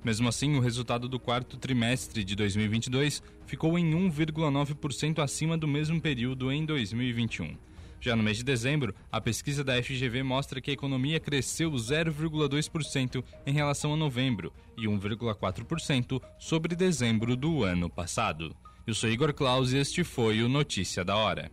Mesmo 0.06 0.30
assim, 0.30 0.56
o 0.56 0.60
resultado 0.60 1.10
do 1.10 1.20
quarto 1.20 1.58
trimestre 1.58 2.24
de 2.24 2.36
2022 2.36 3.24
ficou 3.48 3.76
em 3.80 3.92
1,9% 3.92 5.18
acima 5.18 5.58
do 5.58 5.68
mesmo 5.68 6.00
período 6.00 6.52
em 6.52 6.64
2021. 6.64 7.58
Já 8.00 8.16
no 8.16 8.22
mês 8.22 8.38
de 8.38 8.44
dezembro, 8.44 8.94
a 9.12 9.20
pesquisa 9.20 9.64
da 9.64 9.82
FGV 9.82 10.22
mostra 10.22 10.62
que 10.62 10.70
a 10.70 10.74
economia 10.76 11.20
cresceu 11.20 11.72
0,2% 11.72 13.24
em 13.48 13.52
relação 13.52 13.96
a 13.96 13.98
novembro 13.98 14.54
e 14.78 14.86
1,4% 14.86 16.22
sobre 16.38 16.76
dezembro 16.76 17.36
do 17.36 17.64
ano 17.64 17.90
passado. 17.90 18.56
Eu 18.86 18.94
sou 18.94 19.10
Igor 19.10 19.34
Claus 19.34 19.74
e 19.74 19.78
este 19.78 20.04
foi 20.04 20.44
o 20.44 20.48
Notícia 20.48 21.04
da 21.04 21.16
Hora. 21.16 21.52